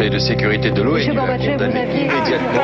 Conseil 0.00 0.10
de 0.12 0.18
sécurité 0.18 0.70
de 0.70 0.80
l'ONU 0.80 1.10
a 1.10 1.36
condamné 1.36 1.82
immédiatement 1.82 2.62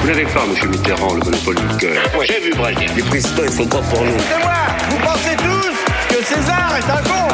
Vous 0.00 0.06
n'avez 0.06 0.24
pas, 0.24 0.44
M. 0.44 0.70
Mitterrand, 0.70 1.12
le 1.12 1.20
monopole 1.20 1.56
du 1.56 1.76
cœur. 1.76 2.02
J'ai 2.26 2.40
vu 2.40 2.54
Brazil. 2.56 2.88
Les 2.96 3.02
présidents, 3.02 3.42
ils 3.44 3.52
sont 3.52 3.66
pas 3.66 3.82
pour 3.82 4.02
nous. 4.02 4.12
C'est 4.16 4.38
moi 4.38 4.52
Vous 4.88 4.96
pensez 4.96 5.36
tous 5.36 5.76
que 6.08 6.24
César 6.24 6.74
est 6.78 6.90
un 6.90 7.02
con 7.02 7.28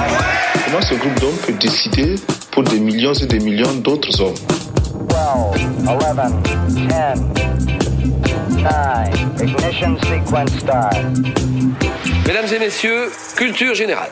Comment 0.64 0.82
ce 0.82 0.94
groupe 0.96 1.20
d'hommes 1.20 1.38
peut 1.46 1.52
décider 1.52 2.16
pour 2.50 2.64
des 2.64 2.80
millions 2.80 3.14
et 3.14 3.27
des 3.27 3.38
millions 3.38 3.75
d'autres 3.75 4.20
hommes 4.20 4.34
12, 5.09 5.16
11, 5.86 6.00
10, 6.70 6.86
9, 6.88 7.18
ignition 9.43 9.96
sequence 10.00 10.59
start. 10.59 10.96
Mesdames 12.27 12.52
et 12.52 12.59
messieurs, 12.59 13.12
culture 13.36 13.77
générale. 13.77 14.11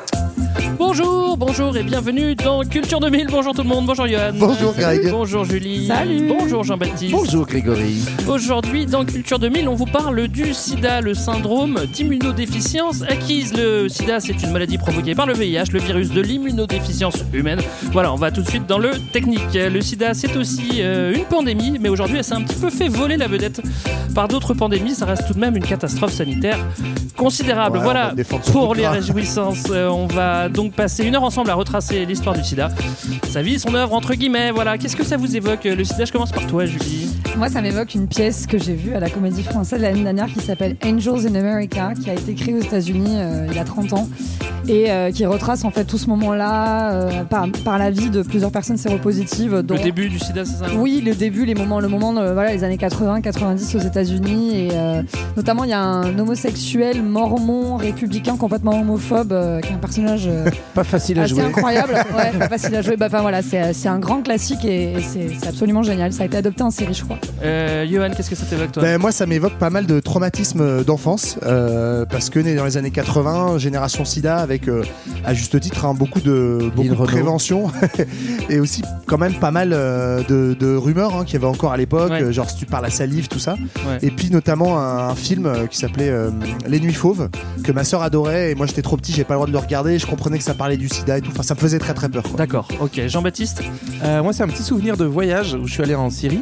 Bonjour, 0.78 1.38
bonjour 1.38 1.74
et 1.76 1.82
bienvenue 1.82 2.34
dans 2.34 2.62
Culture 2.62 3.00
2000. 3.00 3.28
Bonjour 3.30 3.54
tout 3.54 3.62
le 3.62 3.68
monde, 3.68 3.86
bonjour 3.86 4.06
Johan. 4.06 4.32
Bonjour 4.34 4.74
Greg. 4.74 5.10
Bonjour 5.10 5.44
Julie. 5.44 5.86
Salut. 5.86 6.28
Bonjour 6.28 6.64
Jean-Baptiste. 6.64 7.12
Bonjour 7.12 7.46
Grégory. 7.46 8.04
Aujourd'hui 8.28 8.84
dans 8.84 9.06
Culture 9.06 9.38
2000, 9.38 9.68
on 9.68 9.74
vous 9.74 9.86
parle 9.86 10.28
du 10.28 10.52
sida, 10.52 11.00
le 11.00 11.14
syndrome 11.14 11.80
d'immunodéficience 11.92 13.02
acquise. 13.02 13.54
Le 13.56 13.88
sida, 13.88 14.20
c'est 14.20 14.42
une 14.42 14.50
maladie 14.50 14.76
provoquée 14.76 15.14
par 15.14 15.26
le 15.26 15.32
VIH, 15.32 15.72
le 15.72 15.78
virus 15.78 16.10
de 16.10 16.20
l'immunodéficience 16.20 17.24
humaine. 17.32 17.60
Voilà, 17.92 18.12
on 18.12 18.16
va 18.16 18.30
tout 18.30 18.42
de 18.42 18.48
suite 18.48 18.66
dans 18.66 18.78
le 18.78 18.90
technique. 19.12 19.54
Le 19.54 19.80
sida, 19.80 20.12
c'est 20.12 20.36
aussi 20.36 20.82
euh, 20.82 21.14
une 21.14 21.24
pandémie, 21.24 21.78
mais 21.80 21.88
aujourd'hui, 21.88 22.18
elle 22.18 22.24
s'est 22.24 22.34
un 22.34 22.42
petit 22.42 22.60
peu 22.60 22.68
fait 22.68 22.88
voler 22.88 23.16
la 23.16 23.28
vedette 23.28 23.62
par 24.14 24.28
d'autres 24.28 24.52
pandémies. 24.52 24.94
Ça 24.94 25.06
reste 25.06 25.26
tout 25.26 25.34
de 25.34 25.40
même 25.40 25.56
une 25.56 25.64
catastrophe 25.64 26.12
sanitaire 26.12 26.58
considérable. 27.16 27.78
Ouais, 27.78 27.84
voilà 27.84 28.14
pour 28.52 28.74
les 28.74 28.86
réjouissances. 28.86 29.64
Euh, 29.70 29.88
on 29.88 30.06
va 30.06 30.48
donc 30.48 30.65
passer 30.74 31.04
une 31.04 31.14
heure 31.16 31.24
ensemble 31.24 31.50
à 31.50 31.54
retracer 31.54 32.04
l'histoire 32.06 32.34
du 32.36 32.42
sida, 32.44 32.68
sa 33.28 33.42
vie, 33.42 33.58
son 33.58 33.74
œuvre, 33.74 33.92
entre 33.94 34.14
guillemets. 34.14 34.50
Voilà, 34.50 34.78
qu'est-ce 34.78 34.96
que 34.96 35.04
ça 35.04 35.16
vous 35.16 35.36
évoque 35.36 35.64
le 35.64 35.84
sida? 35.84 36.04
Je 36.04 36.12
commence 36.12 36.32
par 36.32 36.46
toi, 36.46 36.64
Julie. 36.66 37.08
Moi, 37.36 37.48
ça 37.48 37.60
m'évoque 37.60 37.94
une 37.94 38.06
pièce 38.08 38.46
que 38.46 38.58
j'ai 38.58 38.74
vue 38.74 38.94
à 38.94 39.00
la 39.00 39.10
Comédie 39.10 39.42
Française 39.42 39.80
l'année 39.80 40.02
dernière 40.02 40.26
qui 40.26 40.40
s'appelle 40.40 40.76
Angels 40.84 41.26
in 41.26 41.34
America, 41.34 41.92
qui 42.02 42.08
a 42.10 42.14
été 42.14 42.34
créée 42.34 42.54
aux 42.54 42.60
États-Unis 42.60 43.16
euh, 43.16 43.46
il 43.50 43.56
y 43.56 43.58
a 43.58 43.64
30 43.64 43.92
ans 43.92 44.08
et 44.68 44.90
euh, 44.90 45.12
qui 45.12 45.24
retrace 45.26 45.64
en 45.64 45.70
fait 45.70 45.84
tout 45.84 45.98
ce 45.98 46.08
moment-là 46.08 46.92
euh, 46.92 47.22
par, 47.24 47.46
par 47.64 47.78
la 47.78 47.90
vie 47.92 48.10
de 48.10 48.22
plusieurs 48.22 48.50
personnes 48.50 48.76
séropositives. 48.78 49.62
dont- 49.62 49.76
Le 49.76 49.82
début 49.82 50.08
du 50.08 50.18
sida, 50.18 50.44
c'est 50.44 50.56
ça 50.56 50.66
Oui, 50.76 51.02
le 51.04 51.14
début, 51.14 51.44
les 51.44 51.54
moments, 51.54 51.78
le 51.78 51.86
moment, 51.88 52.12
de, 52.12 52.32
voilà, 52.32 52.52
les 52.52 52.64
années 52.64 52.76
80-90 52.76 53.76
aux 53.76 53.80
États-Unis 53.80 54.56
et 54.56 54.68
euh, 54.72 55.02
notamment 55.36 55.62
il 55.64 55.70
y 55.70 55.74
a 55.74 55.80
un 55.80 56.18
homosexuel 56.18 57.02
mormon 57.02 57.76
républicain 57.76 58.36
complètement 58.36 58.80
homophobe 58.80 59.32
euh, 59.32 59.60
qui 59.60 59.70
est 59.72 59.74
un 59.76 59.78
personnage 59.78 60.24
euh, 60.26 60.46
Pas 60.74 60.84
facile 60.84 61.18
à 61.18 61.22
assez 61.22 61.34
jouer. 61.34 61.44
incroyable. 61.44 61.94
Ouais, 62.16 62.32
pas 62.38 62.48
facile 62.48 62.74
à 62.76 62.82
jouer. 62.82 62.96
Bah, 62.96 63.06
enfin 63.08 63.20
voilà, 63.20 63.42
c'est 63.42 63.72
c'est 63.72 63.88
un 63.88 63.98
grand 63.98 64.22
classique 64.22 64.64
et, 64.64 64.92
et 64.94 65.00
c'est 65.02 65.28
c'est 65.40 65.48
absolument 65.48 65.82
génial. 65.82 66.12
Ça 66.12 66.22
a 66.22 66.26
été 66.26 66.36
adopté 66.36 66.62
en 66.62 66.70
série, 66.70 66.94
je 66.94 67.04
crois. 67.04 67.18
Euh, 67.42 67.86
Johan, 67.90 68.10
qu'est-ce 68.16 68.30
que 68.30 68.36
ça 68.36 68.46
t'évoque, 68.46 68.72
toi? 68.72 68.82
Ben, 68.82 68.98
moi, 68.98 69.12
ça 69.12 69.26
m'évoque 69.26 69.54
pas 69.58 69.70
mal 69.70 69.86
de 69.86 70.00
traumatismes 70.00 70.84
d'enfance, 70.84 71.38
euh, 71.44 72.04
parce 72.06 72.30
que 72.30 72.38
né 72.38 72.54
dans 72.54 72.64
les 72.64 72.76
années 72.76 72.90
80, 72.90 73.58
génération 73.58 74.04
SIDA, 74.04 74.36
avec 74.38 74.68
euh, 74.68 74.82
à 75.24 75.34
juste 75.34 75.58
titre 75.60 75.84
hein, 75.84 75.94
beaucoup 75.94 76.20
de 76.20 76.70
beaucoup 76.74 76.88
de 76.88 76.94
prévention 76.94 77.70
et 78.50 78.60
aussi 78.60 78.82
quand 79.06 79.18
même 79.18 79.34
pas 79.34 79.50
mal 79.50 79.70
euh, 79.72 80.22
de, 80.28 80.54
de 80.58 80.74
rumeurs 80.76 81.16
hein, 81.16 81.24
qu'il 81.24 81.34
y 81.34 81.36
avait 81.36 81.46
encore 81.46 81.72
à 81.72 81.76
l'époque, 81.76 82.10
Ouais. 82.10 82.32
genre 82.32 82.48
si 82.48 82.56
tu 82.56 82.66
parles 82.66 82.86
à 82.86 82.90
salive, 82.90 83.28
tout 83.28 83.38
ça. 83.38 83.54
Ouais. 83.54 83.98
Et 84.02 84.10
puis 84.10 84.30
notamment 84.30 84.78
un, 84.78 85.08
un 85.08 85.14
film 85.14 85.50
qui 85.70 85.78
s'appelait 85.78 86.08
euh, 86.08 86.30
Les 86.68 86.78
Nuits 86.80 86.92
Fauves 86.94 87.28
que 87.64 87.72
ma 87.72 87.84
sœur 87.84 88.02
adorait 88.02 88.52
et 88.52 88.54
moi 88.54 88.66
j'étais 88.66 88.82
trop 88.82 88.96
petit, 88.96 89.12
j'ai 89.12 89.24
pas 89.24 89.34
le 89.34 89.38
droit 89.38 89.46
de 89.46 89.52
le 89.52 89.58
regarder. 89.58 89.98
Je 89.98 90.06
comprenais 90.06 90.38
que 90.38 90.44
ça 90.46 90.54
parlait 90.54 90.76
du 90.76 90.88
SIDA 90.88 91.18
et 91.18 91.20
tout. 91.20 91.30
Enfin, 91.32 91.42
ça 91.42 91.54
me 91.54 91.58
faisait 91.60 91.78
très 91.78 91.92
très 91.92 92.08
peur. 92.08 92.22
quoi. 92.22 92.36
D'accord, 92.36 92.68
ok. 92.80 93.00
Jean-Baptiste 93.08 93.62
Euh, 94.04 94.22
moi, 94.22 94.32
c'est 94.32 94.42
un 94.42 94.48
petit 94.48 94.62
souvenir 94.62 94.96
de 94.96 95.04
voyage 95.04 95.54
où 95.54 95.66
je 95.66 95.72
suis 95.72 95.82
allé 95.82 95.94
en 95.94 96.08
Syrie. 96.10 96.40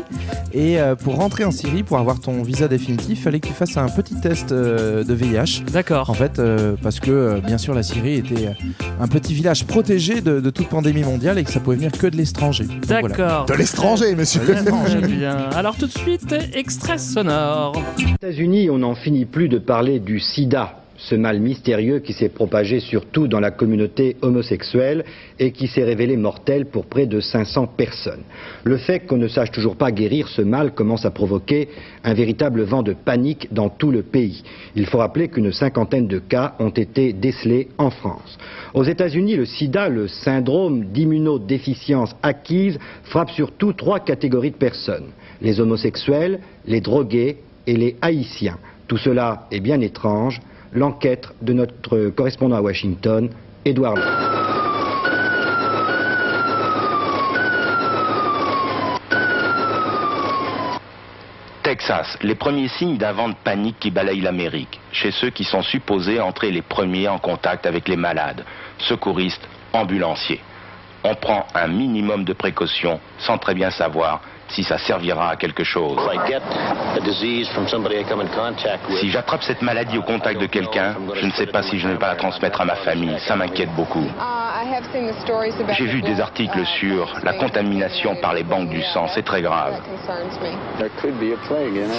Et 0.53 0.79
euh, 0.79 0.95
pour 0.95 1.17
rentrer 1.17 1.45
en 1.45 1.51
Syrie, 1.51 1.83
pour 1.83 1.99
avoir 1.99 2.21
ton 2.21 2.43
visa 2.43 2.69
définitif, 2.69 3.23
fallait 3.25 3.41
que 3.41 3.47
tu 3.47 3.53
fasses 3.55 3.77
un 3.77 3.89
petit 3.89 4.15
test 4.21 4.53
euh, 4.53 5.05
de 5.05 5.15
VIH. 5.15 5.65
D'accord. 5.73 6.11
En 6.11 6.15
fait, 6.15 6.39
euh, 6.39 6.75
parce 6.83 7.01
que 7.01 7.11
euh, 7.11 7.41
bien 7.41 7.59
sûr, 7.59 7.75
la 7.75 7.83
Syrie 7.83 8.15
était 8.17 8.49
euh, 8.49 8.51
un 9.01 9.09
petit 9.09 9.33
village 9.34 9.65
protégé 9.65 10.21
de, 10.21 10.41
de 10.41 10.50
toute 10.50 10.69
pandémie 10.69 11.03
mondiale 11.03 11.39
et 11.39 11.45
que 11.45 11.50
ça 11.50 11.61
pouvait 11.61 11.77
venir 11.77 11.93
que 11.93 12.06
de 12.06 12.17
l'étranger. 12.17 12.65
Donc, 12.65 12.84
voilà. 12.89 13.09
D'accord. 13.09 13.47
De 13.47 13.55
l'étranger, 13.55 14.15
monsieur. 14.15 14.41
Très 14.43 15.00
bien. 15.09 15.37
Alors 15.55 15.77
tout 15.77 15.87
de 15.87 15.93
suite, 15.99 16.34
extrait 16.53 16.99
sonore. 16.99 17.73
Aux 17.99 18.15
États-Unis, 18.15 18.69
on 18.71 18.79
n'en 18.79 18.95
finit 18.95 19.25
plus 19.25 19.49
de 19.49 19.59
parler 19.59 19.99
du 20.00 20.21
sida, 20.21 20.75
ce 20.97 21.15
mal 21.15 21.41
mystérieux 21.41 21.99
qui 21.99 22.12
s'est 22.12 22.28
propagé 22.28 22.81
surtout 22.81 23.28
dans 23.28 23.41
la 23.41 23.50
communauté 23.50 24.16
homosexuelle 24.22 25.05
et 25.38 25.50
qui 25.53 25.66
s'est 25.66 25.84
révélé 25.84 26.16
mortel 26.16 26.66
pour 26.66 26.87
près 26.87 27.06
de 27.06 27.21
500 27.21 27.66
personnes. 27.77 28.22
Le 28.65 28.77
fait 28.77 29.00
qu'on 29.00 29.16
ne 29.16 29.28
sache 29.28 29.50
toujours 29.50 29.77
pas 29.77 29.93
guérir 29.93 30.28
ce 30.28 30.43
mal 30.43 30.72
commence 30.72 31.05
à 31.05 31.10
provoquer 31.10 31.69
un 32.05 32.15
véritable 32.15 32.62
vent 32.62 32.82
de 32.82 32.93
panique 32.93 33.49
dans 33.53 33.69
tout 33.69 33.91
le 33.91 34.03
pays. 34.03 34.43
Il 34.77 34.87
faut 34.87 34.99
rappeler 34.99 35.28
qu'une 35.28 35.53
cinquantaine 35.53 36.06
de 36.06 36.19
cas 36.19 36.55
ont 36.59 36.71
été 36.71 37.12
décelés 37.12 37.69
en 37.78 37.91
France. 37.91 38.38
Aux 38.75 38.84
États-Unis, 38.84 39.37
le 39.37 39.47
sida, 39.47 39.88
le 39.88 40.09
syndrome 40.09 40.87
d'immunodéficience 40.87 42.15
acquise, 42.22 42.78
frappe 43.05 43.31
surtout 43.31 43.72
trois 43.72 44.00
catégories 44.00 44.50
de 44.50 44.56
personnes. 44.56 45.09
Les 45.41 45.61
homosexuels, 45.61 46.41
les 46.66 46.81
drogués 46.81 47.38
et 47.66 47.76
les 47.76 47.97
haïtiens. 48.00 48.59
Tout 48.87 48.99
cela 48.99 49.47
est 49.50 49.61
bien 49.61 49.81
étrange. 49.81 50.41
L'enquête 50.75 51.29
de 51.41 51.53
notre 51.53 52.09
correspondant 52.11 52.57
à 52.57 52.61
Washington, 52.61 53.31
Édouard 53.65 53.95
Long. 53.95 54.03
Texas, 61.62 62.19
les 62.23 62.35
premiers 62.35 62.67
signes 62.67 62.99
d'un 62.99 63.12
vent 63.12 63.29
de 63.29 63.37
panique 63.45 63.79
qui 63.79 63.93
balaye 63.93 64.21
l'Amérique, 64.21 64.81
chez 64.91 65.12
ceux 65.12 65.31
qui 65.31 65.45
sont 65.45 65.62
supposés 65.62 66.19
entrer 66.19 66.51
les 66.51 66.62
premiers 66.62 67.06
en 67.06 67.19
contact 67.19 67.67
avec 67.67 67.87
les 67.87 67.97
malades, 67.97 68.45
secouristes, 68.79 69.49
ambulanciers. 69.73 70.41
On 71.05 71.15
prend 71.15 71.47
un 71.55 71.69
minimum 71.69 72.25
de 72.25 72.33
précautions 72.33 72.99
sans 73.19 73.39
très 73.39 73.55
bien 73.55 73.71
savoir 73.71 74.23
si 74.55 74.63
ça 74.65 74.79
servira 74.79 75.31
à 75.31 75.37
quelque 75.37 75.65
chose. 75.65 75.97
Si 79.01 79.11
j'attrape 79.11 79.43
cette 79.43 79.63
maladie 79.63 79.99
au 79.99 80.03
contact 80.03 80.41
de 80.41 80.47
quelqu'un, 80.47 80.95
je 81.21 81.27
ne 81.27 81.31
sais 81.33 81.47
pas 81.47 81.63
si 81.63 81.79
je 81.79 81.87
ne 81.87 81.93
vais 81.93 81.99
pas 81.99 82.09
la 82.09 82.17
transmettre 82.17 82.61
à 82.61 82.65
ma 82.65 82.77
famille. 82.77 83.17
Ça 83.27 83.37
m'inquiète 83.37 83.71
beaucoup. 83.77 84.05
J'ai 85.77 85.87
vu 85.87 86.03
des 86.03 86.21
articles 86.21 86.65
sur 86.81 87.15
la 87.23 87.35
contamination 87.35 88.17
par 88.17 88.35
les 88.35 88.43
banques 88.45 88.69
du 88.71 88.83
sang. 88.83 89.07
C'est 89.15 89.25
très 89.25 89.43
grave. 89.43 89.75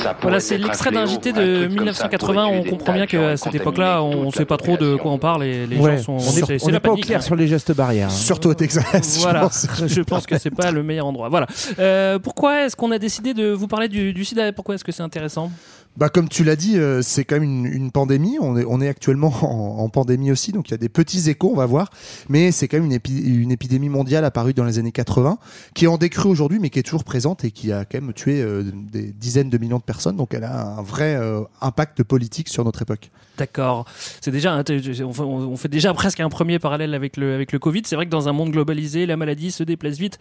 Ça 0.04 0.16
Voilà, 0.22 0.40
c'est 0.40 0.58
l'extrait 0.58 0.92
d'un 0.92 1.06
JT 1.06 1.32
de 1.34 1.66
truc 1.66 1.78
comme 1.78 1.94
ça 1.94 2.08
1980. 2.08 2.34
pourrait 2.46 2.62
tuer 2.62 2.70
On 2.74 2.78
comprend 2.78 2.94
bien 2.94 3.06
qu'à 3.08 3.32
et 3.34 3.38
cette 3.38 3.56
époque-là, 3.56 4.02
on 4.04 4.26
ne 4.26 4.32
sait 4.32 4.46
pas 4.46 4.58
trop 4.58 4.78
de 4.78 4.96
quoi 4.96 5.12
on 5.12 5.18
parle 5.18 5.44
et 5.44 5.68
les 5.68 5.78
Ouais. 5.78 5.98
gens 5.98 6.04
sont. 6.04 6.14
On 6.14 6.20
c'est- 6.20 6.72
n'est 6.72 6.80
pas 6.80 6.92
au 6.92 6.96
clair 6.96 7.22
sur 7.24 7.36
les 7.36 7.48
gestes 7.48 7.76
barrières. 7.76 8.08
hein. 8.08 8.12
Surtout 8.12 8.50
au 8.50 8.54
Texas. 8.54 9.18
je 9.18 9.22
Voilà, 9.22 9.42
pense. 9.42 9.68
je 9.86 10.02
pense 10.02 10.26
que 10.26 10.38
c'est 10.38 10.54
pas 10.56 10.72
le 10.72 10.84
meilleur 10.84 11.06
endroit. 11.06 11.30
Voilà. 11.30 11.48
Euh, 11.80 12.20
pourquoi 12.20 12.45
est-ce 12.54 12.76
qu'on 12.76 12.92
a 12.92 13.00
décidé 13.00 13.34
de 13.34 13.50
vous 13.52 13.68
parler 13.68 13.88
du, 13.88 14.14
du 14.14 14.26
sida 14.26 14.52
Pourquoi 14.54 14.76
est-ce 14.76 14.84
que 14.84 14.92
c'est 14.92 15.04
intéressant? 15.04 15.52
Bah, 15.98 16.10
comme 16.10 16.28
tu 16.28 16.44
l'as 16.44 16.58
dit, 16.58 16.78
euh, 16.78 17.02
c'est 17.02 17.24
quand 17.24 17.40
même 17.40 17.66
une, 17.66 17.90
pandémie. 17.92 18.38
On 18.42 18.82
est, 18.82 18.88
actuellement 18.90 19.32
en, 19.42 19.88
pandémie 19.90 20.30
aussi, 20.32 20.52
donc 20.52 20.68
il 20.68 20.72
y 20.72 20.74
a 20.74 20.78
des 20.78 20.90
petits 20.90 21.30
échos, 21.30 21.52
on 21.54 21.56
va 21.56 21.66
voir. 21.66 21.90
Mais 22.28 22.52
c'est 22.52 22.68
quand 22.68 22.78
même 22.78 22.86
une, 22.86 22.94
épi- 22.98 23.24
une 23.24 23.52
épidémie 23.52 23.88
mondiale 23.88 24.26
apparue 24.26 24.54
dans 24.54 24.66
les 24.66 24.78
années 24.78 24.92
80, 24.92 25.38
qui 25.74 25.86
est 25.86 25.88
en 25.88 25.98
décrue 25.98 26.28
aujourd'hui, 26.30 26.60
mais 26.60 26.70
qui 26.70 26.80
est 26.80 26.84
toujours 26.84 27.06
présente 27.06 27.46
et 27.46 27.52
qui 27.52 27.72
a 27.72 27.86
quand 27.86 28.02
même 28.02 28.14
tué 28.14 28.42
euh, 28.42 28.64
des 28.74 29.12
dizaines 29.14 29.50
de 29.50 29.58
millions 29.58 29.78
de 29.78 29.84
personnes. 29.84 30.18
Donc 30.18 30.34
elle 30.34 30.44
a 30.44 30.78
un 30.78 30.82
vrai 30.82 31.16
euh, 31.16 31.42
impact 31.62 32.04
politique 32.04 32.50
sur 32.50 32.66
notre 32.66 32.82
époque. 32.82 33.10
D'accord. 33.38 33.86
C'est 34.20 34.32
déjà, 34.32 34.54
un- 34.54 34.64
on 35.04 35.14
fait- 35.14 35.22
on 35.24 35.56
fait 35.56 35.70
déjà 35.70 35.94
presque 35.94 36.20
un 36.20 36.30
premier 36.30 36.60
parallèle 36.60 36.94
avec 36.94 37.16
le, 37.16 37.34
avec 37.36 37.54
le 37.54 37.60
Covid. 37.60 37.84
C'est 37.86 37.96
vrai 37.96 38.06
que 38.06 38.12
dans 38.12 38.28
un 38.28 38.34
monde 38.34 38.52
globalisé, 38.52 39.06
la 39.06 39.16
maladie 39.16 39.52
se 39.52 39.64
déplace 39.64 39.98
vite, 39.98 40.20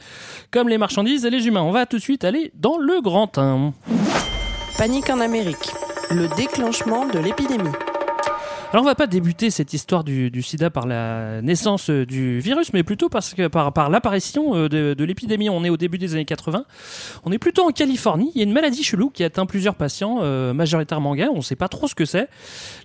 comme 0.53 0.69
les 0.69 0.79
marchandises 0.79 1.25
et 1.25 1.31
les 1.31 1.47
humains. 1.49 1.62
On 1.62 1.73
va 1.73 1.87
tout 1.87 1.97
de 1.97 2.03
suite 2.03 2.23
aller 2.25 2.53
dans 2.55 2.79
le 2.79 3.00
grand 3.03 3.38
1. 3.38 3.73
Panique 4.79 5.09
en 5.11 5.21
Amérique. 5.21 5.71
Le 6.11 6.26
déclenchement 6.37 7.06
de 7.06 7.19
l'épidémie. 7.19 7.71
Alors 8.73 8.82
on 8.82 8.88
va 8.88 8.97
pas 8.97 9.06
débuter 9.06 9.50
cette 9.50 9.73
histoire 9.73 10.03
du, 10.03 10.32
du 10.32 10.43
sida 10.43 10.69
par 10.69 10.88
la 10.88 11.41
naissance 11.43 11.91
euh, 11.91 12.05
du 12.05 12.41
virus, 12.41 12.73
mais 12.73 12.82
plutôt 12.82 13.09
parce 13.09 13.32
que 13.32 13.47
par, 13.47 13.73
par 13.73 13.88
l'apparition 13.88 14.56
euh, 14.56 14.69
de, 14.69 14.94
de 14.94 15.05
l'épidémie. 15.05 15.49
On 15.49 15.62
est 15.62 15.71
au 15.71 15.76
début 15.76 15.97
des 15.97 16.15
années 16.15 16.25
80. 16.25 16.65
On 17.25 17.31
est 17.31 17.38
plutôt 17.38 17.62
en 17.62 17.71
Californie. 17.71 18.32
Il 18.35 18.38
y 18.38 18.41
a 18.41 18.44
une 18.44 18.53
maladie 18.53 18.82
chelou 18.82 19.11
qui 19.11 19.23
atteint 19.23 19.47
plusieurs 19.47 19.76
patients, 19.76 20.19
euh, 20.23 20.53
majoritairement 20.55 21.15
gays. 21.15 21.29
On 21.32 21.37
ne 21.37 21.43
sait 21.43 21.55
pas 21.55 21.69
trop 21.69 21.87
ce 21.87 21.94
que 21.94 22.05
c'est. 22.05 22.29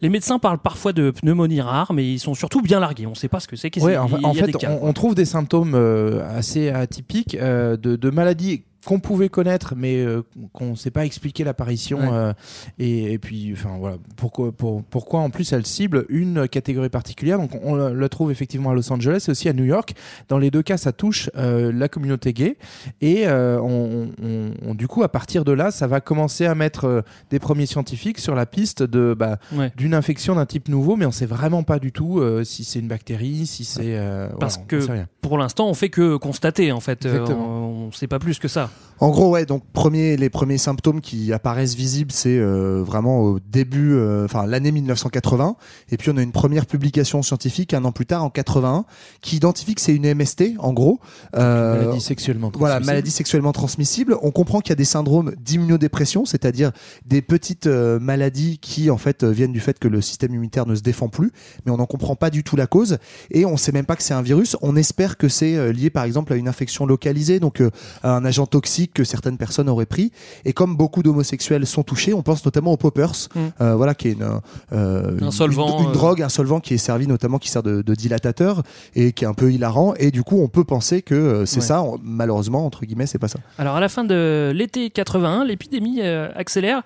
Les 0.03 0.09
médecins 0.09 0.37
parlent 0.37 0.59
parfois 0.59 0.93
de 0.93 1.09
pneumonie 1.09 1.61
rare, 1.61 1.91
mais 1.93 2.05
ils 2.07 2.19
sont 2.19 2.35
surtout 2.35 2.61
bien 2.61 2.79
largués. 2.79 3.07
On 3.07 3.11
ne 3.11 3.15
sait 3.15 3.27
pas 3.29 3.39
ce 3.39 3.47
que 3.47 3.55
c'est. 3.55 3.75
Ouais, 3.77 3.93
qu'il 3.93 3.99
en, 3.99 4.07
y 4.19 4.25
a 4.25 4.27
en 4.27 4.33
fait, 4.35 4.55
on, 4.67 4.79
on 4.83 4.93
trouve 4.93 5.15
des 5.15 5.25
symptômes 5.25 5.73
euh, 5.73 6.21
assez 6.37 6.69
atypiques 6.69 7.35
euh, 7.41 7.77
de, 7.77 7.95
de 7.95 8.09
maladies 8.11 8.61
qu'on 8.85 8.99
pouvait 8.99 9.29
connaître, 9.29 9.73
mais 9.75 9.97
euh, 9.97 10.21
qu'on 10.53 10.71
ne 10.71 10.75
sait 10.75 10.91
pas 10.91 11.05
expliquer 11.05 11.43
l'apparition. 11.43 11.99
Ouais. 11.99 12.07
euh, 12.11 12.33
et, 12.79 13.13
et 13.13 13.19
puis, 13.19 13.51
enfin 13.53 13.77
voilà, 13.79 13.97
pourquoi, 14.15 14.51
pour- 14.51 14.83
pourquoi 14.83 15.19
en 15.19 15.29
plus 15.29 15.51
elle 15.53 15.65
cible 15.65 16.05
une 16.09 16.47
catégorie 16.47 16.89
particulière. 16.89 17.37
Donc 17.37 17.51
on 17.63 17.75
le 17.75 17.93
le 17.93 18.09
trouve 18.09 18.31
effectivement 18.31 18.69
à 18.71 18.73
Los 18.73 18.91
Angeles 18.91 19.25
et 19.27 19.31
aussi 19.31 19.49
à 19.49 19.53
New 19.53 19.65
York. 19.65 19.93
Dans 20.29 20.37
les 20.37 20.49
deux 20.51 20.61
cas, 20.61 20.77
ça 20.77 20.91
touche 20.93 21.29
euh, 21.35 21.71
la 21.73 21.87
communauté 21.89 22.33
gay. 22.33 22.57
Et 23.01 23.27
on, 23.27 24.09
on- 24.23 24.51
on- 24.65 24.75
du 24.75 24.87
coup, 24.87 25.03
à 25.03 25.09
partir 25.09 25.43
de 25.45 25.51
là, 25.51 25.71
ça 25.71 25.87
va 25.87 25.99
commencer 26.01 26.45
à 26.45 26.55
mettre 26.55 27.03
des 27.29 27.39
premiers 27.39 27.65
scientifiques 27.65 28.19
sur 28.19 28.35
la 28.35 28.45
piste 28.45 28.81
de 28.83 29.13
bah, 29.17 29.37
Ouais. 29.55 29.71
d'une 29.75 29.93
infection 29.93 30.35
d'un 30.35 30.45
type 30.45 30.69
nouveau, 30.69 30.95
mais 30.95 31.05
on 31.05 31.11
sait 31.11 31.25
vraiment 31.25 31.63
pas 31.63 31.79
du 31.79 31.91
tout 31.91 32.21
si 32.43 32.63
c'est 32.63 32.79
une 32.79 32.87
bactérie, 32.87 33.45
si 33.45 33.65
c'est 33.65 33.97
Parce 34.39 34.55
voilà, 34.57 34.63
on 34.63 34.65
que 35.05 35.05
pour 35.21 35.37
l'instant, 35.37 35.67
on 35.67 35.73
fait 35.73 35.89
que 35.89 36.15
constater 36.17 36.71
en 36.71 36.79
fait. 36.79 37.05
On 37.05 37.87
ne 37.87 37.91
sait 37.91 38.07
pas 38.07 38.19
plus 38.19 38.39
que 38.39 38.47
ça. 38.47 38.68
En 39.01 39.11
gros, 39.11 39.29
ouais, 39.29 39.45
donc 39.45 39.63
premier, 39.71 40.17
les 40.17 40.29
premiers 40.29 40.57
symptômes 40.57 40.99
qui 40.99 41.31
apparaissent 41.31 41.75
visibles, 41.75 42.11
c'est 42.11 42.37
euh, 42.37 42.83
vraiment 42.83 43.21
au 43.21 43.39
début, 43.39 43.93
euh, 43.93 44.25
enfin 44.25 44.45
l'année 44.45 44.73
1980. 44.73 45.55
Et 45.91 45.97
puis 45.97 46.09
on 46.09 46.17
a 46.17 46.21
une 46.21 46.33
première 46.33 46.65
publication 46.65 47.21
scientifique 47.21 47.73
un 47.73 47.85
an 47.85 47.93
plus 47.93 48.05
tard, 48.05 48.25
en 48.25 48.29
81, 48.29 48.83
qui 49.21 49.37
identifie 49.37 49.73
que 49.73 49.79
c'est 49.79 49.95
une 49.95 50.13
MST, 50.13 50.55
en 50.59 50.73
gros. 50.73 50.99
Euh, 51.35 51.79
maladie 51.79 52.01
sexuellement 52.01 52.51
Voilà, 52.53 52.75
transmissible. 52.75 52.91
maladie 52.91 53.11
sexuellement 53.11 53.51
transmissible. 53.53 54.17
On 54.21 54.31
comprend 54.31 54.59
qu'il 54.59 54.71
y 54.71 54.73
a 54.73 54.75
des 54.75 54.85
syndromes 54.85 55.31
d'immunodépression, 55.39 56.25
c'est-à-dire 56.25 56.71
des 57.05 57.21
petites 57.21 57.67
maladies 57.67 58.57
qui 58.57 58.91
en 58.91 58.97
fait 58.97 59.23
viennent 59.23 59.53
du 59.53 59.61
fait 59.61 59.79
que 59.79 59.87
le 59.87 60.01
système 60.01 60.31
immunitaire 60.31 60.65
ne 60.65 60.75
se 60.75 60.81
défend 60.81 61.07
plus, 61.07 61.31
mais 61.65 61.71
on 61.71 61.77
n'en 61.77 61.85
comprend 61.85 62.17
pas 62.17 62.29
du 62.29 62.43
tout 62.43 62.57
la 62.57 62.67
cause 62.67 62.97
et 63.31 63.45
on 63.45 63.55
sait 63.55 63.71
même 63.71 63.85
pas 63.85 63.95
que 63.95 64.03
c'est 64.03 64.13
un 64.13 64.21
virus. 64.21 64.57
On 64.61 64.75
espère 64.75 65.15
que 65.15 65.29
c'est 65.29 65.71
lié 65.71 65.89
par 65.89 66.03
exemple 66.03 66.33
à 66.33 66.35
une 66.35 66.49
infection 66.49 66.85
localisée, 66.85 67.39
donc 67.39 67.63
à 68.03 68.15
un 68.15 68.25
agent 68.25 68.45
toxique 68.45 68.58
que 68.61 69.03
certaines 69.03 69.37
personnes 69.37 69.69
auraient 69.69 69.85
pris. 69.85 70.11
Et 70.45 70.53
comme 70.53 70.75
beaucoup 70.75 71.03
d'homosexuels 71.03 71.65
sont 71.65 71.83
touchés, 71.83 72.13
on 72.13 72.21
pense 72.21 72.43
notamment 72.45 72.71
aux 72.73 72.77
poppers, 72.77 73.11
Mm. 73.35 73.39
euh, 73.61 73.75
voilà, 73.75 73.93
qui 73.95 74.09
est 74.09 74.11
une, 74.13 74.27
euh, 74.73 75.17
Un 75.19 75.25
une- 75.25 75.31
solvant, 75.31 75.77
une, 75.79 75.83
une 75.85 75.89
euh, 75.91 75.93
drogue, 75.93 76.21
un 76.21 76.29
solvant 76.29 76.59
qui 76.59 76.73
est 76.73 76.77
servi 76.77 77.07
notamment, 77.07 77.37
qui 77.39 77.49
sert 77.49 77.63
de, 77.63 77.81
de 77.81 77.95
dilatateur 77.95 78.63
et 78.95 79.11
qui 79.13 79.23
est 79.23 79.27
un 79.27 79.33
peu 79.33 79.51
hilarant. 79.51 79.93
Et 79.99 80.11
du 80.11 80.23
coup, 80.23 80.39
on 80.41 80.47
peut 80.47 80.63
penser 80.63 81.01
que 81.01 81.15
euh, 81.15 81.45
c'est 81.45 81.59
Ouais. 81.59 81.65
ça. 81.65 81.81
On- 81.83 81.97
Malheureusement, 82.01 82.65
entre 82.65 82.85
guillemets, 82.85 83.05
c'est 83.05 83.17
pas 83.19 83.27
ça. 83.27 83.39
Alors 83.57 83.75
à 83.75 83.79
la 83.79 83.89
fin 83.89 84.03
de 84.03 84.51
l'été 84.55 84.89
81, 84.89 85.45
l'épidémie 85.45 85.99
euh, 86.01 86.29
accélère 86.35 86.81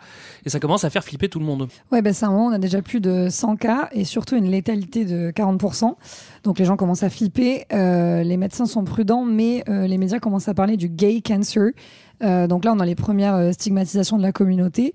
et 0.46 0.50
ça 0.50 0.60
commence 0.60 0.84
à 0.84 0.90
faire 0.90 1.04
flipper 1.04 1.30
tout 1.30 1.40
le 1.40 1.46
monde. 1.46 1.68
Ouais, 1.92 2.02
ben 2.02 2.14
c'est 2.14 2.26
un 2.26 2.30
moment, 2.32 2.46
on 2.48 2.52
a 2.52 2.58
déjà 2.60 2.82
plus 2.82 3.00
de 3.00 3.28
100 3.30 3.56
cas 3.56 3.90
et 3.94 4.04
surtout 4.06 4.36
une 4.36 4.50
létalité 4.50 5.06
de 5.06 5.32
40%. 5.32 5.96
Donc 6.44 6.60
les 6.60 6.66
gens 6.66 6.76
commencent 6.76 7.04
à 7.04 7.10
flipper, 7.10 7.66
euh, 7.74 8.22
les 8.24 8.38
médecins 8.38 8.66
sont 8.66 8.84
prudents, 8.84 9.24
mais 9.26 9.64
euh, 9.70 9.88
les 9.88 9.98
médias 9.98 10.20
commencent 10.20 10.50
à 10.50 10.54
parler 10.54 10.76
du 10.78 10.90
gay 10.90 11.22
cancer. 11.26 11.63
Euh, 12.24 12.48
donc 12.48 12.64
là, 12.66 12.74
on 12.74 12.80
a 12.80 12.86
les 12.86 12.96
premières 12.96 13.36
euh, 13.36 13.52
stigmatisations 13.52 14.18
de 14.18 14.24
la 14.24 14.32
communauté. 14.32 14.94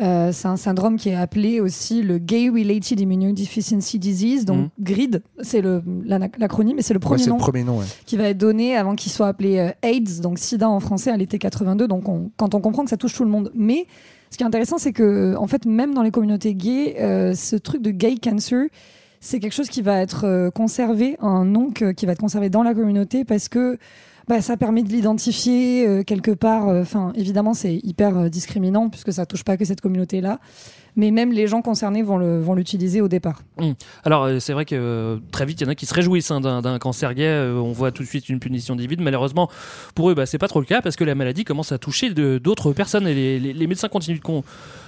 Euh, 0.00 0.32
c'est 0.32 0.48
un 0.48 0.56
syndrome 0.56 0.96
qui 0.96 1.10
est 1.10 1.14
appelé 1.14 1.60
aussi 1.60 2.00
le 2.02 2.16
Gay 2.16 2.48
Related 2.48 2.98
Immunodeficiency 2.98 3.98
Disease, 3.98 4.46
donc 4.46 4.70
GRID, 4.80 5.22
c'est 5.42 5.60
le- 5.60 5.82
la- 6.06 6.18
l'acronyme, 6.38 6.78
et 6.78 6.82
c'est 6.82 6.94
le 6.94 6.98
Ouais, 7.00 7.04
premier 7.04 7.24
le 7.24 7.28
nom 7.30 7.36
premier 7.36 7.62
nom. 7.62 7.78
ouais. 7.78 7.84
qui 8.06 8.16
va 8.16 8.24
être 8.30 8.38
donné 8.38 8.74
avant 8.74 8.94
qu'il 8.94 9.12
soit 9.12 9.26
appelé 9.28 9.58
euh, 9.58 9.70
AIDS, 9.82 10.20
donc 10.22 10.38
SIDA 10.38 10.66
en 10.68 10.80
français 10.80 11.10
à 11.10 11.16
l'été 11.18 11.38
82. 11.38 11.88
Donc 11.88 12.08
on- 12.08 12.30
quand 12.38 12.54
on 12.54 12.60
comprend 12.62 12.84
que 12.84 12.90
ça 12.90 12.96
touche 12.96 13.12
tout 13.14 13.24
le 13.24 13.30
monde. 13.30 13.52
Mais 13.54 13.86
ce 14.30 14.38
qui 14.38 14.44
est 14.44 14.46
intéressant, 14.46 14.78
c'est 14.78 14.94
que 14.94 15.34
en 15.36 15.46
fait, 15.46 15.66
même 15.66 15.92
dans 15.92 16.02
les 16.02 16.10
communautés 16.10 16.54
gays, 16.54 16.96
euh, 16.98 17.34
ce 17.34 17.56
truc 17.56 17.82
de 17.82 17.90
gay 17.90 18.14
cancer, 18.16 18.68
c'est 19.20 19.40
quelque 19.40 19.52
chose 19.54 19.68
qui 19.68 19.82
va 19.82 20.00
être 20.00 20.48
conservé, 20.54 21.18
un 21.20 21.44
nom 21.44 21.70
que- 21.70 21.92
qui 21.92 22.06
va 22.06 22.12
être 22.12 22.18
conservé 22.20 22.48
dans 22.48 22.62
la 22.62 22.72
communauté 22.72 23.26
parce 23.26 23.50
que 23.50 23.76
bah, 24.32 24.40
ça 24.40 24.56
permet 24.56 24.82
de 24.82 24.88
l'identifier 24.88 25.86
euh, 25.86 26.04
quelque 26.04 26.30
part. 26.30 26.66
Enfin, 26.68 27.12
évidemment, 27.16 27.52
c'est 27.52 27.74
hyper 27.82 28.16
euh, 28.16 28.28
discriminant 28.30 28.88
puisque 28.88 29.12
ça 29.12 29.26
touche 29.26 29.44
pas 29.44 29.58
que 29.58 29.66
cette 29.66 29.82
communauté-là. 29.82 30.40
Mais 30.96 31.10
même 31.10 31.32
les 31.32 31.46
gens 31.46 31.62
concernés 31.62 32.02
vont 32.02 32.18
le- 32.18 32.40
vont 32.40 32.54
l'utiliser 32.54 33.00
au 33.00 33.08
départ. 33.08 33.42
Hum. 33.58 33.74
Alors 34.04 34.24
euh, 34.24 34.38
c'est 34.40 34.52
vrai 34.52 34.64
que 34.64 34.74
euh, 34.74 35.18
très 35.30 35.46
vite 35.46 35.60
il 35.60 35.64
y 35.64 35.66
en 35.66 35.70
a 35.70 35.74
qui 35.74 35.86
se 35.86 35.94
réjouissent 35.94 36.30
hein, 36.30 36.40
d'un 36.40 36.60
d'un 36.60 36.78
cancer 36.78 37.14
gay. 37.14 37.24
Euh, 37.26 37.54
on 37.56 37.72
voit 37.72 37.92
tout 37.92 38.02
de 38.02 38.08
suite 38.08 38.28
une 38.28 38.40
punition 38.40 38.76
divine. 38.76 39.02
Malheureusement 39.02 39.48
pour 39.94 40.10
eux, 40.10 40.14
bah, 40.14 40.26
c'est 40.26 40.38
pas 40.38 40.48
trop 40.48 40.60
le 40.60 40.66
cas 40.66 40.82
parce 40.82 40.96
que 40.96 41.04
la 41.04 41.14
maladie 41.14 41.44
commence 41.44 41.72
à 41.72 41.78
toucher 41.78 42.10
d'autres 42.12 42.72
personnes 42.72 43.06
et 43.06 43.14
les, 43.14 43.40
les- 43.40 43.52
les 43.54 43.66
médecins 43.66 43.88
continuent 43.88 44.18
de 44.18 44.22
con- 44.22 44.44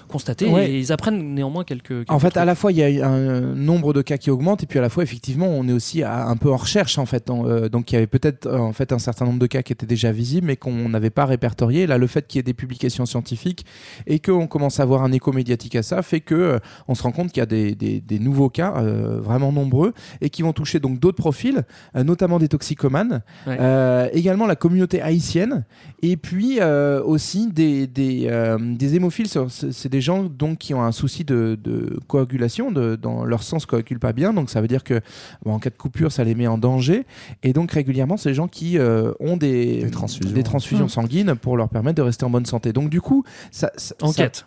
constater 0.09 0.47
Ouais. 0.49 0.71
et 0.71 0.79
ils 0.79 0.93
apprennent 0.93 1.35
néanmoins 1.35 1.65
quelques. 1.65 1.89
quelques 1.89 2.11
En 2.13 2.19
fait, 2.19 2.29
trucs. 2.31 2.37
à 2.43 2.45
la 2.45 2.55
fois, 2.55 2.71
il 2.73 2.79
y 2.79 3.01
a 3.01 3.09
un 3.09 3.41
nombre 3.41 3.95
de 3.95 4.03
cas 4.03 4.19
qui 4.19 4.31
augmente, 4.31 4.63
et 4.63 4.67
puis 4.67 4.79
à 4.79 4.83
la 4.83 4.91
fois, 4.91 5.03
effectivement, 5.03 5.47
on 5.49 5.67
est 5.67 5.73
aussi 5.73 6.03
à- 6.03 6.27
un 6.27 6.37
peu 6.37 6.53
en 6.53 6.57
recherche, 6.57 6.99
en 6.99 7.07
fait. 7.07 7.31
En, 7.31 7.47
euh, 7.49 7.71
donc, 7.71 7.91
il 7.91 7.95
y 7.95 7.97
avait 7.97 8.07
peut-être 8.07 8.47
euh, 8.47 8.59
en 8.59 8.75
fait 8.75 8.93
un 8.93 8.99
certain 8.99 9.25
nombre 9.25 9.39
de 9.39 9.47
cas 9.47 9.63
qui 9.63 9.73
étaient 9.73 9.87
déjà 9.87 10.13
visibles, 10.13 10.47
mais 10.47 10.57
qu'on 10.57 10.91
n'avait 10.91 11.09
pas 11.11 11.25
répertoriés. 11.25 11.87
Là, 11.87 11.97
le 11.97 12.07
fait 12.07 12.27
qu'il 12.27 12.39
y 12.39 12.41
ait 12.41 12.43
des 12.43 12.53
publications 12.53 13.07
scientifiques 13.07 13.65
et 14.07 14.19
qu'on 14.21 14.47
commence 14.47 14.79
à 14.79 14.83
avoir 14.83 15.03
un 15.05 15.11
écho 15.11 15.33
médiatique 15.33 15.75
à 15.75 15.83
ça, 15.83 15.94
fait 16.03 16.21
que 16.21 16.35
euh, 16.35 16.59
on 16.89 16.95
se 16.95 17.03
rend 17.03 17.13
compte 17.13 17.29
qu'il 17.33 17.41
y 17.41 17.43
a 17.43 17.47
des, 17.47 17.75
des- 17.75 18.01
des 18.01 18.19
nouveaux 18.19 18.51
cas 18.51 18.75
euh, 18.77 19.21
vraiment 19.21 19.53
nombreux 19.53 19.93
et 20.21 20.31
qui 20.31 20.43
vont 20.43 20.53
toucher 20.53 20.81
donc 20.81 20.99
d'autres 21.01 21.17
profils, 21.17 21.63
euh, 21.97 22.05
notamment 22.05 22.39
des 22.39 22.49
toxicomanes, 22.49 23.23
Ouais. 23.47 23.57
euh, 23.61 24.09
également 24.13 24.47
la 24.47 24.57
communauté 24.57 25.01
haïtienne, 25.03 25.65
et 26.03 26.17
puis 26.17 26.59
euh, 26.61 27.03
aussi 27.03 27.51
des, 27.53 27.87
des, 27.87 28.27
euh, 28.29 28.59
des 28.61 28.95
hémophiles. 28.97 29.27
C'est 29.29 29.89
des 29.89 30.01
gens 30.01 30.25
donc 30.25 30.59
qui 30.59 30.75
ont 30.75 30.83
un 30.83 30.93
souci 30.93 31.25
de, 31.25 31.59
de 31.63 31.99
coagulation, 32.09 32.71
de, 32.71 32.97
dans 32.97 33.25
leur 33.25 33.43
sang 33.43 33.59
se 33.59 33.67
coagule 33.67 33.99
pas 33.99 34.13
bien, 34.13 34.33
donc 34.33 34.51
ça 34.51 34.61
veut 34.61 34.69
dire 34.69 34.85
que 34.85 35.01
bon, 35.45 35.53
en 35.55 35.59
cas 35.59 35.71
de 35.71 35.77
coupure, 35.77 36.13
ça 36.13 36.25
les 36.25 36.35
met 36.35 36.47
en 36.47 36.59
danger. 36.59 37.05
Et 37.43 37.53
donc 37.53 37.71
régulièrement, 37.73 38.17
c'est 38.17 38.31
des 38.31 38.35
gens 38.35 38.49
qui 38.49 38.79
euh, 38.79 39.13
ont 39.21 39.37
des, 39.37 39.83
Des 39.85 39.91
transfusions. 39.91 40.35
des 40.35 40.43
transfusions 40.43 40.85
Mm. 40.87 40.89
sanguines 40.89 41.35
pour 41.35 41.57
leur 41.57 41.69
permettre 41.69 41.97
de 41.97 42.03
rester 42.03 42.25
en 42.25 42.31
bonne 42.31 42.47
santé. 42.47 42.73
Donc 42.73 42.91
du 42.91 43.01
coup, 43.01 43.25
ça, 43.51 43.71
ça- 43.77 43.95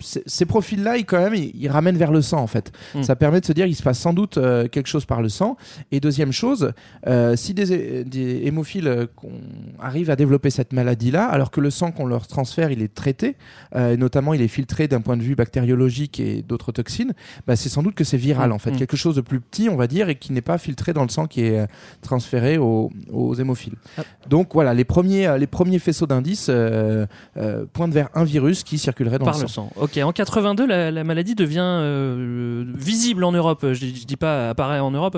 ça- 0.01 0.19
ces 0.25 0.45
profils-là, 0.45 0.97
ils 0.97 1.05
quand 1.05 1.19
même, 1.19 1.33
ils, 1.37 1.51
ils 1.55 1.69
ramènent 1.69 1.97
vers 1.97 2.11
le 2.11 2.21
sang 2.21 2.39
en 2.39 2.47
fait. 2.47 2.71
Mm. 2.95 3.03
Ça 3.03 3.15
permet 3.15 3.39
de 3.41 3.45
se 3.45 3.53
dire, 3.53 3.65
il 3.65 3.75
se 3.75 3.83
passe 3.83 3.99
sans 3.99 4.13
doute 4.13 4.37
euh, 4.37 4.67
quelque 4.67 4.87
chose 4.87 5.05
par 5.05 5.21
le 5.21 5.29
sang. 5.29 5.57
Et 5.91 5.99
deuxième 5.99 6.31
chose, 6.31 6.73
euh, 7.07 7.35
si 7.35 7.53
des, 7.53 7.71
hé- 7.73 8.03
des 8.03 8.41
hémophiles 8.45 8.87
euh, 8.87 9.05
qu'on 9.15 9.31
arrive 9.79 10.09
à 10.09 10.15
développer 10.15 10.49
cette 10.49 10.73
maladie-là, 10.73 11.25
alors 11.25 11.51
que 11.51 11.61
le 11.61 11.69
sang 11.69 11.91
qu'on 11.91 12.05
leur 12.05 12.27
transfère, 12.27 12.71
il 12.71 12.81
est 12.81 12.93
traité, 12.93 13.35
et 13.75 13.97
notamment 13.97 14.33
il 14.33 14.41
est 14.41 14.47
filtré 14.47 14.87
d'un 14.87 15.01
point 15.01 15.17
de 15.17 15.21
vue 15.23 15.35
bactériologique 15.35 16.19
et 16.19 16.41
d'autres 16.41 16.71
toxines, 16.71 17.13
bah, 17.45 17.55
c'est 17.55 17.69
sans 17.69 17.83
doute 17.83 17.95
que 17.95 18.03
c'est 18.03 18.17
viral 18.17 18.49
Mm. 18.49 18.53
en 18.53 18.59
fait, 18.59 18.71
Mm. 18.71 18.77
quelque 18.77 18.97
chose 18.97 19.15
de 19.15 19.21
plus 19.21 19.39
petit, 19.39 19.69
on 19.69 19.75
va 19.75 19.87
dire, 19.87 20.09
et 20.09 20.15
qui 20.15 20.31
n'est 20.33 20.41
pas 20.41 20.57
filtré 20.57 20.93
dans 20.93 21.03
le 21.03 21.09
sang 21.09 21.27
qui 21.27 21.41
est 21.41 21.67
transféré 22.01 22.57
aux, 22.57 22.89
aux 23.11 23.33
hémophiles. 23.35 23.75
Ah. 23.97 24.03
Donc 24.29 24.53
voilà, 24.53 24.73
les 24.73 24.85
premiers, 24.85 25.37
les 25.37 25.47
premiers 25.47 25.79
faisceaux 25.79 26.07
d'indices 26.07 26.49
pointent 27.73 27.93
vers 27.93 28.09
un 28.15 28.23
virus 28.23 28.63
qui 28.63 28.77
circulerait 28.77 29.19
dans 29.19 29.25
par 29.25 29.35
le 29.37 29.43
le 29.43 29.47
sang. 29.47 29.69
sang. 29.75 29.81
Ok, 29.81 29.97
en 29.97 30.11
82, 30.11 30.65
la, 30.65 30.91
la 30.91 31.03
maladie 31.03 31.26
devient 31.35 31.59
euh, 31.63 32.65
visible 32.75 33.24
en 33.24 33.31
Europe. 33.31 33.59
Je, 33.63 33.74
je 33.74 34.06
dis 34.06 34.15
pas 34.18 34.50
apparaît 34.50 34.79
en 34.79 34.91
Europe. 34.91 35.18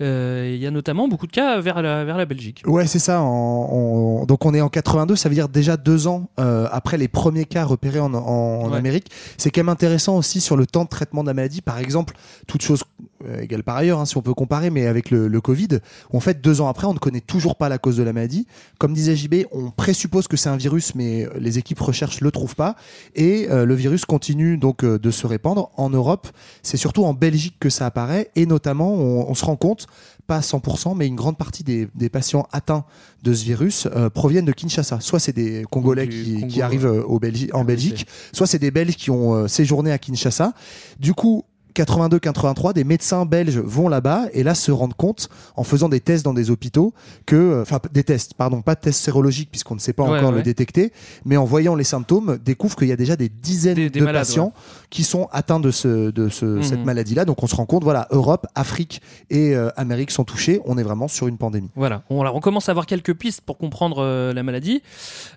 Euh, 0.00 0.50
Il 0.54 0.60
y 0.60 0.66
a 0.66 0.70
notamment 0.70 1.08
beaucoup 1.08 1.26
de 1.26 1.32
cas 1.32 1.60
vers 1.60 1.82
la, 1.82 2.04
vers 2.04 2.16
la 2.16 2.26
Belgique. 2.26 2.62
Ouais, 2.66 2.86
c'est 2.86 2.98
ça. 2.98 3.20
en- 3.22 4.20
en- 4.22 4.26
donc 4.26 4.44
on 4.44 4.54
est 4.54 4.60
en 4.60 4.68
82, 4.68 5.16
ça 5.16 5.28
veut 5.28 5.34
dire 5.34 5.48
déjà 5.48 5.76
deux 5.76 6.06
ans 6.06 6.28
euh, 6.40 6.66
après 6.70 6.96
les 6.98 7.08
premiers 7.08 7.44
cas 7.44 7.64
repérés 7.64 8.00
en, 8.00 8.12
en- 8.14 8.18
en 8.64 8.70
Ouais. 8.70 8.76
Amérique. 8.78 9.08
C'est 9.38 9.50
quand 9.50 9.60
même 9.60 9.68
intéressant 9.68 10.16
aussi 10.16 10.40
sur 10.40 10.56
le 10.56 10.66
temps 10.66 10.84
de 10.84 10.88
traitement 10.88 11.22
de 11.22 11.28
la 11.28 11.34
maladie. 11.34 11.60
Par 11.62 11.78
exemple, 11.78 12.14
toute 12.46 12.62
chose 12.62 12.82
euh, 12.82 13.04
égale 13.40 13.62
par 13.62 13.76
ailleurs, 13.76 14.00
hein, 14.00 14.04
si 14.06 14.16
on 14.16 14.22
peut 14.22 14.34
comparer, 14.34 14.70
mais 14.70 14.86
avec 14.86 15.10
le, 15.10 15.28
le 15.28 15.40
Covid, 15.40 15.68
où 16.12 16.16
en 16.16 16.20
fait 16.20 16.40
deux 16.40 16.60
ans 16.60 16.68
après, 16.68 16.86
on 16.86 16.94
ne 16.94 16.98
connaît 16.98 17.20
toujours 17.20 17.56
pas 17.56 17.68
la 17.68 17.78
cause 17.78 17.96
de 17.96 18.02
la 18.02 18.12
maladie. 18.12 18.46
Comme 18.78 18.94
disait 18.94 19.16
JB, 19.16 19.46
on 19.52 19.70
présuppose 19.70 20.28
que 20.28 20.36
c'est 20.36 20.48
un 20.48 20.56
virus, 20.56 20.94
mais 20.94 21.26
les 21.38 21.58
équipes 21.58 21.80
recherche 21.80 22.20
le 22.20 22.30
trouvent 22.30 22.56
pas, 22.56 22.76
et 23.14 23.48
euh, 23.50 23.64
le 23.64 23.74
virus 23.74 24.04
continue 24.04 24.58
donc 24.58 24.84
euh, 24.84 24.98
de 24.98 25.10
se 25.10 25.26
répandre 25.26 25.70
en 25.76 25.90
Europe. 25.90 26.28
C'est 26.62 26.76
surtout 26.76 27.04
en 27.04 27.14
Belgique 27.14 27.56
que 27.60 27.70
ça 27.70 27.86
apparaît, 27.86 28.30
et 28.36 28.46
notamment, 28.46 28.94
on, 28.94 29.28
on 29.30 29.34
se 29.34 29.44
rend 29.44 29.56
compte 29.56 29.86
pas 30.28 30.36
à 30.36 30.40
100%, 30.40 30.96
mais 30.96 31.08
une 31.08 31.16
grande 31.16 31.36
partie 31.36 31.64
des, 31.64 31.88
des 31.96 32.08
patients 32.08 32.46
atteints 32.52 32.84
de 33.24 33.34
ce 33.34 33.44
virus 33.44 33.88
euh, 33.94 34.08
proviennent 34.08 34.44
de 34.44 34.52
Kinshasa. 34.52 35.00
Soit 35.00 35.18
c'est 35.18 35.32
des 35.32 35.64
Congolais 35.68 36.06
qui, 36.08 36.34
Congo, 36.34 36.46
qui 36.46 36.62
arrivent 36.62 36.86
euh, 36.86 37.02
au 37.02 37.18
Belgi- 37.18 37.50
en 37.52 37.58
RDC. 37.62 37.66
Belgique, 37.66 38.06
soit 38.32 38.46
c'est 38.46 38.60
des 38.60 38.70
Belges 38.70 38.94
qui 38.94 39.10
ont 39.10 39.34
euh, 39.34 39.48
séjourné 39.48 39.90
à 39.90 39.98
Kinshasa. 39.98 40.52
Du 41.00 41.12
coup, 41.12 41.44
82-83, 41.74 42.72
des 42.72 42.84
médecins 42.84 43.24
belges 43.26 43.58
vont 43.58 43.88
là-bas 43.88 44.26
et 44.32 44.42
là 44.42 44.54
se 44.54 44.70
rendent 44.70 44.94
compte, 44.94 45.28
en 45.56 45.64
faisant 45.64 45.88
des 45.88 46.00
tests 46.00 46.24
dans 46.24 46.34
des 46.34 46.50
hôpitaux, 46.50 46.92
que, 47.26 47.36
euh, 47.36 47.62
enfin 47.62 47.78
des 47.92 48.04
tests, 48.04 48.34
pardon, 48.34 48.62
pas 48.62 48.74
de 48.74 48.80
tests 48.80 49.00
sérologiques 49.00 49.50
puisqu'on 49.50 49.74
ne 49.74 49.80
sait 49.80 49.92
pas 49.92 50.02
Ouais, 50.04 50.16
encore 50.18 50.30
ouais. 50.30 50.36
le 50.36 50.42
détecter, 50.42 50.92
mais 51.24 51.36
en 51.36 51.44
voyant 51.44 51.74
les 51.74 51.84
symptômes, 51.84 52.38
découvrent 52.44 52.76
qu'il 52.76 52.88
y 52.88 52.92
a 52.92 52.96
déjà 52.96 53.16
des 53.16 53.28
dizaines 53.28 53.74
Des- 53.74 53.90
des 53.90 54.00
de 54.00 54.04
malades, 54.04 54.22
patients 54.22 54.52
qui 54.90 55.04
sont 55.04 55.28
atteints 55.32 55.60
de, 55.60 55.70
ce, 55.70 56.10
de 56.10 56.28
ce, 56.28 56.44
Mhm. 56.44 56.62
cette 56.62 56.84
maladie-là. 56.84 57.24
Donc 57.24 57.42
on 57.42 57.46
se 57.46 57.54
rend 57.56 57.66
compte, 57.66 57.84
voilà, 57.84 58.06
Europe, 58.10 58.46
Afrique 58.54 59.00
et 59.30 59.54
euh, 59.54 59.70
Amérique 59.76 60.10
sont 60.10 60.24
touchés. 60.24 60.60
On 60.64 60.76
est 60.78 60.82
vraiment 60.82 61.08
sur 61.08 61.28
une 61.28 61.38
pandémie. 61.38 61.70
Voilà, 61.76 62.02
on, 62.10 62.20
alors 62.20 62.34
on 62.36 62.40
commence 62.40 62.68
à 62.68 62.72
avoir 62.72 62.86
quelques 62.86 63.14
pistes 63.14 63.40
pour 63.40 63.58
comprendre 63.58 63.98
euh, 64.02 64.32
la 64.32 64.42
maladie, 64.42 64.82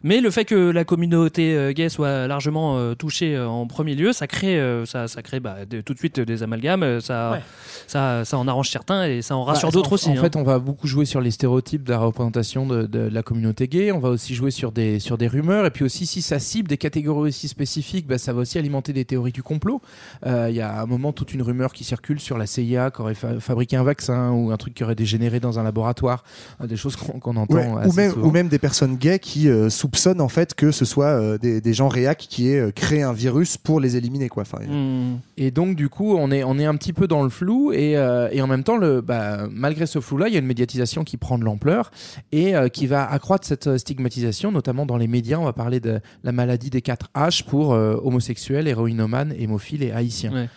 mais 0.04 0.20
le 0.22 0.30
fait 0.32 0.46
que 0.46 0.56
la 0.72 0.84
communauté 0.84 1.54
euh, 1.56 1.72
gay 1.72 1.90
soit 1.90 2.28
largement 2.28 2.94
touchée 2.96 3.40
en 3.40 3.68
premier 3.68 3.96
lieu, 3.96 4.12
ça 4.14 4.28
crée, 4.28 4.60
ça, 4.86 5.08
ça 5.08 5.22
crée 5.22 5.40
bah, 5.40 5.66
de- 5.70 5.82
tout 5.82 5.94
de 5.94 6.00
suite 6.00 6.20
des 6.26 6.44
amalgames, 6.44 6.84
euh, 6.84 7.00
ça, 7.02 7.32
Ouais. 7.32 7.42
ça, 7.88 8.26
ça 8.26 8.38
en 8.38 8.48
arrange 8.48 8.70
certains 8.70 9.06
et 9.06 9.22
ça 9.22 9.36
en 9.36 9.44
rassure 9.44 9.70
Bah, 9.70 9.74
d'autres 9.74 9.92
en- 9.92 9.96
aussi. 9.96 10.10
En 10.10 10.14
hein. 10.14 10.22
fait, 10.22 10.36
on 10.36 10.44
va 10.44 10.60
beaucoup 10.60 10.88
jouer 10.88 11.06
sur 11.06 11.22
les 11.22 11.32
stéréotypes 11.32 11.84
de 11.84 11.92
la 11.92 12.00
représentation 12.00 12.66
de, 12.66 12.84
de 12.86 13.00
la 13.00 13.24
communauté 13.24 13.68
gay. 13.68 13.92
On 13.92 14.00
va 14.00 14.10
aussi 14.10 14.36
jouer 14.36 14.52
sur 14.52 14.72
des, 14.72 15.00
sur 15.00 15.18
des 15.18 15.28
rumeurs. 15.28 15.66
Et 15.66 15.72
puis 15.72 15.84
aussi, 15.86 16.06
si 16.06 16.22
ça 16.22 16.40
cible 16.40 16.68
des 16.68 16.78
catégories 16.78 17.30
aussi 17.30 17.48
spécifiques, 17.48 18.08
bah, 18.08 18.18
ça 18.18 18.34
va 18.34 18.42
aussi 18.42 18.58
alimenter 18.58 18.94
des 18.94 19.06
théories 19.06 19.32
du 19.32 19.44
complot. 19.44 19.82
Euh, 20.26 20.48
Il 20.50 20.56
y 20.56 20.62
a 20.62 20.82
un 20.82 20.86
moment 20.86 21.12
toute 21.12 21.34
une 21.34 21.42
rumeur 21.42 21.74
qui 21.74 21.84
circule 21.84 22.20
sur 22.20 22.38
la 22.38 22.46
CIA 22.46 22.92
qui 22.92 23.02
aurait 23.02 23.16
fa- 23.16 23.40
fabriqué 23.40 23.76
un 23.78 23.84
vaccin 23.84 24.32
ou 24.32 24.52
un 24.52 24.58
truc 24.58 24.74
qui 24.74 24.84
aurait 24.84 24.96
dégénéré 24.96 25.40
dans 25.40 25.60
un 25.60 25.64
laboratoire. 25.64 26.24
Euh, 26.62 26.68
Des 26.68 26.78
choses 26.78 26.96
qu'on 26.96 27.36
entend 27.36 27.54
Ouais, 27.56 27.64
assez 27.80 27.90
ou, 27.90 27.94
même, 27.94 28.12
souvent. 28.12 28.28
ou 28.28 28.32
même 28.32 28.48
des 28.48 28.60
personnes 28.60 28.96
gays 28.98 29.20
qui 29.20 29.50
euh, 29.50 29.70
soupçonnent 29.70 30.22
en 30.22 30.30
fait 30.30 30.54
que 30.54 30.72
ce 30.72 30.86
soit 30.86 31.06
euh, 31.08 31.38
des, 31.38 31.62
des 31.62 31.74
gens 31.74 31.88
réac 31.88 32.18
qui 32.18 32.50
aient 32.50 32.60
euh, 32.60 32.72
créé 32.72 33.04
un 33.04 33.14
virus 33.14 33.58
pour 33.58 33.80
les 33.80 33.96
éliminer 33.98 34.30
quoi. 34.30 34.42
Enfin, 34.44 34.56
Hmm. 34.66 35.18
Et 35.38 35.52
donc 35.52 35.76
du 35.76 35.90
coup, 35.90 36.15
on 36.16 36.32
est 36.32 36.44
on 36.44 36.58
est 36.58 36.66
un 36.66 36.76
petit 36.76 36.94
peu 36.94 37.08
dans 37.08 37.24
le 37.24 37.30
flou 37.30 37.72
et, 37.74 37.98
euh, 37.98 38.30
et 38.32 38.42
en 38.42 38.48
même 38.48 38.64
temps, 38.64 38.78
le, 38.78 39.02
bah, 39.02 39.48
malgré 39.52 39.86
ce 39.86 40.00
flou-là, 40.00 40.28
il 40.28 40.34
y 40.34 40.38
a 40.38 40.40
une 40.40 40.46
médiatisation 40.46 41.04
qui 41.04 41.18
prend 41.18 41.38
de 41.38 41.44
l'ampleur 41.44 41.92
et 42.32 42.56
euh, 42.56 42.68
qui 42.70 42.88
va 42.88 43.10
accroître 43.10 43.48
cette 43.48 43.68
euh, 43.68 43.78
stigmatisation, 43.78 44.52
notamment 44.52 44.86
dans 44.86 44.98
les 44.98 45.08
médias. 45.08 45.38
On 45.38 45.46
va 45.46 45.54
parler 45.54 45.80
de 45.80 46.00
la 46.24 46.32
maladie 46.32 46.70
des 46.70 46.82
4 46.82 47.10
H 47.16 47.44
pour 47.46 47.70
homosexuels, 47.70 48.68
héroïnomanes, 48.68 49.34
hémophiles 49.38 49.84
et 49.84 49.92
haïtiens. 49.92 50.48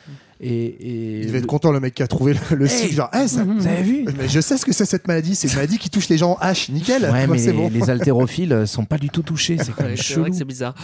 Et, 0.40 0.48
et 0.66 1.20
il 1.22 1.26
devait 1.26 1.38
être 1.38 1.46
content 1.46 1.72
le 1.72 1.80
mec 1.80 1.94
qui 1.94 2.02
a 2.04 2.06
trouvé 2.06 2.34
le, 2.50 2.56
le 2.56 2.66
Hey, 2.66 2.70
cycle 2.70 2.94
genre 2.94 3.10
Eh, 3.12 3.26
ça- 3.26 3.42
vous 3.42 3.66
avez 3.66 3.82
vu 3.82 4.04
mais 4.16 4.28
je 4.28 4.38
sais 4.40 4.56
ce 4.56 4.64
que 4.64 4.72
c'est 4.72 4.84
cette 4.84 5.08
maladie 5.08 5.34
c'est 5.34 5.48
une 5.48 5.54
maladie 5.56 5.78
qui 5.78 5.90
touche 5.90 6.08
les 6.08 6.16
gens 6.16 6.38
en 6.40 6.44
H 6.46 6.70
nickel 6.70 7.02
Ouais, 7.02 7.26
Moi, 7.26 7.36
mais 7.36 7.42
les, 7.46 7.52
bon 7.52 7.68
les 7.72 7.90
haltérophiles 7.90 8.52
euh, 8.52 8.64
sont 8.66 8.84
pas 8.84 8.98
du 8.98 9.08
tout 9.10 9.22
touchés. 9.22 9.56
C'est 9.58 9.72
quand 9.72 9.82
Ouais, 9.82 9.88
même 9.88 9.96
c'est 9.96 10.14
vrai 10.14 10.22
chelou. 10.22 10.30
que 10.30 10.36
c'est 10.36 10.44
bizarre. 10.44 10.74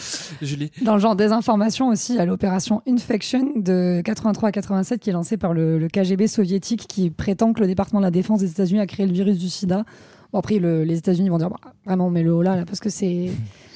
Julie. 0.43 0.73
Dans 0.83 0.95
le 0.95 1.01
genre 1.01 1.15
désinformation 1.15 1.89
aussi, 1.89 2.19
à 2.19 2.27
l'opération 2.27 2.83
Infection 2.89 3.53
de 3.57 4.01
83 4.05 4.49
à 4.49 4.53
87 4.53 4.99
qui 5.01 5.11
est 5.11 5.13
lancée 5.13 5.37
par 5.37 5.55
le, 5.55 5.79
le 5.79 5.89
KGB 5.89 6.27
soviétique 6.27 6.87
qui 6.89 7.11
prétend 7.11 7.53
que 7.53 7.61
le 7.61 7.67
département 7.69 8.01
de 8.01 8.07
la 8.07 8.11
défense 8.11 8.41
des 8.41 8.51
États-Unis 8.51 8.81
a 8.81 8.87
créé 8.87 9.07
le 9.07 9.13
virus 9.13 9.39
du 9.39 9.49
sida. 9.49 9.85
Bon, 10.33 10.41
après, 10.41 10.59
le- 10.59 10.83
les 10.83 10.99
États-Unis 10.99 11.29
vont 11.29 11.39
dire 11.39 11.49
bah, 11.51 11.61
vraiment, 11.87 12.09
on 12.09 12.11
met 12.11 12.25
le 12.25 12.35
haut 12.35 12.43
là, 12.43 12.57
là, 12.57 12.65
parce 12.65 12.81
que 12.81 12.91
c'est. 12.91 13.31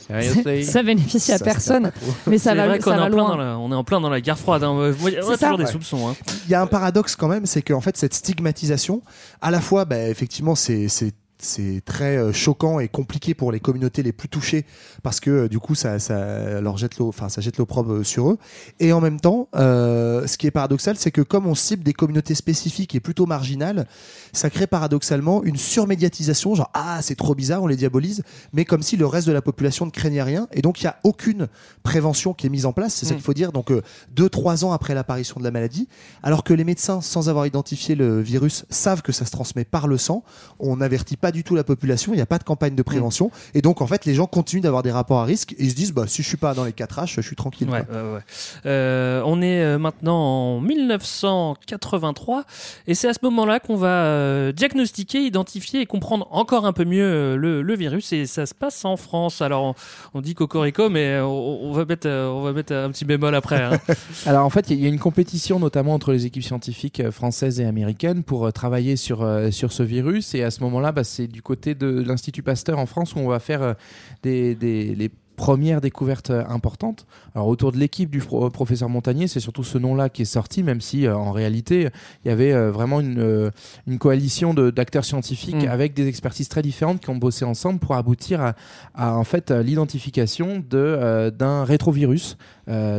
Seriously 0.08 0.64
ça 0.72 0.82
bénéficie 0.82 1.32
à 1.32 1.38
Ça, 1.38 1.44
personne, 1.44 1.92
mais 2.26 2.38
ça 2.38 2.50
C'est 2.50 2.56
va, 2.56 2.66
vrai 2.66 2.78
qu'on 2.78 2.90
ça 2.90 2.96
est, 2.96 2.98
va 2.98 3.04
en 3.04 3.10
plein 3.10 3.16
loin. 3.16 3.28
dans 3.30 3.36
la, 3.36 3.58
on 3.58 3.70
est 3.72 3.74
en 3.74 3.84
plein 3.84 4.00
dans 4.00 4.10
la 4.10 4.20
guerre 4.20 4.38
froide. 4.38 4.64
hein. 4.64 4.74
Moi, 4.74 4.88
On 5.02 5.06
a 5.06 5.10
C'est 5.10 5.22
ça. 5.22 5.36
toujours 5.38 5.58
des 5.58 5.64
Ouais. 5.64 5.72
soupçons. 5.72 6.08
hein. 6.08 6.14
Il 6.46 6.50
y 6.50 6.54
a 6.54 6.62
un 6.62 6.66
paradoxe 6.66 7.14
quand 7.16 7.28
même, 7.28 7.46
c'est 7.46 7.62
qu'en 7.62 7.80
fait 7.80 7.96
cette 7.96 8.14
stigmatisation, 8.14 9.02
à 9.40 9.50
la 9.50 9.60
fois, 9.60 9.84
bah, 9.84 10.08
effectivement, 10.08 10.54
c'est 10.54 10.88
c'est 10.88 11.12
c'est 11.40 11.82
très 11.84 12.16
euh, 12.16 12.32
choquant 12.32 12.80
et 12.80 12.88
compliqué 12.88 13.32
pour 13.32 13.52
les 13.52 13.60
communautés 13.60 14.02
les 14.02 14.10
plus 14.12 14.28
touchées 14.28 14.66
parce 15.04 15.20
que 15.20 15.30
euh, 15.30 15.48
du 15.48 15.60
coup 15.60 15.76
ça, 15.76 16.00
ça 16.00 16.60
leur 16.60 16.76
jette 16.78 16.98
l'eau 16.98 17.06
enfin 17.06 17.28
ça 17.28 17.40
jette 17.40 17.58
l'opprobre 17.58 17.92
euh, 17.92 18.02
sur 18.02 18.28
eux 18.30 18.38
et 18.80 18.92
en 18.92 19.00
même 19.00 19.20
temps 19.20 19.46
euh, 19.54 20.26
ce 20.26 20.36
qui 20.36 20.48
est 20.48 20.50
paradoxal 20.50 20.96
c'est 20.98 21.12
que 21.12 21.20
comme 21.20 21.46
on 21.46 21.54
cible 21.54 21.84
des 21.84 21.92
communautés 21.92 22.34
spécifiques 22.34 22.96
et 22.96 22.98
plutôt 22.98 23.24
marginales 23.26 23.86
ça 24.32 24.50
crée 24.50 24.66
paradoxalement 24.66 25.42
une 25.44 25.56
surmédiatisation 25.56 26.54
genre 26.54 26.70
ah 26.74 27.00
c'est 27.02 27.14
trop 27.16 27.34
bizarre 27.34 27.62
on 27.62 27.66
les 27.66 27.76
diabolise 27.76 28.22
mais 28.52 28.64
comme 28.64 28.82
si 28.82 28.96
le 28.96 29.06
reste 29.06 29.26
de 29.26 29.32
la 29.32 29.42
population 29.42 29.86
ne 29.86 29.90
craignait 29.90 30.22
rien 30.22 30.48
et 30.52 30.62
donc 30.62 30.80
il 30.80 30.84
y 30.84 30.86
a 30.88 30.96
aucune 31.04 31.48
prévention 31.82 32.34
qui 32.34 32.46
est 32.46 32.50
mise 32.50 32.66
en 32.66 32.72
place 32.72 32.94
c'est 32.94 33.06
ça 33.06 33.14
Mm. 33.14 33.16
qu'il 33.16 33.24
faut 33.24 33.34
dire 33.34 33.52
donc 33.52 33.70
euh, 33.70 33.82
deux 34.14 34.28
trois 34.28 34.64
ans 34.64 34.72
après 34.72 34.94
l'apparition 34.94 35.38
de 35.40 35.44
la 35.44 35.50
maladie 35.50 35.88
alors 36.22 36.44
que 36.44 36.52
les 36.54 36.64
médecins 36.64 37.00
sans 37.00 37.28
avoir 37.28 37.46
identifié 37.46 37.94
le 37.94 38.20
virus 38.20 38.64
savent 38.70 39.02
que 39.02 39.12
ça 39.12 39.24
se 39.24 39.30
transmet 39.30 39.64
par 39.64 39.86
le 39.88 39.98
sang 39.98 40.22
on 40.58 40.76
n'avertit 40.76 41.16
pas 41.16 41.32
du 41.32 41.42
tout 41.44 41.54
la 41.54 41.64
population 41.64 42.12
il 42.12 42.16
n'y 42.16 42.22
a 42.22 42.26
pas 42.26 42.38
de 42.38 42.44
campagne 42.44 42.74
de 42.74 42.82
prévention 42.82 43.30
et 43.54 43.62
donc 43.62 43.80
en 43.80 43.86
fait 43.86 44.04
les 44.04 44.14
gens 44.14 44.26
continuent 44.26 44.62
d'avoir 44.62 44.82
des 44.82 44.92
rapports 44.92 45.20
à 45.20 45.24
risque 45.24 45.52
et 45.52 45.64
ils 45.64 45.70
se 45.70 45.74
disent 45.74 45.92
bah 45.92 46.04
si 46.06 46.22
je 46.22 46.28
suis 46.28 46.36
pas 46.36 46.54
dans 46.54 46.64
les 46.64 46.72
4 46.72 47.00
H 47.00 47.14
je 47.16 47.20
suis 47.20 47.36
tranquille 47.36 47.68
ouais, 47.70 47.80
ouais. 47.90 48.20
Euh, 48.66 49.22
on 49.24 49.40
est 49.42 49.62
euh, 49.62 49.78
maintenant 49.78 50.56
en 50.56 50.60
1983 50.60 52.44
et 52.86 52.94
c'est 52.94 53.08
à 53.08 53.12
ce 53.14 53.18
moment-là 53.22 53.60
qu'on 53.60 53.76
va 53.76 53.88
euh, 54.28 54.52
diagnostiquer, 54.52 55.20
identifier 55.20 55.80
et 55.80 55.86
comprendre 55.86 56.28
encore 56.30 56.66
un 56.66 56.72
peu 56.72 56.84
mieux 56.84 57.04
euh, 57.04 57.36
le, 57.36 57.74
virus 57.74 58.12
et 58.12 58.26
ça 58.26 58.46
se 58.46 58.54
passe 58.54 58.84
en 58.84 58.96
France. 58.96 59.40
Alors 59.42 59.64
on, 59.64 59.74
on 60.18 60.20
dit 60.20 60.34
cocorico 60.34 60.88
mais 60.90 61.14
euh, 61.14 61.24
on, 61.24 61.72
va 61.72 61.84
mettre 61.84 62.06
un 62.06 62.90
petit 62.90 63.04
bémol 63.04 63.34
après. 63.34 63.62
hein. 63.62 63.78
Alors 64.26 64.44
en 64.44 64.50
fait, 64.50 64.70
il 64.70 64.80
y 64.80 64.86
a 64.86 64.88
une 64.88 64.98
compétition 64.98 65.58
notamment 65.58 65.94
entre 65.94 66.12
les 66.12 66.26
équipes 66.26 66.42
scientifiques 66.44 67.10
françaises 67.10 67.60
et 67.60 67.64
américaines 67.64 68.22
pour 68.22 68.52
travailler 68.52 68.96
sur, 68.96 69.26
sur 69.50 69.72
ce 69.72 69.82
virus. 69.82 70.34
Et 70.34 70.42
à 70.42 70.50
ce 70.50 70.62
moment-là, 70.64 70.92
bah, 70.92 71.04
c'est 71.04 71.26
du 71.26 71.42
côté 71.42 71.74
de 71.74 72.02
l'Institut 72.06 72.42
Pasteur 72.42 72.78
en 72.78 72.86
France 72.86 73.14
où 73.14 73.18
on 73.18 73.28
va 73.28 73.38
faire 73.40 73.74
des, 74.22 74.54
des- 74.54 74.94
les 74.94 75.10
premières 75.38 75.80
découvertes 75.80 76.30
euh, 76.30 76.44
importantes. 76.48 77.06
Alors 77.34 77.46
autour 77.48 77.70
de 77.72 77.78
l'équipe 77.78 78.10
du 78.10 78.18
pro- 78.18 78.50
professeur 78.50 78.88
Montagnier, 78.90 79.28
c'est 79.28 79.40
surtout 79.40 79.64
ce 79.64 79.78
nom-là 79.78 80.10
qui 80.10 80.22
est 80.22 80.32
sorti, 80.38 80.62
même 80.62 80.80
si 80.82 81.06
euh, 81.06 81.16
en 81.16 81.32
réalité, 81.32 81.88
il 82.24 82.28
y 82.28 82.30
avait 82.30 82.52
euh, 82.52 82.70
vraiment 82.70 83.00
une, 83.00 83.20
euh, 83.20 83.50
une 83.86 83.98
coalition 83.98 84.52
d'acteurs 84.52 85.04
scientifiques 85.06 85.64
Mm. 85.64 85.68
avec 85.68 85.94
des 85.94 86.06
expertises 86.08 86.48
très 86.48 86.62
différentes 86.62 87.00
qui 87.00 87.08
ont 87.10 87.16
bossé 87.16 87.44
ensemble 87.44 87.78
pour 87.78 87.94
aboutir 87.94 88.40
à, 88.42 88.54
à, 88.94 89.14
en 89.16 89.24
fait 89.24 89.50
l'identification 89.50 90.62
de 90.68 91.30
d'un 91.30 91.64
rétrovirus. 91.64 92.36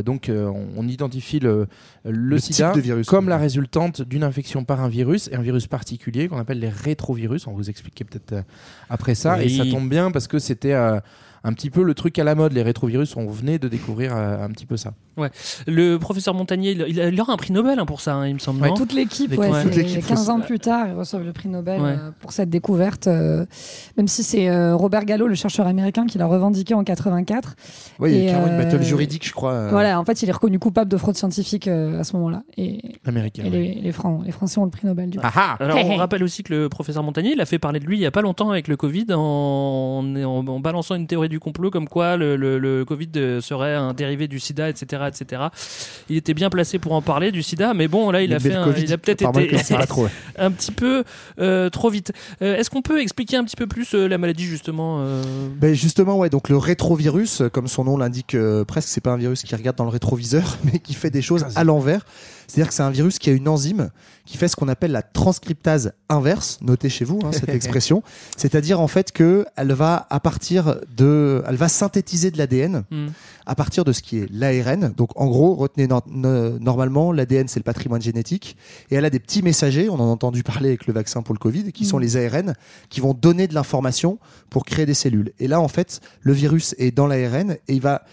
Donc 0.05 0.31
on, 0.33 0.65
on 0.77 0.87
identifie 0.87 1.39
le, 1.39 1.67
le, 2.05 2.11
Le 2.11 2.39
sida 2.39 2.71
virus. 2.73 3.05
comme 3.07 3.29
la 3.29 3.37
résultante 3.37 4.01
d'une 4.01 4.23
infection 4.23 4.63
par 4.63 4.81
un 4.81 4.89
virus 4.89 5.27
et 5.31 5.35
un 5.35 5.41
virus 5.41 5.67
particulier 5.67 6.27
qu'on 6.27 6.39
appelle 6.39 6.59
les 6.59 6.69
rétrovirus. 6.69 7.45
On 7.47 7.51
vous 7.53 7.69
expliquer 7.69 8.03
peut-être 8.05 8.43
après 8.89 9.15
ça. 9.15 9.35
Oui. 9.37 9.45
Et 9.45 9.49
ça 9.57 9.65
tombe 9.69 9.89
bien 9.89 10.09
parce 10.11 10.27
que 10.27 10.39
c'était 10.39 10.73
un 11.43 11.53
petit 11.53 11.69
peu 11.69 11.83
le 11.83 11.93
truc 11.93 12.17
à 12.19 12.23
la 12.23 12.35
mode. 12.35 12.53
Les 12.53 12.61
rétrovirus, 12.63 13.15
on 13.15 13.27
venait 13.27 13.59
de 13.59 13.67
découvrir 13.67 14.15
euh, 14.15 14.43
un 14.43 14.49
petit 14.49 14.65
peu 14.65 14.77
ça. 14.77 14.93
Le 15.67 15.97
professeur 15.97 16.33
Montagnier, 16.33 16.71
il, 16.71 16.85
il, 16.87 16.97
il 16.97 17.21
aura 17.21 17.33
un 17.33 17.37
prix 17.37 17.51
Nobel 17.51 17.77
hein, 17.77 17.85
pour 17.85 17.99
ça, 17.99 18.15
hein, 18.15 18.27
il 18.27 18.35
me 18.35 18.39
semble. 18.39 18.65
non 18.65 18.73
Toute 18.73 18.93
l'équipe, 18.93 19.31
ouais, 19.31 19.37
ouais. 19.37 19.49
c'est 19.53 19.63
Toute 19.63 19.75
l'équipe, 19.75 20.05
15 20.07 20.25
faut- 20.25 20.31
ans 20.31 20.39
plus 20.39 20.59
tard, 20.59 20.87
ils 20.87 20.93
reçoivent 20.93 21.25
le 21.25 21.33
prix 21.33 21.49
Nobel 21.49 21.81
Ouais. 21.81 21.89
euh, 21.99 22.11
pour 22.21 22.31
cette 22.31 22.49
découverte. 22.49 23.07
euh, 23.07 23.45
même 23.97 24.07
si 24.07 24.23
c'est 24.23 24.49
euh, 24.49 24.75
Robert 24.77 25.03
Gallo, 25.03 25.27
le 25.27 25.35
chercheur 25.35 25.67
américain, 25.67 26.05
qui 26.05 26.17
l'a 26.17 26.25
revendiqué 26.25 26.73
en 26.73 26.83
84. 26.85 27.55
Ouais, 27.99 28.13
il 28.13 28.23
y 28.23 28.27
a 28.29 28.31
carrément 28.31 28.47
une 28.53 28.57
battle 28.63 28.81
juridique 28.81 29.27
je 29.27 29.33
crois 29.33 29.51
euh, 29.53 29.69
Voilà, 29.71 29.99
en 29.99 30.05
fait, 30.05 30.21
il 30.23 30.29
est 30.29 30.31
reconnu 30.31 30.57
coupable 30.57 30.89
de 30.89 30.95
fraude 30.97 31.15
scientifique 31.17 31.67
euh, 31.67 31.99
à 31.99 32.03
ce 32.05 32.15
moment-là. 32.15 32.43
Et, 32.57 32.79
Américain. 33.05 33.43
et 33.43 33.49
ouais. 33.49 33.57
les, 33.57 33.73
les, 33.81 33.91
Fran- 33.91 34.21
les 34.25 34.31
Français 34.31 34.59
ont 34.59 34.65
le 34.65 34.71
prix 34.71 34.87
Nobel 34.87 35.09
du 35.09 35.17
coup. 35.19 35.25
Ah 35.27 35.31
ah 35.59 35.63
Alors, 35.63 35.77
on 35.85 35.95
rappelle 35.97 36.23
aussi 36.23 36.43
que 36.43 36.53
le 36.53 36.69
professeur 36.69 37.03
Montagnier, 37.03 37.33
il 37.33 37.41
a 37.41 37.45
fait 37.45 37.59
parler 37.59 37.79
de 37.81 37.85
lui 37.85 37.97
il 37.97 38.01
y 38.01 38.05
a 38.05 38.11
pas 38.11 38.21
longtemps 38.21 38.51
avec 38.51 38.67
le 38.69 38.77
Covid 38.77 39.07
en, 39.13 40.03
en, 40.15 40.47
en 40.47 40.59
balançant 40.61 40.95
une 40.95 41.07
théorie 41.07 41.28
du 41.29 41.39
complot 41.39 41.69
comme 41.71 41.87
quoi 41.87 42.17
le, 42.17 42.35
le, 42.35 42.59
le 42.59 42.83
Covid 42.83 43.09
euh, 43.15 43.41
serait 43.41 43.75
un 43.75 43.93
dérivé 43.93 44.27
du 44.27 44.39
sida, 44.39 44.69
etc., 44.69 45.03
etc. 45.07 45.43
Il 46.09 46.17
était 46.17 46.33
bien 46.33 46.49
placé 46.49 46.79
pour 46.79 46.91
en 46.93 47.01
parler 47.01 47.31
du 47.31 47.43
sida, 47.43 47.73
mais 47.73 47.87
bon, 47.87 48.11
là, 48.11 48.21
il 48.21 48.33
a 48.33 48.39
fait, 48.39 48.49
le 48.49 48.57
un- 48.57 48.63
Covid, 48.65 48.81
il 48.83 48.93
a 48.93 48.97
peut-être 48.97 49.21
été 49.21 49.25
un 50.37 50.51
petit 50.51 50.71
peu 50.71 51.03
euh, 51.39 51.69
trop 51.69 51.89
vite. 51.89 52.11
Euh, 52.41 52.55
Est-ce 52.57 52.69
qu'on 52.69 52.81
peut 52.81 53.01
expliquer 53.01 53.37
un 53.37 53.43
petit 53.43 53.55
peu 53.55 53.67
plus 53.67 53.93
euh, 53.93 54.07
la 54.07 54.17
maladie 54.17 54.45
justement 54.45 55.03
Ben 55.55 55.73
justement, 55.73 56.17
ouais, 56.17 56.29
donc 56.29 56.49
le 56.49 56.57
rétrovirus, 56.57 57.43
comme 57.53 57.67
son 57.67 57.83
nom 57.85 57.97
l'indique 57.97 58.35
presque, 58.67 58.89
c'est 58.89 59.01
pas 59.01 59.11
un 59.11 59.17
virus 59.17 59.43
qui 59.43 59.55
regarde 59.55 59.77
dans 59.77 59.85
le 59.85 59.89
rétroviseur, 59.91 60.57
mais 60.65 60.79
qui 60.79 60.93
fait 60.93 61.09
des 61.11 61.21
choses 61.21 61.45
à 61.55 61.63
l'envers. 61.63 62.05
C'est-à-dire 62.49 62.69
que 62.69 62.73
c'est 62.73 62.83
un 62.83 62.89
virus 62.89 63.19
qui 63.19 63.29
a 63.29 63.33
une 63.33 63.47
enzyme 63.47 63.91
qui 64.25 64.37
fait 64.37 64.47
ce 64.47 64.55
qu'on 64.55 64.67
appelle 64.67 64.91
la 64.91 65.03
transcriptase 65.03 65.93
inverse. 66.09 66.57
Notez 66.61 66.89
chez 66.89 67.05
vous 67.05 67.19
hein, 67.23 67.31
cette 67.31 67.49
expression. 67.53 68.01
C'est-à-dire 68.37 68.81
en 68.81 68.87
fait 68.87 69.11
que 69.11 69.45
elle 69.55 69.71
va 69.71 70.07
à 70.09 70.19
partir 70.19 70.77
de, 70.95 71.43
elle 71.47 71.55
va 71.55 71.69
synthétiser 71.69 72.31
de 72.31 72.39
l'ADN 72.39 72.83
hmm. 72.89 73.07
À 73.49 73.55
partir 73.55 73.83
de 73.83 73.91
ce 73.93 74.03
qui 74.03 74.19
est 74.19 74.27
l'ARN. 74.31 74.93
Donc 74.95 75.09
en 75.15 75.25
gros, 75.25 75.55
retenez 75.55 75.87
no- 75.87 76.01
no- 76.07 76.59
normalement, 76.59 77.11
l'ADN 77.11 77.47
c'est 77.47 77.59
le 77.59 77.63
patrimoine 77.63 78.01
génétique 78.01 78.55
et 78.91 78.95
elle 78.95 79.05
a 79.05 79.09
des 79.09 79.19
petits 79.19 79.41
messagers, 79.41 79.89
on 79.89 79.95
en 79.95 80.07
a 80.07 80.11
entendu 80.11 80.43
parler 80.43 80.69
avec 80.69 80.85
le 80.85 80.93
vaccin 80.93 81.23
pour 81.23 81.33
le 81.33 81.39
Covid, 81.39 81.71
qui 81.71 81.83
sont 81.85 81.97
Mhm. 81.97 82.03
les 82.03 82.17
ARN 82.17 82.53
qui 82.89 83.01
vont 83.01 83.15
donner 83.15 83.47
de 83.47 83.55
l'information 83.55 84.19
pour 84.51 84.65
créer 84.65 84.85
des 84.85 84.93
cellules. 84.93 85.33
Et 85.39 85.47
là 85.47 85.59
en 85.59 85.67
fait, 85.67 85.99
le 86.21 86.31
virus 86.33 86.75
est 86.77 86.91
dans 86.91 87.07
l'ARN 87.07 87.53
et 87.67 87.73
il 87.73 87.81
va 87.81 88.03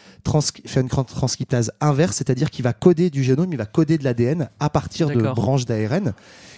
faire 0.67 0.83
une 0.83 0.89
transcriptase 0.89 1.71
inverse, 1.83 2.17
c'est-à-dire 2.17 2.51
qu'il 2.51 2.65
va 2.65 2.73
coder 2.73 3.11
du 3.11 3.23
génome, 3.23 3.53
il 3.53 3.59
va 3.59 3.67
coder 3.67 3.99
de 3.99 4.05
l'ADN 4.05 4.49
à 4.59 4.71
partir 4.71 5.09
de 5.09 5.21
branches 5.35 5.67
d'ARN. 5.67 6.15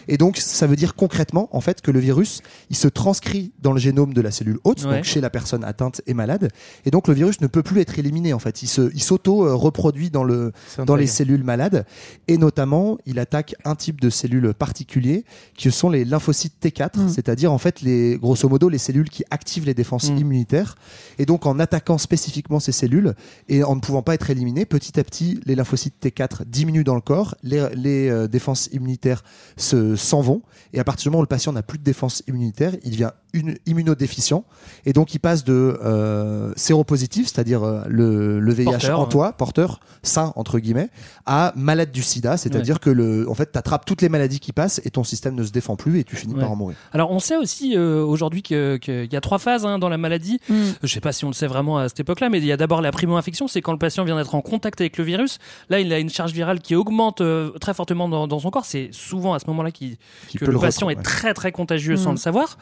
Et 0.08 0.16
donc, 0.16 0.38
ça 0.38 0.66
veut 0.66 0.76
dire 0.76 0.94
concrètement, 0.94 1.48
en 1.52 1.60
fait, 1.60 1.80
que 1.82 1.90
le 1.90 2.00
virus, 2.00 2.40
il 2.70 2.76
se 2.76 2.88
transcrit 2.88 3.52
dans 3.62 3.72
le 3.72 3.78
génome 3.78 4.12
de 4.14 4.20
la 4.20 4.30
cellule 4.30 4.58
hôte, 4.64 4.84
Ouais. 4.84 4.96
donc 4.96 5.04
chez 5.04 5.20
la 5.20 5.30
personne 5.30 5.64
atteinte 5.64 6.00
et 6.06 6.14
malade. 6.14 6.50
Et 6.86 6.90
donc, 6.90 7.08
le 7.08 7.14
virus 7.14 7.40
ne 7.40 7.46
peut 7.46 7.62
plus 7.62 7.80
être 7.80 7.98
éliminé, 7.98 8.32
en 8.32 8.38
fait. 8.38 8.62
Il 8.62 8.68
se, 8.68 8.90
il 8.94 9.02
s'auto-reproduit 9.02 10.10
dans 10.10 10.24
le, 10.24 10.52
dans 10.84 10.96
les 10.96 11.06
cellules 11.06 11.44
malades. 11.44 11.84
Et 12.26 12.38
notamment, 12.38 12.98
il 13.06 13.18
attaque 13.18 13.54
un 13.64 13.74
type 13.74 14.00
de 14.00 14.10
cellules 14.10 14.54
particulier, 14.54 15.24
qui 15.56 15.70
sont 15.70 15.90
les 15.90 16.04
lymphocytes 16.04 16.54
T4, 16.62 16.98
Mm. 16.98 17.08
c'est-à-dire, 17.08 17.52
en 17.52 17.58
fait, 17.58 17.80
les, 17.82 18.16
grosso 18.18 18.48
modo, 18.48 18.68
les 18.68 18.78
cellules 18.78 19.10
qui 19.10 19.24
activent 19.30 19.66
les 19.66 19.74
défenses 19.74 20.10
Mm. 20.10 20.18
immunitaires. 20.18 20.74
Et 21.18 21.26
donc, 21.26 21.46
en 21.46 21.58
attaquant 21.58 21.98
spécifiquement 21.98 22.60
ces 22.60 22.72
cellules, 22.72 23.14
et 23.48 23.62
en 23.62 23.74
ne 23.76 23.80
pouvant 23.80 24.02
pas 24.02 24.14
être 24.14 24.30
éliminées, 24.30 24.64
petit 24.64 24.98
à 24.98 25.04
petit, 25.04 25.40
les 25.44 25.54
lymphocytes 25.54 25.94
T4 26.02 26.44
diminuent 26.46 26.84
dans 26.84 26.94
le 26.94 27.00
corps, 27.00 27.34
les, 27.42 27.66
les 27.74 28.08
euh, 28.08 28.26
défenses 28.28 28.68
immunitaires 28.72 29.22
se, 29.56 29.96
s'en 29.98 30.20
vont. 30.20 30.42
Et 30.72 30.78
à 30.80 30.84
partir 30.84 31.04
du 31.04 31.08
moment 31.10 31.20
où 31.20 31.22
le 31.22 31.26
patient 31.28 31.52
n'a 31.52 31.62
plus 31.62 31.78
de 31.78 31.84
défense 31.84 32.22
immunitaire, 32.28 32.72
il 32.84 32.90
devient 32.92 33.10
une, 33.34 33.56
immunodéficient. 33.66 34.44
Et 34.86 34.92
donc, 34.92 35.14
il 35.14 35.18
passe 35.18 35.44
de 35.44 35.78
euh, 35.84 36.52
séropositif, 36.56 37.26
c'est-à-dire 37.28 37.62
euh, 37.62 37.82
le, 37.88 38.40
le, 38.40 38.52
VIH 38.52 38.64
Porteur, 38.64 39.00
en 39.00 39.06
toi, 39.06 39.32
porteur, 39.32 39.80
sain, 40.02 40.32
entre 40.36 40.58
guillemets, 40.58 40.88
à 41.26 41.52
malade 41.56 41.90
du 41.90 42.02
sida, 42.02 42.36
c'est-à-dire 42.36 42.80
que 42.80 42.90
le, 42.90 43.28
en 43.28 43.34
fait, 43.34 43.52
tu 43.52 43.58
attrapes 43.58 43.84
toutes 43.84 44.02
les 44.02 44.08
maladies 44.08 44.40
qui 44.40 44.52
passent 44.52 44.80
et 44.84 44.90
ton 44.90 45.04
système 45.04 45.34
ne 45.34 45.44
se 45.44 45.52
défend 45.52 45.76
plus 45.76 45.98
et 46.00 46.04
tu 46.04 46.16
finis 46.16 46.34
Ouais. 46.34 46.40
par 46.40 46.52
en 46.52 46.56
mourir. 46.56 46.76
Alors 46.92 47.10
on 47.10 47.18
sait 47.20 47.36
aussi 47.36 47.74
euh, 47.76 48.04
aujourd'hui 48.04 48.42
que- 48.42 48.76
qu'il 48.76 49.10
y 49.12 49.16
a 49.16 49.20
trois 49.20 49.38
phases 49.38 49.64
hein, 49.66 49.78
dans 49.78 49.88
la 49.88 49.96
maladie. 49.98 50.38
Mm. 50.48 50.54
Je 50.82 50.92
sais 50.92 51.00
pas 51.00 51.12
si 51.12 51.24
on 51.24 51.28
le 51.28 51.34
sait 51.34 51.46
vraiment 51.46 51.78
à 51.78 51.88
cette 51.88 52.00
époque-là, 52.00 52.28
mais 52.28 52.38
il 52.38 52.44
y 52.44 52.52
a 52.52 52.56
d'abord 52.56 52.80
la 52.82 52.92
primo-infection, 52.92 53.48
c'est 53.48 53.60
quand 53.62 53.72
le 53.72 53.78
patient 53.78 54.04
vient 54.04 54.16
d'être 54.16 54.34
en 54.34 54.40
contact 54.42 54.80
avec 54.80 54.98
le 54.98 55.04
virus. 55.04 55.38
Là, 55.70 55.80
il 55.80 55.92
a 55.92 55.98
une 55.98 56.10
charge 56.10 56.32
virale 56.32 56.60
qui 56.60 56.74
augmente 56.74 57.20
euh, 57.22 57.50
très 57.60 57.72
fortement 57.74 58.08
dans, 58.08 58.28
dans 58.28 58.38
son 58.38 58.50
corps. 58.50 58.66
C'est 58.66 58.90
souvent 58.92 59.32
à 59.34 59.38
ce 59.38 59.46
moment-là 59.48 59.70
qu'il- 59.70 59.87
Qui 60.28 60.38
que 60.38 60.44
le, 60.44 60.52
le 60.52 60.58
patient 60.58 60.90
est 60.90 60.96
ouais. 60.96 61.02
très 61.02 61.32
très 61.34 61.52
contagieux 61.52 61.94
Mm. 61.94 61.96
sans 61.98 62.10
le 62.10 62.16
savoir. 62.18 62.58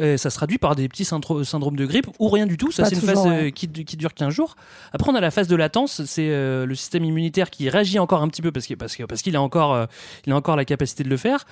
Euh, 0.00 0.16
ça 0.16 0.30
se 0.30 0.36
traduit 0.36 0.58
par 0.58 0.76
des 0.76 0.88
petits 0.88 1.04
syndro- 1.04 1.42
syndromes 1.44 1.76
de 1.76 1.86
grippe 1.86 2.06
ou 2.18 2.28
rien 2.28 2.46
du 2.46 2.56
tout. 2.56 2.70
Ça, 2.70 2.84
c'est 2.84 2.94
une 2.94 3.00
phase 3.00 3.18
ouais. 3.26 3.46
euh, 3.48 3.50
qui, 3.50 3.68
qui 3.68 3.96
dure 3.96 4.14
15 4.14 4.32
jours. 4.32 4.56
Après, 4.92 5.10
on 5.10 5.14
a 5.14 5.20
la 5.20 5.30
phase 5.30 5.48
de 5.48 5.56
latence. 5.56 6.02
C'est 6.04 6.28
euh, 6.30 6.66
le 6.66 6.74
système 6.74 7.04
immunitaire 7.04 7.50
qui 7.50 7.68
réagit 7.68 7.98
encore 7.98 8.22
un 8.22 8.28
petit 8.28 8.42
peu 8.42 8.52
parce 8.52 8.66
qu'il 8.66 8.76
parce 8.76 8.94
que, 8.96 9.02
parce 9.04 9.22
qu'il 9.22 9.34
a 9.36 9.42
encore 9.42 9.74
euh, 9.74 9.86
il 10.26 10.32
a 10.32 10.36
encore 10.36 10.56
la 10.56 10.64
capacité 10.64 11.02
de 11.04 11.08
le 11.08 11.16
faire. 11.16 11.44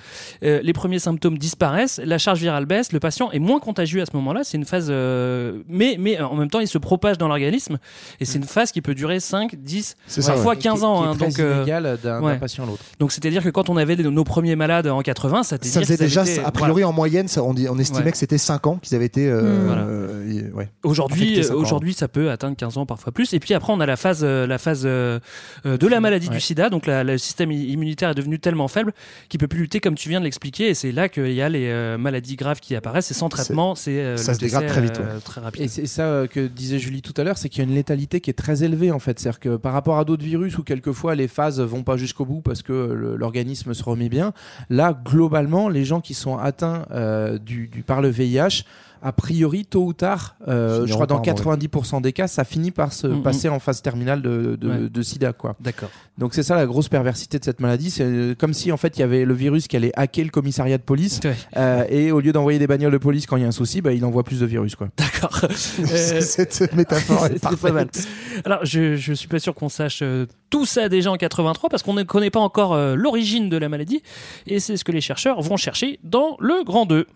Euh, 0.43 0.59
les 0.63 0.73
premiers 0.73 0.99
symptômes 0.99 1.37
disparaissent, 1.37 1.99
la 2.03 2.17
charge 2.17 2.39
virale 2.39 2.65
baisse, 2.65 2.91
le 2.93 2.99
patient 2.99 3.31
est 3.31 3.39
moins 3.39 3.59
contagieux 3.59 4.01
à 4.01 4.05
ce 4.05 4.15
moment-là. 4.15 4.43
C'est 4.43 4.57
une 4.57 4.65
phase, 4.65 4.87
euh, 4.89 5.61
mais, 5.67 5.97
mais 5.99 6.19
en 6.21 6.35
même 6.35 6.49
temps, 6.49 6.59
il 6.59 6.67
se 6.67 6.77
propage 6.77 7.17
dans 7.17 7.27
l'organisme 7.27 7.77
et 8.19 8.25
c'est 8.25 8.37
une 8.37 8.43
phase 8.45 8.71
qui 8.71 8.81
peut 8.81 8.95
durer 8.95 9.19
5, 9.19 9.55
10, 9.55 9.95
C'est 10.07 10.21
ça, 10.21 10.33
parfois 10.33 10.55
qui- 10.55 10.63
15 10.63 10.83
ans. 10.83 11.01
qui 11.01 11.03
est 11.03 11.07
hein. 11.11 11.15
très 11.15 11.27
donc, 11.27 11.39
euh, 11.39 11.55
inégal 11.57 11.99
d'un 12.03 12.21
ouais. 12.21 12.33
d'un 12.33 12.39
patient 12.39 12.63
à 12.63 12.67
l'autre. 12.67 12.83
donc 12.99 13.11
c'est-à-dire 13.11 13.43
que 13.43 13.49
quand 13.49 13.69
on 13.69 13.77
avait 13.77 13.95
nos 13.97 14.23
premiers 14.23 14.55
malades 14.55 14.87
en 14.87 15.01
80, 15.01 15.16
ça, 15.43 15.57
Ça 15.61 15.81
faisait 15.81 15.97
déjà, 15.97 16.23
a 16.45 16.51
priori, 16.51 16.83
en 16.83 16.93
moyenne, 16.93 17.27
ça, 17.27 17.43
on, 17.43 17.53
dit- 17.53 17.67
on 17.69 17.77
estimait 17.79 18.05
Ouais. 18.05 18.11
que 18.11 18.17
c'était 18.17 18.37
5 18.37 18.67
ans 18.67 18.77
qu'ils 18.81 18.95
avaient 18.95 19.05
été. 19.05 19.27
euh, 19.29 19.41
Mm. 19.61 19.65
Voilà. 19.65 19.81
euh, 19.83 20.51
ouais. 20.53 20.69
Aujourd'hui, 20.83 21.45
aujourd'hui, 21.51 21.93
ça 21.93 22.07
peut 22.07 22.29
atteindre 22.31 22.55
15 22.55 22.77
ans, 22.77 22.85
parfois 22.85 23.11
plus. 23.11 23.33
Et 23.33 23.39
puis 23.39 23.53
après, 23.53 23.73
on 23.73 23.79
a 23.79 23.85
la 23.85 23.95
phase, 23.97 24.21
euh, 24.23 24.45
la 24.47 24.57
phase 24.57 24.83
de 24.83 25.19
la 25.65 25.99
maladie 25.99 26.27
Ouais. 26.29 26.33
du 26.35 26.39
SIDA. 26.39 26.69
Donc 26.69 26.85
la- 26.85 27.03
le 27.03 27.17
système 27.17 27.51
immunitaire 27.51 28.09
est 28.11 28.15
devenu 28.15 28.39
tellement 28.39 28.67
faible 28.67 28.93
qu'il 29.29 29.39
peut 29.39 29.47
plus 29.47 29.59
lutter, 29.61 29.79
comme 29.79 29.95
tu 29.95 30.09
viens 30.09 30.19
de 30.19 30.25
l'expliquer. 30.25 30.69
Et 30.69 30.73
c'est 30.73 30.91
là 30.91 31.09
qu'il 31.09 31.31
y 31.33 31.41
a 31.41 31.49
les 31.49 31.95
maladies 31.99 32.35
graves 32.35 32.59
qui 32.59 32.75
apparaissent. 32.75 33.11
Et 33.11 33.13
sans 33.13 33.29
traitement, 33.29 33.75
c'est 33.75 33.99
euh, 33.99 34.17
ça 34.17 34.31
le 34.31 34.35
se 34.35 34.39
dégrade 34.41 34.63
décès, 34.63 34.73
très 34.73 34.81
vite, 34.81 34.99
euh, 34.99 35.19
très 35.19 35.41
rapide. 35.41 35.61
Et 35.63 35.67
c'est 35.67 35.85
ça 35.87 36.23
que 36.29 36.47
disait 36.47 36.79
Julie 36.79 37.01
tout 37.01 37.13
à 37.17 37.23
l'heure, 37.23 37.37
c'est 37.37 37.49
qu'il 37.49 37.63
y 37.63 37.65
a 37.65 37.69
une 37.69 37.75
létalité 37.75 38.21
qui 38.21 38.29
est 38.29 38.33
très 38.33 38.63
élevée 38.63 38.91
en 38.91 38.99
fait. 38.99 39.19
C'est-à-dire 39.19 39.39
que 39.39 39.55
par 39.57 39.73
rapport 39.73 39.97
à 39.97 40.05
d'autres 40.05 40.23
virus 40.23 40.57
où 40.57 40.63
quelquefois 40.63 41.15
les 41.15 41.27
phases 41.27 41.59
vont 41.61 41.83
pas 41.83 41.97
jusqu'au 41.97 42.25
bout 42.25 42.41
parce 42.41 42.61
que 42.61 42.73
l'organisme 43.17 43.73
se 43.73 43.83
remet 43.83 44.09
bien, 44.09 44.33
là 44.69 44.93
globalement 45.05 45.69
les 45.69 45.85
gens 45.85 46.01
qui 46.01 46.13
sont 46.13 46.37
atteints 46.37 46.85
euh, 46.91 47.37
du, 47.37 47.67
du- 47.67 47.83
par 47.83 48.01
le 48.01 48.09
VIH, 48.09 48.63
a 49.03 49.11
priori 49.11 49.63
tôt 49.63 49.85
ou 49.85 49.93
tard, 49.93 50.35
euh, 50.47 50.87
je 50.87 50.93
crois 50.93 51.05
dans 51.05 51.19
par 51.21 51.35
mourir. 51.35 51.59
90% 51.69 52.01
des 52.01 52.13
cas, 52.13 52.27
ça 52.27 52.43
finit 52.43 52.71
par 52.71 52.91
se 52.93 53.05
Mm, 53.05 53.21
passer 53.21 53.47
en 53.47 53.59
phase 53.59 53.83
terminale 53.83 54.23
de, 54.23 54.55
de, 54.59 54.67
Ouais. 54.67 54.89
de 54.89 55.01
SIDA 55.03 55.33
quoi. 55.33 55.55
D'accord. 55.59 55.89
Donc 56.17 56.33
c'est 56.33 56.41
ça 56.41 56.55
la 56.55 56.65
grosse 56.65 56.89
perversité 56.89 57.37
de 57.37 57.43
cette 57.45 57.59
maladie, 57.59 57.91
c'est 57.91 58.03
euh, 58.03 58.33
comme 58.35 58.53
si 58.55 58.71
en 58.71 58.77
fait 58.77 58.97
il 58.97 59.01
y 59.01 59.03
avait 59.03 59.23
le 59.23 59.35
virus 59.35 59.67
qui 59.67 59.75
allait 59.77 59.91
hacker 59.95 60.25
le 60.25 60.31
commissariat 60.31 60.79
de 60.79 60.83
police 60.83 61.19
Ouais. 61.23 61.35
euh, 61.57 61.85
et 61.89 62.11
au 62.11 62.19
lieu 62.19 62.31
d'envoyer 62.31 62.57
des 62.57 62.65
bagnoles 62.65 62.91
de 62.91 62.97
police 62.97 63.27
quand 63.27 63.37
il 63.37 63.43
y 63.43 63.45
a 63.45 63.47
un 63.47 63.51
souci, 63.51 63.81
bah, 63.81 63.93
il 63.93 64.03
envoie 64.03 64.23
plus 64.23 64.39
de 64.39 64.47
virus 64.47 64.75
quoi. 64.75 64.89
D'accord. 64.97 65.41
Cette 65.55 66.73
métaphore 66.75 67.27
est 67.27 67.33
C'est 67.33 67.39
pas 67.39 67.71
mal. 67.71 67.85
parfaite. 67.87 68.07
Alors, 68.45 68.65
je, 68.65 68.95
je 68.95 69.13
suis 69.13 69.27
pas 69.27 69.39
sûr 69.39 69.53
qu'on 69.53 69.69
sache 69.69 69.99
euh, 70.01 70.25
tout 70.49 70.65
ça 70.65 70.89
déjà 70.89 71.11
en 71.11 71.17
83 71.17 71.69
parce 71.69 71.83
qu'on 71.83 71.93
ne 71.93 72.03
connaît 72.03 72.29
pas 72.29 72.39
encore 72.39 72.73
euh, 72.73 72.95
l'origine 72.95 73.49
de 73.49 73.57
la 73.57 73.69
maladie 73.69 74.01
et 74.45 74.59
c'est 74.59 74.77
ce 74.77 74.83
que 74.83 74.91
les 74.91 75.01
chercheurs 75.01 75.41
vont 75.41 75.57
chercher 75.57 75.99
dans 76.03 76.37
le 76.39 76.63
grand 76.63 76.85
2. 76.85 77.07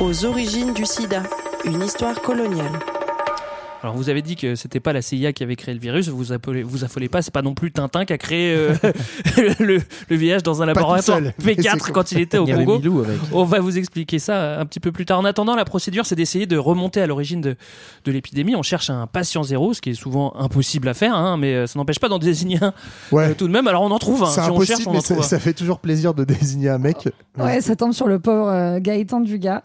Aux 0.00 0.24
origines 0.24 0.74
du 0.74 0.86
sida, 0.86 1.22
une 1.64 1.82
histoire 1.82 2.20
coloniale. 2.22 2.78
Alors, 3.82 3.94
vous 3.94 4.08
avez 4.08 4.22
dit 4.22 4.34
que 4.34 4.56
c'était 4.56 4.80
pas 4.80 4.92
la 4.92 5.02
CIA 5.02 5.32
qui 5.32 5.44
avait 5.44 5.54
créé 5.54 5.72
le 5.72 5.80
virus, 5.80 6.08
vous 6.08 6.32
appelez, 6.32 6.64
vous 6.64 6.82
affolez 6.82 7.08
pas, 7.08 7.22
c'est 7.22 7.32
pas 7.32 7.42
non 7.42 7.54
plus 7.54 7.70
Tintin 7.70 8.04
qui 8.04 8.12
a 8.12 8.18
créé 8.18 8.52
euh, 8.54 8.74
le, 9.60 9.80
le 10.08 10.16
VIH 10.16 10.38
dans 10.42 10.62
un 10.62 10.66
laboratoire 10.66 11.18
seul. 11.18 11.32
Mais 11.44 11.54
c'est 11.58 11.62
P4 11.62 11.78
con. 11.78 11.92
quand 11.92 12.12
il 12.12 12.18
était 12.20 12.38
au 12.38 12.46
Il 12.46 12.54
Congo. 12.56 13.04
On 13.32 13.44
va 13.44 13.60
vous 13.60 13.78
expliquer 13.78 14.18
ça 14.18 14.58
un 14.58 14.66
petit 14.66 14.80
peu 14.80 14.90
plus 14.90 15.04
tard. 15.06 15.20
En 15.20 15.24
attendant, 15.24 15.54
la 15.54 15.64
procédure, 15.64 16.06
c'est 16.06 16.16
d'essayer 16.16 16.46
de 16.46 16.56
remonter 16.56 17.00
à 17.00 17.06
l'origine 17.06 17.40
de, 17.40 17.54
de 18.04 18.12
l'épidémie. 18.12 18.56
On 18.56 18.62
cherche 18.62 18.90
un 18.90 19.06
patient 19.06 19.44
zéro, 19.44 19.72
ce 19.74 19.80
qui 19.80 19.90
est 19.90 19.94
souvent 19.94 20.34
impossible 20.36 20.88
à 20.88 20.94
faire, 20.94 21.14
hein, 21.14 21.36
mais 21.36 21.54
euh, 21.54 21.66
ça 21.68 21.78
n'empêche 21.78 22.00
pas 22.00 22.08
d'en 22.08 22.18
désigner 22.18 22.58
un 22.60 22.72
Ouais. 23.12 23.28
euh, 23.30 23.34
tout 23.34 23.46
de 23.46 23.52
même. 23.52 23.68
Alors 23.68 23.82
on 23.82 23.90
en 23.92 23.98
trouve 23.98 24.24
un. 24.24 24.26
C'est 24.26 24.40
Si 24.42 24.50
on 24.50 24.54
impossible, 24.54 24.66
cherche, 24.66 24.86
on 24.88 24.92
mais 24.92 24.98
en 24.98 25.02
ça, 25.02 25.14
trouve 25.14 25.24
ça 25.26 25.38
fait 25.38 25.52
toujours 25.52 25.78
plaisir 25.78 26.14
de 26.14 26.24
désigner 26.24 26.68
un 26.70 26.78
mec. 26.78 27.08
Ouais, 27.38 27.60
ça 27.60 27.76
tombe 27.76 27.92
sur 27.92 28.08
le 28.08 28.18
pauvre 28.18 28.48
euh, 28.48 28.80
Gaëtan 28.80 29.20
Dugas. 29.20 29.62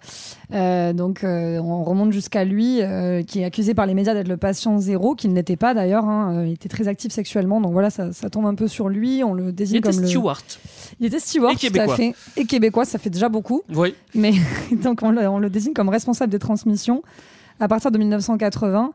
Euh, 0.54 0.94
donc, 0.94 1.24
euh, 1.24 1.58
on 1.58 1.84
remonte 1.84 2.12
jusqu'à 2.14 2.46
lui, 2.46 2.80
euh, 2.82 3.24
qui 3.24 3.40
est 3.42 3.44
accusé 3.46 3.74
par 3.74 3.88
les 3.88 3.96
médias 4.04 4.14
d'être 4.14 4.28
le 4.28 4.38
patient 4.38 4.78
zéro, 4.80 5.16
qu'il 5.16 5.34
n'était 5.34 5.56
pas 5.56 5.74
d'ailleurs. 5.74 6.06
hein. 6.06 6.36
Euh, 6.42 6.46
Il 6.48 6.54
était 6.54 6.70
très 6.70 6.88
actif 6.88 7.12
sexuellement, 7.12 7.62
donc 7.62 7.72
voilà, 7.74 7.90
ça, 7.90 8.12
ça 8.12 8.30
tombe 8.30 8.46
un 8.46 8.56
peu 8.56 8.68
sur 8.68 8.90
lui. 8.90 9.24
On 9.24 9.34
le 9.34 9.50
Il 9.50 9.56
désigne 9.56 9.78
était 9.78 9.90
comme 9.92 10.02
le. 10.02 10.08
Stewart. 10.08 10.42
Il 11.00 11.06
était 11.08 11.20
steward, 11.20 11.54
Et 11.64 11.70
tout 11.70 11.80
à 11.80 11.88
fait. 11.96 12.14
Et 12.38 12.46
québécois, 12.46 12.86
ça 12.86 13.00
fait 13.00 13.10
déjà 13.10 13.30
beaucoup. 13.30 13.62
Oui. 13.74 13.96
Mais 14.14 14.34
donc 14.84 15.00
on 15.02 15.12
le, 15.12 15.28
on 15.28 15.40
le 15.40 15.50
désigne 15.50 15.74
comme 15.74 15.90
responsable 15.90 16.32
des 16.32 16.40
transmissions 16.40 17.02
à 17.60 17.68
partir 17.68 17.92
de 17.92 17.98
1980. 17.98 18.94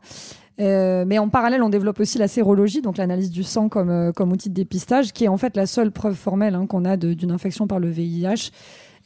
Euh, 0.60 1.04
mais 1.06 1.18
en 1.18 1.28
parallèle, 1.28 1.62
on 1.62 1.68
développe 1.68 2.00
aussi 2.00 2.18
la 2.18 2.26
sérologie, 2.26 2.82
donc 2.82 2.96
l'analyse 2.96 3.30
du 3.30 3.44
sang 3.44 3.68
comme, 3.68 3.90
euh, 3.90 4.10
comme 4.12 4.32
outil 4.32 4.48
de 4.50 4.54
dépistage, 4.54 5.12
qui 5.12 5.24
est 5.24 5.28
en 5.28 5.36
fait 5.36 5.56
la 5.56 5.66
seule 5.66 5.92
preuve 5.92 6.14
formelle 6.16 6.56
hein, 6.56 6.66
qu'on 6.66 6.84
a 6.84 6.96
d'une 6.96 7.30
infection 7.30 7.66
par 7.68 7.78
le 7.78 7.88
VIH. 7.88 8.50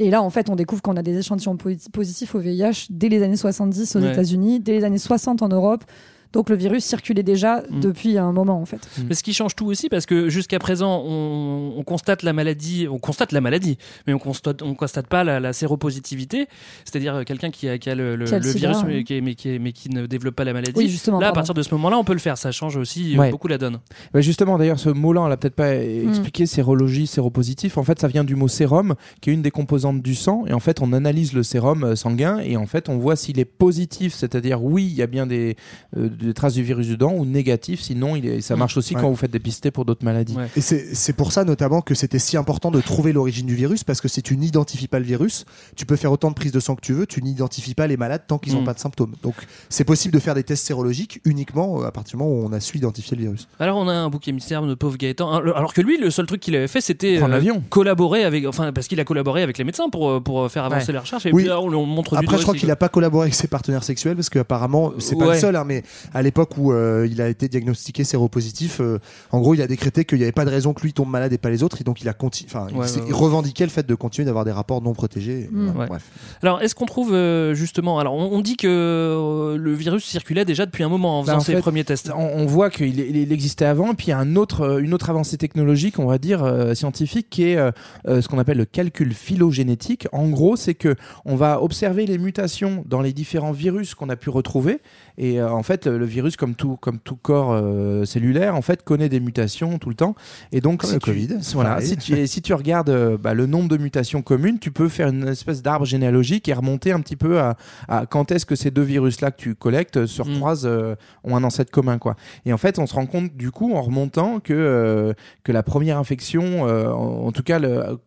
Et 0.02 0.10
là, 0.10 0.22
en 0.22 0.30
fait, 0.30 0.50
on 0.50 0.56
découvre 0.56 0.82
qu'on 0.82 0.96
a 0.96 1.02
des 1.02 1.16
échantillons 1.18 1.56
po- 1.56 1.70
positifs 1.92 2.34
au 2.34 2.38
VIH 2.40 2.86
dès 2.90 3.08
les 3.08 3.22
années 3.22 3.36
70 3.36 3.96
aux 3.96 4.00
Ouais. 4.00 4.12
États-Unis, 4.12 4.60
dès 4.60 4.72
les 4.72 4.84
années 4.84 4.98
60 4.98 5.42
en 5.42 5.48
Europe. 5.48 5.84
Donc 6.32 6.48
le 6.50 6.56
virus 6.56 6.84
circulait 6.84 7.22
déjà 7.22 7.62
Mm. 7.70 7.80
depuis 7.80 8.18
un 8.18 8.32
moment, 8.32 8.60
en 8.60 8.64
fait. 8.66 8.80
Mais 9.08 9.14
ce 9.14 9.22
qui 9.22 9.34
change 9.34 9.54
tout 9.54 9.66
aussi, 9.66 9.88
parce 9.88 10.06
que 10.06 10.28
jusqu'à 10.28 10.58
présent, 10.58 11.02
on, 11.06 11.74
on 11.76 11.82
constate 11.84 12.22
la 12.22 12.32
maladie, 12.32 12.86
on 12.90 12.98
constate 12.98 13.32
la 13.32 13.40
maladie, 13.40 13.78
mais 14.06 14.14
on 14.14 14.18
constate, 14.18 14.62
on 14.62 14.74
constate 14.74 15.06
pas 15.06 15.24
la, 15.24 15.40
la 15.40 15.52
séropositivité, 15.52 16.46
c'est-à-dire 16.84 17.16
euh, 17.16 17.22
quelqu'un 17.24 17.50
qui 17.50 17.68
a, 17.68 17.78
qui 17.78 17.90
a 17.90 17.94
le, 17.94 18.16
le- 18.16 18.24
Qui 18.26 18.34
a 18.34 18.38
le 18.38 18.44
le 18.46 18.52
sida, 18.52 18.68
virus, 18.72 18.84
mais 18.86 19.04
qui, 19.04 19.14
est- 19.14 19.20
mais, 19.20 19.34
qui 19.34 19.48
est- 19.50 19.58
mais 19.58 19.72
qui 19.72 19.90
ne 19.90 20.06
développe 20.06 20.34
pas 20.36 20.44
la 20.44 20.52
maladie. 20.52 20.72
Oui, 20.76 20.88
justement, 20.88 21.20
Là, 21.20 21.28
à 21.28 21.32
partir 21.32 21.54
de 21.54 21.62
ce 21.62 21.72
moment-là, 21.74 21.98
on 21.98 22.04
peut 22.04 22.12
le 22.12 22.18
faire. 22.18 22.38
Ça 22.38 22.50
change 22.52 22.76
aussi 22.76 23.14
euh, 23.14 23.18
Ouais. 23.20 23.30
beaucoup 23.30 23.48
la 23.48 23.58
donne. 23.58 23.78
Bah, 24.12 24.20
justement, 24.20 24.58
d'ailleurs, 24.58 24.78
ce 24.78 24.88
mot-là, 24.88 25.22
on 25.22 25.26
l'a 25.26 25.36
peut-être 25.36 25.54
pas 25.54 25.74
Mm. 25.74 26.08
expliqué, 26.08 26.46
sérologie, 26.46 27.06
séropositif. 27.06 27.78
En 27.78 27.82
fait, 27.84 28.00
ça 28.00 28.08
vient 28.08 28.24
du 28.24 28.34
mot 28.36 28.48
sérum, 28.48 28.94
qui 29.20 29.30
est 29.30 29.32
une 29.32 29.42
des 29.42 29.50
composantes 29.50 30.02
du 30.02 30.14
sang. 30.14 30.44
Et 30.46 30.52
en 30.52 30.60
fait, 30.60 30.80
on 30.80 30.92
analyse 30.92 31.32
le 31.32 31.42
sérum 31.42 31.84
euh, 31.84 31.96
sanguin 31.96 32.38
et 32.38 32.56
en 32.56 32.66
fait, 32.66 32.88
on 32.88 32.98
voit 32.98 33.16
s'il 33.16 33.38
est 33.38 33.44
positif, 33.44 34.14
c'est-à-dire 34.14 34.62
oui, 34.64 34.84
il 34.84 34.94
y 34.94 35.02
a 35.02 35.06
bien 35.06 35.26
des, 35.26 35.56
euh, 35.96 36.08
des 36.26 36.34
traces 36.34 36.54
du 36.54 36.62
virus 36.62 36.88
dedans, 36.88 37.12
ou 37.14 37.24
négatif, 37.24 37.80
sinon 37.80 38.16
il 38.16 38.26
est, 38.26 38.40
ça 38.40 38.54
Mm. 38.56 38.58
marche 38.58 38.76
aussi 38.76 38.94
Ouais. 38.94 39.00
quand 39.00 39.08
vous 39.10 39.16
faites 39.16 39.30
dépister 39.30 39.70
pour 39.70 39.84
d'autres 39.84 40.04
maladies. 40.04 40.34
Ouais. 40.36 40.48
Et 40.56 40.60
c'est 40.60 40.94
c'est 40.94 41.12
pour 41.12 41.32
ça 41.32 41.44
notamment 41.44 41.80
que 41.82 41.94
c'était 41.94 42.18
si 42.18 42.36
important 42.36 42.70
de 42.70 42.80
trouver 42.80 43.12
l'origine 43.12 43.46
du 43.46 43.54
virus, 43.54 43.84
parce 43.84 44.00
que 44.00 44.08
si 44.08 44.22
tu 44.22 44.36
n'identifies 44.36 44.88
pas 44.88 44.98
le 44.98 45.04
virus, 45.04 45.44
tu 45.76 45.86
peux 45.86 45.96
faire 45.96 46.12
autant 46.12 46.30
de 46.30 46.34
prises 46.34 46.52
de 46.52 46.60
sang 46.60 46.74
que 46.76 46.80
tu 46.80 46.92
veux, 46.92 47.06
tu 47.06 47.22
n'identifie 47.22 47.74
pas 47.74 47.86
les 47.86 47.96
malades 47.96 48.22
tant 48.26 48.38
qu'ils 48.38 48.54
n'ont 48.54 48.62
Mm. 48.62 48.64
pas 48.66 48.74
de 48.74 48.78
symptômes. 48.78 49.12
Donc 49.22 49.34
c'est 49.68 49.84
possible 49.84 50.14
de 50.14 50.18
faire 50.20 50.34
des 50.34 50.42
tests 50.44 50.66
sérologiques 50.66 51.20
uniquement 51.24 51.82
euh, 51.82 51.86
à 51.86 51.92
partir 51.92 52.16
du 52.18 52.22
moment 52.24 52.34
où 52.40 52.44
on 52.46 52.52
a 52.52 52.60
su 52.60 52.76
identifier 52.78 53.16
le 53.16 53.22
virus. 53.24 53.48
Alors, 53.58 53.78
on 53.78 53.88
a 53.88 53.92
un 53.92 54.08
bouc 54.10 54.26
émissaire, 54.28 54.62
notre 54.62 54.78
pauvre 54.78 54.96
Gaëtan. 54.96 55.32
Alors 55.32 55.56
alors 55.56 55.74
que 55.74 55.80
lui, 55.80 55.98
le 55.98 56.10
seul 56.10 56.26
truc 56.26 56.40
qu'il 56.40 56.54
avait 56.56 56.68
fait, 56.68 56.80
c'était 56.80 57.16
Prendre 57.18 57.32
l'avion. 57.34 57.62
collaborer 57.70 58.24
avec, 58.24 58.44
enfin, 58.46 58.72
parce 58.72 58.88
qu'il 58.88 58.98
a 59.00 59.04
collaboré 59.04 59.42
avec 59.42 59.58
les 59.58 59.64
médecins 59.64 59.88
pour, 59.90 60.08
euh, 60.10 60.20
pour 60.20 60.50
faire 60.50 60.64
avancer 60.64 60.88
Ouais. 60.88 60.92
la 60.94 61.00
recherche. 61.00 61.26
Et 61.26 61.32
Oui. 61.32 61.42
puis 61.42 61.48
là, 61.48 61.60
on, 61.60 61.72
on 61.72 61.86
montre 61.86 62.14
Après, 62.16 62.36
je 62.36 62.42
crois 62.42 62.52
aussi, 62.52 62.60
qu'il 62.60 62.68
n'a 62.68 62.76
pas 62.76 62.88
collaboré 62.88 63.24
avec 63.24 63.34
ses 63.34 63.48
partenaires 63.48 63.84
sexuels 63.84 64.16
parce 64.16 64.28
qu'apparemment, 64.30 64.92
c'est 64.98 65.16
pas 65.16 65.26
Ouais. 65.28 65.34
le 65.34 65.40
seul, 65.40 65.56
hein, 65.56 65.64
mais 65.64 65.82
à 66.14 66.22
l'époque 66.22 66.56
où 66.58 66.72
euh, 66.72 67.06
il 67.10 67.20
a 67.20 67.28
été 67.28 67.48
diagnostiqué 67.48 68.04
séropositif, 68.04 68.80
euh, 68.80 68.98
en 69.30 69.40
gros, 69.40 69.54
il 69.54 69.62
a 69.62 69.66
décrété 69.66 70.04
qu'il 70.04 70.18
n'y 70.18 70.24
avait 70.24 70.32
pas 70.32 70.44
de 70.44 70.50
raison 70.50 70.72
que 70.74 70.82
lui 70.82 70.92
tombe 70.92 71.08
malade 71.10 71.32
et 71.32 71.38
pas 71.38 71.50
les 71.50 71.62
autres, 71.62 71.80
et 71.80 71.84
donc 71.84 72.00
il 72.02 72.08
a 72.08 72.12
conti- 72.12 72.46
il 72.70 72.76
Ouais, 72.76 72.80
ouais, 72.86 73.12
revendiquait 73.12 73.64
le 73.64 73.70
fait 73.70 73.86
de 73.86 73.94
continuer 73.94 74.26
d'avoir 74.26 74.44
des 74.44 74.52
rapports 74.52 74.82
non 74.82 74.92
protégés. 74.92 75.48
Mm. 75.50 75.66
Voilà, 75.66 75.80
Ouais. 75.80 75.86
Bref. 75.88 76.02
Alors, 76.42 76.60
est-ce 76.62 76.74
qu'on 76.74 76.86
trouve 76.86 77.12
euh, 77.14 77.54
justement 77.54 77.98
Alors, 77.98 78.14
on, 78.14 78.30
on 78.32 78.40
dit 78.40 78.56
que 78.56 78.66
euh, 78.68 79.56
le 79.56 79.72
virus 79.74 80.04
circulait 80.04 80.44
déjà 80.44 80.66
depuis 80.66 80.84
un 80.84 80.88
moment 80.88 81.18
en 81.20 81.22
Bah, 81.22 81.32
faisant 81.32 81.36
en 81.38 81.40
ses 81.40 81.52
fait, 81.54 81.60
premiers 81.60 81.84
tests. 81.84 82.10
On, 82.16 82.20
on 82.42 82.46
voit 82.46 82.70
qu'il 82.70 82.98
il- 82.98 83.16
il 83.16 83.32
existait 83.32 83.64
avant, 83.64 83.92
et 83.92 83.94
puis 83.94 84.06
il 84.08 84.10
y 84.10 84.12
a 84.14 84.18
un 84.18 84.36
autre, 84.36 84.80
une 84.80 84.94
autre 84.94 85.10
avancée 85.10 85.36
technologique, 85.38 85.98
on 85.98 86.06
va 86.06 86.18
dire 86.18 86.42
euh, 86.44 86.74
scientifique, 86.74 87.28
qui 87.30 87.44
est 87.44 87.58
ce 88.06 88.26
qu'on 88.28 88.38
appelle 88.38 88.58
le 88.58 88.64
calcul 88.64 89.12
phylogénétique. 89.14 90.06
En 90.12 90.28
gros, 90.28 90.56
c'est 90.56 90.74
que 90.74 90.94
on 91.24 91.36
va 91.36 91.62
observer 91.62 92.06
les 92.06 92.18
mutations 92.18 92.84
dans 92.88 93.00
les 93.00 93.12
différents 93.12 93.52
virus 93.52 93.94
qu'on 93.94 94.08
a 94.08 94.16
pu 94.16 94.30
retrouver, 94.30 94.80
et 95.18 95.40
euh, 95.40 95.50
en 95.50 95.62
fait, 95.62 95.86
le, 95.86 96.01
le 96.02 96.08
virus, 96.08 96.36
comme 96.36 96.54
tout, 96.54 96.76
comme 96.76 96.98
tout 96.98 97.16
corps 97.16 97.52
euh, 97.52 98.04
cellulaire, 98.04 98.54
en 98.56 98.62
fait, 98.62 98.82
connaît 98.82 99.08
des 99.08 99.20
mutations 99.20 99.78
tout 99.78 99.88
le 99.88 99.94
temps. 99.94 100.14
Et 100.52 100.60
donc, 100.60 100.80
Comme 100.80 100.90
si 100.90 100.94
le 100.96 101.00
tu, 101.00 101.10
Covid, 101.10 101.28
voilà, 101.54 101.80
si 101.80 101.96
tu, 101.96 102.26
si 102.26 102.42
tu 102.42 102.52
regardes 102.54 102.90
euh, 102.90 103.16
bah, 103.16 103.34
le 103.34 103.46
nombre 103.46 103.68
de 103.68 103.76
mutations 103.76 104.22
communes, 104.22 104.58
tu 104.58 104.70
peux 104.70 104.88
faire 104.88 105.08
une 105.08 105.28
espèce 105.28 105.62
d'arbre 105.62 105.86
généalogique 105.86 106.48
et 106.48 106.52
remonter 106.52 106.92
un 106.92 107.00
petit 107.00 107.16
peu 107.16 107.38
à, 107.40 107.56
à 107.88 108.06
quand 108.06 108.30
est-ce 108.32 108.44
que 108.46 108.54
ces 108.56 108.70
deux 108.70 108.82
virus-là 108.82 109.30
que 109.30 109.40
tu 109.40 109.54
collectes 109.54 109.96
euh, 109.98 110.06
se 110.06 110.22
Mm. 110.22 110.34
recroisent, 110.34 110.66
euh, 110.66 110.94
ont 111.24 111.36
un 111.36 111.44
ancêtre 111.44 111.70
commun, 111.70 111.98
quoi. 111.98 112.16
Et 112.44 112.52
en 112.52 112.58
fait, 112.58 112.78
on 112.78 112.86
se 112.86 112.94
rend 112.94 113.06
compte 113.06 113.36
du 113.36 113.50
coup 113.50 113.74
en 113.74 113.82
remontant 113.82 114.40
que, 114.40 114.52
euh, 114.52 115.12
que 115.44 115.52
la 115.52 115.62
première 115.62 115.98
infection, 115.98 116.66
euh, 116.68 116.90
en, 116.92 117.26
en 117.26 117.32
tout 117.32 117.42
cas 117.42 117.58
le- 117.58 117.98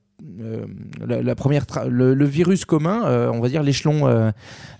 euh, 0.41 0.65
la, 1.05 1.21
la 1.21 1.35
première 1.35 1.65
le, 1.87 2.13
le 2.13 2.25
virus 2.25 2.65
commun, 2.65 3.03
euh, 3.05 3.31
on 3.33 3.39
va 3.39 3.49
dire 3.49 3.63
l'échelon, 3.63 4.07
euh, 4.07 4.31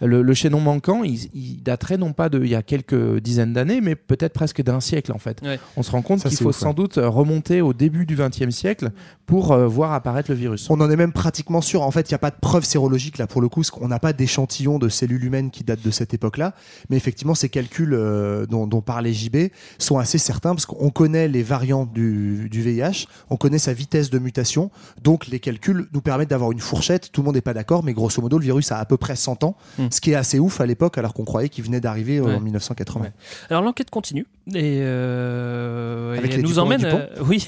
le, 0.02 0.22
le 0.22 0.34
chaînon 0.34 0.60
manquant, 0.60 1.04
il, 1.04 1.30
il 1.34 1.64
daterait 1.64 1.98
non 1.98 2.14
pas 2.14 2.30
de 2.30 2.44
il 2.44 2.50
y 2.50 2.56
a 2.56 2.62
quelques 2.62 3.20
dizaines 3.20 3.54
d'années, 3.54 3.82
mais 3.82 3.96
peut-être 3.96 4.34
presque 4.34 4.62
d'un 4.62 4.80
siècle 4.80 5.12
en 5.12 5.18
fait. 5.18 5.42
Ouais. 5.42 5.60
On 5.78 5.84
se 5.84 5.92
rend 5.92 6.02
compte 6.02 6.24
qu'il 6.24 6.38
faut 6.38 6.50
ouf, 6.50 6.56
sans 6.56 6.70
ouais. 6.70 6.76
doute 6.76 6.96
remonter 6.98 7.62
au 7.62 7.74
début 7.74 8.06
du 8.06 8.16
XXe 8.16 8.50
siècle 8.50 8.92
pour 9.26 9.52
euh, 9.52 9.68
voir 9.68 9.94
apparaître 9.94 10.30
le 10.30 10.38
virus. 10.38 10.70
On 10.70 10.80
en 10.82 10.90
est 10.90 10.96
même 10.96 11.12
pratiquement 11.12 11.62
sûr. 11.62 11.82
En 11.82 11.92
fait, 11.92 12.10
il 12.10 12.14
n'y 12.14 12.16
a 12.16 12.20
pas 12.20 12.32
de 12.32 12.40
preuve 12.40 12.64
sérologique 12.64 13.18
là 13.18 13.28
pour 13.28 13.42
le 13.42 13.50
coup, 13.50 13.62
parce 13.62 13.72
qu'on 13.72 13.88
n'a 13.88 14.00
pas 14.00 14.14
d'échantillon 14.14 14.80
de 14.80 14.90
cellules 14.90 15.24
humaines 15.24 15.52
qui 15.52 15.64
datent 15.64 15.84
de 15.84 15.92
cette 15.92 16.14
époque-là. 16.14 16.54
Mais 16.90 16.98
effectivement, 16.98 17.36
ces 17.36 17.50
calculs 17.50 17.94
euh, 17.94 18.46
dont, 18.46 18.68
dont 18.68 18.82
parlait 18.82 19.14
JB 19.14 19.50
sont 19.80 19.98
assez 19.98 20.18
certains, 20.18 20.54
parce 20.54 20.66
qu'on 20.66 20.90
connaît 20.90 21.28
les 21.28 21.44
variants 21.44 21.86
du, 21.86 22.50
du 22.50 22.62
VIH, 22.62 23.08
on 23.30 23.38
connaît 23.38 23.60
sa 23.60 23.74
vitesse 23.74 24.10
de 24.10 24.20
mutation, 24.20 24.72
donc 25.02 25.28
les 25.28 25.35
calculs 25.40 25.88
nous 25.94 26.02
permettent 26.02 26.30
d'avoir 26.30 26.52
une 26.52 26.60
fourchette. 26.60 27.12
Tout 27.12 27.22
le 27.22 27.26
monde 27.26 27.36
n'est 27.36 27.42
pas 27.42 27.54
d'accord, 27.54 27.84
mais 27.84 27.94
grosso 27.94 28.22
modo, 28.22 28.38
le 28.38 28.44
virus 28.44 28.72
a 28.72 28.78
à 28.80 28.86
peu 28.86 28.98
près 28.98 29.16
100 29.16 29.44
ans, 29.44 29.56
Mm. 29.78 29.88
ce 29.92 30.02
qui 30.02 30.12
est 30.12 30.16
assez 30.16 30.40
ouf 30.40 30.62
à 30.62 30.66
l'époque, 30.66 30.98
alors 30.98 31.14
qu'on 31.14 31.26
croyait 31.26 31.50
qu'il 31.50 31.64
venait 31.64 31.80
d'arriver 31.82 32.20
Ouais. 32.22 32.34
en 32.36 32.40
1980. 32.40 33.06
Ouais. 33.06 33.12
Alors 33.50 33.62
l'enquête 33.64 33.90
continue 33.90 34.26
et, 34.54 34.80
euh, 34.82 36.16
et 36.16 36.34
elle 36.34 36.42
nous 36.42 36.60
emmène, 36.60 36.86
euh, 36.86 37.08
oui, 37.26 37.46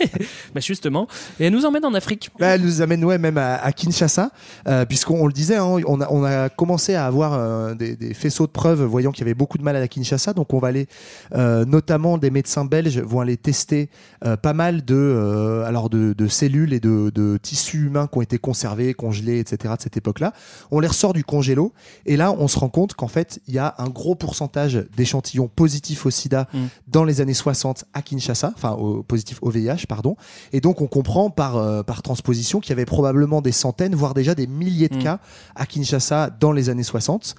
bah 0.53 0.61
justement, 0.61 1.07
et 1.39 1.45
elle 1.45 1.53
nous 1.53 1.65
emmène 1.65 1.85
en 1.85 1.93
Afrique. 1.93 2.31
Bah, 2.39 2.55
elle 2.55 2.61
nous 2.61 2.81
amène 2.81 3.03
ouais, 3.05 3.17
même 3.19 3.37
à, 3.37 3.55
à 3.55 3.71
Kinshasa, 3.71 4.31
euh, 4.67 4.85
puisqu'on 4.85 5.21
on 5.21 5.27
le 5.27 5.33
disait, 5.33 5.57
hein, 5.57 5.77
on, 5.85 6.01
a, 6.01 6.07
on 6.09 6.23
a 6.23 6.49
commencé 6.49 6.95
à 6.95 7.05
avoir 7.05 7.75
des, 7.75 7.95
des 7.95 8.13
faisceaux 8.13 8.47
de 8.47 8.51
preuves 8.51 8.83
voyant 8.83 9.11
qu'il 9.11 9.21
y 9.21 9.27
avait 9.27 9.35
beaucoup 9.35 9.57
de 9.57 9.63
malades 9.63 9.83
à 9.83 9.87
Kinshasa. 9.87 10.33
Donc 10.33 10.53
on 10.53 10.59
va 10.59 10.69
aller, 10.69 10.87
notamment 11.33 12.17
des 12.17 12.31
médecins 12.31 12.65
belges 12.65 12.99
vont 12.99 13.19
aller 13.19 13.37
tester 13.37 13.89
pas 14.41 14.53
mal 14.53 14.83
de, 14.83 15.63
alors 15.65 15.89
de, 15.89 16.13
de 16.13 16.27
cellules 16.27 16.73
et 16.73 16.79
de, 16.79 17.11
de 17.13 17.37
tissus 17.37 17.85
humains 17.85 18.07
qui 18.07 18.17
ont 18.17 18.21
été 18.21 18.37
conservés, 18.37 18.93
congelés, 18.93 19.39
etc. 19.39 19.75
de 19.77 19.81
cette 19.81 19.97
époque-là. 19.97 20.33
On 20.71 20.79
les 20.79 20.87
ressort 20.87 21.13
du 21.13 21.23
congélo 21.23 21.73
et 22.05 22.17
là 22.17 22.31
on 22.31 22.47
se 22.47 22.57
rend 22.57 22.69
compte 22.69 22.93
qu'en 22.95 23.07
fait 23.07 23.39
il 23.47 23.53
y 23.53 23.59
a 23.59 23.75
un 23.77 23.89
gros 23.89 24.15
pourcentage 24.15 24.83
d'échantillons 24.95 25.47
positifs 25.47 26.05
au 26.05 26.09
SIDA 26.09 26.47
Mm. 26.53 26.65
Dans 26.87 27.03
les 27.03 27.21
années 27.21 27.33
60 27.33 27.85
à 27.93 28.01
Kinshasa, 28.01 28.51
enfin 28.55 28.71
au, 28.71 29.03
positif 29.03 29.39
au 29.41 29.49
VIH, 29.49 29.85
pardon. 29.87 30.15
Et 30.51 30.61
donc 30.61 30.81
on 30.81 30.87
comprend 30.87 31.29
par, 31.29 31.57
euh, 31.57 31.83
par 31.83 32.01
transposition 32.01 32.59
qu'il 32.59 32.69
y 32.69 32.73
avait 32.73 32.85
probablement 32.85 33.41
des 33.41 33.51
centaines, 33.51 33.95
voire 33.95 34.13
déjà 34.13 34.35
des 34.35 34.47
milliers 34.47 34.89
de 34.89 34.97
Mm. 34.97 35.03
cas 35.03 35.19
à 35.55 35.65
Kinshasa 35.65 36.29
dans 36.29 36.51
les 36.51 36.69
années 36.69 36.83
60. 36.83 37.35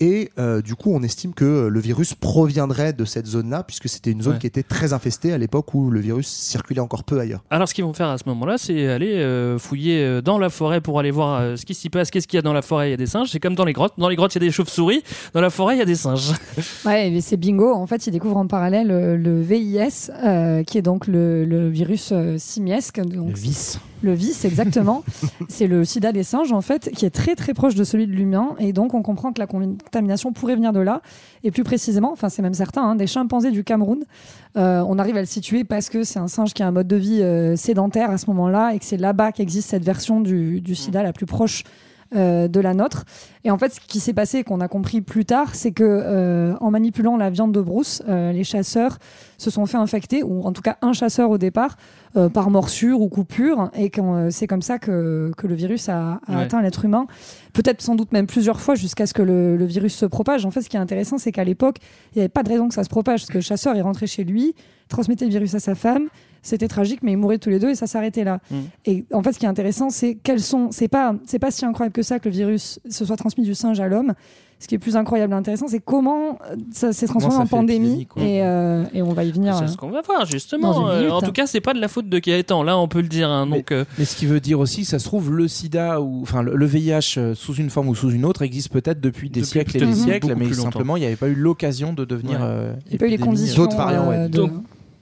Et 0.00 0.30
euh, 0.38 0.62
du 0.62 0.74
coup, 0.76 0.92
on 0.94 1.02
estime 1.02 1.34
que 1.34 1.66
le 1.66 1.80
virus 1.80 2.14
proviendrait 2.14 2.92
de 2.92 3.04
cette 3.04 3.26
zone-là, 3.26 3.64
puisque 3.64 3.88
c'était 3.88 4.10
une 4.12 4.22
zone 4.22 4.34
Ouais. 4.34 4.38
qui 4.38 4.46
était 4.46 4.62
très 4.62 4.92
infestée 4.92 5.32
à 5.32 5.38
l'époque 5.38 5.74
où 5.74 5.90
le 5.90 5.98
virus 6.00 6.28
circulait 6.28 6.80
encore 6.80 7.02
peu 7.02 7.18
ailleurs. 7.18 7.42
Alors 7.50 7.68
ce 7.68 7.74
qu'ils 7.74 7.82
vont 7.84 7.92
faire 7.94 8.08
à 8.08 8.18
ce 8.18 8.24
moment-là, 8.26 8.58
c'est 8.58 8.86
aller 8.86 9.14
euh, 9.16 9.58
fouiller 9.58 10.02
euh, 10.04 10.20
dans 10.20 10.38
la 10.38 10.50
forêt 10.50 10.80
pour 10.80 11.00
aller 11.00 11.10
voir 11.10 11.40
euh, 11.40 11.56
ce 11.56 11.64
qui 11.66 11.74
s'y 11.74 11.90
passe, 11.90 12.10
qu'est-ce 12.10 12.28
qu'il 12.28 12.36
y 12.36 12.38
a 12.38 12.42
dans 12.42 12.52
la 12.52 12.62
forêt. 12.62 12.88
Il 12.88 12.90
y 12.90 12.94
a 12.94 12.96
des 12.96 13.06
singes, 13.06 13.28
c'est 13.30 13.40
comme 13.40 13.54
dans 13.56 13.64
les 13.64 13.72
grottes. 13.72 13.94
Dans 13.98 14.08
les 14.08 14.14
grottes, 14.16 14.34
il 14.34 14.42
y 14.42 14.44
a 14.44 14.46
des 14.46 14.52
chauves-souris. 14.52 15.02
Dans 15.34 15.40
la 15.40 15.50
forêt, 15.50 15.74
il 15.74 15.78
y 15.78 15.82
a 15.82 15.86
des 15.86 15.94
singes. 15.96 16.32
Ouais, 16.84 17.10
mais 17.10 17.20
c'est 17.20 17.36
bingo. 17.36 17.72
En 17.74 17.86
fait, 17.86 18.06
ils 18.06 18.10
découvrent 18.12 18.36
en 18.36 18.46
parallèle 18.46 18.88
le 18.88 19.42
VIS, 19.42 20.10
euh, 20.24 20.62
qui 20.62 20.78
est 20.78 20.82
donc 20.82 21.06
le, 21.06 21.44
le 21.44 21.68
virus 21.68 22.12
simiesque. 22.36 23.00
Donc, 23.00 23.30
Le 23.30 23.34
vice. 23.34 23.78
Le 24.02 24.12
vice, 24.12 24.44
exactement. 24.44 25.02
c'est 25.48 25.66
le 25.66 25.84
sida 25.84 26.12
des 26.12 26.22
singes, 26.22 26.52
en 26.52 26.60
fait, 26.60 26.90
qui 26.94 27.04
est 27.04 27.10
très 27.10 27.34
très 27.34 27.54
proche 27.54 27.74
de 27.74 27.84
celui 27.84 28.06
de 28.06 28.12
l'humain. 28.12 28.54
Et 28.58 28.72
donc, 28.72 28.94
on 28.94 29.02
comprend 29.02 29.32
que 29.32 29.40
la 29.40 29.46
contamination 29.46 30.32
pourrait 30.32 30.54
venir 30.54 30.72
de 30.72 30.80
là. 30.80 31.02
Et 31.44 31.50
plus 31.50 31.64
précisément, 31.64 32.12
enfin, 32.12 32.28
c'est 32.28 32.42
même 32.42 32.54
certain, 32.54 32.82
hein, 32.82 32.94
des 32.94 33.06
chimpanzés 33.06 33.50
du 33.50 33.64
Cameroun. 33.64 34.04
Euh, 34.56 34.84
on 34.86 34.98
arrive 34.98 35.16
à 35.16 35.20
le 35.20 35.26
situer 35.26 35.64
parce 35.64 35.88
que 35.88 36.04
c'est 36.04 36.18
un 36.18 36.28
singe 36.28 36.54
qui 36.54 36.62
a 36.62 36.66
un 36.66 36.72
mode 36.72 36.88
de 36.88 36.96
vie 36.96 37.22
euh, 37.22 37.56
sédentaire 37.56 38.10
à 38.10 38.18
ce 38.18 38.26
moment-là 38.26 38.72
et 38.74 38.78
que 38.78 38.84
c'est 38.84 38.96
là-bas 38.96 39.32
qu'existe 39.32 39.70
cette 39.70 39.84
version 39.84 40.20
du, 40.20 40.60
du 40.60 40.74
sida 40.74 41.02
la 41.02 41.12
plus 41.12 41.26
proche 41.26 41.64
euh, 42.14 42.48
de 42.48 42.60
la 42.60 42.74
nôtre. 42.74 43.04
Et 43.44 43.50
en 43.50 43.58
fait, 43.58 43.74
ce 43.74 43.80
qui 43.80 44.00
s'est 44.00 44.12
passé, 44.12 44.44
qu'on 44.44 44.60
a 44.60 44.68
compris 44.68 45.00
plus 45.00 45.24
tard, 45.24 45.54
c'est 45.54 45.72
que 45.72 45.84
euh, 45.84 46.54
en 46.60 46.70
manipulant 46.70 47.16
la 47.16 47.30
viande 47.30 47.52
de 47.52 47.60
brousse, 47.60 48.02
euh, 48.08 48.32
les 48.32 48.44
chasseurs 48.44 48.98
se 49.38 49.50
sont 49.50 49.66
fait 49.66 49.76
infecter, 49.76 50.22
ou 50.22 50.42
en 50.44 50.52
tout 50.52 50.62
cas 50.62 50.76
un 50.82 50.92
chasseur 50.92 51.30
au 51.30 51.38
départ, 51.38 51.76
euh, 52.16 52.28
par 52.28 52.50
morsure 52.50 53.00
ou 53.00 53.08
coupure, 53.08 53.70
et 53.76 53.90
euh, 53.98 54.28
c'est 54.30 54.46
comme 54.46 54.62
ça 54.62 54.78
que, 54.78 55.30
que 55.36 55.46
le 55.46 55.54
virus 55.54 55.88
a, 55.88 56.20
a 56.26 56.36
Ouais. 56.36 56.42
atteint 56.42 56.60
l'être 56.62 56.84
humain. 56.84 57.06
Peut-être 57.52 57.80
sans 57.82 57.94
doute 57.94 58.12
même 58.12 58.26
plusieurs 58.26 58.60
fois 58.60 58.74
jusqu'à 58.74 59.06
ce 59.06 59.14
que 59.14 59.22
le, 59.22 59.56
le 59.56 59.64
virus 59.64 59.94
se 59.94 60.06
propage. 60.06 60.44
En 60.46 60.50
fait, 60.50 60.62
ce 60.62 60.68
qui 60.68 60.76
est 60.76 60.80
intéressant, 60.80 61.18
c'est 61.18 61.32
qu'à 61.32 61.44
l'époque, 61.44 61.76
il 62.14 62.18
n'y 62.18 62.22
avait 62.22 62.28
pas 62.28 62.42
de 62.42 62.48
raison 62.48 62.68
que 62.68 62.74
ça 62.74 62.84
se 62.84 62.88
propage, 62.88 63.20
parce 63.20 63.30
que 63.30 63.38
le 63.38 63.42
chasseur 63.42 63.76
est 63.76 63.80
rentré 63.82 64.06
chez 64.06 64.24
lui, 64.24 64.54
transmettait 64.88 65.24
le 65.26 65.30
virus 65.30 65.54
à 65.54 65.60
sa 65.60 65.74
femme. 65.74 66.08
C'était 66.42 66.68
tragique, 66.68 67.00
mais 67.02 67.12
ils 67.12 67.16
mouraient 67.18 67.38
tous 67.38 67.50
les 67.50 67.58
deux 67.58 67.70
et 67.70 67.74
ça 67.74 67.86
s'arrêtait 67.86 68.24
là. 68.24 68.38
Mm. 68.50 68.56
Et 68.86 69.04
en 69.12 69.22
fait, 69.22 69.32
ce 69.32 69.38
qui 69.38 69.44
est 69.46 69.48
intéressant, 69.48 69.90
c'est 69.90 70.14
quels 70.22 70.40
sont. 70.40 70.68
C'est 70.70 70.88
pas, 70.88 71.14
c'est 71.26 71.38
pas 71.38 71.50
si 71.50 71.64
incroyable 71.64 71.92
que 71.94 72.02
ça 72.02 72.18
que 72.18 72.28
le 72.28 72.34
virus 72.34 72.80
se 72.88 73.04
soit 73.04 73.16
transmis 73.16 73.44
du 73.44 73.54
singe 73.54 73.80
à 73.80 73.88
l'homme. 73.88 74.14
Ce 74.60 74.66
qui 74.66 74.74
est 74.74 74.78
plus 74.78 74.96
incroyable 74.96 75.32
et 75.34 75.36
intéressant, 75.36 75.68
c'est 75.68 75.78
comment 75.78 76.30
euh, 76.50 76.56
ça 76.72 76.92
s'est 76.92 77.06
transformé 77.06 77.36
ça 77.36 77.42
en 77.42 77.46
pandémie. 77.46 78.08
Et, 78.16 78.42
euh, 78.42 78.82
et 78.92 79.02
on 79.02 79.12
va 79.12 79.22
y 79.22 79.30
venir. 79.30 79.54
C'est 79.56 79.62
euh. 79.62 79.68
ce 79.68 79.76
qu'on 79.76 79.90
va 79.90 80.00
voir 80.02 80.26
justement. 80.26 80.88
Euh, 80.88 81.10
en 81.10 81.20
tout 81.22 81.30
cas, 81.30 81.46
c'est 81.46 81.60
pas 81.60 81.74
de 81.74 81.80
la 81.80 81.86
faute 81.86 82.08
de 82.08 82.18
Gaëtan. 82.18 82.64
Là, 82.64 82.76
on 82.76 82.88
peut 82.88 83.00
le 83.00 83.06
dire. 83.06 83.30
hein, 83.30 83.46
donc, 83.46 83.70
euh, 83.70 83.84
Mais 83.98 84.04
ce 84.04 84.16
qui 84.16 84.26
veut 84.26 84.40
dire 84.40 84.58
aussi, 84.58 84.84
ça 84.84 84.98
se 84.98 85.04
trouve, 85.04 85.30
le 85.32 85.46
sida 85.46 86.00
ou 86.00 86.22
enfin 86.22 86.42
le, 86.42 86.56
le 86.56 86.66
VIH 86.66 87.18
euh, 87.18 87.34
sous 87.36 87.54
une 87.54 87.70
forme 87.70 87.88
ou 87.88 87.94
sous 87.94 88.10
une 88.10 88.24
autre 88.24 88.42
existe 88.42 88.70
peut-être 88.72 89.00
depuis 89.00 89.30
des 89.30 89.42
Depuis 89.42 89.52
siècles 89.52 89.76
et 89.76 89.86
des 89.86 89.94
siècles, 89.94 90.34
mais 90.36 90.52
simplement 90.52 90.96
il 90.96 91.00
n'y 91.00 91.06
avait 91.06 91.14
pas 91.14 91.28
eu 91.28 91.36
l'occasion 91.36 91.92
de 91.92 92.04
devenir. 92.04 92.40
Ouais. 92.40 92.46
euh, 92.48 92.72
Il 92.86 92.90
n'y 92.90 92.96
a 92.96 92.98
pas 92.98 93.06
eu 93.06 93.10
les 93.10 93.18
conditions. 93.18 93.62
D'autres 93.62 93.76
variants, 93.76 94.08
ouais. 94.08 94.28
de- 94.28 94.38
Donc, 94.38 94.50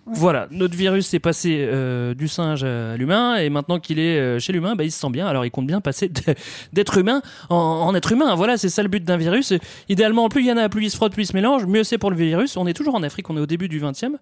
Voilà, 0.08 0.46
notre 0.52 0.76
virus 0.76 1.12
est 1.14 1.18
passé 1.18 1.66
euh, 1.68 2.14
du 2.14 2.28
singe 2.28 2.62
à 2.62 2.96
l'humain 2.96 3.36
et 3.36 3.50
maintenant 3.50 3.80
qu'il 3.80 3.98
est 3.98 4.18
euh, 4.18 4.38
chez 4.38 4.52
l'humain, 4.52 4.76
bah, 4.76 4.84
il 4.84 4.92
se 4.92 5.00
sent 5.00 5.10
bien. 5.10 5.26
Alors 5.26 5.44
il 5.44 5.50
compte 5.50 5.66
bien 5.66 5.80
passer 5.80 6.10
d'être 6.72 6.98
humain 6.98 7.22
en, 7.50 7.56
en 7.56 7.94
être 7.94 8.12
humain. 8.12 8.34
Voilà, 8.36 8.56
c'est 8.56 8.68
ça 8.68 8.82
le 8.82 8.88
but 8.88 9.02
d'un 9.02 9.16
virus. 9.16 9.52
Idéalement, 9.88 10.28
plus 10.28 10.42
il 10.42 10.46
y 10.46 10.52
en 10.52 10.56
a, 10.58 10.68
plus 10.68 10.84
il 10.84 10.90
se 10.90 10.96
frotte, 10.96 11.12
plus 11.12 11.24
il 11.24 11.26
se 11.26 11.34
mélange, 11.34 11.66
mieux 11.66 11.82
c'est 11.82 11.98
pour 11.98 12.10
le 12.10 12.16
virus. 12.16 12.56
On 12.56 12.68
est 12.68 12.72
toujours 12.72 12.94
en 12.94 13.02
Afrique, 13.02 13.28
on 13.30 13.36
est 13.36 13.40
au 13.40 13.46
début 13.46 13.68
du 13.68 13.80
20e. 13.80 14.12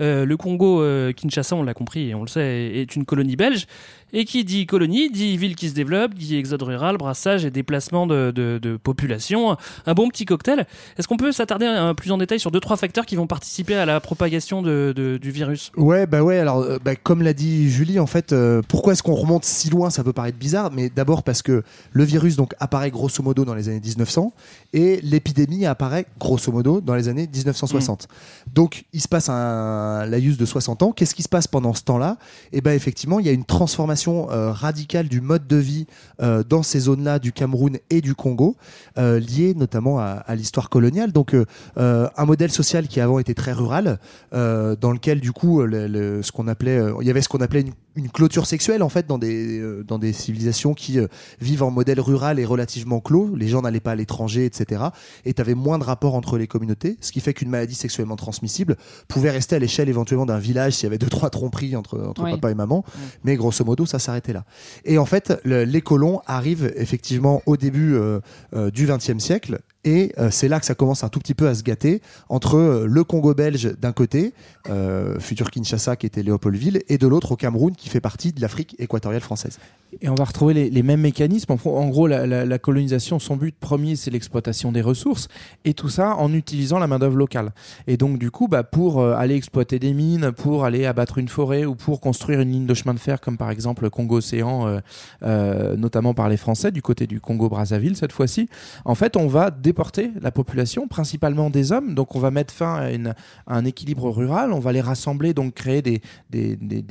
Euh, 0.00 0.24
le 0.24 0.36
Congo, 0.36 0.82
euh, 0.82 1.12
Kinshasa, 1.12 1.54
on 1.54 1.62
l'a 1.62 1.74
compris 1.74 2.10
et 2.10 2.14
on 2.16 2.22
le 2.22 2.28
sait, 2.28 2.72
est 2.74 2.96
une 2.96 3.04
colonie 3.04 3.36
belge. 3.36 3.66
Et 4.12 4.24
qui 4.24 4.44
dit 4.44 4.66
colonie, 4.66 5.10
dit 5.10 5.36
ville 5.36 5.54
qui 5.54 5.68
se 5.68 5.74
développe, 5.74 6.14
dit 6.14 6.36
exode 6.36 6.62
rural, 6.62 6.96
brassage 6.96 7.44
et 7.44 7.50
déplacement 7.50 8.06
de, 8.06 8.30
de, 8.34 8.58
de 8.60 8.76
population. 8.76 9.56
Un 9.86 9.94
bon 9.94 10.08
petit 10.08 10.24
cocktail. 10.24 10.66
Est-ce 10.96 11.06
qu'on 11.06 11.16
peut 11.18 11.32
s'attarder 11.32 11.66
un 11.66 11.94
plus 11.94 12.10
en 12.10 12.18
détail 12.18 12.40
sur 12.40 12.50
deux 12.50 12.60
trois 12.60 12.76
facteurs 12.76 13.04
qui 13.04 13.16
vont 13.16 13.26
participer 13.26 13.74
à 13.74 13.84
la 13.84 14.00
propagation 14.00 14.62
de, 14.62 15.18
du 15.20 15.30
virus? 15.30 15.72
Ouais, 15.76 16.06
bah 16.06 16.22
ouais, 16.22 16.38
alors 16.38 16.60
euh, 16.60 16.78
bah, 16.82 16.96
comme 16.96 17.22
l'a 17.22 17.34
dit 17.34 17.70
Julie, 17.70 17.98
en 17.98 18.06
fait, 18.06 18.32
euh, 18.32 18.62
pourquoi 18.66 18.94
est-ce 18.94 19.02
qu'on 19.02 19.14
remonte 19.14 19.44
si 19.44 19.68
loin? 19.68 19.90
Ça 19.90 20.02
peut 20.04 20.12
paraître 20.12 20.38
bizarre, 20.38 20.70
mais 20.72 20.88
d'abord 20.88 21.22
parce 21.22 21.42
que 21.42 21.62
le 21.92 22.04
virus 22.04 22.36
donc 22.36 22.54
apparaît 22.60 22.90
grosso 22.90 23.22
modo 23.22 23.44
dans 23.44 23.54
les 23.54 23.68
années 23.68 23.80
1900 23.80 24.32
et 24.72 25.00
l'épidémie 25.02 25.66
apparaît 25.66 26.06
grosso 26.18 26.50
modo 26.50 26.80
dans 26.80 26.94
les 26.94 27.08
années 27.08 27.28
1960. 27.32 28.08
Donc 28.54 28.84
il 28.92 29.02
se 29.02 29.08
passe 29.08 29.28
un 29.28 30.06
laïus 30.06 30.38
de 30.38 30.46
60 30.46 30.82
ans. 30.82 30.92
Qu'est-ce 30.92 31.14
qui 31.14 31.22
se 31.22 31.28
passe 31.28 31.46
pendant 31.46 31.74
ce 31.74 31.82
temps-là? 31.82 32.16
Eh 32.52 32.60
ben 32.60 32.72
effectivement, 32.72 33.20
il 33.20 33.26
y 33.26 33.28
a 33.28 33.32
une 33.32 33.44
transformation 33.44 33.97
euh, 34.06 34.52
radicale 34.52 35.08
du 35.08 35.20
mode 35.20 35.46
de 35.46 35.56
vie 35.56 35.86
euh, 36.20 36.42
dans 36.42 36.62
ces 36.62 36.80
zones-là 36.80 37.18
du 37.18 37.32
Cameroun 37.32 37.78
et 37.90 38.00
du 38.00 38.14
Congo, 38.14 38.56
euh, 38.98 39.18
liée 39.18 39.54
notamment 39.54 39.98
à, 39.98 40.34
l'histoire 40.34 40.68
coloniale. 40.70 41.12
Donc 41.12 41.34
euh, 41.34 41.44
un 41.76 42.24
modèle 42.24 42.50
social 42.50 42.88
qui 42.88 43.00
avant 43.00 43.18
était 43.18 43.34
très 43.34 43.52
rural, 43.52 43.98
dans 44.32 44.92
lequel 44.92 45.20
du 45.20 45.32
coup 45.32 45.64
il 45.64 47.06
y 47.06 47.10
avait 47.10 47.22
ce 47.22 47.28
qu'on 47.28 47.40
appelait 47.40 47.60
une, 47.60 47.72
une 47.98 48.08
clôture 48.10 48.46
sexuelle 48.46 48.82
en 48.82 48.88
fait 48.88 49.06
dans 49.06 49.18
des 49.18 49.58
euh, 49.60 49.82
dans 49.84 49.98
des 49.98 50.12
civilisations 50.12 50.72
qui 50.72 50.98
euh, 50.98 51.06
vivent 51.40 51.62
en 51.64 51.70
modèle 51.70 52.00
rural 52.00 52.38
et 52.38 52.44
relativement 52.44 53.00
clos. 53.00 53.34
Les 53.36 53.48
gens 53.48 53.62
n'allaient 53.62 53.80
pas 53.80 53.92
à 53.92 53.94
l'étranger, 53.96 54.44
etc. 54.44 54.84
Et 55.24 55.34
tu 55.34 55.40
avais 55.42 55.54
moins 55.54 55.78
de 55.78 55.84
rapports 55.84 56.14
entre 56.14 56.38
les 56.38 56.46
communautés, 56.46 56.96
ce 57.00 57.12
qui 57.12 57.20
fait 57.20 57.34
qu'une 57.34 57.50
maladie 57.50 57.74
sexuellement 57.74 58.16
transmissible 58.16 58.76
pouvait 59.08 59.30
rester 59.30 59.56
à 59.56 59.58
l'échelle 59.58 59.88
éventuellement 59.88 60.26
d'un 60.26 60.38
village 60.38 60.74
s'il 60.74 60.84
y 60.84 60.86
avait 60.86 60.98
deux 60.98 61.08
trois 61.08 61.30
tromperies 61.30 61.76
entre 61.76 61.98
entre 62.00 62.22
Ouais. 62.22 62.30
papa 62.32 62.50
et 62.50 62.54
maman. 62.54 62.84
Mais 63.24 63.36
grosso 63.36 63.64
modo, 63.64 63.84
ça 63.86 63.98
s'arrêtait 63.98 64.32
là. 64.32 64.44
Et 64.84 64.98
en 64.98 65.04
fait, 65.06 65.32
le- 65.44 65.64
les 65.64 65.80
colons 65.82 66.20
arrivent 66.26 66.72
effectivement 66.76 67.42
au 67.46 67.56
début 67.56 67.94
euh, 67.94 68.20
euh, 68.54 68.70
du 68.70 68.86
XXe 68.86 69.18
siècle. 69.18 69.58
Et 69.88 70.12
euh, 70.18 70.30
c'est 70.30 70.48
là 70.48 70.60
que 70.60 70.66
ça 70.66 70.74
commence 70.74 71.02
un 71.02 71.08
tout 71.08 71.18
petit 71.18 71.32
peu 71.32 71.48
à 71.48 71.54
se 71.54 71.62
gâter 71.62 72.02
entre 72.28 72.58
euh, 72.58 72.86
le 72.86 73.04
Congo 73.04 73.32
belge 73.32 73.74
d'un 73.80 73.92
côté, 73.92 74.34
euh, 74.68 75.18
futur 75.18 75.50
Kinshasa 75.50 75.96
qui 75.96 76.04
était 76.04 76.22
Léopoldville, 76.22 76.82
et 76.90 76.98
de 76.98 77.06
l'autre 77.06 77.32
au 77.32 77.36
Cameroun 77.36 77.74
qui 77.74 77.88
fait 77.88 78.02
partie 78.02 78.34
de 78.34 78.42
l'Afrique 78.42 78.76
équatoriale 78.78 79.22
française. 79.22 79.58
Et 80.02 80.08
on 80.08 80.14
va 80.14 80.24
retrouver 80.24 80.68
les, 80.70 80.82
mêmes 80.82 81.00
mécanismes. 81.00 81.56
En, 81.64 81.88
gros, 81.88 82.06
la, 82.06 82.58
colonisation, 82.58 83.18
son 83.18 83.36
but 83.36 83.56
premier, 83.58 83.96
c'est 83.96 84.10
l'exploitation 84.10 84.70
des 84.70 84.82
ressources, 84.82 85.28
et 85.64 85.72
tout 85.72 85.88
ça 85.88 86.14
en 86.16 86.32
utilisant 86.34 86.78
la 86.78 86.86
main-d'œuvre 86.86 87.16
locale. 87.16 87.52
Et 87.86 87.96
donc, 87.96 88.18
du 88.18 88.30
coup, 88.30 88.48
bah, 88.48 88.62
pour 88.64 89.00
euh, 89.00 89.14
aller 89.14 89.34
exploiter 89.34 89.78
des 89.78 89.94
mines, 89.94 90.32
pour 90.32 90.64
aller 90.64 90.84
abattre 90.84 91.18
une 91.18 91.28
forêt, 91.28 91.64
ou 91.64 91.74
pour 91.74 92.00
construire 92.00 92.40
une 92.40 92.52
ligne 92.52 92.66
de 92.66 92.74
chemin 92.74 92.92
de 92.92 92.98
fer, 92.98 93.20
comme 93.20 93.38
par 93.38 93.50
exemple 93.50 93.84
le 93.84 93.90
Congo-Océan, 93.90 94.66
euh, 94.66 94.80
euh, 95.22 95.76
notamment 95.76 96.12
par 96.12 96.28
les 96.28 96.36
Français, 96.36 96.70
du 96.70 96.82
côté 96.82 97.06
du 97.06 97.20
Congo-Brazzaville 97.20 97.96
cette 97.96 98.12
fois-ci, 98.12 98.48
en 98.84 98.94
fait, 98.94 99.16
on 99.16 99.26
va 99.26 99.50
déporter 99.50 100.10
la 100.20 100.30
population, 100.30 100.86
principalement 100.86 101.48
des 101.48 101.72
hommes. 101.72 101.94
Donc, 101.94 102.14
on 102.14 102.20
va 102.20 102.30
mettre 102.30 102.52
fin 102.52 102.78
à, 102.78 103.14
un 103.46 103.64
équilibre 103.64 104.10
rural, 104.10 104.52
on 104.52 104.60
va 104.60 104.72
les 104.72 104.82
rassembler, 104.82 105.32
donc 105.32 105.54
créer 105.54 105.80
des 105.80 106.00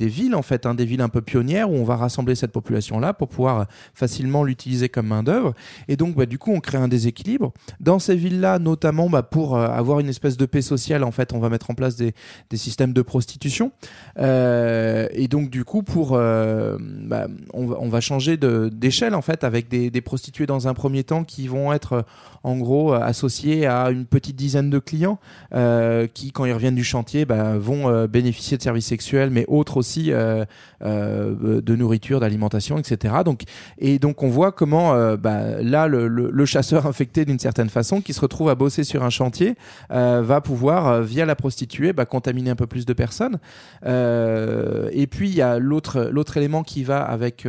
villes, 0.00 0.34
en 0.34 0.42
fait, 0.42 0.66
hein, 0.66 0.74
des 0.74 0.84
villes 0.84 1.00
un 1.00 1.08
peu 1.08 1.20
pionnières, 1.20 1.70
où 1.70 1.74
on 1.74 1.84
va 1.84 1.96
rassembler 1.96 2.34
cette 2.34 2.52
population 2.52 2.87
population-là 2.88 3.14
pour 3.14 3.28
pouvoir 3.28 3.66
facilement 3.94 4.44
l'utiliser 4.44 4.88
comme 4.88 5.08
main 5.08 5.22
d'œuvre. 5.22 5.54
Et 5.88 5.96
donc, 5.96 6.16
bah, 6.16 6.26
du 6.26 6.38
coup, 6.38 6.52
on 6.52 6.60
crée 6.60 6.78
un 6.78 6.88
déséquilibre 6.88 7.52
dans 7.80 7.98
ces 7.98 8.16
villes-là, 8.16 8.58
notamment 8.58 9.08
bah, 9.08 9.22
pour 9.22 9.56
euh, 9.56 9.68
avoir 9.68 10.00
une 10.00 10.08
espèce 10.08 10.36
de 10.36 10.46
paix 10.46 10.62
sociale. 10.62 11.04
En 11.04 11.10
fait, 11.10 11.32
on 11.32 11.38
va 11.38 11.48
mettre 11.48 11.70
en 11.70 11.74
place 11.74 11.96
des, 11.96 12.14
des 12.50 12.56
systèmes 12.56 12.92
de 12.92 13.02
prostitution. 13.02 13.72
Euh, 14.18 15.08
et 15.12 15.28
donc, 15.28 15.50
du 15.50 15.64
coup, 15.64 15.82
pour 15.82 16.12
euh, 16.12 16.78
bah, 16.80 17.26
on, 17.52 17.66
va, 17.66 17.76
on 17.80 17.88
va 17.88 18.00
changer 18.00 18.36
d'échelle 18.36 19.14
en 19.14 19.22
fait 19.22 19.44
avec 19.44 19.68
des, 19.68 19.90
des 19.90 20.00
prostituées 20.00 20.46
dans 20.46 20.68
un 20.68 20.74
premier 20.74 21.04
temps 21.04 21.24
qui 21.24 21.48
vont 21.48 21.72
être 21.72 22.04
en 22.44 22.56
gros 22.56 22.94
euh, 22.94 23.00
associées 23.00 23.66
à 23.66 23.90
une 23.90 24.06
petite 24.06 24.36
dizaine 24.36 24.70
de 24.70 24.78
clients 24.78 25.18
euh, 25.54 26.06
qui, 26.12 26.32
quand 26.32 26.44
ils 26.44 26.52
reviennent 26.52 26.74
du 26.74 26.84
chantier, 26.84 27.24
bah, 27.24 27.58
vont 27.58 27.88
euh, 27.88 28.06
bénéficier 28.06 28.56
de 28.56 28.62
services 28.62 28.86
sexuels, 28.86 29.30
mais 29.30 29.44
autres 29.48 29.76
aussi 29.76 30.10
de 30.80 31.74
nourriture, 31.76 32.20
d'alimentation, 32.20 32.78
etc. 32.78 33.14
Donc, 33.24 33.42
et 33.78 33.98
donc 33.98 34.22
on 34.22 34.28
voit 34.28 34.52
comment 34.52 34.92
bah, 35.16 35.60
là 35.62 35.86
le, 35.88 36.08
le- 36.08 36.30
le 36.30 36.46
chasseur 36.46 36.86
infecté 36.92 37.24
d'une 37.24 37.38
certaine 37.38 37.68
façon 37.68 38.00
qui 38.00 38.12
se 38.12 38.20
retrouve 38.20 38.48
à 38.48 38.54
bosser 38.54 38.84
sur 38.84 39.02
un 39.02 39.10
chantier 39.10 39.54
va 39.90 40.40
pouvoir 40.40 41.02
via 41.02 41.24
la 41.26 41.34
prostituée 41.36 41.92
bah, 41.92 42.06
contaminer 42.06 42.50
un 42.50 42.56
peu 42.56 42.66
plus 42.66 42.86
de 42.86 42.92
personnes. 42.92 43.38
Et 44.92 45.06
puis 45.06 45.28
il 45.28 45.34
y 45.34 45.42
a 45.42 45.58
l'autre 45.58 46.08
l'autre 46.12 46.36
élément 46.36 46.62
qui 46.62 46.84
va 46.84 47.02
avec 47.02 47.46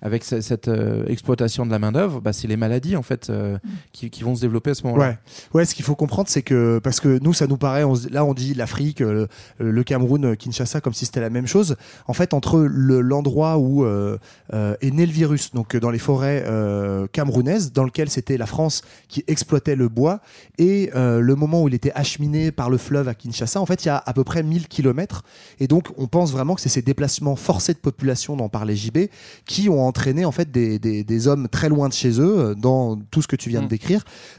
avec 0.00 0.24
ce- 0.24 0.40
cette 0.40 0.66
euh, 0.68 1.04
exploitation 1.06 1.64
de 1.64 1.70
la 1.70 1.78
main 1.78 1.92
d'œuvre, 1.92 2.20
bah, 2.20 2.32
c'est 2.32 2.48
les 2.48 2.56
maladies 2.56 2.96
en 2.96 3.02
fait 3.02 3.30
euh, 3.30 3.56
qui, 3.92 4.10
qui 4.10 4.22
vont 4.24 4.34
se 4.34 4.40
développer 4.40 4.70
à 4.70 4.74
ce 4.74 4.84
moment-là. 4.86 5.08
Ouais, 5.10 5.18
ouais. 5.54 5.64
Ce 5.64 5.74
qu'il 5.74 5.84
faut 5.84 5.94
comprendre, 5.94 6.28
c'est 6.28 6.42
que 6.42 6.80
parce 6.82 6.98
que 7.00 7.18
nous, 7.22 7.32
ça 7.34 7.46
nous 7.46 7.56
paraît, 7.56 7.84
on 7.84 7.94
là, 8.10 8.24
on 8.24 8.34
dit 8.34 8.54
l'Afrique, 8.54 9.00
euh, 9.00 9.26
le, 9.58 9.70
le 9.70 9.84
Cameroun, 9.84 10.24
euh, 10.24 10.34
Kinshasa, 10.34 10.80
comme 10.80 10.94
si 10.94 11.04
c'était 11.06 11.20
la 11.20 11.30
même 11.30 11.46
chose. 11.46 11.76
En 12.06 12.12
fait, 12.14 12.34
entre 12.34 12.58
le- 12.60 13.00
l'endroit 13.00 13.58
où 13.58 13.84
euh, 13.84 14.18
euh, 14.54 14.74
est 14.80 14.90
né 14.90 15.06
le 15.06 15.12
virus, 15.12 15.52
donc 15.52 15.76
dans 15.76 15.90
les 15.90 15.98
forêts 15.98 16.42
euh, 16.46 17.06
camerounaises, 17.12 17.72
dans 17.72 17.84
lequel 17.84 18.08
c'était 18.10 18.36
la 18.36 18.46
France 18.46 18.82
qui 19.08 19.24
exploitait 19.28 19.76
le 19.76 19.88
bois, 19.88 20.20
et 20.58 20.90
euh, 20.94 21.20
le 21.20 21.34
moment 21.34 21.62
où 21.62 21.68
il 21.68 21.74
était 21.74 21.92
acheminé 21.94 22.50
par 22.52 22.70
le 22.70 22.78
fleuve 22.78 23.08
à 23.08 23.14
Kinshasa, 23.14 23.60
en 23.60 23.66
fait, 23.66 23.84
il 23.84 23.88
y 23.88 23.90
a 23.90 24.02
à 24.04 24.12
peu 24.14 24.24
près 24.24 24.42
1000 24.42 24.68
kilomètres. 24.68 25.22
Et 25.60 25.66
donc, 25.68 25.88
on 25.98 26.06
pense 26.06 26.32
vraiment 26.32 26.54
que 26.54 26.60
c'est 26.60 26.68
ces 26.68 26.82
déplacements 26.82 27.36
forcés 27.36 27.74
de 27.74 27.78
population 27.78 28.36
dont 28.36 28.48
parlait 28.48 28.76
JB 28.76 28.98
qui 29.44 29.68
ont 29.68 29.86
entraîné 29.86 30.24
en 30.24 30.32
fait 30.32 30.50
des, 30.50 30.78
des, 30.78 31.04
des 31.04 31.28
hommes 31.28 31.48
très 31.48 31.68
loin 31.68 31.88
de 31.88 31.92
chez 31.94 32.20
eux 32.20 32.54
dans 32.56 32.96
tout 33.10 33.20
ce 33.22 33.28
que 33.28 33.36
tu 33.36 33.48
viens 33.50 33.60
de 33.62 33.66
décrire. 33.68 33.81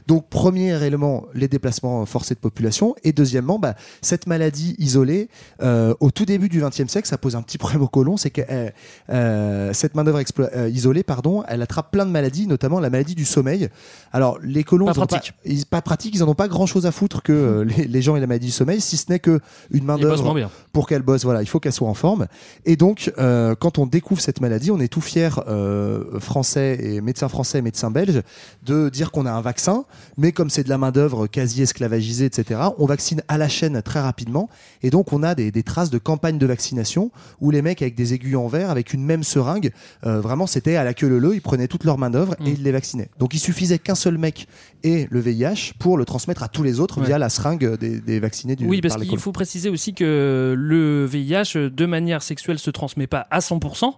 Donc, 0.06 0.28
premier 0.28 0.82
élément, 0.84 1.24
les 1.34 1.48
déplacements 1.48 2.04
forcés 2.06 2.34
de 2.34 2.40
population. 2.40 2.94
Et 3.04 3.12
deuxièmement, 3.12 3.58
bah, 3.58 3.74
cette 4.02 4.26
maladie 4.26 4.74
isolée, 4.78 5.28
euh, 5.62 5.94
au 6.00 6.10
tout 6.10 6.24
début 6.24 6.48
du 6.48 6.60
XXe 6.60 6.86
siècle, 6.88 7.08
ça 7.08 7.18
pose 7.18 7.36
un 7.36 7.42
petit 7.42 7.58
problème 7.64 7.82
au 7.82 7.88
colon, 7.88 8.16
c'est 8.16 8.30
que 8.30 8.42
euh, 8.50 8.70
euh, 9.10 9.72
cette 9.72 9.94
main-d'œuvre 9.94 10.20
euh, 10.40 10.68
isolée, 10.68 11.02
pardon, 11.02 11.44
elle 11.48 11.62
attrape 11.62 11.90
plein 11.90 12.06
de 12.06 12.10
maladies, 12.10 12.46
notamment 12.46 12.80
la 12.80 12.90
maladie 12.90 13.14
du 13.14 13.24
sommeil. 13.24 13.68
Alors, 14.12 14.38
les 14.42 14.64
colons, 14.64 14.86
Pas 14.86 14.94
pratique. 14.94 15.32
Pas, 15.32 15.50
ils, 15.50 15.66
pas 15.66 15.82
pratiques, 15.82 16.14
ils 16.14 16.22
en 16.22 16.28
ont 16.28 16.34
pas 16.34 16.48
grand-chose 16.48 16.86
à 16.86 16.92
foutre 16.92 17.22
que 17.22 17.32
euh, 17.32 17.64
les, 17.76 17.86
les 17.86 18.02
gens 18.02 18.16
et 18.16 18.20
la 18.20 18.26
maladie 18.26 18.46
du 18.46 18.52
sommeil, 18.52 18.80
si 18.80 18.96
ce 18.96 19.10
n'est 19.10 19.18
que 19.18 19.40
une 19.70 19.84
main 19.84 19.96
Ils 19.96 20.02
bossent 20.02 20.10
d'œuvre 20.10 20.24
moins 20.24 20.34
bien. 20.34 20.50
pour 20.72 20.86
qu'elle 20.86 21.02
bosse, 21.02 21.24
voilà, 21.24 21.42
il 21.42 21.46
faut 21.46 21.60
qu'elle 21.60 21.72
soit 21.72 21.88
en 21.88 21.94
forme. 21.94 22.26
Et 22.64 22.76
donc, 22.76 23.12
euh, 23.18 23.54
quand 23.54 23.78
on 23.78 23.86
découvre 23.86 24.20
cette 24.20 24.40
maladie, 24.40 24.70
on 24.70 24.80
est 24.80 24.88
tout 24.88 25.00
fiers, 25.00 25.30
euh, 25.48 26.18
français 26.20 26.78
et 26.80 27.00
médecins 27.00 27.28
français 27.28 27.58
et 27.58 27.62
médecins 27.62 27.90
belges, 27.90 28.22
de 28.64 28.88
dire 28.88 29.10
qu'on 29.10 29.26
a 29.26 29.32
un 29.34 29.40
vaccin, 29.40 29.84
mais 30.16 30.32
comme 30.32 30.50
c'est 30.50 30.64
de 30.64 30.68
la 30.68 30.78
main 30.78 30.90
d'œuvre 30.90 31.26
quasi 31.26 31.62
esclavagisée, 31.62 32.26
etc., 32.26 32.60
on 32.78 32.86
vaccine 32.86 33.22
à 33.28 33.38
la 33.38 33.48
chaîne 33.48 33.82
très 33.82 34.00
rapidement. 34.00 34.48
Et 34.82 34.90
donc, 34.90 35.12
on 35.12 35.22
a 35.22 35.34
des, 35.34 35.50
des 35.50 35.62
traces 35.62 35.90
de 35.90 35.98
campagne 35.98 36.38
de 36.38 36.46
vaccination 36.46 37.10
où 37.40 37.50
les 37.50 37.62
mecs 37.62 37.82
avec 37.82 37.94
des 37.94 38.14
aiguilles 38.14 38.36
en 38.36 38.48
verre, 38.48 38.70
avec 38.70 38.92
une 38.94 39.04
même 39.04 39.24
seringue, 39.24 39.70
euh, 40.06 40.20
vraiment, 40.20 40.46
c'était 40.46 40.76
à 40.76 40.84
la 40.84 40.94
queue 40.94 41.08
leu 41.08 41.18
leu, 41.18 41.34
ils 41.34 41.42
prenaient 41.42 41.68
toute 41.68 41.84
leur 41.84 41.98
main 41.98 42.10
d'œuvre 42.10 42.34
et 42.44 42.50
ils 42.50 42.62
les 42.62 42.72
vaccinaient. 42.72 43.08
Donc, 43.18 43.34
il 43.34 43.38
suffisait 43.38 43.78
qu'un 43.78 43.94
seul 43.94 44.18
mec 44.18 44.46
ait 44.82 45.06
le 45.10 45.20
VIH 45.20 45.72
pour 45.78 45.96
le 45.98 46.04
transmettre 46.04 46.42
à 46.42 46.48
tous 46.48 46.62
les 46.62 46.80
autres 46.80 46.98
Ouais. 47.00 47.06
via 47.06 47.18
la 47.18 47.28
seringue 47.28 47.76
des, 47.78 48.00
des 48.00 48.20
vaccinés 48.20 48.54
du 48.56 48.66
Oui, 48.66 48.80
parce 48.80 48.96
qu'il 49.02 49.18
faut 49.18 49.32
préciser 49.32 49.68
aussi 49.68 49.94
que 49.94 50.54
le 50.56 51.04
VIH, 51.06 51.70
de 51.70 51.86
manière 51.86 52.22
sexuelle, 52.22 52.58
se 52.58 52.70
transmet 52.70 53.06
pas 53.06 53.26
à 53.30 53.40
100%. 53.40 53.92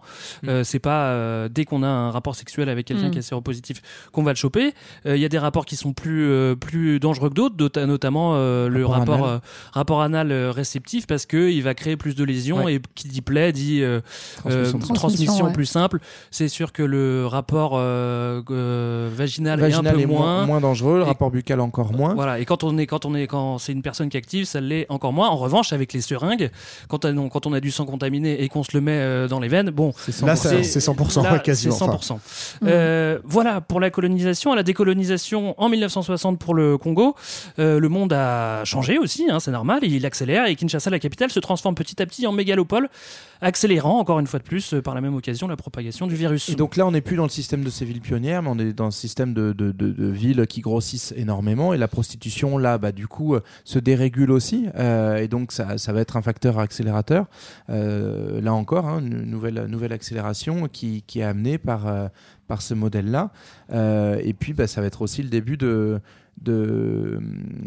Euh, 0.47 0.65
c'est 0.65 0.79
pas 0.79 1.09
euh, 1.09 1.49
dès 1.49 1.65
qu'on 1.65 1.83
a 1.83 1.89
un 1.89 2.11
rapport 2.11 2.35
sexuel 2.35 2.69
avec 2.69 2.87
quelqu'un 2.87 3.09
Mm. 3.09 3.11
qui 3.11 3.19
est 3.19 3.23
séropositif 3.23 3.83
qu'on 4.13 4.23
va 4.23 4.33
le 4.33 4.37
choper. 4.37 4.73
Euh, 5.07 5.17
Il 5.17 5.21
y 5.23 5.25
a 5.25 5.26
des 5.29 5.39
rapports 5.39 5.65
qui 5.67 5.77
sont 5.77 5.93
plus, 5.93 6.29
euh, 6.29 6.55
plus 6.57 7.01
dangereux 7.01 7.29
que 7.31 7.35
d'autres, 7.35 7.81
notamment 7.83 8.33
euh, 8.35 8.69
le 8.69 8.85
Rapport 8.87 8.99
rapport, 9.15 9.27
anal. 9.29 9.37
euh, 9.37 9.71
rapport 9.73 10.03
anal 10.03 10.33
euh, 10.33 10.51
réceptif, 10.51 11.07
parce 11.07 11.27
qu'il 11.27 11.63
va 11.63 11.75
créer 11.75 11.97
plus 11.97 12.15
de 12.15 12.25
lésions 12.25 12.65
Ouais. 12.65 12.75
et 12.77 12.81
qui 12.95 13.09
dit 13.09 13.21
plaît 13.23 13.53
dit 13.53 13.83
euh, 13.83 14.01
Transmission 14.43 14.51
euh, 14.51 14.61
de 14.61 14.65
sang. 14.65 14.79
transmission 14.79 14.95
Transmission, 14.95 15.45
ouais. 15.47 15.53
plus 15.53 15.67
simple. 15.67 15.99
C'est 16.31 16.49
sûr 16.49 16.73
que 16.73 16.83
le 16.83 17.27
rapport 17.27 17.73
euh, 17.75 18.43
euh, 18.51 19.09
vaginal, 19.13 19.61
Vaginal 19.61 19.87
est 19.87 19.89
un 19.91 19.95
peu 19.95 20.01
est 20.03 20.07
moins, 20.07 20.47
moins 20.47 20.61
dangereux, 20.61 20.97
le 20.99 21.03
Et- 21.03 21.07
rapport 21.07 21.31
buccal 21.31 21.61
encore 21.61 21.93
moins. 21.93 22.15
voilà, 22.15 22.39
et 22.39 22.45
quand 22.45 22.65
on 22.65 22.77
est 22.79 22.87
quand 22.87 23.05
on 23.05 23.15
est 23.15 23.27
quand 23.27 23.59
c'est 23.59 23.73
une 23.73 23.83
personne 23.83 24.09
qui 24.09 24.17
est 24.17 24.21
active, 24.21 24.45
ça 24.47 24.61
l'est 24.61 24.87
encore 24.89 25.13
moins. 25.13 25.29
En 25.29 25.37
revanche, 25.37 25.73
avec 25.73 25.93
les 25.93 26.01
seringues, 26.01 26.51
quand 26.89 27.05
on, 27.05 27.29
quand 27.29 27.47
on 27.47 27.53
a 27.53 27.61
du 27.61 27.71
sang 27.71 27.85
contaminé 27.87 28.43
et 28.43 28.49
qu'on 28.49 28.63
se 28.63 28.71
le 28.75 28.81
met 28.81 28.93
euh, 28.93 29.29
dans 29.29 29.41
les 29.41 29.49
veines, 29.49 29.71
bon, 29.71 29.93
C'est 29.97 30.25
Là, 30.25 30.37
c'est 30.37 30.61
100%, 30.63 31.23
là, 31.23 31.33
ouais, 31.35 31.41
quasiment, 31.43 31.75
C'est 31.75 31.85
100%. 31.85 32.19
Euh, 32.65 33.19
voilà 33.25 33.61
pour 33.61 33.81
la 33.81 33.91
colonisation. 33.91 34.53
À 34.53 34.57
la 34.57 34.63
décolonisation 34.63 34.97
en 35.57 35.69
1960 35.69 36.39
pour 36.39 36.55
le 36.55 36.79
Congo, 36.79 37.15
euh, 37.59 37.79
le 37.81 37.89
monde 37.89 38.13
a 38.13 38.65
changé 38.65 38.99
aussi, 38.99 39.27
hein, 39.31 39.41
c'est 39.41 39.51
normal. 39.51 39.81
Il 39.83 40.05
accélère 40.07 40.47
et 40.47 40.57
Kinshasa, 40.57 40.91
la 40.91 40.99
capitale, 40.99 41.31
se 41.31 41.41
transforme 41.41 41.75
petit 41.75 42.01
à 42.03 42.07
petit 42.07 42.27
en 42.27 42.33
mégalopole, 42.33 42.89
accélérant 43.41 43.99
encore 43.99 44.19
une 44.19 44.27
fois 44.27 44.39
de 44.39 44.45
plus 44.45 44.75
euh, 44.75 44.83
par 44.83 44.95
la 44.95 45.01
même 45.01 45.15
occasion 45.15 45.49
la 45.49 45.57
propagation 45.57 46.07
du 46.07 46.15
virus. 46.15 46.49
Et 46.49 46.55
donc 46.55 46.77
là, 46.77 46.87
on 46.87 46.93
n'est 46.93 47.01
plus 47.01 47.17
dans 47.17 47.25
le 47.25 47.31
système 47.31 47.65
de 47.65 47.71
ces 47.71 47.85
villes 47.85 48.01
pionnières, 48.01 48.43
mais 48.43 48.51
on 48.51 48.59
est 48.59 48.73
dans 48.73 48.87
le 48.87 48.91
système 48.91 49.35
de, 49.35 49.55
villes 50.11 50.47
qui 50.47 50.61
grossissent 50.61 51.13
énormément. 51.17 51.75
Et 51.75 51.79
la 51.79 51.89
prostitution, 51.89 52.59
là, 52.59 52.79
bah, 52.79 52.93
du 52.93 53.07
coup, 53.07 53.35
euh, 53.35 53.41
se 53.65 53.79
dérégule 53.79 54.31
aussi. 54.31 54.67
Et 54.77 55.29
donc, 55.29 55.53
ça, 55.53 55.93
va 55.93 56.01
être 56.01 56.17
un 56.17 56.23
facteur 56.23 56.59
accélérateur. 56.59 57.27
Là 57.69 58.53
encore, 58.53 58.87
hein, 58.87 59.01
une 59.01 59.25
nouvelle, 59.25 59.93
accélération 59.93 60.69
qui, 60.69 61.03
est 61.17 61.23
amenée 61.23 61.59
par 61.59 62.11
ce 62.61 62.75
modèle-là. 62.75 63.31
Euh, 63.73 64.21
et 64.23 64.33
puis, 64.33 64.53
bah, 64.53 64.67
ça 64.67 64.81
va 64.81 64.87
être 64.87 65.03
aussi 65.03 65.23
le 65.23 65.29
début 65.29 65.57
de 65.57 66.01
de 66.43 67.19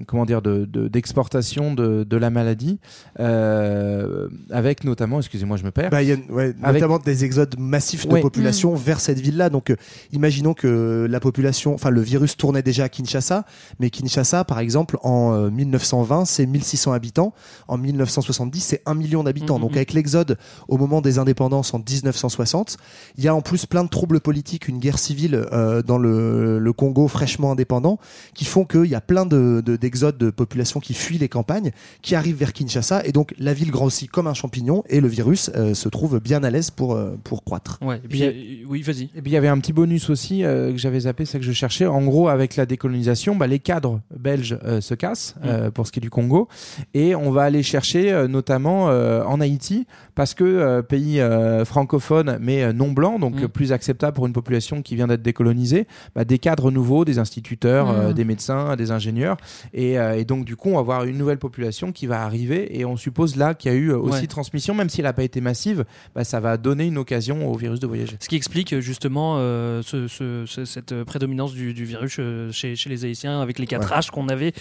comment 0.06 0.26
dire 0.26 0.44
de 0.44 0.66
de- 0.66 0.88
d'exportation 0.88 1.74
de, 1.74 2.04
de 2.04 2.18
la 2.18 2.30
maladie 2.30 2.78
euh, 3.20 4.28
avec 4.52 4.84
notamment 4.84 5.18
excusez-moi 5.20 5.58
je 5.58 5.64
me 5.64 5.72
perds 5.72 5.90
Bah, 5.90 6.04
il 6.04 6.10
y 6.10 6.12
a, 6.12 6.18
ouais, 6.30 6.54
Avec- 6.62 6.82
notamment 6.82 7.00
des 7.00 7.26
exodes 7.26 7.56
massifs 7.58 8.08
de 8.08 8.14
Ouais. 8.14 8.22
population 8.22 8.76
vers 8.76 9.00
cette 9.00 9.20
ville-là. 9.20 9.50
Donc, 9.50 9.70
euh, 9.72 9.76
imaginons 10.14 10.54
que 10.54 11.08
la 11.10 11.20
population, 11.20 11.74
enfin, 11.74 11.90
le 11.90 12.02
virus 12.02 12.38
tournait 12.38 12.62
déjà 12.62 12.84
à 12.86 12.90
Kinshasa, 12.90 13.46
mais 13.80 13.90
Kinshasa, 13.90 14.44
par 14.46 14.60
exemple, 14.60 14.98
en 15.04 15.34
euh, 15.34 15.50
1920, 15.50 16.26
c'est 16.26 16.46
1600 16.46 16.92
habitants. 16.94 17.34
En 17.68 17.78
1970, 17.78 18.60
c'est 18.62 18.82
1 18.86 18.94
million 18.94 19.24
d'habitants. 19.24 19.56
Mhm. 19.56 19.62
Donc, 19.62 19.76
avec 19.76 19.94
l'exode 19.94 20.38
au 20.68 20.78
moment 20.78 21.02
des 21.02 21.18
indépendances 21.20 21.74
en 21.74 21.80
1960, 21.80 22.78
il 23.18 23.24
y 23.24 23.28
a 23.28 23.36
en 23.36 23.42
plus 23.42 23.66
plein 23.66 23.84
de 23.84 23.90
troubles 23.90 24.20
politiques, 24.20 24.68
une 24.68 24.80
guerre 24.80 25.00
civile 25.00 25.46
euh, 25.52 25.82
dans 25.90 25.98
le, 25.98 26.60
le 26.60 26.74
Congo 26.74 27.08
fraîchement 27.08 27.52
indépendant, 27.52 27.98
qui 28.36 28.46
font 28.46 28.64
qu'il 28.64 28.86
y 28.86 28.96
a 28.96 29.02
plein 29.02 29.26
de, 29.26 29.62
de- 29.66 29.76
d'exodes 29.76 30.18
de 30.18 30.30
population 30.30 30.80
qui 30.80 30.94
fuient 30.94 31.18
les 31.18 31.30
campagnes, 31.30 31.72
qui 32.04 32.14
arrivent 32.16 32.38
vers 32.38 32.54
Kinshasa, 32.54 33.06
et 33.06 33.12
donc 33.12 33.34
la 33.40 33.54
ville 33.54 33.72
grossit 33.72 34.10
comme 34.10 34.28
un 34.28 34.34
champignon, 34.36 34.84
et 34.88 35.02
le 35.02 35.08
virus 35.08 35.50
euh, 35.56 35.74
se 35.74 35.90
trouve 35.90 36.20
bien 36.20 36.44
à 36.44 36.50
l'aise 36.52 36.70
pour, 36.70 36.94
euh, 36.94 37.18
pour 37.24 37.44
croître. 37.44 37.80
Ouais, 37.82 37.98
et 38.04 38.08
puis, 38.08 38.20
Il 38.20 38.24
y 38.24 38.28
a- 38.28 38.30
euh, 38.32 38.68
oui, 38.70 38.82
vas-y. 38.84 39.04
Et 39.16 39.22
puis 39.22 39.32
il 39.32 39.34
y 39.34 39.38
avait 39.38 39.48
un 39.48 39.58
petit 39.60 39.74
bonus 39.74 40.10
aussi 40.10 40.44
euh, 40.46 40.72
que 40.72 40.78
j'avais 40.78 41.00
zappé, 41.02 41.26
c'est 41.26 41.40
que 41.40 41.46
je 41.46 41.52
cherchais. 41.52 41.86
En 41.88 42.04
gros, 42.04 42.28
avec 42.30 42.56
la 42.56 42.66
décolonisation, 42.66 43.36
bah, 43.36 43.48
les 43.48 43.60
cadres 43.60 44.00
belges 44.16 44.58
euh, 44.64 44.80
se 44.82 44.94
cassent 44.94 45.36
euh, 45.44 45.72
pour 45.72 45.88
ce 45.88 45.92
qui 45.92 46.00
est 46.00 46.02
du 46.02 46.10
Congo, 46.12 46.48
et 46.94 47.16
on 47.16 47.32
va 47.32 47.44
aller 47.44 47.64
chercher 47.64 48.12
euh, 48.12 48.28
notamment 48.28 48.90
euh, 48.90 49.24
en 49.24 49.42
Haïti 49.42 49.88
parce 50.14 50.34
que 50.36 50.44
euh, 50.44 50.82
pays 50.84 51.20
euh, 51.20 51.66
francophone 51.66 52.38
mais 52.42 52.64
euh, 52.64 52.74
non 52.74 52.92
blanc, 52.92 53.18
donc 53.20 53.36
Mm. 53.42 53.48
plus 53.48 53.72
acceptable 53.72 54.14
pour 54.16 54.28
une 54.28 54.34
population 54.34 54.82
qui 54.82 54.96
vient 54.96 55.08
d'être 55.08 55.22
décolonisée, 55.22 55.79
bah, 56.16 56.26
des 56.26 56.40
cadres 56.40 56.72
nouveaux, 56.72 57.06
des 57.06 57.20
instituteurs, 57.20 57.90
euh, 57.90 58.14
des 58.14 58.26
médecins, 58.26 58.76
des 58.76 58.92
ingénieurs, 58.92 59.38
et, 59.74 60.00
euh, 60.00 60.18
et 60.18 60.26
donc 60.26 60.46
du 60.46 60.56
coup 60.56 60.70
on 60.70 60.74
va 60.74 60.80
avoir 60.80 61.04
une 61.06 61.18
nouvelle 61.18 61.38
population 61.40 61.92
qui 61.92 62.08
va 62.08 62.22
arriver, 62.24 62.78
et 62.80 62.86
on 62.86 62.98
suppose 62.98 63.36
là 63.36 63.54
qu'il 63.54 63.72
y 63.72 63.76
a 63.76 63.78
eu 63.78 63.92
euh, 63.92 63.98
aussi 63.98 64.22
Ouais. 64.22 64.28
transmission, 64.28 64.74
même 64.74 64.90
si 64.90 65.02
elle 65.02 65.06
n'a 65.06 65.14
pas 65.14 65.24
été 65.24 65.42
massive, 65.42 65.86
bah, 66.16 66.24
ça 66.24 66.40
va 66.40 66.58
donner 66.58 66.86
une 66.86 66.98
occasion 66.98 67.50
au 67.52 67.56
virus 67.58 67.80
de 67.80 67.88
voyager. 67.88 68.18
Ce 68.20 68.28
qui 68.28 68.36
explique 68.36 68.80
justement 68.80 69.36
euh, 69.38 69.82
ce- 69.84 70.08
ce- 70.08 70.46
ce- 70.48 70.66
cette 70.66 71.04
prédominance 71.04 71.54
du, 71.54 71.74
du 71.74 71.86
virus 71.86 72.20
chez, 72.52 72.76
chez 72.76 72.90
les 72.90 73.06
Haïtiens 73.06 73.42
avec 73.42 73.60
les 73.60 73.68
quatre 73.68 73.92
H 73.94 74.10
qu'on 74.10 74.28
avait 74.30 74.54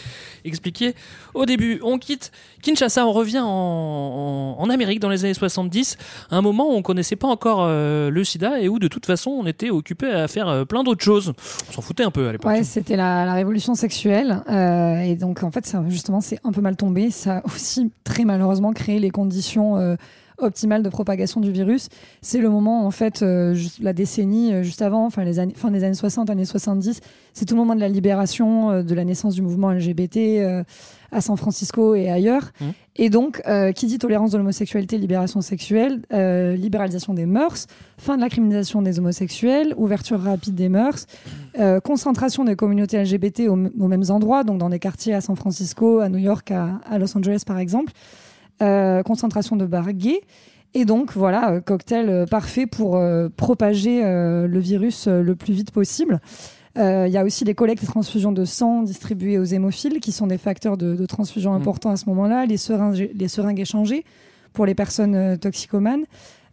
expliqué 0.45 0.95
au 1.35 1.47
début. 1.47 1.81
On 1.83 1.99
quitte 1.99 2.31
Kinshasa, 2.63 3.07
on 3.07 3.13
revient 3.13 3.41
en, 3.41 3.47
en- 3.47 4.63
en 4.63 4.71
Amérique 4.71 5.01
dans 5.01 5.09
les 5.09 5.25
années 5.25 5.35
70, 5.35 5.97
un 6.31 6.41
moment 6.43 6.73
où 6.73 6.77
on 6.77 6.83
connaissait 6.83 7.17
pas 7.17 7.29
encore 7.29 7.67
le 7.69 8.23
sida 8.25 8.61
et 8.61 8.69
où 8.69 8.79
de 8.79 8.89
toute 8.89 9.07
façon 9.07 9.31
on 9.31 9.47
était 9.47 9.71
occupé 9.71 10.07
à 10.11 10.29
faire 10.29 10.67
plein 10.67 10.83
d'autres 10.85 11.05
choses. 11.05 11.08
On 11.09 11.73
s'en 11.73 11.83
foutait 11.83 12.05
un 12.05 12.11
peu 12.11 12.29
à 12.29 12.33
l'époque. 12.33 12.51
Ouais, 12.51 12.65
c'était 12.65 12.97
la, 12.97 13.33
révolution 13.35 13.75
sexuelle. 13.75 14.43
euh, 14.51 15.01
et 15.01 15.17
donc, 15.17 15.43
en 15.43 15.51
fait, 15.51 15.75
justement, 15.89 16.21
c'est 16.21 16.39
un 16.45 16.53
peu 16.53 16.61
mal 16.61 16.77
tombé. 16.77 17.11
Ça 17.11 17.39
a 17.39 17.47
aussi 17.47 17.91
très 18.05 18.25
malheureusement 18.25 18.73
créé 18.73 18.99
les 18.99 19.11
conditions 19.11 19.77
euh, 19.77 19.97
optimale 20.39 20.83
de 20.83 20.89
propagation 20.89 21.41
du 21.41 21.51
virus. 21.51 21.89
C'est 22.23 22.41
le 22.41 22.49
moment, 22.49 22.87
en 22.87 22.91
fait, 22.91 23.23
euh, 23.23 23.57
la 23.81 23.93
décennie 23.93 24.53
euh, 24.53 24.63
juste 24.63 24.83
avant, 24.83 25.05
enfin 25.07 25.25
les 25.25 25.35
fin 25.55 25.71
des 25.71 25.85
années 25.85 25.95
60, 25.95 26.31
années 26.31 26.45
70, 26.45 27.01
c'est 27.33 27.45
tout 27.45 27.55
le 27.55 27.61
moment 27.61 27.75
de 27.75 27.81
la 27.81 27.89
libération, 27.89 28.83
de 28.83 28.95
la 28.95 29.05
naissance 29.05 29.35
du 29.35 29.43
mouvement 29.43 29.73
LGBT 29.73 30.65
à 31.11 31.21
San 31.21 31.37
Francisco 31.37 31.95
et 31.95 32.11
ailleurs. 32.11 32.51
Mmh. 32.61 32.65
Et 32.97 33.11
donc, 33.11 33.41
euh, 33.47 33.73
qui 33.73 33.87
dit 33.87 33.99
tolérance 33.99 34.33
de 34.33 34.39
l'homosexualité, 34.39 34.99
libération 34.99 35.41
sexuelle, 35.41 36.03
euh, 36.13 36.55
libéralisation 36.57 37.15
des 37.15 37.27
mœurs, 37.27 37.67
fin 37.97 38.17
de 38.17 38.21
la 38.23 38.29
criminalisation 38.29 38.83
des 38.83 38.99
homosexuels, 38.99 39.73
ouverture 39.77 40.21
rapide 40.21 40.55
des 40.57 40.69
mœurs, 40.69 41.07
euh, 41.61 41.81
concentration 41.81 42.45
des 42.45 42.57
communautés 42.57 42.99
LGBT 42.99 43.49
au- 43.49 43.53
aux 43.53 43.89
mêmes 43.89 44.05
endroits, 44.11 44.43
donc 44.45 44.59
dans 44.59 44.69
des 44.69 44.81
quartiers 44.81 45.15
à 45.15 45.21
San 45.21 45.37
Francisco, 45.37 46.01
à 46.01 46.09
New 46.09 46.19
York, 46.19 46.51
à, 46.51 46.81
à 46.91 46.99
Los 46.99 47.17
Angeles 47.17 47.43
par 47.47 47.59
exemple, 47.59 47.93
concentration 49.05 49.57
de 49.57 49.67
bars 49.67 49.93
gays. 49.93 50.21
Et 50.75 50.85
donc, 50.85 51.13
voilà, 51.15 51.61
cocktail 51.61 52.27
parfait 52.31 52.67
pour 52.67 53.01
propager 53.37 54.03
le 54.03 54.59
virus 54.59 55.07
le 55.09 55.35
plus 55.37 55.55
vite 55.55 55.71
possible. 55.71 56.21
Euh, 56.79 57.07
Il 57.09 57.13
y 57.13 57.17
a 57.17 57.25
aussi 57.25 57.45
les 57.45 57.55
collectes 57.55 57.83
et 57.83 57.87
transfusions 57.87 58.33
de 58.33 58.45
sang 58.45 58.83
distribuées 58.83 59.39
aux 59.39 59.45
hémophiles, 59.45 60.01
qui 60.01 60.13
sont 60.13 60.27
des 60.27 60.39
facteurs 60.39 60.77
de, 60.77 60.95
de 60.95 61.07
transfusion 61.07 61.53
importants 61.55 61.91
à 61.91 61.97
ce 61.97 62.07
moment-là, 62.07 62.47
les 62.47 62.57
seringues, 62.57 63.11
les 63.15 63.29
seringues 63.29 63.61
échangées 63.61 64.05
pour 64.53 64.65
les 64.67 64.75
personnes 64.75 65.15
euh, 65.15 65.37
toxicomanes, 65.37 66.05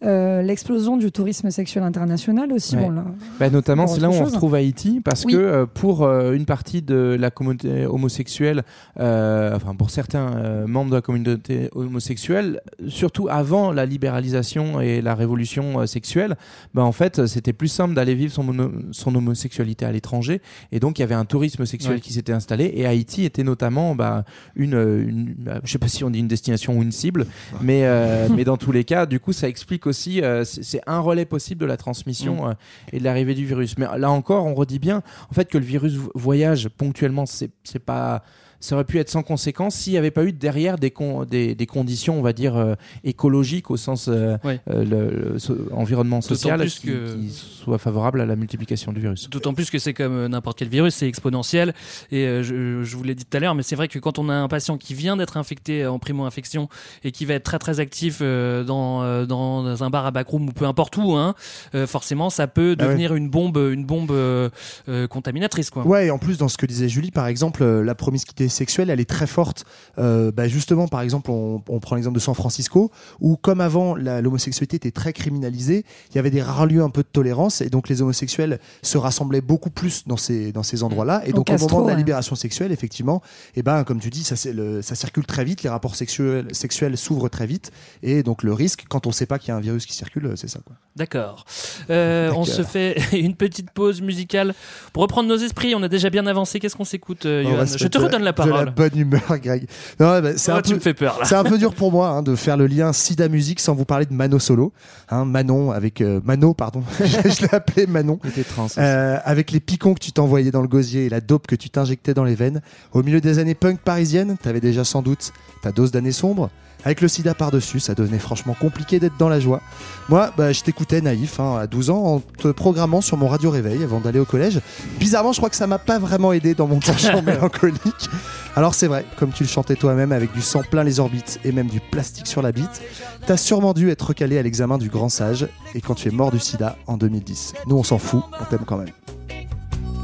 Euh, 0.04 0.42
l'explosion 0.42 0.98
du 0.98 1.12
tourisme 1.12 1.50
sexuel 1.52 1.84
international 1.84 2.52
aussi. 2.52 2.76
Ouais. 2.76 2.84
Bon, 2.84 2.92
là, 2.92 3.06
Bah, 3.40 3.50
notamment, 3.50 3.88
c'est 3.88 4.02
là 4.02 4.10
où 4.10 4.14
on 4.14 4.26
retrouve 4.26 4.54
Haïti, 4.56 5.00
parce 5.04 5.24
Oui. 5.26 5.34
que 5.34 5.38
euh, 5.38 5.66
pour 5.66 6.04
euh, 6.04 6.34
une 6.34 6.46
partie 6.46 6.82
de 6.82 7.16
la 7.20 7.32
communauté 7.32 7.86
homosexuelle, 7.86 8.64
euh, 9.00 9.56
enfin 9.56 9.74
pour 9.74 9.90
certains 9.90 10.36
euh, 10.36 10.68
membres 10.68 10.92
de 10.92 10.96
la 10.96 11.02
communauté 11.02 11.70
homosexuelle, 11.74 12.62
surtout 12.88 13.28
avant 13.30 13.72
la 13.72 13.86
libéralisation 13.86 14.82
et 14.82 15.02
la 15.02 15.16
révolution 15.16 15.80
euh, 15.80 15.86
sexuelle, 15.86 16.36
bah, 16.74 16.84
en 16.84 16.92
fait, 16.92 17.26
c'était 17.26 17.54
plus 17.54 17.70
simple 17.70 17.94
d'aller 17.94 18.16
vivre 18.16 18.34
son, 18.34 18.72
son 18.92 19.16
homosexualité 19.16 19.86
à 19.86 19.92
l'étranger, 19.92 20.42
et 20.72 20.80
donc 20.80 21.00
il 21.00 21.02
y 21.02 21.04
avait 21.04 21.16
un 21.16 21.26
tourisme 21.26 21.66
sexuel 21.66 21.96
Ouais. 21.96 22.00
qui 22.02 22.14
s'était 22.14 22.34
installé, 22.34 22.72
et 22.76 22.86
Haïti 22.86 23.24
était 23.26 23.44
notamment 23.44 23.96
bah, 23.96 24.26
une, 24.56 24.74
une 24.74 25.36
bah, 25.38 25.62
je 25.64 25.72
sais 25.72 25.78
pas 25.80 25.88
si 25.88 26.04
on 26.04 26.10
dit 26.10 26.20
une 26.20 26.28
destination 26.28 26.78
ou 26.78 26.82
une 26.84 26.92
cible, 26.92 27.26
mais, 27.62 27.82
euh, 27.86 28.28
mais 28.36 28.44
dans 28.44 28.58
tous 28.58 28.72
les 28.74 28.84
cas, 28.84 29.06
du 29.06 29.20
coup, 29.20 29.32
ça 29.34 29.48
explique 29.48 29.85
aussi, 29.88 30.22
euh, 30.22 30.44
c'est 30.44 30.82
un 30.88 31.00
relais 31.00 31.26
possible 31.26 31.62
de 31.62 31.66
la 31.66 31.78
transmission 31.78 32.46
Mm. 32.46 32.50
euh, 32.50 32.54
et 32.94 33.00
de 33.00 33.04
l'arrivée 33.04 33.34
du 33.36 33.46
virus. 33.46 33.78
Mais 33.78 33.86
là 33.98 34.10
encore, 34.12 34.46
on 34.46 34.54
redit 34.54 34.80
bien, 34.80 35.02
en 35.30 35.34
fait, 35.34 35.50
que 35.50 35.58
le 35.58 35.66
virus 35.66 35.94
vo- 35.96 36.12
voyage 36.16 36.70
ponctuellement, 36.70 37.26
c'est 37.26 37.80
pas. 37.86 38.24
Ça 38.60 38.76
aurait 38.76 38.86
pu 38.86 39.00
être 39.00 39.10
sans 39.10 39.22
conséquence 39.24 39.76
s'il 39.76 39.94
n'y 39.94 40.00
avait 40.00 40.12
pas 40.12 40.24
eu 40.24 40.32
derrière 40.34 40.78
des, 40.78 40.92
con- 40.92 41.24
des, 41.26 41.54
des 41.56 41.66
conditions, 41.66 42.18
on 42.18 42.22
va 42.22 42.34
dire, 42.34 42.56
euh, 42.56 42.76
écologiques 43.04 43.70
au 43.72 43.78
sens 43.78 44.08
euh, 44.08 44.38
Ouais. 44.44 44.60
euh, 44.70 44.84
le, 44.84 45.32
le 45.34 45.40
so- 45.40 45.56
environnement 45.72 46.20
D'autant 46.20 46.28
social 46.36 46.60
plus 46.60 46.80
qui, 46.80 46.88
que- 46.88 47.16
qui 47.16 47.30
soit 47.30 47.78
favorable 47.78 48.22
à 48.22 48.26
la 48.26 48.36
multiplication 48.36 48.92
du 48.92 49.00
virus. 49.02 49.30
D'autant 49.30 49.54
plus 49.54 49.70
que 49.70 49.80
c'est 49.80 49.94
comme 49.94 50.28
n'importe 50.28 50.58
quel 50.60 50.70
virus, 50.70 50.96
c'est 50.96 51.08
exponentiel. 51.08 51.74
Et 52.12 52.26
euh, 52.26 52.44
je, 52.44 52.84
je 52.84 52.98
vous 52.98 53.04
l'ai 53.04 53.16
dit 53.16 53.26
tout 53.26 53.38
à 53.38 53.40
l'heure, 53.40 53.56
mais 53.56 53.64
c'est 53.64 53.76
vrai 53.76 53.88
que 53.88 54.00
quand 54.00 54.20
on 54.20 54.30
a 54.30 54.34
un 54.34 54.48
patient 54.48 54.78
qui 54.78 54.94
vient 54.94 55.18
d'être 55.18 55.38
infecté 55.38 55.86
en 55.86 56.00
primo-infection 56.00 56.70
et 57.04 57.12
qui 57.12 57.26
va 57.26 57.36
être 57.36 57.44
très 57.44 57.60
très 57.60 57.80
actif 57.80 58.20
euh, 58.22 58.64
dans, 58.64 59.04
euh, 59.04 59.26
dans 59.26 59.84
un 59.84 59.90
bar 59.90 60.06
à 60.06 60.12
backroom 60.12 60.50
ou 60.50 60.52
peu 60.52 60.66
importe 60.66 60.98
où, 60.98 61.14
hein, 61.16 61.36
euh, 61.76 61.88
forcément 61.88 62.30
ça 62.30 62.48
peut 62.48 62.76
Ah 62.80 62.84
ouais. 62.84 62.88
devenir 62.90 63.16
une 63.16 63.30
bombe, 63.30 63.58
une 63.58 63.86
bombe 63.86 64.12
euh, 64.12 64.50
euh, 64.90 65.08
contaminatrice. 65.08 65.70
Quoi. 65.70 65.86
Ouais, 65.86 66.08
et 66.08 66.12
en 66.12 66.18
plus, 66.18 66.38
dans 66.38 66.48
ce 66.48 66.58
que 66.58 66.66
disait 66.66 66.90
Julie, 66.90 67.12
par 67.12 67.28
exemple, 67.28 67.64
euh, 67.64 67.84
la 67.84 67.96
promiscuité 67.96 68.45
sexuelle, 68.50 68.90
elle 68.90 69.00
est 69.00 69.10
très 69.10 69.28
forte. 69.28 69.66
Euh, 69.98 70.32
bah, 70.32 70.48
justement, 70.48 70.88
par 70.88 71.02
exemple, 71.02 71.32
on, 71.32 71.62
on 71.70 71.80
prend 71.80 71.96
l'exemple 71.96 72.16
de 72.16 72.20
San 72.22 72.36
Francisco, 72.36 72.92
où 73.20 73.38
comme 73.38 73.62
avant, 73.62 73.96
l'homosexualité 73.96 74.78
était 74.78 74.92
très 74.92 75.14
criminalisée, 75.14 75.86
il 76.12 76.16
y 76.16 76.20
avait 76.20 76.30
des 76.32 76.42
rares 76.42 76.66
lieux 76.66 76.82
un 76.84 76.90
peu 76.90 77.02
de 77.04 77.08
tolérance, 77.12 77.62
et 77.62 77.70
donc 77.70 77.90
les 77.90 78.02
homosexuels 78.02 78.60
se 78.82 78.98
rassemblaient 78.98 79.42
beaucoup 79.42 79.70
plus 79.70 80.04
dans 80.08 80.18
ces, 80.18 80.52
dans 80.52 80.64
ces 80.64 80.84
endroits-là. 80.84 81.22
Et 81.26 81.34
donc, 81.34 81.50
au 81.50 81.58
moment 81.58 81.82
de 81.84 81.90
la 81.90 81.96
libération 81.96 82.36
sexuelle, 82.36 82.72
effectivement, 82.72 83.22
et 83.56 83.64
ben, 83.64 83.84
comme 83.84 84.00
tu 84.00 84.10
dis, 84.10 84.24
ça, 84.24 84.36
c'est 84.36 84.54
le- 84.54 84.82
ça 84.82 84.96
circule 84.96 85.26
très 85.26 85.44
vite, 85.46 85.64
les 85.64 85.70
rapports 85.70 85.96
sexuels, 85.96 86.48
sexuels 86.54 86.98
s'ouvrent 86.98 87.30
très 87.30 87.46
vite, 87.48 87.72
et 88.04 88.24
donc 88.24 88.44
le 88.44 88.54
risque, 88.54 88.86
quand 88.90 89.08
on 89.08 89.12
sait 89.12 89.26
pas 89.26 89.40
qu'il 89.40 89.50
y 89.50 89.52
a 89.52 89.56
un 89.56 89.62
virus 89.62 89.86
qui 89.86 89.94
circule, 89.94 90.34
c'est 90.36 90.48
ça. 90.50 90.60
D'accord. 90.96 91.46
Euh, 91.90 92.32
on 92.36 92.46
se 92.46 92.64
fait 92.64 92.98
une 93.14 93.36
petite 93.36 93.72
pause 93.72 94.02
musicale 94.02 94.54
pour 94.94 95.04
reprendre 95.04 95.28
nos 95.28 95.36
esprits. 95.36 95.76
On 95.76 95.84
a 95.84 95.90
déjà 95.90 96.10
bien 96.10 96.26
avancé. 96.26 96.60
Qu'est-ce 96.60 96.76
qu'on 96.76 96.86
s'écoute, 96.86 97.26
euh, 97.26 97.66
Je 97.66 97.88
te 97.88 97.98
redonne 97.98 98.24
la 98.24 98.34
De 98.44 98.50
la 98.50 98.66
bonne 98.66 98.98
humeur, 98.98 99.22
Greg. 99.42 99.68
Non, 100.00 100.20
bah, 100.22 100.32
c'est 100.38 100.52
Oh, 100.52 100.56
un 100.56 100.62
tu 100.62 100.72
peu- 100.72 100.76
me 100.76 100.82
fais 100.82 100.94
peur 100.94 101.18
là. 101.20 101.26
C'est 101.26 101.36
un 101.36 101.44
peu 101.44 101.58
dur 101.58 101.74
pour 101.74 101.92
moi 101.92 102.10
hein, 102.10 102.22
de 102.24 102.36
faire 102.36 102.58
le 102.58 102.68
lien 102.68 102.92
Sida 102.94 103.28
Musique 103.30 103.60
sans 103.60 103.74
vous 103.76 103.86
parler 103.86 104.06
de 104.06 104.14
Mano 104.14 104.40
Solo. 104.40 104.74
Hein, 105.10 105.26
Manon 105.26 105.72
avec 105.72 106.02
euh, 106.02 106.20
Mano, 106.24 106.54
pardon. 106.54 106.84
je 107.00 107.42
l'ai 107.42 107.54
appelé 107.54 107.88
Manon. 107.88 108.20
Il 108.24 108.30
était 108.32 108.44
trans. 108.44 108.68
Euh, 108.78 109.18
avec 109.24 109.52
les 109.52 109.60
picons 109.60 109.94
que 109.94 110.00
tu 110.00 110.12
t'envoyais 110.12 110.52
dans 110.52 110.62
le 110.62 110.68
gosier 110.68 111.06
et 111.06 111.10
la 111.10 111.22
dope 111.22 111.48
que 111.48 111.56
tu 111.56 111.70
t'injectais 111.70 112.14
dans 112.14 112.24
les 112.24 112.36
veines. 112.36 112.62
Au 112.94 113.04
milieu 113.04 113.22
des 113.22 113.40
années 113.40 113.56
punk 113.56 113.80
parisiennes, 113.80 114.36
t'avais 114.42 114.62
déjà 114.62 114.84
sans 114.84 115.02
doute 115.02 115.32
ta 115.62 115.72
dose 115.72 115.92
d'années 115.92 116.12
sombres. 116.12 116.50
Avec 116.86 117.02
le 117.02 117.08
sida 117.08 117.34
par-dessus, 117.34 117.80
ça 117.80 117.96
devenait 117.96 118.20
franchement 118.20 118.56
compliqué 118.60 119.00
d'être 119.00 119.18
dans 119.18 119.28
la 119.28 119.40
joie. 119.40 119.62
Moi, 120.08 120.32
bah, 120.38 120.52
je 120.54 120.62
t'écoutais 120.62 121.02
naïf 121.02 121.40
hein, 121.40 121.58
à 121.58 121.66
12 121.66 121.90
ans 121.90 122.04
en 122.04 122.20
te 122.20 122.50
programmant 122.50 123.02
sur 123.02 123.18
mon 123.18 123.28
radio 123.28 123.50
réveil 123.50 123.84
avant 123.84 124.00
d'aller 124.00 124.20
au 124.20 124.26
collège. 124.26 124.62
Bizarrement, 125.00 125.34
je 125.34 125.40
crois 125.40 125.50
que 125.50 125.56
ça 125.56 125.66
m'a 125.66 125.80
pas 125.80 125.98
vraiment 125.98 126.32
aidé 126.32 126.54
dans 126.54 126.68
mon 126.68 126.80
penchant 126.80 127.22
mélancolique. 127.26 128.10
Alors 128.56 128.76
c'est 128.76 128.88
vrai, 128.88 129.04
comme 129.18 129.32
tu 129.32 129.44
le 129.44 129.50
chantais 129.50 129.76
toi-même 129.76 130.12
avec 130.12 130.32
du 130.32 130.42
sang 130.42 130.62
plein 130.62 130.84
les 130.84 131.00
orbites 131.00 131.40
et 131.44 131.52
même 131.52 131.68
du 131.68 131.80
plastique 131.80 132.28
sur 132.28 132.42
la 132.42 132.52
bite, 132.52 132.82
t'as 133.26 133.38
sûrement 133.38 133.74
dû 133.74 133.90
être 133.90 134.04
recalé 134.10 134.38
à 134.38 134.44
l'examen 134.44 134.78
du 134.78 134.90
grand 134.90 135.10
sage 135.10 135.48
et 135.74 135.82
quand 135.82 135.96
tu 135.96 136.08
es 136.10 136.12
mort 136.12 136.32
du 136.32 136.40
sida 136.40 136.78
en 136.86 136.98
2010. 136.98 137.54
Nous 137.68 137.76
on 137.76 137.84
s'en 137.84 137.98
fout, 137.98 138.22
on 138.40 138.46
t'aime 138.46 138.64
quand 138.66 138.78
même. 138.78 138.92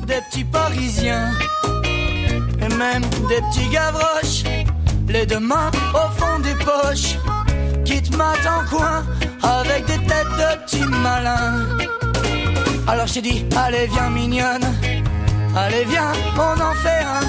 des 0.08 0.20
petits 0.30 0.44
parisiens 0.44 1.32
et 2.60 2.76
même 2.76 3.04
des 3.30 3.40
petits 3.50 3.70
gavroches, 3.72 4.44
les 5.12 5.26
deux 5.26 5.40
mains 5.40 5.72
au 5.94 6.20
fond 6.20 6.40
des 6.40 6.56
poches, 6.56 7.18
qui 7.84 8.02
te 8.02 8.16
en 8.16 8.64
coin 8.70 9.04
avec 9.44 9.86
des 9.86 10.00
têtes 10.06 10.36
de 10.38 10.64
petits 10.64 10.86
malins. 10.86 11.66
Alors 12.88 13.08
je 13.08 13.16
t'ai 13.16 13.22
dit, 13.22 13.46
allez 13.56 13.88
viens 13.88 14.10
mignonne, 14.10 14.66
allez 15.56 15.86
viens, 15.86 16.12
on 16.38 16.60
en 16.60 16.76
fait 16.76 17.04
un. 17.04 17.26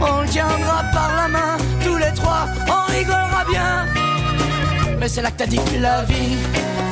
On 0.00 0.22
le 0.22 0.28
tiendra 0.28 0.84
par 0.94 1.10
la 1.16 1.28
main, 1.28 1.56
tous 1.84 1.96
les 1.96 2.12
trois, 2.14 2.46
on 2.68 2.92
rigolera 2.92 3.44
bien. 3.50 3.86
Mais 4.98 5.08
c'est 5.08 5.22
là 5.22 5.30
que 5.30 5.38
t'as 5.38 5.46
dit 5.46 5.60
que 5.70 5.80
la 5.80 6.02
vie, 6.04 6.38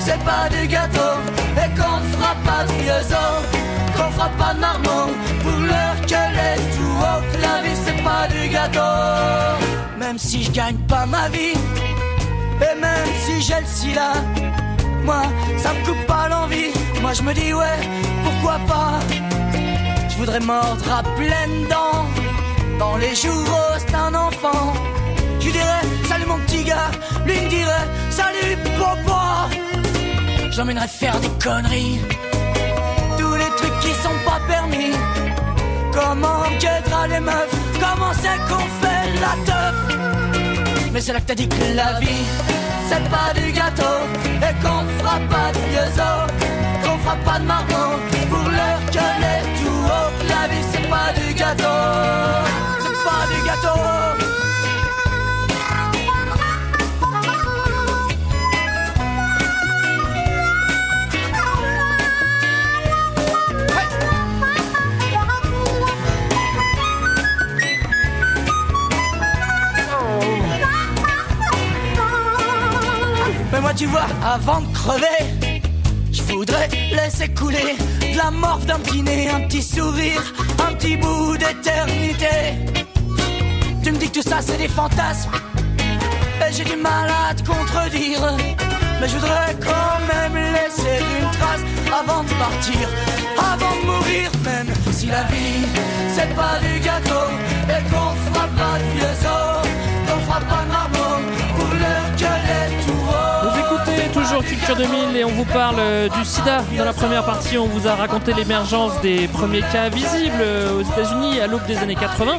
c'est 0.00 0.22
pas 0.24 0.48
du 0.50 0.66
gâteau, 0.66 1.14
et 1.56 1.70
qu'on 1.76 1.98
fera 2.12 2.35
pas 2.44 2.64
de 2.64 2.72
vieux 2.82 3.06
os, 3.12 3.96
qu'on 3.96 4.11
fera 4.12 4.28
pas 4.30 4.54
de 4.54 4.61
marmot, 4.61 5.12
pour 5.42 5.61
l'heure 5.61 6.00
qu'elle 6.06 6.38
est 6.50 6.61
tout 6.76 6.96
haut, 7.00 7.22
que 7.32 7.40
la 7.40 7.62
vie 7.62 7.76
c'est 7.85 8.02
pas 8.02 8.26
du 8.28 8.48
gâteau. 8.48 9.75
Même 10.06 10.18
si 10.20 10.44
je 10.44 10.52
gagne 10.52 10.76
pas 10.86 11.04
ma 11.04 11.28
vie, 11.30 11.58
et 12.60 12.80
même 12.80 13.10
si 13.24 13.42
j'ai 13.42 13.60
le 13.60 13.66
sida, 13.66 14.12
moi 15.04 15.22
ça 15.58 15.70
me 15.74 15.84
coupe 15.84 16.06
pas 16.06 16.28
l'envie, 16.28 16.70
moi 17.02 17.12
je 17.12 17.22
me 17.22 17.34
dis 17.34 17.52
ouais, 17.52 17.80
pourquoi 18.22 18.56
pas, 18.68 19.00
je 20.08 20.16
voudrais 20.16 20.38
mordre 20.38 20.88
à 20.92 21.02
pleines 21.02 21.66
dents, 21.68 22.06
dans 22.78 22.96
les 22.98 23.16
jours 23.16 23.76
d'un 23.90 24.14
enfant. 24.14 24.74
Je 25.40 25.50
dirais 25.50 25.84
salut 26.08 26.26
mon 26.26 26.38
petit 26.46 26.62
gars, 26.62 26.92
lui 27.26 27.40
me 27.40 27.48
dirait 27.48 27.88
salut 28.10 28.56
papa. 28.78 29.48
J'emmènerais 30.52 30.86
faire 30.86 31.18
des 31.18 31.32
conneries, 31.42 31.98
tous 33.18 33.34
les 33.34 33.50
trucs 33.56 33.80
qui 33.80 33.92
sont 34.04 34.20
pas 34.24 34.40
permis. 34.46 34.94
Comment 35.92 36.42
guettera 36.60 37.08
les 37.08 37.20
meufs, 37.20 37.58
comment 37.80 38.12
c'est 38.22 38.38
qu'on 38.48 38.66
fait 38.80 39.06
la 39.24 39.34
teuf. 39.48 39.76
Mais 40.92 41.00
c'est 41.00 41.12
là 41.12 41.20
que 41.20 41.26
t'as 41.26 41.34
dit 41.34 41.48
que 41.48 41.64
la 41.74 41.98
vie, 42.00 42.26
c'est 42.88 43.04
pas 43.10 43.32
du 43.38 43.52
gâteau, 43.52 43.96
et 44.46 44.54
qu'on 44.62 44.82
fera 44.98 45.18
pas 45.32 45.52
de 45.52 45.60
vieux 45.70 45.92
os, 46.10 46.26
qu'on 46.82 46.98
fera 46.98 47.16
pas 47.16 47.38
de 47.38 47.44
marrons, 47.44 47.98
pour 48.30 48.48
l'heure 48.56 48.82
qu'elle 48.92 49.24
est 49.34 49.44
tout 49.60 49.80
haut. 49.94 50.10
La 50.28 50.48
vie, 50.48 50.64
c'est 50.72 50.88
pas 50.88 51.12
du 51.18 51.34
gâteau, 51.34 51.78
c'est 52.82 52.98
pas 53.08 53.22
du 53.32 53.38
gâteau. 53.46 54.25
Mais 73.57 73.62
moi 73.62 73.72
tu 73.72 73.86
vois, 73.86 74.04
avant 74.22 74.61
de 74.61 74.70
crever, 74.74 75.40
je 76.12 76.22
voudrais 76.24 76.68
laisser 76.92 77.28
couler 77.28 77.74
de 78.02 78.18
la 78.18 78.30
morphe 78.30 78.66
d'un 78.66 78.78
petit 78.78 79.00
nez, 79.00 79.30
un 79.30 79.40
petit 79.48 79.62
sourire, 79.62 80.22
un 80.68 80.74
petit 80.74 80.98
bout 80.98 81.38
d'éternité. 81.38 82.36
Tu 83.82 83.92
me 83.92 83.96
dis 83.96 84.11
que 84.11 84.20
tout 84.20 84.28
ça 84.28 84.42
c'est 84.42 84.59
des 84.59 84.68
fantasmes, 84.68 85.30
Et 86.46 86.52
j'ai 86.52 86.64
du 86.64 86.76
mal 86.76 87.09
à 87.09 87.32
te 87.32 87.46
contredire. 87.50 88.36
Mais 89.00 89.09
je 89.09 89.14
voudrais 89.14 89.57
quand 89.59 90.00
même 90.14 90.36
laisser 90.52 91.02
une 91.18 91.30
trace 91.30 91.64
avant 91.98 92.24
de 92.24 92.28
partir, 92.28 92.86
avant 93.38 93.74
de 93.80 93.86
mourir, 93.86 94.30
même 94.44 94.68
si 94.92 95.07
la 95.07 95.22
vie 95.22 95.64
c'est 96.14 96.28
pas 96.34 96.59
du 96.61 96.78
gâteau 96.80 97.26
et 97.70 97.82
qu'on 97.88 98.12
fera 98.26 98.46
pas 98.48 98.78
de 98.80 98.98
vieux 98.98 99.16
os, 99.24 99.66
qu'on 100.07 100.20
fera 100.26 100.40
pas 100.40 100.62
de 100.64 100.72
marmots 100.72 101.07
toujours 104.27 104.45
Culture 104.45 104.77
2000 104.77 105.16
et 105.16 105.24
on 105.24 105.31
vous 105.31 105.45
parle 105.45 105.77
euh, 105.79 106.09
du 106.09 106.24
sida. 106.24 106.64
Dans 106.77 106.85
la 106.85 106.93
première 106.93 107.24
partie, 107.24 107.59
on 107.59 107.66
vous 107.66 107.87
a 107.87 107.95
raconté 107.95 108.33
l'émergence 108.33 109.01
des 109.01 109.29
premiers 109.29 109.61
cas 109.61 109.89
visibles 109.89 110.41
euh, 110.41 110.81
aux 110.81 110.83
États-Unis 110.83 111.39
à 111.41 111.47
l'aube 111.47 111.64
des 111.66 111.77
années 111.77 111.95
80. 111.95 112.39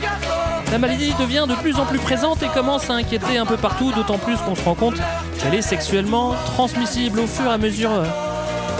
La 0.72 0.80
maladie 0.80 1.14
devient 1.18 1.46
de 1.48 1.56
plus 1.56 1.80
en 1.80 1.86
plus 1.86 2.00
présente 2.00 2.44
et 2.44 2.48
commence 2.48 2.90
à 2.90 2.94
inquiéter 2.94 3.38
un 3.38 3.46
peu 3.46 3.56
partout, 3.56 3.94
d'autant 3.94 4.18
plus 4.18 4.36
qu'on 4.38 4.56
se 4.56 4.64
rend 4.64 4.76
compte 4.76 4.96
qu'elle 5.40 5.54
est 5.54 5.62
sexuellement 5.62 6.34
transmissible 6.46 7.22
au 7.22 7.28
fur 7.28 7.46
et 7.46 7.54
à 7.54 7.58
mesure 7.58 7.92
euh, 7.94 8.04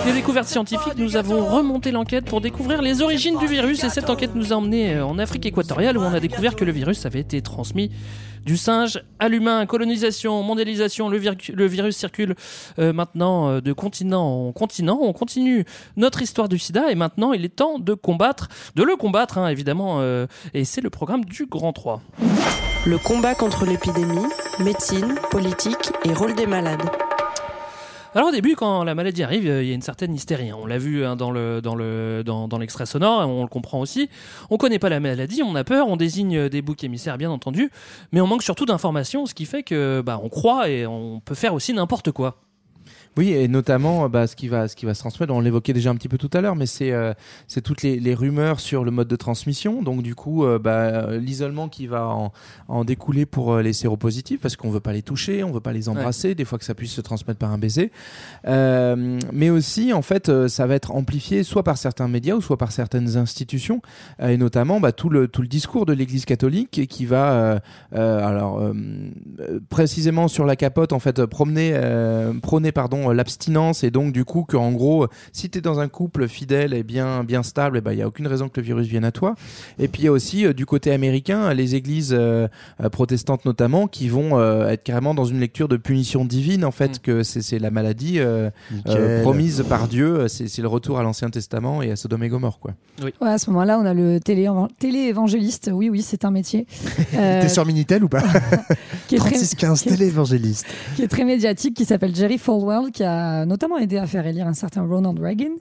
des 0.06 0.12
découvertes 0.12 0.50
scientifiques. 0.50 0.98
Nous 0.98 1.16
avons 1.16 1.46
remonté 1.46 1.92
l'enquête 1.92 2.26
pour 2.26 2.42
découvrir 2.42 2.82
les 2.82 3.02
origines 3.02 3.38
du 3.38 3.48
virus 3.48 3.86
et 3.86 3.90
cette 3.90 4.10
enquête 4.10 4.36
nous 4.36 4.52
a 4.52 4.58
emmenés 4.58 5.00
en 5.00 5.18
Afrique 5.18 5.46
équatoriale 5.46 5.98
où 5.98 6.02
on 6.02 6.14
a 6.14 6.20
découvert 6.20 6.58
que 6.58 6.66
le 6.66 6.74
virus 6.74 7.06
avait 7.06 7.22
été 7.22 7.42
transmis 7.42 7.90
du 8.48 8.58
singe 8.58 9.04
à 9.20 9.28
l'humain. 9.30 9.66
Colonisation, 9.68 10.42
mondialisation, 10.42 11.10
le, 11.10 11.20
vir- 11.20 11.36
le 11.54 11.66
virus 11.68 11.98
circule 11.98 12.34
euh, 12.80 12.94
maintenant 12.94 13.50
euh, 13.50 13.62
de 13.62 13.74
continent 13.74 14.48
en 14.48 14.52
continent. 14.54 14.98
On 15.02 15.14
continue 15.14 15.66
notre 15.98 16.22
histoire 16.22 16.48
du 16.50 16.58
sida 16.58 16.90
et 16.90 16.96
maintenant 16.96 17.34
il 17.34 17.44
est 17.46 17.56
temps 17.56 17.78
de 17.78 17.94
combattre, 17.94 18.48
de 18.76 18.84
le 18.84 18.96
combattre 18.96 19.38
hein, 19.38 19.50
évidemment. 19.50 19.98
euh, 20.00 20.26
et 20.54 20.64
c'est 20.66 20.82
le 20.82 20.90
programme 20.90 21.26
du 21.26 21.46
Grand 21.46 21.74
3. 21.74 22.02
Le 22.86 22.98
combat 22.98 23.36
contre 23.36 23.66
l'épidémie, 23.66 24.26
médecine, 24.60 25.16
politique 25.30 25.92
et 26.06 26.14
rôle 26.14 26.34
des 26.36 26.48
malades. 26.48 26.82
Alors 28.16 28.30
au 28.30 28.32
début, 28.32 28.56
quand 28.56 28.84
la 28.84 28.96
maladie 28.96 29.22
arrive, 29.22 29.48
euh, 29.48 29.62
il 29.62 29.70
y 29.70 29.72
a 29.72 29.76
une 29.76 29.82
certaine 29.82 30.14
hystérie. 30.14 30.50
hein. 30.50 30.58
On 30.60 30.66
l'a 30.66 30.78
vu 30.78 31.06
hein, 31.06 31.16
dans 31.16 31.30
le 31.30 31.62
dans 31.62 31.76
le 31.76 32.24
dans, 32.26 32.48
dans 32.48 32.58
l'extrait 32.58 32.86
sonore, 32.86 33.28
on 33.28 33.44
le 33.44 33.48
comprend 33.48 33.80
aussi. 33.80 34.10
On 34.50 34.58
connaît 34.58 34.80
pas 34.80 34.90
la 34.90 35.00
maladie, 35.00 35.44
on 35.44 35.56
a 35.56 35.64
peur, 35.64 35.88
on 35.88 35.98
désigne 35.98 36.36
euh, 36.38 36.50
des 36.50 36.62
boucs 36.62 36.84
émissaires, 36.84 37.18
bien 37.18 37.30
entendu, 37.30 37.70
mais 38.12 38.22
on 38.22 38.28
manque 38.28 38.44
surtout 38.44 38.66
d'informations, 38.66 39.26
ce 39.26 39.36
qui 39.36 39.46
fait 39.46 39.62
que 39.62 40.02
bah, 40.04 40.20
on 40.24 40.30
croit 40.30 40.70
et 40.70 40.88
on 40.88 41.20
peut 41.20 41.36
faire 41.36 41.54
aussi 41.54 41.74
n'importe 41.74 42.12
quoi. 42.12 42.38
Oui, 43.18 43.34
et 43.34 43.48
notamment 43.48 44.08
bah, 44.10 44.28
ce, 44.28 44.36
qui 44.36 44.48
va, 44.48 44.68
ce 44.68 44.76
qui 44.76 44.86
va 44.86 44.94
se 44.94 45.00
transmettre, 45.00 45.34
on 45.34 45.40
l'évoquait 45.40 45.74
déjà 45.74 45.90
un 45.90 45.96
petit 45.96 46.08
peu 46.08 46.18
tout 46.18 46.30
à 46.34 46.42
l'heure, 46.42 46.56
mais 46.56 46.68
c'est 46.68 46.92
euh, 46.92 47.14
c'est 47.48 47.62
toutes 47.62 47.82
les, 47.82 48.00
les 48.00 48.14
rumeurs 48.14 48.60
sur 48.60 48.84
le 48.84 48.92
mode 48.92 49.08
de 49.08 49.16
transmission. 49.16 49.82
Donc 49.82 50.04
du 50.04 50.14
coup, 50.14 50.46
euh, 50.46 50.60
bah, 50.60 50.72
euh, 50.72 51.20
l'isolement 51.20 51.68
qui 51.68 51.88
va 51.88 52.08
en, 52.08 52.32
en 52.68 52.86
découler 52.86 53.26
pour 53.26 53.54
euh, 53.54 53.62
les 53.62 53.74
séropositifs, 53.74 54.40
parce 54.40 54.56
qu'on 54.56 54.70
veut 54.70 54.80
pas 54.80 54.94
les 54.94 55.02
toucher, 55.02 55.44
on 55.44 55.52
veut 55.52 55.60
pas 55.60 55.74
les 55.74 55.90
embrasser, 55.90 56.36
des 56.36 56.46
fois 56.46 56.60
que 56.60 56.66
ça 56.66 56.76
puisse 56.76 56.92
se 56.92 57.02
transmettre 57.02 57.40
par 57.40 57.52
un 57.52 57.58
baiser. 57.58 57.92
Euh, 58.48 59.20
mais 59.34 59.50
aussi, 59.50 59.94
en 59.94 60.02
fait, 60.02 60.30
euh, 60.30 60.48
ça 60.48 60.68
va 60.68 60.76
être 60.76 60.92
amplifié 60.92 61.44
soit 61.44 61.64
par 61.64 61.78
certains 61.78 62.08
médias 62.08 62.36
ou 62.36 62.42
soit 62.42 62.58
par 62.58 62.72
certaines 62.72 63.18
institutions, 63.18 63.82
euh, 64.22 64.30
et 64.30 64.38
notamment 64.38 64.80
bah, 64.80 64.92
tout, 64.92 65.10
le, 65.10 65.28
tout 65.28 65.42
le 65.42 65.48
discours 65.48 65.86
de 65.86 65.94
l'Église 65.94 66.26
catholique 66.26 66.88
qui 66.88 67.06
va, 67.06 67.32
euh, 67.32 67.60
euh, 67.96 68.28
alors 68.28 68.60
euh, 68.60 68.74
euh, 69.40 69.60
précisément 69.70 70.28
sur 70.28 70.46
la 70.46 70.56
capote, 70.56 70.94
en 70.94 71.00
fait, 71.00 71.26
promener, 71.26 71.72
euh, 71.74 72.34
prôner 72.34 72.72
pardon 72.72 73.07
euh, 73.10 73.14
l'abstinence 73.14 73.84
et 73.84 73.92
donc 73.92 74.12
du 74.14 74.26
coup 74.26 74.44
que 74.44 74.58
en 74.58 74.72
gros, 74.72 75.04
euh, 75.04 75.08
si 75.32 75.50
tu 75.50 75.58
es 75.58 75.62
dans 75.62 75.80
un 75.80 75.88
couple 75.88 76.28
fidèle 76.28 76.74
et 76.74 76.84
bien 76.84 77.24
bien 77.24 77.44
stable, 77.44 77.82
il 77.92 77.98
y 77.98 78.02
a 78.02 78.08
aucune 78.08 78.28
raison 78.28 78.50
que 78.50 78.60
le 78.60 78.66
virus 78.66 78.88
vienne 78.88 79.06
à 79.06 79.12
toi. 79.12 79.36
Et 79.80 79.88
puis 79.88 80.04
il 80.04 80.06
y 80.06 80.08
a 80.08 80.12
aussi 80.12 80.46
euh, 80.46 80.54
du 80.54 80.66
côté 80.66 80.92
américain 80.92 81.54
les 81.54 81.76
églises 81.76 82.16
euh, 82.18 82.48
protestantes 82.92 83.46
notamment 83.46 83.88
qui 83.88 84.10
vont 84.10 84.38
euh, 84.40 84.68
être 84.70 84.84
carrément 84.84 85.14
dans 85.14 85.26
une 85.26 85.40
lecture 85.40 85.68
de 85.68 85.78
punition 85.78 86.26
divine 86.26 86.64
en 86.66 86.72
fait 86.72 87.02
que 87.02 87.24
c'est 87.24 87.42
c'est 87.42 87.60
la 87.60 87.72
maladie 87.72 88.20
euh, 88.20 88.50
euh, 88.88 89.22
promise 89.22 89.64
par 89.68 89.88
Dieu, 89.88 90.28
c'est 90.28 90.48
c'est 90.48 90.62
le 90.62 90.68
retour 90.68 91.00
à 91.00 91.04
l'Ancien 91.04 91.30
Testament 91.30 91.82
et 91.82 91.92
à 91.92 91.96
Sodome 91.96 92.24
et 92.24 92.30
Gomorre 92.30 92.60
quoi. 92.60 92.72
Oui. 93.04 93.12
Ouais, 93.22 93.30
à 93.30 93.38
ce 93.38 93.50
moment-là, 93.52 93.80
on 93.80 93.86
a 93.86 93.94
le 93.94 94.20
télé- 94.20 94.50
télé-évangéliste. 94.80 95.70
Oui, 95.74 95.90
oui, 95.90 96.02
c'est 96.02 96.26
un 96.26 96.32
métier. 96.32 96.66
Euh, 97.14 97.42
T'es 97.42 97.50
sur 97.50 97.66
Minitel 97.66 98.04
ou 98.04 98.10
pas 98.10 98.22
qui 99.08 99.16
est 99.16 99.18
très- 99.18 99.30
3615 99.32 99.82
qui 99.82 99.90
est- 99.90 99.92
télé-évangéliste. 99.94 100.66
qui 100.96 101.04
est 101.04 101.08
très 101.08 101.24
médiatique, 101.24 101.74
qui 101.74 101.86
s'appelle 101.86 102.14
Jerry 102.16 102.38
Falwell, 102.38 102.92
qui 102.98 103.04
a 103.04 103.46
notamment 103.46 103.78
aidé 103.78 103.98
à 103.98 104.08
faire 104.08 104.26
élire 104.26 104.48
un 104.48 104.56
certain 104.56 104.82
Ronald 104.84 105.20
Reagan. 105.20 105.52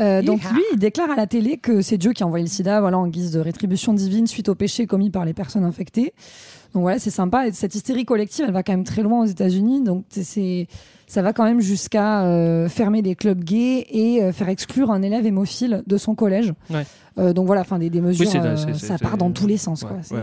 Euh, 0.00 0.20
donc 0.20 0.42
lui, 0.50 0.62
il 0.72 0.78
déclare 0.80 1.10
à 1.10 1.14
la 1.14 1.28
télé 1.28 1.56
que 1.56 1.80
c'est 1.80 1.96
Dieu 1.96 2.12
qui 2.12 2.24
a 2.24 2.26
envoyé 2.26 2.44
le 2.44 2.50
sida 2.50 2.80
voilà, 2.80 2.98
en 2.98 3.06
guise 3.06 3.30
de 3.30 3.38
rétribution 3.38 3.94
divine 3.94 4.26
suite 4.26 4.48
aux 4.48 4.56
péchés 4.56 4.88
commis 4.88 5.08
par 5.08 5.24
les 5.24 5.32
personnes 5.32 5.62
infectées. 5.62 6.12
Donc 6.74 6.82
voilà, 6.82 6.98
c'est 6.98 7.10
sympa. 7.10 7.46
Et 7.48 7.52
cette 7.52 7.74
hystérie 7.74 8.04
collective, 8.04 8.44
elle 8.48 8.54
va 8.54 8.62
quand 8.62 8.72
même 8.72 8.84
très 8.84 9.02
loin 9.02 9.22
aux 9.22 9.26
États-Unis. 9.26 9.82
Donc 9.82 10.04
c'est- 10.10 10.66
ça 11.06 11.20
va 11.20 11.34
quand 11.34 11.44
même 11.44 11.60
jusqu'à 11.60 12.24
euh, 12.24 12.70
fermer 12.70 13.02
des 13.02 13.14
clubs 13.14 13.44
gays 13.44 13.84
et 13.90 14.22
euh, 14.22 14.32
faire 14.32 14.48
exclure 14.48 14.90
un 14.90 15.02
élève 15.02 15.26
hémophile 15.26 15.82
de 15.86 15.96
son 15.98 16.14
collège. 16.14 16.54
Ouais. 16.70 16.86
Euh, 17.18 17.34
donc 17.34 17.46
voilà, 17.46 17.60
enfin 17.60 17.78
des, 17.78 17.90
des 17.90 18.00
mesures, 18.00 18.26
euh, 18.36 18.56
ça 18.72 18.96
part 18.96 19.18
dans 19.18 19.30
tous 19.30 19.46
les 19.46 19.58
sens. 19.58 19.82
Ouais, 19.82 20.16
ouais, 20.16 20.22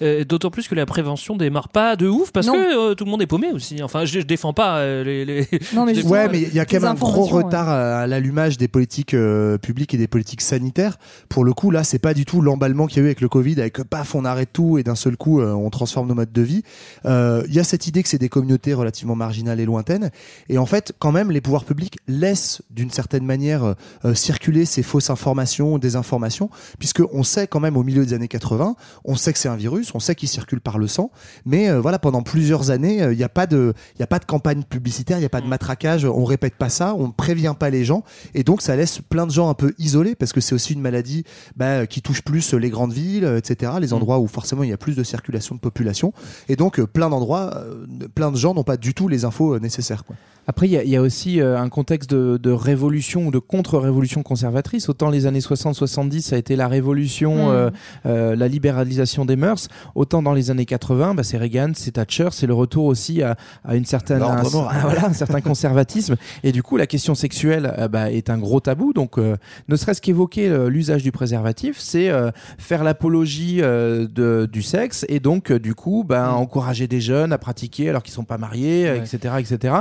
ouais, 0.00 0.24
D'autant 0.24 0.50
plus 0.50 0.66
que 0.68 0.74
la 0.74 0.86
prévention 0.86 1.36
démarre 1.36 1.68
pas 1.68 1.96
de 1.96 2.08
ouf 2.08 2.30
parce 2.32 2.46
Non. 2.46 2.54
que 2.54 2.90
euh, 2.92 2.94
tout 2.94 3.04
le 3.04 3.10
monde 3.10 3.20
est 3.20 3.26
paumé 3.26 3.48
aussi. 3.52 3.82
Enfin, 3.82 4.06
je, 4.06 4.20
je 4.20 4.24
défends 4.24 4.54
pas 4.54 4.82
les. 5.04 5.26
les- 5.26 5.46
Non, 5.74 5.84
mais 5.86 5.94
je 5.94 6.06
Ouais, 6.06 6.28
mais 6.30 6.40
il 6.40 6.54
y 6.54 6.60
a 6.60 6.64
quand 6.64 6.80
même 6.80 6.90
un 6.92 6.94
gros 6.94 7.24
retard 7.26 7.68
à, 7.68 7.98
à 8.00 8.06
l'allumage 8.06 8.56
des 8.56 8.68
politiques 8.68 9.12
euh, 9.12 9.58
publiques 9.58 9.92
et 9.92 9.98
des 9.98 10.08
politiques 10.08 10.40
sanitaires. 10.40 10.96
Pour 11.28 11.44
le 11.44 11.52
coup, 11.52 11.70
là, 11.70 11.84
c'est 11.84 11.98
pas 11.98 12.14
du 12.14 12.24
tout 12.24 12.40
l'emballement 12.40 12.86
qu'il 12.86 12.96
y 12.96 13.00
a 13.00 13.02
eu 13.02 13.06
avec 13.08 13.20
le 13.20 13.28
Covid, 13.28 13.60
avec 13.60 13.82
paf, 13.84 14.14
on 14.14 14.24
arrête 14.24 14.48
tout 14.54 14.78
et 14.78 14.82
d'un 14.82 14.94
seul 14.94 15.18
coup, 15.18 15.40
euh, 15.42 15.52
on 15.66 15.70
transforme 15.70 16.08
nos 16.08 16.14
modes 16.14 16.32
de 16.32 16.42
vie. 16.42 16.62
Euh, 17.04 17.42
Il 17.48 17.54
y 17.54 17.60
a 17.60 17.64
cette 17.64 17.86
idée 17.86 18.02
que 18.02 18.08
c'est 18.08 18.18
des 18.18 18.28
communautés 18.28 18.74
relativement 18.74 19.16
marginales 19.16 19.60
et 19.60 19.64
lointaines. 19.64 20.10
Et 20.48 20.58
en 20.58 20.66
fait, 20.66 20.92
quand 20.98 21.12
même, 21.12 21.30
les 21.30 21.40
pouvoirs 21.40 21.64
publics 21.64 21.98
laissent 22.08 22.62
d'une 22.70 22.90
certaine 22.90 23.24
manière 23.24 23.74
euh, 24.04 24.14
circuler 24.14 24.64
ces 24.64 24.82
fausses 24.82 25.10
informations, 25.10 25.78
des 25.78 25.96
informations, 25.96 26.50
puisque 26.78 27.02
on 27.12 27.22
sait 27.22 27.46
quand 27.46 27.60
même 27.60 27.76
au 27.76 27.82
milieu 27.82 28.04
des 28.04 28.14
années 28.14 28.28
80, 28.28 28.76
on 29.04 29.16
sait 29.16 29.32
que 29.32 29.38
c'est 29.38 29.48
un 29.48 29.56
virus, 29.56 29.94
on 29.94 30.00
sait 30.00 30.14
qu'il 30.14 30.28
circule 30.28 30.60
par 30.60 30.78
le 30.78 30.86
sang, 30.86 31.10
mais 31.44 31.68
euh, 31.68 31.80
voilà, 31.80 31.98
pendant 31.98 32.22
plusieurs 32.22 32.70
années, 32.70 33.02
euh, 33.02 33.12
il 33.12 33.16
n'y 33.16 33.24
a 33.24 33.28
pas 33.28 33.46
de, 33.46 33.74
il 33.98 34.02
a 34.02 34.06
pas 34.06 34.18
de 34.18 34.24
campagne 34.24 34.62
publicitaire, 34.62 35.18
il 35.18 35.20
n'y 35.20 35.26
a 35.26 35.30
pas 35.30 35.40
de 35.40 35.46
matraquage, 35.46 36.04
on 36.04 36.24
répète 36.24 36.54
pas 36.54 36.68
ça, 36.68 36.94
on 36.94 37.10
prévient 37.10 37.54
pas 37.58 37.70
les 37.70 37.84
gens, 37.84 38.04
et 38.34 38.42
donc 38.42 38.62
ça 38.62 38.76
laisse 38.76 39.00
plein 39.08 39.26
de 39.26 39.32
gens 39.32 39.48
un 39.48 39.54
peu 39.54 39.74
isolés 39.78 40.14
parce 40.14 40.32
que 40.32 40.40
c'est 40.40 40.54
aussi 40.54 40.74
une 40.74 40.80
maladie 40.80 41.24
bah, 41.56 41.86
qui 41.86 42.02
touche 42.02 42.22
plus 42.22 42.54
les 42.54 42.70
grandes 42.70 42.92
villes, 42.92 43.24
euh, 43.24 43.38
etc., 43.38 43.72
les 43.80 43.92
endroits 43.92 44.18
où 44.18 44.26
forcément 44.26 44.62
il 44.62 44.70
y 44.70 44.72
a 44.72 44.76
plus 44.76 44.96
de 44.96 45.02
circulation 45.02 45.55
population, 45.58 46.12
et 46.48 46.56
donc 46.56 46.78
euh, 46.78 46.86
plein 46.86 47.10
d'endroits, 47.10 47.56
euh, 47.56 47.86
plein 48.14 48.30
de 48.30 48.36
gens 48.36 48.54
n'ont 48.54 48.64
pas 48.64 48.76
du 48.76 48.94
tout 48.94 49.08
les 49.08 49.24
infos 49.24 49.54
euh, 49.54 49.58
nécessaires. 49.58 50.04
Après, 50.46 50.66
il 50.68 50.72
y, 50.72 50.76
a- 50.76 50.84
il 50.84 50.90
y 50.90 50.96
a 50.96 51.02
aussi 51.02 51.40
euh, 51.40 51.58
un 51.58 51.68
contexte 51.68 52.10
de, 52.10 52.36
de 52.36 52.50
révolution 52.50 53.26
ou 53.26 53.30
de 53.30 53.38
contre-révolution 53.38 54.22
conservatrice. 54.22 54.88
Autant 54.88 55.10
les 55.10 55.26
années 55.26 55.40
60-70, 55.40 56.20
ça 56.20 56.36
a 56.36 56.38
été 56.38 56.54
la 56.56 56.68
révolution, 56.68 57.46
Mm. 57.46 57.50
euh, 57.50 57.70
euh, 58.06 58.36
la 58.36 58.48
libéralisation 58.48 59.24
des 59.24 59.36
mœurs. 59.36 59.68
Autant 59.94 60.22
dans 60.22 60.32
les 60.34 60.50
années 60.50 60.64
80, 60.66 61.14
bah, 61.14 61.22
c'est 61.22 61.36
Reagan, 61.36 61.72
c'est 61.74 61.92
Thatcher, 61.92 62.28
c'est 62.32 62.46
le 62.46 62.54
retour 62.54 62.84
aussi 62.84 63.22
à, 63.22 63.36
à 63.64 63.74
une 63.76 63.84
certaine, 63.84 64.22
un, 64.22 64.36
voilà, 64.42 65.06
un 65.06 65.12
certain 65.12 65.40
conservatisme. 65.40 66.16
Et 66.44 66.52
du 66.52 66.62
coup, 66.62 66.76
la 66.76 66.86
question 66.86 67.14
sexuelle 67.14 67.74
euh, 67.78 67.88
bah, 67.88 68.12
est 68.12 68.30
un 68.30 68.38
gros 68.38 68.60
tabou. 68.60 68.92
Donc, 68.92 69.18
euh, 69.18 69.36
ne 69.68 69.76
serait-ce 69.76 70.00
qu'évoquer 70.00 70.48
euh, 70.48 70.68
l'usage 70.68 71.02
du 71.02 71.12
préservatif, 71.12 71.76
c'est 71.80 72.08
euh, 72.08 72.30
faire 72.58 72.84
l'apologie 72.84 73.58
euh, 73.62 74.06
de, 74.06 74.48
du 74.52 74.62
sexe 74.62 75.04
et 75.08 75.18
donc, 75.20 75.50
euh, 75.50 75.58
du 75.58 75.74
coup, 75.74 76.04
bah, 76.06 76.32
encourager 76.34 76.86
des 76.86 77.00
jeunes 77.00 77.32
à 77.32 77.38
pratiquer 77.38 77.88
alors 77.88 78.02
qu'ils 78.02 78.14
sont 78.14 78.24
pas 78.24 78.38
mariés, 78.38 78.84
Ouais. 78.90 78.98
etc., 78.98 79.34
etc. 79.40 79.74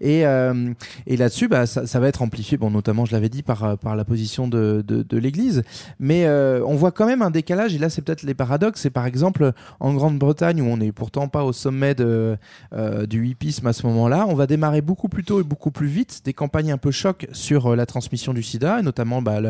Et, 0.00 0.11
euh, 0.24 0.72
et 1.06 1.16
là-dessus, 1.16 1.48
bah, 1.48 1.66
ça, 1.66 2.00
va 2.00 2.08
être 2.08 2.22
amplifié, 2.22 2.56
bon, 2.56 2.70
notamment, 2.70 3.04
je 3.04 3.12
l'avais 3.12 3.28
dit, 3.28 3.42
par, 3.42 3.64
euh, 3.64 3.76
la 3.84 4.04
position 4.04 4.48
de, 4.48 4.84
l'Église. 5.12 5.62
Mais 5.98 6.26
euh, 6.26 6.64
on 6.66 6.74
voit 6.74 6.90
quand 6.90 7.06
même 7.06 7.22
un 7.22 7.30
décalage, 7.30 7.74
et 7.74 7.78
là, 7.78 7.90
c'est 7.90 8.02
peut-être 8.02 8.22
les 8.22 8.34
paradoxes. 8.34 8.80
C'est 8.80 8.90
par 8.90 9.06
exemple 9.06 9.52
en 9.80 9.94
Grande-Bretagne, 9.94 10.60
où 10.60 10.66
on 10.66 10.76
n'est 10.76 10.92
pourtant 10.92 11.28
pas 11.28 11.44
au 11.44 11.52
sommet 11.52 11.94
du 11.94 13.26
hippisme 13.26 13.66
à 13.66 13.72
ce 13.72 13.86
moment-là, 13.86 14.26
on 14.28 14.34
va 14.34 14.46
démarrer 14.46 14.80
beaucoup 14.80 15.08
plus 15.08 15.24
tôt 15.24 15.40
et 15.40 15.44
beaucoup 15.44 15.70
plus 15.70 15.86
vite 15.86 16.22
des 16.24 16.32
campagnes 16.32 16.72
un 16.72 16.78
peu 16.78 16.90
choc 16.90 17.26
sur 17.32 17.76
la 17.76 17.86
transmission 17.86 18.32
du 18.32 18.42
sida, 18.42 18.80
et 18.80 18.82
notamment 18.82 19.22
bah, 19.22 19.40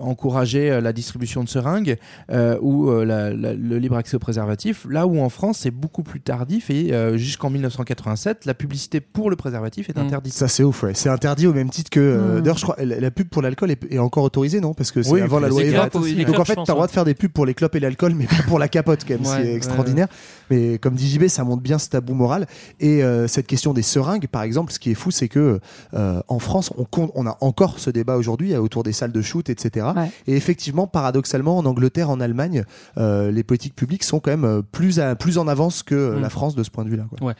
encourager 0.00 0.80
la 0.80 0.92
distribution 0.92 1.44
de 1.44 1.48
seringues 1.48 1.96
ou 2.30 2.90
le 2.90 3.78
libre 3.78 3.96
accès 3.96 4.16
aux 4.16 4.20
préservatifs. 4.20 4.86
Là 4.88 5.06
où 5.06 5.20
en 5.20 5.28
France, 5.28 5.58
c'est 5.58 5.70
beaucoup 5.70 6.02
plus 6.02 6.20
tardif, 6.20 6.70
et 6.70 6.92
jusqu'en 7.16 7.50
1987, 7.50 8.44
la 8.46 8.54
publicité 8.54 9.00
pour 9.00 9.30
le 9.30 9.36
préservatif 9.36 9.77
est 9.86 9.96
Mm. 9.96 10.06
interdite. 10.06 10.32
Ça 10.32 10.48
c'est 10.48 10.62
ouf, 10.62 10.82
ouais. 10.82 10.92
c'est 10.94 11.08
interdit 11.08 11.46
au 11.46 11.52
même 11.52 11.70
titre 11.70 11.90
que. 11.90 12.00
euh, 12.00 12.38
Mm. 12.38 12.40
D'ailleurs, 12.42 12.58
je 12.58 12.62
crois 12.62 12.76
la, 12.78 13.00
la 13.00 13.10
pub 13.10 13.28
pour 13.28 13.42
l'alcool 13.42 13.70
est, 13.70 13.92
est 13.92 13.98
encore 13.98 14.24
autorisée, 14.24 14.60
non? 14.60 14.74
Parce 14.74 14.90
que 14.92 15.02
c'est 15.02 15.10
Oui, 15.12 15.20
avant 15.20 15.38
la 15.40 15.48
les 15.48 15.70
loi 15.70 15.88
aussi, 15.94 16.14
les 16.14 16.24
Donc 16.24 16.34
en 16.34 16.42
clopes, 16.42 16.46
fait, 16.46 16.52
je 16.52 16.54
t'as 16.54 16.60
pense, 16.62 16.68
le 16.68 16.74
droit 16.74 16.86
de 16.86 16.92
faire 16.92 17.04
des 17.04 17.14
pubs 17.14 17.30
pour 17.32 17.46
les 17.46 17.54
clopes 17.54 17.74
et 17.76 17.80
l'alcool, 17.80 18.14
mais 18.14 18.26
pas 18.26 18.42
pour 18.46 18.58
la 18.58 18.68
capote, 18.68 19.00
quand 19.06 19.14
même. 19.14 19.20
Ouais, 19.26 19.36
c'est 19.36 19.42
ouais, 19.48 19.54
extraordinaire. 19.54 20.08
Mais 20.50 20.78
comme 20.78 20.94
dit 20.94 21.08
JB, 21.08 21.28
ça 21.28 21.44
montre 21.44 21.62
bien 21.62 21.78
ce 21.78 21.88
tabou 21.88 22.14
moral. 22.14 22.46
Et 22.80 23.02
euh, 23.04 23.26
cette 23.28 23.46
question 23.46 23.74
des 23.74 23.82
seringues, 23.82 24.26
par 24.28 24.42
exemple, 24.42 24.72
ce 24.72 24.78
qui 24.78 24.90
est 24.90 24.94
fou, 24.94 25.10
c'est 25.10 25.28
que 25.28 25.60
euh, 25.94 26.20
en 26.28 26.38
France, 26.38 26.72
on, 26.78 26.84
compte, 26.84 27.10
on 27.14 27.26
a 27.26 27.36
encore 27.40 27.78
ce 27.78 27.90
débat 27.90 28.16
aujourd'hui 28.16 28.54
euh, 28.54 28.60
autour 28.60 28.82
des 28.82 28.92
salles 28.92 29.12
de 29.12 29.20
shoot, 29.22 29.48
etc. 29.50 29.86
Ouais. 29.96 30.10
Et 30.26 30.36
effectivement, 30.36 30.86
paradoxalement, 30.86 31.58
en 31.58 31.66
Angleterre, 31.66 32.08
en 32.10 32.20
Allemagne, 32.20 32.64
euh, 32.96 33.30
les 33.30 33.42
politiques 33.42 33.74
publiques 33.76 34.04
sont 34.04 34.20
quand 34.20 34.30
même 34.30 34.44
euh, 34.44 34.62
plus, 34.62 35.00
à- 35.00 35.14
plus 35.16 35.36
en 35.38 35.46
avance 35.48 35.82
que 35.82 35.94
euh, 35.94 36.16
Mm. 36.18 36.22
la 36.22 36.30
France 36.30 36.54
de 36.54 36.62
ce 36.62 36.70
point 36.70 36.84
de 36.84 36.90
vue-là. 36.90 37.04
quoi. 37.10 37.28
Ouais. 37.28 37.34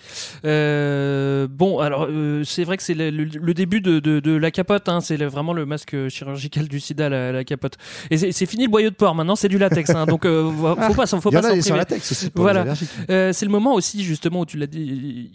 Euh, 0.44 1.46
bon, 1.50 1.78
alors 1.78 2.06
euh, 2.10 2.27
c'est 2.44 2.64
vrai 2.64 2.76
que 2.76 2.82
c'est 2.82 2.94
le, 2.94 3.10
le- 3.10 3.24
le 3.24 3.54
début 3.54 3.80
de, 3.80 3.98
de, 3.98 4.20
de 4.20 4.32
la 4.36 4.50
capote. 4.50 4.88
Hein, 4.88 5.00
c'est 5.00 5.16
vraiment 5.24 5.52
le 5.52 5.66
masque 5.66 6.08
chirurgical 6.08 6.68
du 6.68 6.80
SIDA, 6.80 7.08
la, 7.08 7.32
la 7.32 7.44
capote. 7.44 7.74
Et 8.10 8.16
c'est 8.32 8.46
fini 8.46 8.64
le 8.64 8.70
boyau 8.70 8.90
de 8.90 8.94
porc. 8.94 9.14
Maintenant, 9.14 9.36
c'est 9.36 9.48
du 9.48 9.58
latex. 9.58 9.90
Hein, 9.90 10.06
donc, 10.06 10.24
euh, 10.26 10.50
faut 10.52 10.94
pas, 10.94 11.06
s'en- 11.06 11.20
faut 11.20 11.30
pas 11.30 11.42
s'en 11.62 11.76
latex 11.76 12.12
aussi 12.12 12.30
pour 12.30 12.42
Voilà. 12.42 12.64
Euh, 13.10 13.32
c'est 13.32 13.44
le 13.46 13.50
moment 13.52 13.74
aussi 13.74 14.02
justement 14.04 14.40
où 14.40 14.46
tu 14.46 14.56
l'as 14.56 14.66
dit. 14.66 15.30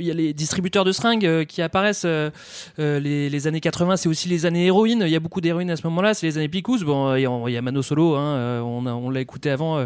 Il 0.00 0.06
y 0.06 0.10
a 0.10 0.14
les 0.14 0.32
distributeurs 0.32 0.84
de 0.84 0.92
seringues 0.92 1.26
euh, 1.26 1.44
qui 1.44 1.60
apparaissent. 1.62 2.04
euh, 2.04 2.30
euh, 2.78 3.00
les, 3.00 3.28
les 3.30 3.46
années 3.46 3.60
80, 3.60 3.96
c'est 3.96 4.08
aussi 4.08 4.28
les 4.28 4.46
années 4.46 4.66
héroïne. 4.66 5.02
Il 5.04 5.10
y 5.10 5.16
a 5.16 5.20
beaucoup 5.20 5.40
d'héroïne 5.40 5.70
à 5.70 5.76
ce 5.76 5.86
moment-là. 5.88 6.14
C'est 6.14 6.26
les 6.26 6.36
années 6.38 6.48
Picous. 6.48 6.84
Bon, 6.84 7.14
il 7.16 7.22
y 7.52 7.56
a- 7.56 7.62
Mano 7.62 7.82
Solo. 7.82 8.14
Hein, 8.16 8.62
on 8.62 9.10
l'a 9.10 9.20
écouté 9.20 9.50
avant. 9.50 9.80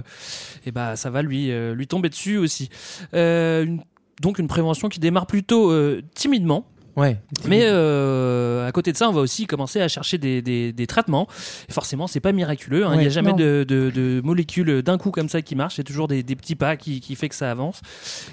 et 0.67 0.71
bah, 0.73 0.97
ça 0.97 1.11
va 1.11 1.23
lui 1.23 1.51
lui 1.75 1.87
tomber 1.87 2.09
dessus 2.09 2.37
aussi. 2.39 2.69
Une- 3.13 3.81
donc 4.23 4.39
une 4.39 4.49
prévention 4.49 4.89
qui 4.89 5.01
démarre 5.01 5.27
plutôt 5.27 5.71
euh, 5.71 6.01
timidement. 6.15 6.65
Ouais. 6.95 7.17
Mais 7.49 7.63
euh, 7.65 8.69
à 8.69 8.71
côté 8.73 8.93
de 8.93 8.99
ça, 8.99 9.09
on 9.09 9.13
va 9.13 9.23
aussi 9.23 9.47
commencer 9.47 9.81
à 9.81 9.89
chercher 9.89 10.19
des, 10.19 10.43
des, 10.43 10.75
des 10.75 10.87
traitements. 10.87 11.27
Et 11.71 11.73
forcément, 11.73 12.07
c'est 12.07 12.21
pas 12.21 12.33
miraculeux. 12.33 12.85
hein. 12.87 12.91
Il 12.97 13.01
n'y 13.01 13.07
a 13.07 13.09
jamais 13.09 13.33
de, 13.33 13.65
de, 13.67 13.91
de 13.95 14.21
molécules 14.23 14.83
d'un 14.83 14.99
coup 14.99 15.11
comme 15.11 15.31
ça 15.31 15.41
qui 15.41 15.57
marchent. 15.57 15.77
C'est 15.77 15.85
toujours 15.85 16.07
des, 16.07 16.23
des 16.23 16.37
petits 16.37 16.55
pas 16.55 16.77
qui, 16.77 17.01
qui 17.01 17.15
fait 17.15 17.31
que 17.31 17.35
ça 17.35 17.51
avance. 17.51 17.81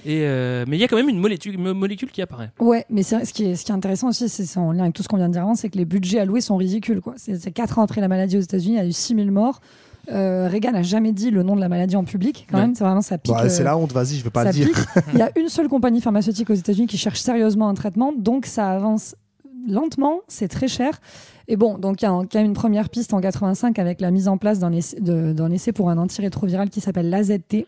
Et 0.05 0.23
euh, 0.23 0.65
mais 0.67 0.75
il 0.75 0.81
y 0.81 0.83
a 0.83 0.89
quand 0.89 0.97
même 0.97 1.07
une 1.07 1.19
molécule, 1.19 2.11
qui 2.11 2.21
apparaît. 2.21 2.51
Ouais, 2.59 2.85
mais 2.89 3.01
ce 3.03 3.31
qui, 3.31 3.45
est, 3.45 3.55
ce 3.55 3.63
qui 3.63 3.71
est 3.71 3.75
intéressant 3.75 4.09
aussi, 4.09 4.27
c'est 4.27 4.59
en 4.59 4.73
lien 4.73 4.83
avec 4.83 4.93
tout 4.93 5.03
ce 5.03 5.07
qu'on 5.07 5.15
vient 5.17 5.29
de 5.29 5.33
dire 5.33 5.43
avant, 5.43 5.55
c'est 5.55 5.69
que 5.69 5.77
les 5.77 5.85
budgets 5.85 6.19
alloués 6.19 6.41
sont 6.41 6.57
ridicules. 6.57 6.99
quoi. 6.99 7.13
C'est 7.15 7.39
c'est 7.39 7.51
quatre 7.51 7.79
ans 7.79 7.83
après 7.83 8.01
la 8.01 8.09
maladie 8.09 8.37
aux 8.37 8.41
États-Unis, 8.41 8.73
il 8.75 8.77
y 8.77 8.81
a 8.81 8.85
eu 8.85 8.91
6000 8.91 9.31
morts. 9.31 9.61
Euh, 10.11 10.47
Reagan 10.49 10.71
n'a 10.71 10.81
jamais 10.83 11.11
dit 11.11 11.29
le 11.31 11.43
nom 11.43 11.55
de 11.55 11.61
la 11.61 11.69
maladie 11.69 11.95
en 11.95 12.03
public, 12.03 12.47
quand 12.49 12.57
Ouais. 12.57 12.63
même. 12.63 12.75
C'est 12.75 12.83
vraiment 12.83 13.01
ça 13.01 13.17
pique. 13.17 13.33
Bah, 13.33 13.47
c'est 13.49 13.61
euh, 13.61 13.65
la 13.65 13.77
honte, 13.77 13.91
vas-y, 13.93 14.15
je 14.15 14.23
veux 14.23 14.29
pas 14.29 14.43
ça 14.43 14.49
le 14.51 14.53
dire. 14.53 14.69
Il 15.13 15.19
y 15.19 15.21
a 15.21 15.31
une 15.37 15.49
seule 15.49 15.67
compagnie 15.67 16.01
pharmaceutique 16.01 16.49
aux 16.49 16.53
États-Unis 16.55 16.87
qui 16.87 16.97
cherche 16.97 17.19
sérieusement 17.19 17.69
un 17.69 17.73
traitement, 17.73 18.11
donc 18.17 18.45
ça 18.45 18.69
avance 18.71 19.15
lentement, 19.67 20.21
c'est 20.27 20.47
très 20.47 20.67
cher. 20.67 20.99
Et 21.47 21.55
bon, 21.57 21.77
donc 21.77 22.01
il 22.01 22.05
y 22.05 22.07
a 22.07 22.11
un- 22.11 22.21
quand 22.25 22.35
même 22.39 22.45
une 22.45 22.53
première 22.53 22.89
piste 22.89 23.13
en 23.13 23.19
85 23.21 23.77
avec 23.79 24.01
la 24.01 24.09
mise 24.11 24.27
en 24.27 24.37
place 24.37 24.59
d'un 24.59 24.71
essai, 24.71 24.99
de- 24.99 25.51
essai 25.51 25.71
pour 25.73 25.89
un 25.89 25.97
antirétroviral 25.97 26.69
qui 26.69 26.79
s'appelle 26.81 27.09
l'AZT. 27.09 27.65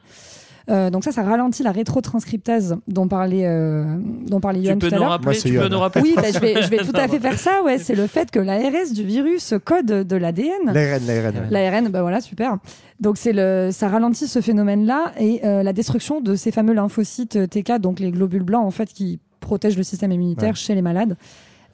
Euh, 0.70 0.90
donc 0.90 1.04
ça, 1.04 1.12
ça 1.12 1.24
ralentit 1.24 1.64
la 1.64 1.72
rétrotranscriptase 1.72 2.78
dont 2.88 3.08
parlait, 3.08 3.46
euh, 3.48 3.84
dont 4.28 4.40
parlait 4.40 4.62
peux 4.74 4.90
tout 4.90 4.96
à 4.96 4.98
l'heure. 4.98 5.20
tu 5.34 5.54
peux 5.54 5.68
nous 5.70 5.80
rappeler. 5.80 6.02
Oui, 6.04 6.14
bah, 6.16 6.24
je, 6.34 6.40
vais, 6.40 6.62
je 6.62 6.70
vais 6.70 6.78
tout 6.86 6.96
à 6.96 7.08
fait 7.08 7.20
faire 7.20 7.40
ça. 7.40 7.64
Ouais, 7.64 7.78
c'est 7.78 7.96
le 7.96 8.08
fait 8.08 8.30
que 8.32 8.40
l'ARS 8.40 8.92
du 8.94 9.04
virus 9.04 9.54
code 9.64 9.86
de 9.86 10.16
l'ADN. 10.16 10.52
L'ARN, 10.66 11.06
l'ARN. 11.06 11.48
L'ARN, 11.50 11.90
bah 11.90 12.02
voilà, 12.02 12.22
super. 12.22 12.58
Donc 13.00 13.18
c'est 13.18 13.34
le, 13.34 13.70
ça 13.72 13.88
ralentit 13.90 14.28
ce 14.28 14.42
phénomène-là 14.42 15.14
et 15.20 15.42
euh, 15.44 15.64
la 15.64 15.74
destruction 15.74 16.22
de 16.22 16.36
ces 16.36 16.52
fameux 16.52 16.74
lymphocytes 16.74 17.36
euh, 17.36 17.48
TK, 17.48 17.80
donc 17.80 18.00
les 18.00 18.12
globules 18.12 18.44
blancs 18.44 18.66
en 18.66 18.72
fait 18.72 18.94
qui 18.94 19.20
protègent 19.40 19.78
le 19.78 19.84
système 19.84 20.12
immunitaire 20.12 20.50
Ouais. 20.50 20.56
chez 20.56 20.76
les 20.76 20.84
malades. 20.84 21.18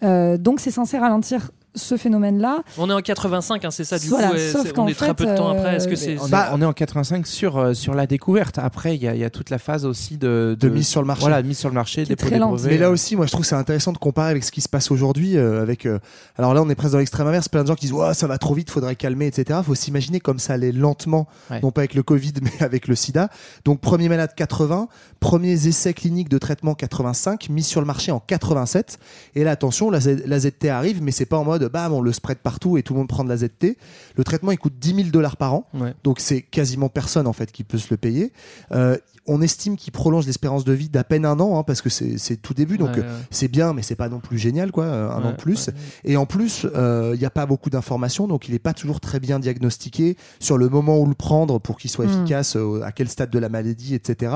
Euh, 0.03 0.37
donc 0.37 0.59
c'est 0.61 0.71
censé 0.71 0.97
ralentir 0.97 1.51
ce 1.77 1.97
phénomène-là. 1.97 2.63
On 2.77 2.89
est 2.89 2.93
en 2.93 2.99
85, 3.01 3.63
hein, 3.65 3.71
c'est 3.71 3.83
ça. 3.83 3.97
Du 3.99 4.07
Voilà, 4.09 4.29
coup, 4.31 4.37
sauf 4.37 4.71
qu'en 4.73 4.85
on 4.85 4.87
est 4.87 4.93
très 4.93 5.13
peu 5.13 5.25
de 5.25 5.35
temps 5.35 5.49
après. 5.49 5.75
Est-ce 5.77 5.87
que 5.87 5.93
euh, 5.93 5.95
c'est 5.95 6.17
On, 6.19 6.27
est- 6.27 6.29
Bah- 6.31 6.49
on 6.53 6.61
est 6.61 6.65
en 6.65 6.73
85 6.73 7.25
sur, 7.27 7.57
euh, 7.57 7.73
sur 7.73 7.93
la 7.93 8.07
découverte. 8.07 8.57
Après, 8.59 8.95
il 8.95 9.03
y, 9.03 9.07
a- 9.07 9.13
il 9.15 9.21
y 9.21 9.23
a 9.23 9.29
toute 9.29 9.49
la 9.49 9.57
phase 9.59 9.85
aussi 9.85 10.17
de, 10.17 10.57
De 10.59 10.69
mise 10.69 10.87
sur 10.87 11.01
le 11.01 11.07
marché. 11.07 11.21
Voilà, 11.21 11.41
mise 11.41 11.57
sur 11.57 11.69
le 11.69 11.75
marché, 11.75 12.01
est 12.01 12.05
des 12.05 12.37
lente. 12.37 12.51
brevets. 12.55 12.71
Mais 12.71 12.77
là 12.77 12.89
aussi, 12.89 13.15
moi, 13.15 13.25
je 13.25 13.31
trouve 13.31 13.41
que 13.43 13.47
c'est 13.47 13.55
intéressant 13.55 13.91
de 13.93 13.97
comparer 13.97 14.31
avec 14.31 14.43
ce 14.43 14.51
qui 14.51 14.61
se 14.61 14.69
passe 14.69 14.91
aujourd'hui. 14.91 15.37
euh, 15.37 15.61
avec, 15.61 15.85
euh, 15.85 15.99
alors 16.37 16.53
là, 16.53 16.61
on 16.61 16.69
est 16.69 16.75
presque 16.75 16.93
dans 16.93 16.99
l'extrême 16.99 17.27
inverse. 17.27 17.49
Plein 17.49 17.63
de 17.63 17.67
gens 17.67 17.75
qui 17.75 17.85
disent, 17.87 17.93
ouais, 17.93 18.13
ça 18.13 18.27
va 18.27 18.37
trop 18.37 18.53
vite, 18.53 18.69
faudrait 18.69 18.95
calmer, 18.95 19.27
etc. 19.27 19.59
Faut 19.65 19.75
s'imaginer 19.75 20.19
comme 20.19 20.39
ça 20.39 20.53
allait 20.53 20.71
lentement, 20.71 21.27
Ouais. 21.51 21.59
non 21.61 21.71
pas 21.71 21.81
avec 21.81 21.93
le 21.93 22.03
Covid, 22.03 22.33
mais 22.41 22.51
avec 22.63 22.87
le 22.87 22.95
SIDA. 22.95 23.29
Donc, 23.65 23.79
premier 23.81 24.09
malade 24.09 24.31
80, 24.35 24.87
premiers 25.19 25.67
essais 25.67 25.93
cliniques 25.93 26.29
de 26.29 26.37
traitement 26.37 26.73
85, 26.75 27.49
mis 27.49 27.63
sur 27.63 27.81
le 27.81 27.87
marché 27.87 28.11
en 28.11 28.19
87. 28.19 28.99
Et 29.35 29.43
là, 29.43 29.51
attention, 29.51 29.89
la, 29.89 29.99
Z- 29.99 30.23
la 30.25 30.39
ZT 30.39 30.69
arrive, 30.69 31.01
mais 31.01 31.11
c'est 31.11 31.25
pas 31.25 31.37
en 31.37 31.43
mode, 31.43 31.66
bam, 31.69 31.93
on 31.93 32.01
le 32.01 32.11
spread 32.11 32.39
partout 32.39 32.77
et 32.77 32.83
tout 32.83 32.93
le 32.93 32.99
monde 32.99 33.07
prend 33.07 33.23
de 33.23 33.29
la 33.29 33.37
ZT. 33.37 33.77
Le 34.15 34.23
traitement, 34.23 34.51
il 34.51 34.57
coûte 34.57 34.73
10 34.79 34.95
000 34.95 35.09
dollars 35.09 35.37
par 35.37 35.53
an. 35.53 35.67
Ouais. 35.73 35.93
Donc 36.03 36.19
c'est 36.19 36.41
quasiment 36.41 36.89
personne 36.89 37.27
en 37.27 37.33
fait 37.33 37.51
qui 37.51 37.63
peut 37.63 37.77
se 37.77 37.87
le 37.91 37.97
payer. 37.97 38.33
Euh, 38.71 38.97
on 39.27 39.41
estime 39.41 39.75
qu'il 39.75 39.91
prolonge 39.93 40.25
l'espérance 40.25 40.63
de 40.63 40.73
vie 40.73 40.89
d'à 40.89 41.03
peine 41.03 41.25
un 41.25 41.39
an, 41.39 41.59
hein, 41.59 41.63
parce 41.63 41.81
que 41.81 41.89
c'est 41.89 42.37
tout 42.41 42.53
début, 42.53 42.77
donc 42.77 42.89
Ouais, 42.95 42.99
euh, 42.99 43.17
ouais. 43.17 43.25
c'est 43.29 43.47
bien, 43.47 43.73
mais 43.73 43.81
c'est 43.81 43.95
pas 43.95 44.09
non 44.09 44.19
plus 44.19 44.37
génial, 44.37 44.71
quoi, 44.71 44.85
euh, 44.85 45.09
un 45.11 45.19
Ouais, 45.21 45.25
an 45.27 45.31
de 45.31 45.35
plus. 45.37 45.67
ouais. 45.67 45.73
Et 46.05 46.17
en 46.17 46.25
plus, 46.25 46.65
euh, 46.75 47.11
il 47.13 47.19
n'y 47.19 47.25
a 47.25 47.29
pas 47.29 47.45
beaucoup 47.45 47.69
d'informations, 47.69 48.27
donc 48.27 48.47
il 48.47 48.53
n'est 48.53 48.59
pas 48.59 48.73
toujours 48.73 48.99
très 48.99 49.19
bien 49.19 49.39
diagnostiqué 49.39 50.15
sur 50.39 50.57
le 50.57 50.69
moment 50.69 50.97
où 50.99 51.05
le 51.05 51.13
prendre 51.15 51.59
pour 51.59 51.77
qu'il 51.77 51.89
soit 51.89 52.05
Mm. 52.05 52.09
efficace, 52.09 52.55
euh, 52.55 52.81
à 52.83 52.91
quel 52.91 53.09
stade 53.09 53.29
de 53.29 53.39
la 53.39 53.49
maladie, 53.49 53.93
etc. 53.95 54.31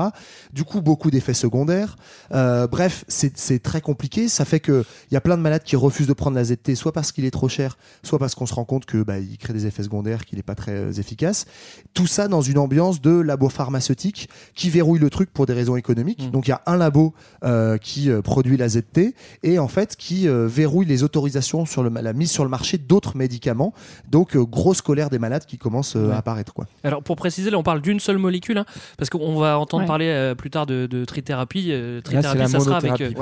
Du 0.52 0.64
coup, 0.64 0.80
beaucoup 0.82 1.10
d'effets 1.10 1.34
secondaires. 1.34 1.96
Euh, 2.32 2.66
bref, 2.66 3.04
c'est 3.08 3.62
très 3.62 3.80
compliqué. 3.80 4.28
Ça 4.28 4.44
fait 4.44 4.60
que 4.60 4.84
il 5.10 5.14
y 5.14 5.16
a 5.16 5.20
plein 5.20 5.36
de 5.36 5.42
malades 5.42 5.62
qui 5.62 5.76
refusent 5.76 6.06
de 6.06 6.12
prendre 6.12 6.36
la 6.36 6.44
ZT, 6.44 6.74
soit 6.74 6.92
parce 6.92 7.12
qu'il 7.12 7.24
est 7.24 7.30
trop 7.30 7.48
cher, 7.48 7.78
soit 8.02 8.18
parce 8.18 8.34
qu'on 8.34 8.46
se 8.46 8.54
rend 8.54 8.64
compte 8.64 8.84
que 8.84 9.02
bah, 9.02 9.18
il 9.18 9.38
crée 9.38 9.52
des 9.52 9.66
effets 9.66 9.82
secondaires, 9.82 10.24
qu'il 10.24 10.36
n'est 10.38 10.42
pas 10.42 10.54
très 10.54 10.98
efficace. 11.00 11.46
Tout 11.94 12.06
ça 12.06 12.28
dans 12.28 12.42
une 12.42 12.58
ambiance 12.58 13.00
de 13.00 13.10
labo 13.10 13.48
pharmaceutique 13.48 14.28
qui 14.54 14.68
verrouille 14.82 14.98
le 14.98 15.10
truc 15.10 15.30
pour 15.32 15.46
des 15.46 15.52
raisons 15.52 15.76
économiques. 15.76 16.24
Mm. 16.26 16.30
Donc 16.30 16.46
il 16.48 16.50
y 16.50 16.54
a 16.54 16.60
un 16.66 16.76
labo 16.76 17.14
euh, 17.44 17.78
qui 17.78 18.10
euh, 18.10 18.20
produit 18.20 18.56
la 18.56 18.68
ZT 18.68 19.14
et 19.44 19.58
en 19.60 19.68
fait 19.68 19.94
qui 19.96 20.28
euh, 20.28 20.46
verrouille 20.48 20.86
les 20.86 21.02
autorisations 21.04 21.64
sur 21.66 21.82
le, 21.84 21.90
la 21.90 22.12
mise 22.12 22.30
sur 22.32 22.42
le 22.44 22.50
marché 22.50 22.78
d'autres 22.78 23.16
médicaments. 23.16 23.72
Donc 24.10 24.34
euh, 24.34 24.44
grosse 24.44 24.82
colère 24.82 25.08
des 25.08 25.18
malades 25.20 25.46
qui 25.46 25.56
commence 25.58 25.94
euh, 25.96 26.02
Ouais. 26.08 26.14
à 26.14 26.18
apparaître 26.18 26.52
quoi. 26.52 26.66
Alors 26.82 27.02
pour 27.04 27.14
préciser, 27.14 27.50
là 27.50 27.58
on 27.58 27.62
parle 27.62 27.80
d'une 27.80 28.00
seule 28.00 28.18
molécule, 28.18 28.58
hein, 28.58 28.64
parce 28.98 29.08
qu'on 29.08 29.38
va 29.38 29.56
entendre 29.58 29.82
Ouais. 29.84 29.86
parler 29.86 30.06
euh, 30.08 30.34
plus 30.34 30.50
tard 30.50 30.66
de, 30.66 30.86
de 30.86 31.04
trithérapie. 31.04 31.68
Euh, 31.70 31.96
Là, 31.96 32.00
c'est 32.00 32.02
trithérapie, 32.02 32.38
la 32.38 32.48
ça 32.48 32.60
sera 32.60 32.76
avec 32.78 33.00
euh, 33.00 33.12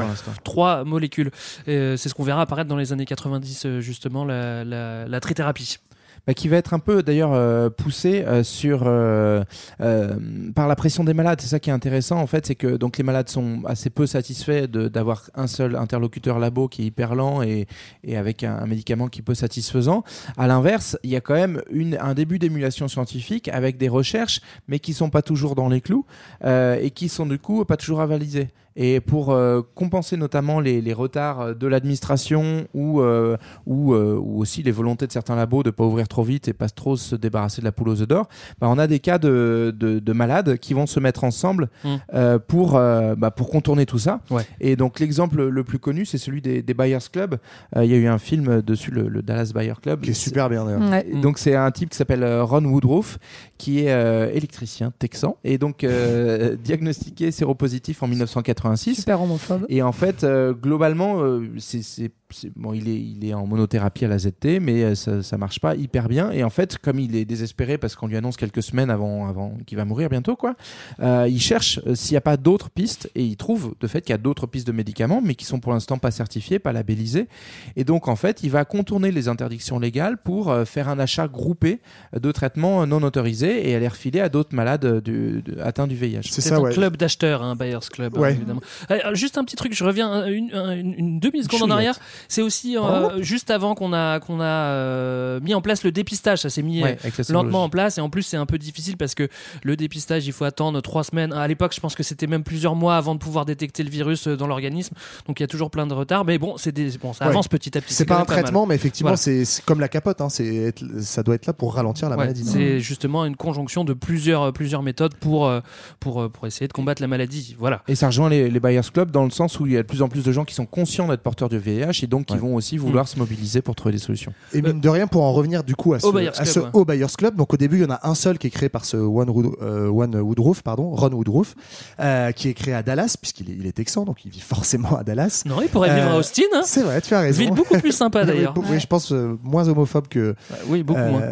trois 0.45 0.85
molécules. 0.85 1.31
Euh, 1.69 1.97
c'est 1.99 2.09
ce 2.09 2.15
qu'on 2.15 2.25
verra 2.25 2.41
apparaître 2.43 2.69
dans 2.69 2.77
les 2.77 2.93
années 2.93 3.05
90, 3.05 3.67
euh, 3.67 3.81
justement, 3.81 4.25
la, 4.25 4.65
la, 4.65 5.07
la 5.07 5.21
trithérapie. 5.21 5.79
Bah, 6.27 6.35
qui 6.35 6.49
va 6.49 6.57
être 6.57 6.75
un 6.75 6.79
peu 6.79 7.03
d'ailleurs 7.03 7.33
euh, 7.33 7.71
poussé 7.71 8.25
euh, 8.27 8.43
sur 8.43 8.83
euh, 8.85 9.43
euh, 9.81 10.16
par 10.55 10.68
la 10.68 10.77
pression 10.77 11.05
des 11.05 11.14
malades. 11.14 11.41
C'est 11.41 11.49
ça 11.49 11.61
qui 11.61 11.71
est 11.71 11.73
intéressant 11.73 12.18
en 12.18 12.27
fait, 12.27 12.47
c'est 12.47 12.55
que 12.55 12.77
donc 12.77 12.99
les 12.99 13.05
malades 13.05 13.29
sont 13.29 13.62
assez 13.64 13.91
peu 13.91 14.07
satisfaits 14.07 14.66
d'avoir 14.66 15.31
un 15.35 15.47
seul 15.47 15.77
interlocuteur 15.77 16.39
labo 16.39 16.68
qui 16.68 16.83
est 16.83 16.87
hyper 16.87 17.14
lent 17.14 17.43
et, 17.43 17.66
avec 18.14 18.45
un, 18.45 18.66
médicament 18.66 19.09
qui 19.09 19.21
est 19.21 19.23
peu 19.23 19.35
satisfaisant. 19.35 20.05
À 20.37 20.47
l'inverse, 20.47 20.99
il 21.03 21.11
y 21.11 21.16
a 21.16 21.21
quand 21.21 21.35
même 21.35 21.62
un 22.01 22.14
début 22.14 22.39
d'émulation 22.39 22.89
scientifique 22.89 23.49
avec 23.49 23.79
des 23.79 23.89
recherches, 23.89 24.41
mais 24.68 24.79
qui 24.79 24.93
sont 24.93 25.11
pas 25.11 25.23
toujours 25.23 25.55
dans 25.55 25.68
les 25.68 25.81
clous 25.81 26.05
et 26.45 26.91
qui 26.95 27.09
sont 27.09 27.27
du 27.27 27.39
coup 27.39 27.64
pas 27.64 27.77
toujours 27.77 28.01
avalisées. 28.01 28.49
Et 28.77 29.01
pour 29.01 29.31
euh, 29.33 29.62
compenser 29.75 30.16
notamment 30.16 30.61
les, 30.61 30.81
les 30.81 30.93
retards 30.93 31.55
de 31.57 31.66
l'administration 31.66 32.66
ou, 32.73 33.01
euh, 33.01 33.37
ou, 33.66 33.95
euh, 33.95 34.16
ou 34.21 34.41
aussi 34.41 34.62
les 34.62 34.71
volontés 34.71 35.07
de 35.07 35.12
certains 35.12 35.37
labos 35.37 35.62
de 35.62 35.71
pas 35.71 35.85
ouvrir 35.85 36.07
trop 36.09 36.23
vite 36.23 36.49
et 36.49 36.53
pas 36.53 36.68
trop 36.68 36.97
se 36.97 37.16
débarrasser 37.16 37.61
de 37.61 37.66
la 37.66 37.73
poule 37.73 37.89
aux 37.89 38.01
œufs 38.01 38.09
d'or, 38.09 38.29
bah, 38.61 38.68
on 38.71 38.79
a 38.79 38.87
des 38.87 39.01
cas 39.01 39.18
de, 39.18 39.75
de, 39.77 39.99
de 39.99 40.12
malades 40.12 40.57
qui 40.59 40.73
vont 40.75 40.87
se 40.87 41.01
mettre 41.01 41.25
ensemble 41.25 41.68
Mm. 41.85 41.89
euh, 42.14 42.39
pour, 42.39 42.77
euh, 42.77 43.14
bah, 43.16 43.31
pour 43.31 43.49
contourner 43.51 43.87
tout 43.87 43.99
ça. 43.99 44.21
Ouais. 44.31 44.43
Et 44.61 44.77
donc 44.77 45.01
l'exemple 45.01 45.43
le 45.45 45.64
plus 45.64 45.79
connu, 45.79 46.05
c'est 46.05 46.18
celui 46.18 46.41
des, 46.43 46.62
des 46.62 46.75
Buyers 46.75 46.99
Club. 47.12 47.37
Euh, 47.77 47.85
Il 47.85 47.91
y 47.91 47.95
a 47.95 47.97
eu 47.97 48.07
un 48.07 48.18
film 48.18 48.62
dessus, 48.62 48.91
le, 48.91 49.09
le 49.09 49.23
Dallas 49.23 49.53
Buyer 49.55 49.75
Club. 49.83 50.01
Qui 50.03 50.11
est 50.11 50.14
super 50.14 50.49
bien 50.49 50.64
d'ailleurs. 50.64 50.91
Ouais. 50.91 51.07
Mm. 51.12 51.21
Donc 51.21 51.39
c'est 51.39 51.55
un 51.57 51.71
type 51.71 51.91
qui 51.91 51.97
s'appelle 51.97 52.23
euh, 52.23 52.45
Ron 52.45 52.64
Woodruff, 52.64 53.18
qui 53.61 53.81
est 53.81 53.91
euh, 53.93 54.31
électricien 54.33 54.91
texan 54.99 55.37
et 55.45 55.59
donc 55.59 55.85
euh, 55.85 56.57
diagnostiqué 56.65 57.31
séropositif 57.31 58.03
en 58.03 58.09
1986. 58.09 58.95
Super 58.95 59.21
homophobe. 59.21 59.67
Et 59.69 59.83
en 59.83 59.93
fait, 59.93 60.25
euh, 60.25 60.55
globalement, 60.55 61.21
c'est, 61.59 61.83
c'est- 61.83 62.11
c'est- 62.31 62.51
bon, 62.57 62.73
il 62.73 62.89
est, 62.89 62.97
il 62.99 63.23
est 63.29 63.35
en 63.35 63.47
monothérapie 63.47 64.07
à 64.07 64.09
la 64.09 64.17
ZT, 64.19 64.61
mais 64.61 64.95
ça, 64.95 65.23
ça 65.23 65.37
marche 65.37 65.61
pas 65.61 65.75
hyper 65.77 66.09
bien. 66.09 66.31
Et 66.31 66.43
en 66.43 66.49
fait, 66.49 66.79
comme 66.79 66.99
il 66.99 67.15
est 67.17 67.27
désespéré 67.27 67.77
parce 67.77 67.97
qu'on 67.97 68.07
lui 68.07 68.17
annonce 68.17 68.39
quelques 68.39 68.63
semaines 68.63 68.89
avant, 68.89 69.27
avant 69.29 69.53
qu'il 69.67 69.77
va 69.77 69.85
mourir 69.85 70.09
bientôt, 70.09 70.37
quoi, 70.37 70.55
il 71.03 71.41
cherche 71.41 71.81
s'il 71.95 72.15
n'y 72.15 72.19
a 72.19 72.23
pas 72.23 72.37
d'autres 72.39 72.71
pistes 72.71 73.11
et 73.15 73.23
il 73.25 73.37
trouve 73.37 73.75
de 73.79 73.87
fait 73.87 74.01
qu'il 74.01 74.11
y 74.11 74.15
a 74.15 74.19
d'autres 74.19 74.47
pistes 74.47 74.67
de 74.67 74.73
médicaments, 74.73 75.21
mais 75.23 75.35
qui 75.35 75.45
sont 75.45 75.61
pour 75.61 75.73
l'instant 75.73 75.99
pas 75.99 76.11
certifiées, 76.13 76.59
pas 76.59 76.73
labellisées. 76.73 77.29
Et 77.77 77.85
donc, 77.85 78.09
en 78.09 78.17
fait, 78.17 78.43
il 78.43 78.51
va 78.51 78.65
contourner 78.65 79.11
les 79.13 79.29
interdictions 79.29 79.79
légales 79.79 80.17
pour 80.17 80.55
faire 80.67 80.89
un 80.89 80.99
achat 80.99 81.29
groupé 81.29 81.81
de 82.19 82.33
traitements 82.33 82.87
non 82.87 83.03
autorisés 83.03 83.49
et 83.51 83.74
aller 83.74 83.88
refiler 83.88 84.20
à 84.20 84.28
d'autres 84.28 84.55
malades 84.55 84.84
euh, 84.84 85.01
du- 85.01 85.42
de- 85.42 85.61
atteints 85.61 85.86
du 85.86 85.96
VIH. 85.96 86.20
C'est 86.24 86.40
C'est 86.40 86.48
ça, 86.51 86.57
un 86.57 86.61
ouais. 86.61 86.72
club 86.72 86.96
d'acheteurs, 86.96 87.42
un 87.42 87.55
Buyers 87.57 87.78
Club. 87.90 88.14
hein, 88.16 88.20
Ouais, 88.20 88.32
évidemment. 88.32 88.61
Euh, 88.90 89.14
juste 89.14 89.38
un 89.38 89.44
petit 89.44 89.57
truc, 89.57 89.74
je 89.74 89.84
reviens 89.84 90.12
euh, 90.22 90.26
une, 90.26 90.51
une, 90.55 91.20
une 91.20 91.62
en 91.62 91.70
arrière. 91.70 91.98
C'est 92.28 92.42
aussi 92.42 92.76
euh, 92.78 93.22
juste 93.22 93.51
avant 93.51 93.74
qu'on 93.74 93.92
a 93.92 94.20
qu'on 94.20 94.40
a 94.40 94.44
euh, 94.44 95.40
mis 95.40 95.55
en 95.55 95.61
place 95.61 95.84
le 95.84 95.92
dépistage. 95.92 96.40
Ça 96.40 96.51
s'est 96.51 96.62
mis 96.62 96.82
Ouais, 96.82 96.96
euh, 97.05 97.22
lentement 97.30 97.64
en 97.64 97.68
place 97.68 97.98
et 97.98 98.01
en 98.01 98.09
plus 98.11 98.22
c'est 98.22 98.36
un 98.36 98.46
peu 98.46 98.59
difficile 98.59 98.96
parce 98.96 99.14
que 99.14 99.28
le 99.62 99.76
dépistage 99.76 100.26
il 100.26 100.32
faut 100.32 100.44
attendre 100.44 100.80
trois 100.80 101.05
semaines. 101.05 101.32
À 101.32 101.46
l'époque, 101.48 101.72
je 101.74 101.80
pense 101.80 101.94
que 101.94 102.03
c'était 102.03 102.26
même 102.26 102.44
plusieurs 102.44 102.74
mois 102.74 102.96
avant 102.96 103.14
de 103.14 103.20
pouvoir 103.20 103.44
détecter 103.44 103.82
le 103.82 103.90
virus 103.90 104.26
euh, 104.28 104.36
dans 104.36 104.46
l'organisme. 104.46 104.94
Donc 105.26 105.40
il 105.40 105.42
y 105.42 105.44
a 105.44 105.48
toujours 105.48 105.70
plein 105.70 105.86
de 105.86 105.94
retard. 105.94 106.24
Mais 106.24 106.38
bon, 106.38 106.57
c'est 106.57 106.72
des, 106.72 106.90
bon, 106.98 107.12
ça 107.12 107.24
Ouais. 107.24 107.30
avance 107.30 107.48
petit 107.48 107.76
à 107.76 107.80
petit. 107.80 107.94
C'est 107.94 108.05
pas 108.07 108.14
un 108.16 108.18
mal. 108.18 108.26
traitement, 108.26 108.66
mais 108.66 108.74
effectivement, 108.74 109.09
Voilà. 109.11 109.16
c'est 109.18 109.44
c'est 109.44 109.64
comme 109.64 109.80
la 109.80 109.88
capote. 109.88 110.20
Hein, 110.20 110.28
ça 110.28 111.22
doit 111.22 111.34
être 111.34 111.46
là 111.46 111.53
pour 111.53 111.74
ralentir 111.74 112.09
la 112.09 112.16
Ouais, 112.16 112.22
maladie. 112.24 112.44
c'est 112.44 112.80
justement 112.80 113.24
une 113.24 113.36
conjonction 113.41 113.84
de 113.84 113.93
plusieurs, 113.95 114.43
euh, 114.43 114.53
plusieurs 114.53 114.82
méthodes 114.82 115.14
pour, 115.14 115.47
euh, 115.49 115.61
pour, 115.99 116.20
euh, 116.22 116.28
pour 116.28 116.47
essayer 116.47 116.68
de 116.68 116.72
combattre 116.72 117.03
la 117.03 117.09
maladie. 117.09 117.57
Voilà. 117.59 117.82
Et 117.88 117.95
ça 117.95 118.07
rejoint 118.07 118.28
les, 118.28 118.49
les 118.51 118.61
Buyers 118.61 118.80
Club 118.93 119.11
dans 119.11 119.24
le 119.24 119.30
sens 119.30 119.59
où 119.59 119.66
il 119.66 119.72
y 119.72 119.76
a 119.76 119.82
de 119.82 119.86
plus 119.86 120.03
en 120.03 120.09
plus 120.09 120.22
de 120.24 120.30
gens 120.32 120.45
qui 120.45 120.55
sont 120.55 120.66
conscients 120.66 121.09
d'être 121.09 121.22
porteurs 121.22 121.49
du 121.49 121.59
VIH 121.59 122.05
et 122.05 122.07
donc 122.07 122.26
qui 122.26 122.34
Ouais. 122.34 122.38
vont 122.41 122.55
aussi 122.55 122.76
vouloir 122.76 123.09
se 123.09 123.18
mobiliser 123.18 123.62
pour 123.62 123.74
trouver 123.74 123.93
des 123.93 123.99
solutions. 123.99 124.32
Et 124.53 124.62
mine 124.62 124.80
de 124.80 124.88
rien, 124.88 125.07
pour 125.07 125.22
en 125.24 125.32
revenir 125.32 125.64
du 125.64 125.74
coup 125.74 125.95
à 125.95 126.01
ce, 126.01 126.07
Au 126.07 126.12
Buyers 126.12 126.28
à 126.38 126.45
Club, 126.45 126.64
ouais. 126.64 126.70
au 126.74 126.84
Buyers 126.84 127.07
Club, 127.18 127.36
donc 127.36 127.53
au 127.53 127.57
début, 127.57 127.78
il 127.78 127.82
y 127.82 127.86
en 127.86 127.91
a 127.91 128.01
un 128.09 128.14
seul 128.14 128.38
qui 128.38 128.47
est 128.47 128.51
créé 128.51 128.68
par 128.68 128.84
ce 128.84 128.97
One, 128.97 129.30
Wood- 129.30 129.57
euh, 129.62 129.88
One 129.88 130.14
Woodruff, 130.16 130.62
pardon, 130.62 130.91
Ron 130.95 131.11
Woodruff, 131.12 131.55
euh, 131.99 132.32
qui 132.32 132.49
est 132.49 132.55
créé 132.55 132.74
à 132.74 132.82
Dallas, 132.82 133.16
puisqu'il 133.20 133.51
est, 133.51 133.55
il 133.59 133.66
est 133.66 133.72
texan, 133.72 134.05
donc 134.05 134.24
il 134.24 134.30
vit 134.30 134.41
forcément 134.41 134.97
à 134.99 135.03
Dallas. 135.05 135.43
Non, 135.47 135.61
il 135.62 135.68
pourrait 135.68 135.95
vivre 135.95 136.09
à 136.09 136.16
Austin. 136.18 136.43
hein. 136.55 136.62
C'est 136.64 136.82
vrai, 136.82 137.01
tu 137.01 137.14
as 137.14 137.20
raison. 137.20 137.38
Ville 137.41 137.53
beaucoup 137.55 137.78
plus 137.78 137.93
sympa 137.93 138.24
d'ailleurs. 138.26 138.55
oui, 138.70 138.78
je 138.80 138.86
pense 138.86 139.12
euh, 139.12 139.36
moins 139.43 139.66
homophobe 139.68 140.09
que, 140.09 140.34
Oui, 140.68 140.82
beaucoup 140.82 141.01
euh, 141.01 141.11
moins. 141.11 141.22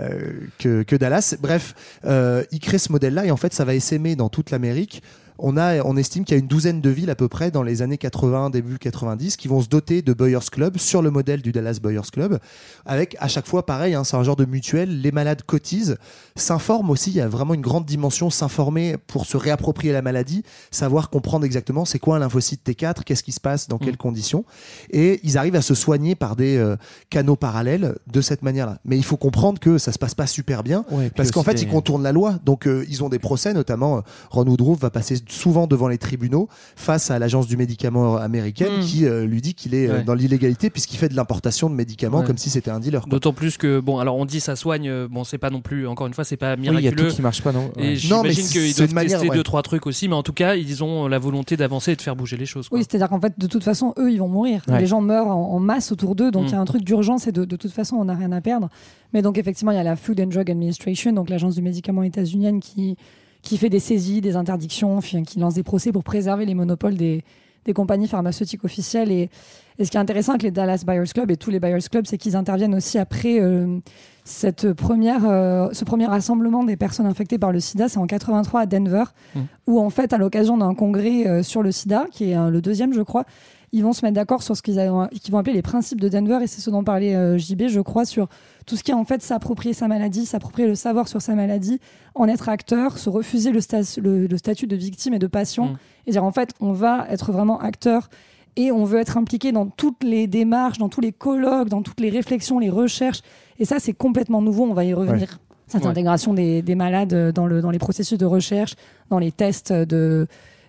que, 0.58 0.82
que 0.82 0.96
Dallas. 0.96 1.36
Bref, 1.40 1.74
il 2.04 2.60
crée 2.60 2.78
ce 2.78 2.92
modèle-là 2.92 3.26
et 3.26 3.30
en 3.30 3.36
fait, 3.36 3.52
ça 3.52 3.64
va 3.64 3.74
essaimer 3.74 4.16
dans 4.16 4.28
toute 4.28 4.50
l'Amérique. 4.50 5.02
On, 5.38 5.56
a, 5.56 5.82
on 5.84 5.96
estime 5.96 6.24
qu'il 6.24 6.34
y 6.36 6.38
a 6.38 6.40
une 6.40 6.48
douzaine 6.48 6.80
de 6.80 6.90
villes 6.90 7.10
à 7.10 7.14
peu 7.14 7.28
près 7.28 7.50
dans 7.50 7.62
les 7.62 7.82
années 7.82 7.98
80, 7.98 8.50
début 8.50 8.78
90, 8.78 9.36
qui 9.36 9.48
vont 9.48 9.60
se 9.60 9.68
doter 9.68 10.02
de 10.02 10.12
Buyers 10.12 10.38
Club 10.50 10.78
sur 10.78 11.00
le 11.02 11.10
modèle 11.10 11.42
du 11.42 11.52
Dallas 11.52 11.78
Buyers 11.82 12.00
Club, 12.12 12.38
avec 12.86 13.16
à 13.20 13.28
chaque 13.28 13.46
fois 13.46 13.64
pareil, 13.64 13.94
hein, 13.94 14.04
c'est 14.04 14.16
un 14.16 14.22
genre 14.22 14.36
de 14.36 14.44
mutuelle, 14.44 15.00
les 15.00 15.12
malades 15.12 15.42
cotisent, 15.42 15.96
s'informent 16.36 16.90
aussi, 16.90 17.10
il 17.10 17.16
y 17.16 17.20
a 17.20 17.28
vraiment 17.28 17.54
une 17.54 17.60
grande 17.60 17.84
dimension, 17.86 18.30
s'informer 18.30 18.96
pour 19.06 19.26
se 19.26 19.36
réapproprier 19.36 19.92
la 19.92 20.02
maladie, 20.02 20.42
savoir 20.70 21.10
comprendre 21.10 21.44
exactement 21.44 21.84
c'est 21.84 21.98
quoi 21.98 22.16
un 22.16 22.18
lymphocyte 22.18 22.66
T4, 22.68 23.04
qu'est-ce 23.04 23.22
qui 23.22 23.32
se 23.32 23.40
passe, 23.40 23.68
dans 23.68 23.78
quelles 23.78 23.96
conditions, 23.96 24.44
et 24.90 25.20
ils 25.22 25.38
arrivent 25.38 25.56
à 25.56 25.62
se 25.62 25.74
soigner 25.74 26.14
par 26.14 26.36
des 26.36 26.56
euh, 26.56 26.76
canaux 27.10 27.36
parallèles 27.36 27.94
de 28.06 28.20
cette 28.20 28.42
manière-là. 28.42 28.78
Mais 28.84 28.96
il 28.96 29.04
faut 29.04 29.16
comprendre 29.16 29.58
que 29.60 29.78
ça 29.78 29.92
se 29.92 29.98
passe 29.98 30.14
pas 30.14 30.26
super 30.26 30.62
bien, 30.62 30.84
Ouais, 30.90 31.10
parce 31.10 31.30
qu'en 31.30 31.42
fait 31.42 31.54
des- 31.54 31.62
ils 31.62 31.68
contournent 31.68 32.02
la 32.02 32.12
loi, 32.12 32.34
donc 32.44 32.66
euh, 32.66 32.84
ils 32.88 33.04
ont 33.04 33.08
des 33.08 33.18
procès, 33.18 33.52
notamment 33.54 33.98
euh, 33.98 34.00
Ron 34.30 34.46
Woodruff 34.46 34.78
va 34.80 34.90
passer 34.90 35.16
souvent 35.32 35.66
devant 35.66 35.88
les 35.88 35.98
tribunaux 35.98 36.48
face 36.76 37.10
à 37.10 37.18
l'agence 37.18 37.46
du 37.46 37.56
médicament 37.56 38.16
américaine 38.16 38.78
Mm. 38.78 38.80
qui 38.80 39.04
euh, 39.06 39.24
lui 39.26 39.40
dit 39.40 39.54
qu'il 39.54 39.74
est 39.74 39.88
euh, 39.88 39.98
Ouais. 39.98 40.04
dans 40.04 40.14
l'illégalité 40.14 40.70
puisqu'il 40.70 40.96
fait 40.96 41.08
de 41.08 41.14
l'importation 41.16 41.68
de 41.70 41.74
médicaments 41.74 42.20
Ouais. 42.20 42.24
comme 42.26 42.38
si 42.38 42.50
c'était 42.50 42.70
un 42.70 42.80
dealer. 42.80 43.06
D'autant 43.06 43.32
plus 43.32 43.56
que, 43.56 43.80
bon, 43.80 43.98
alors 43.98 44.16
on 44.16 44.24
dit 44.24 44.40
ça 44.40 44.56
soigne, 44.56 44.88
euh, 44.88 45.08
bon, 45.10 45.24
c'est 45.24 45.38
pas 45.38 45.50
non 45.50 45.60
plus, 45.60 45.86
encore 45.86 46.06
une 46.06 46.14
fois, 46.14 46.24
c'est 46.24 46.36
pas 46.36 46.54
Oui, 46.54 46.60
il 46.62 46.64
y 46.66 46.68
a 46.68 46.72
miraculeux. 46.80 47.08
tout 47.10 47.14
qui 47.16 47.22
marche 47.22 47.42
pas, 47.42 47.52
non 47.52 47.70
Ouais. 47.76 47.94
Et 47.94 48.08
Non, 48.08 48.22
mais 48.22 48.30
j'imagine 48.30 48.44
c'est- 48.44 48.52
qu'ils 48.60 48.74
doivent 48.76 48.88
une 48.88 48.94
manière, 48.94 49.10
tester 49.18 49.30
ouais. 49.30 49.36
deux, 49.36 49.42
trois 49.42 49.62
trucs 49.62 49.86
aussi, 49.86 50.08
mais 50.08 50.14
en 50.14 50.22
tout 50.22 50.32
cas, 50.32 50.54
ils 50.56 50.82
ont 50.84 51.08
la 51.08 51.18
volonté 51.18 51.56
d'avancer 51.56 51.92
et 51.92 51.96
de 51.96 52.02
faire 52.02 52.16
bouger 52.16 52.36
les 52.36 52.46
choses. 52.46 52.68
quoi. 52.68 52.78
Oui, 52.78 52.84
c'est-à-dire 52.88 53.08
qu'en 53.08 53.20
fait, 53.20 53.34
de 53.38 53.46
toute 53.46 53.64
façon, 53.64 53.94
eux, 53.98 54.10
ils 54.12 54.18
vont 54.18 54.28
mourir. 54.28 54.62
Ouais. 54.68 54.80
Les 54.80 54.86
gens 54.86 55.00
meurent 55.00 55.28
en, 55.28 55.52
en 55.52 55.58
masse 55.60 55.92
autour 55.92 56.14
d'eux, 56.14 56.30
donc 56.30 56.44
il 56.48 56.52
y 56.52 56.54
a 56.54 56.60
un 56.60 56.64
truc 56.64 56.82
d'urgence 56.84 57.26
et 57.26 57.32
de, 57.32 57.44
de 57.44 57.56
toute 57.56 57.72
façon, 57.72 57.96
on 57.96 58.04
n'a 58.06 58.14
rien 58.14 58.32
à 58.32 58.40
perdre. 58.40 58.68
Mais 59.12 59.22
donc, 59.22 59.38
effectivement, 59.38 59.72
il 59.72 59.76
y 59.76 59.80
a 59.80 59.82
la 59.84 59.96
Food 59.96 60.20
and 60.20 60.26
Drug 60.26 60.50
Administration, 60.50 61.12
donc 61.12 61.30
l'agence 61.30 61.54
du 61.54 61.62
médicament 61.62 62.02
états-unienne, 62.02 62.60
qui, 62.60 62.96
qui 63.42 63.56
fait 63.56 63.70
des 63.70 63.80
saisies, 63.80 64.20
des 64.20 64.36
interdictions, 64.36 65.00
qui 65.00 65.38
lance 65.38 65.54
des 65.54 65.62
procès 65.62 65.92
pour 65.92 66.04
préserver 66.04 66.44
les 66.44 66.54
monopoles 66.54 66.96
des, 66.96 67.22
des 67.64 67.72
compagnies 67.72 68.08
pharmaceutiques 68.08 68.64
officielles. 68.64 69.10
Et, 69.12 69.30
et 69.78 69.84
ce 69.84 69.90
qui 69.90 69.96
est 69.96 70.00
intéressant 70.00 70.32
avec 70.32 70.42
les 70.42 70.50
Dallas 70.50 70.82
Buyers 70.86 71.12
Club 71.14 71.30
et 71.30 71.36
tous 71.36 71.50
les 71.50 71.60
Buyers 71.60 71.88
Club, 71.90 72.06
c'est 72.06 72.18
qu'ils 72.18 72.34
interviennent 72.36 72.74
aussi 72.74 72.98
après 72.98 73.40
euh, 73.40 73.78
cette 74.24 74.72
première, 74.72 75.24
euh, 75.24 75.68
ce 75.72 75.84
premier 75.84 76.06
rassemblement 76.06 76.64
des 76.64 76.76
personnes 76.76 77.06
infectées 77.06 77.38
par 77.38 77.52
le 77.52 77.60
sida. 77.60 77.88
C'est 77.88 77.98
en 77.98 78.06
83 78.06 78.62
à 78.62 78.66
Denver, 78.66 79.04
Mm. 79.34 79.40
où 79.68 79.80
en 79.80 79.90
fait, 79.90 80.12
à 80.12 80.18
l'occasion 80.18 80.58
d'un 80.58 80.74
congrès 80.74 81.26
euh, 81.26 81.42
sur 81.42 81.62
le 81.62 81.70
sida, 81.70 82.06
qui 82.10 82.30
est 82.30 82.50
le 82.50 82.60
deuxième, 82.60 82.92
je 82.92 83.02
crois, 83.02 83.24
ils 83.72 83.82
vont 83.82 83.92
se 83.92 84.04
mettre 84.04 84.14
d'accord 84.14 84.42
sur 84.42 84.56
ce 84.56 84.62
qu'ils 84.62 84.76
vont 84.80 85.38
appeler 85.38 85.52
les 85.54 85.62
principes 85.62 86.00
de 86.00 86.08
Denver, 86.08 86.38
et 86.42 86.46
c'est 86.46 86.60
ce 86.60 86.70
dont 86.70 86.82
parlait 86.84 87.14
euh, 87.14 87.36
JB, 87.38 87.68
je 87.68 87.80
crois, 87.80 88.04
sur 88.04 88.28
tout 88.66 88.76
ce 88.76 88.82
qui 88.82 88.90
est 88.90 88.94
en 88.94 89.04
fait 89.04 89.22
s'approprier 89.22 89.74
sa 89.74 89.88
maladie, 89.88 90.24
s'approprier 90.26 90.66
le 90.68 90.74
savoir 90.74 91.08
sur 91.08 91.20
sa 91.22 91.34
maladie, 91.34 91.80
en 92.14 92.26
être 92.28 92.48
acteur, 92.48 92.98
se 92.98 93.08
refuser 93.10 93.50
le, 93.52 93.60
sta- 93.60 94.00
le- 94.00 94.26
le 94.26 94.36
statut 94.38 94.66
de 94.66 94.76
victime 94.76 95.14
et 95.14 95.18
de 95.18 95.26
patient, 95.26 95.66
Mm. 95.66 95.76
et 96.06 96.10
dire 96.12 96.24
en 96.24 96.32
fait, 96.32 96.50
on 96.60 96.72
va 96.72 97.06
être 97.10 97.30
vraiment 97.32 97.58
acteur 97.60 98.08
et 98.56 98.72
on 98.72 98.84
veut 98.84 98.98
être 98.98 99.16
impliqué 99.16 99.52
dans 99.52 99.66
toutes 99.66 100.02
les 100.02 100.26
démarches, 100.26 100.78
dans 100.78 100.88
tous 100.88 101.00
les 101.00 101.12
colloques, 101.12 101.68
dans 101.68 101.82
toutes 101.82 102.00
les 102.00 102.10
réflexions, 102.10 102.58
les 102.58 102.70
recherches. 102.70 103.20
Et 103.58 103.64
ça, 103.64 103.78
c'est 103.78 103.92
complètement 103.92 104.42
nouveau. 104.42 104.64
On 104.64 104.74
va 104.74 104.84
y 104.84 104.94
revenir. 104.94 105.38
Cette 105.68 105.82
Ouais. 105.84 105.88
intégration 105.90 106.32
des, 106.32 106.62
des 106.62 106.74
malades 106.74 107.12
euh, 107.12 107.30
dans, 107.30 107.46
le, 107.46 107.60
dans 107.60 107.70
les 107.70 107.78
processus 107.78 108.16
de 108.18 108.24
recherche, 108.24 108.74
dans 109.10 109.18
les 109.18 109.30
tests 109.30 109.70
de, 109.72 110.26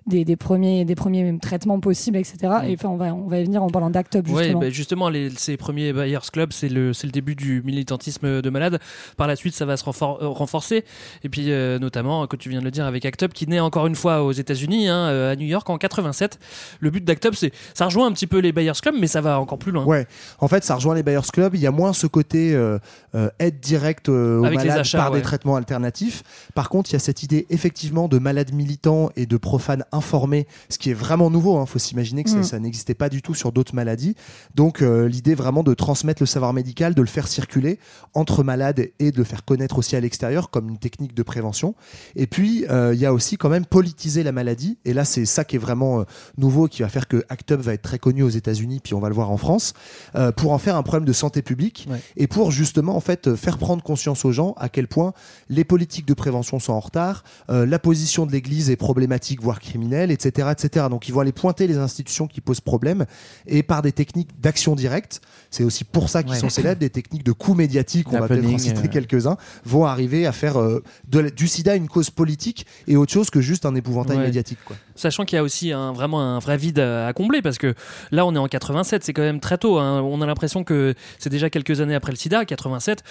des, 0.08 0.26
des 0.26 0.36
premiers, 0.36 0.86
des 0.86 0.96
premiers 0.96 1.38
traitements 1.40 1.80
possibles, 1.80 2.18
etc. 2.18 2.38
Et 2.68 2.74
enfin, 2.74 2.90
on 2.90 2.98
va, 2.98 3.14
on 3.14 3.28
va 3.28 3.40
y 3.40 3.44
venir 3.44 3.64
en 3.64 3.70
parlant 3.70 3.90
d'Act 3.90 4.16
Up, 4.18 4.28
Ouais, 4.30 4.44
justement. 4.44 4.60
bah, 4.60 4.70
justement, 4.70 5.10
les, 5.10 5.30
ces 5.32 5.58
premiers 5.58 5.94
Buyers 5.94 6.18
Club, 6.32 6.52
c'est 6.54 6.70
le, 6.70 6.94
c'est 6.94 7.08
le 7.08 7.12
début 7.12 7.36
du 7.36 7.62
militantisme 7.64 8.42
de 8.42 8.50
malade. 8.50 8.80
Par 9.18 9.28
la 9.28 9.36
suite, 9.36 9.54
ça 9.54 9.66
va 9.66 9.78
se 9.78 9.84
renfor- 9.86 10.22
euh, 10.22 10.28
renforcer. 10.28 10.84
Et 11.24 11.30
puis, 11.30 11.52
euh, 11.52 11.80
notamment, 11.80 12.26
que 12.28 12.36
tu 12.36 12.50
viens 12.50 12.60
de 12.60 12.66
le 12.66 12.72
dire 12.72 12.86
avec 12.86 13.06
Act 13.06 13.24
Up, 13.24 13.34
qui 13.34 13.48
naît 13.48 13.60
encore 13.60 13.88
une 13.88 13.96
fois 13.96 14.24
aux 14.24 14.32
États-Unis, 14.32 14.88
hein, 14.88 14.96
euh, 15.10 15.32
à 15.32 15.36
New 15.36 15.46
York 15.48 15.70
en 15.70 15.78
87. 15.78 16.40
Le 16.80 16.90
but 16.90 17.04
d'Act 17.04 17.26
Up, 17.28 17.34
c'est, 17.36 17.52
ça 17.74 17.86
rejoint 17.86 18.08
un 18.08 18.12
petit 18.12 18.28
peu 18.28 18.40
les 18.40 18.52
Buyers 18.52 18.72
Club, 18.82 18.96
mais 19.00 19.08
ça 19.08 19.22
va 19.22 19.40
encore 19.40 19.58
plus 19.60 19.72
loin. 19.72 19.86
Ouais, 19.86 20.08
en 20.40 20.48
fait, 20.48 20.64
ça 20.64 20.76
rejoint 20.76 20.96
les 20.96 21.04
Buyers 21.04 21.20
Club. 21.32 21.56
Il 21.56 21.62
y 21.62 21.68
a 21.68 21.72
moins 21.72 21.94
ce 21.94 22.08
côté 22.08 22.54
euh, 22.56 22.80
euh, 23.16 23.30
aide 23.40 23.60
directe 23.60 24.10
euh, 24.10 24.40
aux 24.40 24.46
Avec 24.46 24.60
les 24.60 24.66
malades 24.68 24.80
achats, 24.82 24.98
par 24.98 25.12
ouais. 25.12 25.18
des 25.20 25.24
traitements 25.24 25.56
alternatifs. 25.56 26.24
Par 26.56 26.70
contre, 26.70 26.90
il 26.90 26.94
y 26.94 26.96
a 26.96 27.00
cette 27.00 27.24
idée 27.24 27.46
effectivement 27.50 28.08
de 28.08 28.18
malades 28.20 28.54
militants 28.54 29.10
et 29.16 29.26
de 29.26 29.38
profanes 29.38 29.84
informés, 29.92 30.48
ce 30.70 30.78
qui 30.78 30.90
est 30.90 30.94
vraiment 30.94 31.30
nouveau. 31.30 31.62
Il 31.64 31.68
faut 31.68 31.80
s'imaginer 31.80 32.24
que 32.24 32.30
ça- 32.30 32.38
Mm. 32.38 32.44
ça, 32.44 32.60
n'existait 32.60 32.94
pas 32.96 33.10
du 33.10 33.22
tout 33.22 33.34
sur 33.34 33.52
d'autres 33.52 33.76
maladies. 33.76 34.16
Donc, 34.56 34.82
euh, 34.82 35.08
l'idée 35.08 35.36
vraiment 35.36 35.64
de 35.64 35.74
transmettre 35.74 36.22
le 36.22 36.26
savoir 36.28 36.54
médical, 36.54 36.94
de 36.96 37.02
le 37.02 37.08
faire 37.08 37.28
circuler 37.28 37.80
entre 38.14 38.44
malades 38.44 38.90
et 39.00 39.12
de 39.12 39.18
le 39.18 39.24
faire 39.24 39.46
connaître 39.46 39.78
aussi 39.78 39.96
à 39.96 40.00
l'extérieur 40.00 40.50
comme 40.50 40.70
une 40.70 40.78
technique 40.78 41.14
de 41.14 41.24
prévention. 41.24 41.76
Et 42.16 42.28
puis, 42.28 42.66
euh, 42.70 42.94
il 42.94 43.00
y 43.00 43.06
a 43.06 43.14
aussi 43.14 43.38
quand 43.38 43.50
même 43.50 43.66
politiser 43.66 44.24
la 44.24 44.32
maladie. 44.32 44.78
Et 44.86 44.94
là, 44.94 45.06
c'est 45.06 45.26
ça 45.26 45.44
qui 45.44 45.56
est 45.56 45.60
vraiment 45.60 46.02
euh, 46.02 46.04
nouveau, 46.38 46.68
qui 46.68 46.82
va 46.82 46.90
faire 46.90 47.08
que 47.08 47.24
Act 47.30 47.52
Up 47.52 47.62
va 47.62 47.74
être 47.74 47.82
très 47.82 48.00
connu 48.00 48.24
aux 48.24 48.30
États-Unis, 48.30 48.80
puis 48.84 48.94
on 48.94 49.00
va 49.00 49.10
le 49.10 49.16
voir 49.16 49.32
en 49.32 49.38
France, 49.38 49.74
pour 50.38 50.52
en 50.52 50.58
faire 50.58 50.76
un 50.76 50.84
problème 50.84 51.06
de 51.06 51.14
santé 51.14 51.42
publique 51.42 51.88
Ouais. 51.90 52.00
et 52.18 52.28
pour 52.28 52.52
justement 52.52 52.96
en 52.96 53.00
fait 53.00 53.36
faire 53.36 53.58
prendre 53.58 53.84
conscience 53.84 54.26
aux 54.26 54.32
gens 54.32 54.54
à 54.58 54.70
quel 54.70 54.88
point 54.88 55.14
les 55.50 55.64
politiques 55.64 56.06
de 56.06 56.14
prévention 56.14 56.60
sont 56.60 56.74
en 56.74 56.80
retard, 56.80 57.24
la 57.48 57.80
position 57.80 58.26
de 58.26 58.32
l'Église 58.32 58.70
est 58.70 58.76
problématique, 58.76 59.42
voire 59.42 59.60
criminelle, 59.60 59.79
etc., 60.12 60.50
etc. 60.52 60.86
Donc 60.90 61.08
ils 61.08 61.14
vont 61.14 61.20
aller 61.22 61.32
pointer 61.32 61.68
les 61.68 61.78
institutions 61.78 62.28
qui 62.28 62.42
posent 62.42 62.62
problème 62.62 63.06
et 63.48 63.64
par 63.64 63.82
des 63.82 63.92
techniques 63.92 64.30
d'action 64.40 64.76
directe. 64.76 65.22
C'est 65.52 65.64
aussi 65.64 65.84
pour 65.84 66.10
ça 66.10 66.24
qu'ils 66.24 66.34
Ouais. 66.34 66.40
sont 66.40 66.50
célèbres, 66.50 66.80
des 66.80 66.90
techniques 66.90 67.24
de 67.24 67.32
coups 67.32 67.58
médiatiques, 67.58 68.08
on 68.14 68.20
va 68.20 68.28
peut-être 68.28 68.46
en 68.54 68.58
citer 68.58 68.86
euh. 68.86 68.92
quelques-uns, 68.92 69.38
vont 69.66 69.86
arriver 69.86 70.26
à 70.28 70.32
faire 70.32 70.60
euh, 70.60 70.84
de 71.08 71.30
du 71.30 71.48
SIDA 71.48 71.76
une 71.76 71.88
cause 71.88 72.10
politique 72.10 72.66
et 72.88 72.96
autre 72.96 73.12
chose 73.12 73.30
que 73.30 73.42
juste 73.42 73.66
un 73.66 73.76
épouvantail 73.76 74.18
Ouais. 74.18 74.26
médiatique. 74.26 74.60
Quoi. 74.66 74.76
Sachant 75.00 75.24
qu'il 75.26 75.38
y 75.38 75.40
a 75.40 75.44
aussi 75.44 75.72
un, 75.72 75.94
vraiment 75.94 76.22
un 76.22 76.40
vrai 76.40 76.58
vide 76.58 76.80
à, 76.80 77.08
à 77.08 77.14
combler 77.14 77.42
parce 77.42 77.58
que 77.58 77.74
là 78.12 78.26
on 78.26 78.36
est 78.36 78.38
en 78.38 78.48
87, 78.48 79.04
c'est 79.04 79.14
quand 79.14 79.22
même 79.22 79.40
très 79.40 79.58
tôt. 79.58 79.80
hein. 79.80 80.02
On 80.02 80.22
a 80.22 80.26
l'impression 80.26 80.64
que 80.64 80.94
c'est 81.20 81.30
déjà 81.30 81.50
quelques 81.50 81.80
années 81.82 81.96
après 81.96 82.12
le 82.12 82.18
sida. 82.18 82.44
87, 82.46 83.04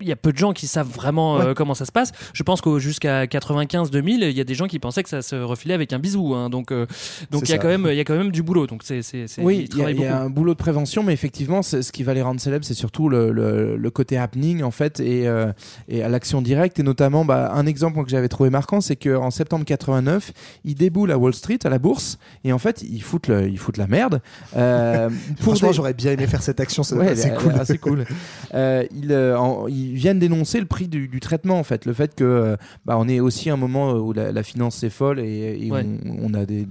il 0.00 0.08
y 0.08 0.12
a 0.12 0.16
peu 0.16 0.32
de 0.32 0.38
gens 0.38 0.52
qui 0.52 0.66
savent 0.66 0.88
vraiment 0.88 1.38
euh, 1.40 1.52
comment 1.54 1.74
ça 1.74 1.84
se 1.84 1.92
passe. 1.92 2.12
Je 2.32 2.42
pense 2.42 2.60
que 2.60 2.78
jusqu'à 2.78 3.26
95-2000, 3.26 4.28
il 4.28 4.36
y 4.36 4.40
a 4.40 4.44
des 4.44 4.54
gens 4.54 4.66
qui 4.66 4.78
pensaient 4.78 5.02
que 5.02 5.08
ça 5.08 5.22
se 5.22 5.36
refilait 5.36 5.74
avec 5.74 5.92
un 5.92 5.98
bisou. 5.98 6.34
hein. 6.34 6.48
Donc, 6.50 6.72
euh, 6.72 6.86
donc 7.30 7.42
il 7.44 7.50
y 7.50 7.52
a 7.52 7.56
ça. 7.56 7.62
quand 7.62 7.68
même, 7.68 7.86
il 7.90 7.96
y 7.96 8.00
a 8.00 8.04
quand 8.04 8.16
même 8.16 8.30
du 8.32 8.42
boulot. 8.42 8.66
Donc 8.66 8.80
c'est, 8.84 9.02
c'est, 9.02 9.26
c'est- 9.26 9.42
Oui, 9.42 9.68
il 9.72 9.78
y, 9.78 9.82
a- 9.84 9.90
il 9.90 10.00
y 10.00 10.06
un 10.06 10.30
boulot 10.30 10.54
de 10.54 10.58
prévention, 10.58 11.02
mais 11.02 11.12
effectivement, 11.12 11.62
c'est- 11.62 11.82
ce 11.82 11.92
qui 11.92 12.02
va 12.02 12.14
les 12.14 12.22
rendre 12.22 12.40
célèbres, 12.40 12.64
c'est 12.64 12.74
surtout 12.74 13.08
le, 13.08 13.30
le- 13.30 13.76
le 13.76 13.90
côté 13.90 14.16
happening 14.16 14.62
en 14.62 14.70
fait 14.70 15.00
et, 15.00 15.28
euh, 15.28 15.52
et 15.88 16.02
à 16.02 16.08
l'action 16.08 16.40
directe. 16.42 16.78
Et 16.78 16.82
notamment, 16.82 17.24
bah, 17.24 17.52
un 17.54 17.66
exemple 17.66 18.02
que 18.02 18.10
j'avais 18.10 18.28
trouvé 18.28 18.50
marquant, 18.50 18.80
c'est 18.80 18.96
qu'en 18.96 19.30
septembre 19.30 19.64
89, 19.64 20.32
ils 20.64 20.74
déboulent 20.74 21.12
à 21.12 21.18
Wall 21.26 21.34
Street, 21.34 21.58
à 21.64 21.68
la 21.68 21.78
bourse, 21.78 22.18
et 22.44 22.52
en 22.52 22.58
fait, 22.58 22.82
ils 22.82 23.02
foutent, 23.02 23.28
le- 23.28 23.48
ils 23.48 23.58
foutent 23.58 23.76
la 23.76 23.86
merde. 23.86 24.20
Euh, 24.56 25.08
pour 25.36 25.44
Franchement, 25.44 25.68
des- 25.68 25.74
j'aurais 25.74 25.94
bien 25.94 26.12
aimé 26.12 26.26
faire 26.26 26.42
cette 26.42 26.60
action, 26.60 26.82
c'est 26.82 26.94
Ouais, 26.94 27.08
assez 27.08 27.28
elle 27.28 27.34
est- 27.34 27.36
cool. 27.36 27.52
est 27.52 27.58
assez 27.60 27.78
cool. 27.78 28.04
Euh, 28.54 28.84
ils, 28.94 29.10
euh, 29.12 29.36
en- 29.38 29.66
ils 29.66 29.94
viennent 29.94 30.18
dénoncer 30.20 30.60
le 30.60 30.66
prix 30.66 30.86
du, 30.88 31.08
du 31.08 31.20
traitement 31.20 31.58
en 31.58 31.64
fait, 31.64 31.84
le 31.84 31.92
fait 31.92 32.14
que 32.14 32.24
euh, 32.24 32.56
bah, 32.86 32.96
on 32.96 33.06
est 33.08 33.18
aussi 33.20 33.50
à 33.50 33.54
un 33.54 33.56
moment 33.56 33.92
où 33.94 34.12
la, 34.12 34.30
la 34.32 34.42
finance 34.44 34.76
c'est 34.76 34.88
folle 34.88 35.18
et, 35.20 35.58
et 35.66 35.70
Ouais. 35.70 35.84
on, 36.06 36.30
on 36.30 36.34
a 36.34 36.46
des, 36.46 36.66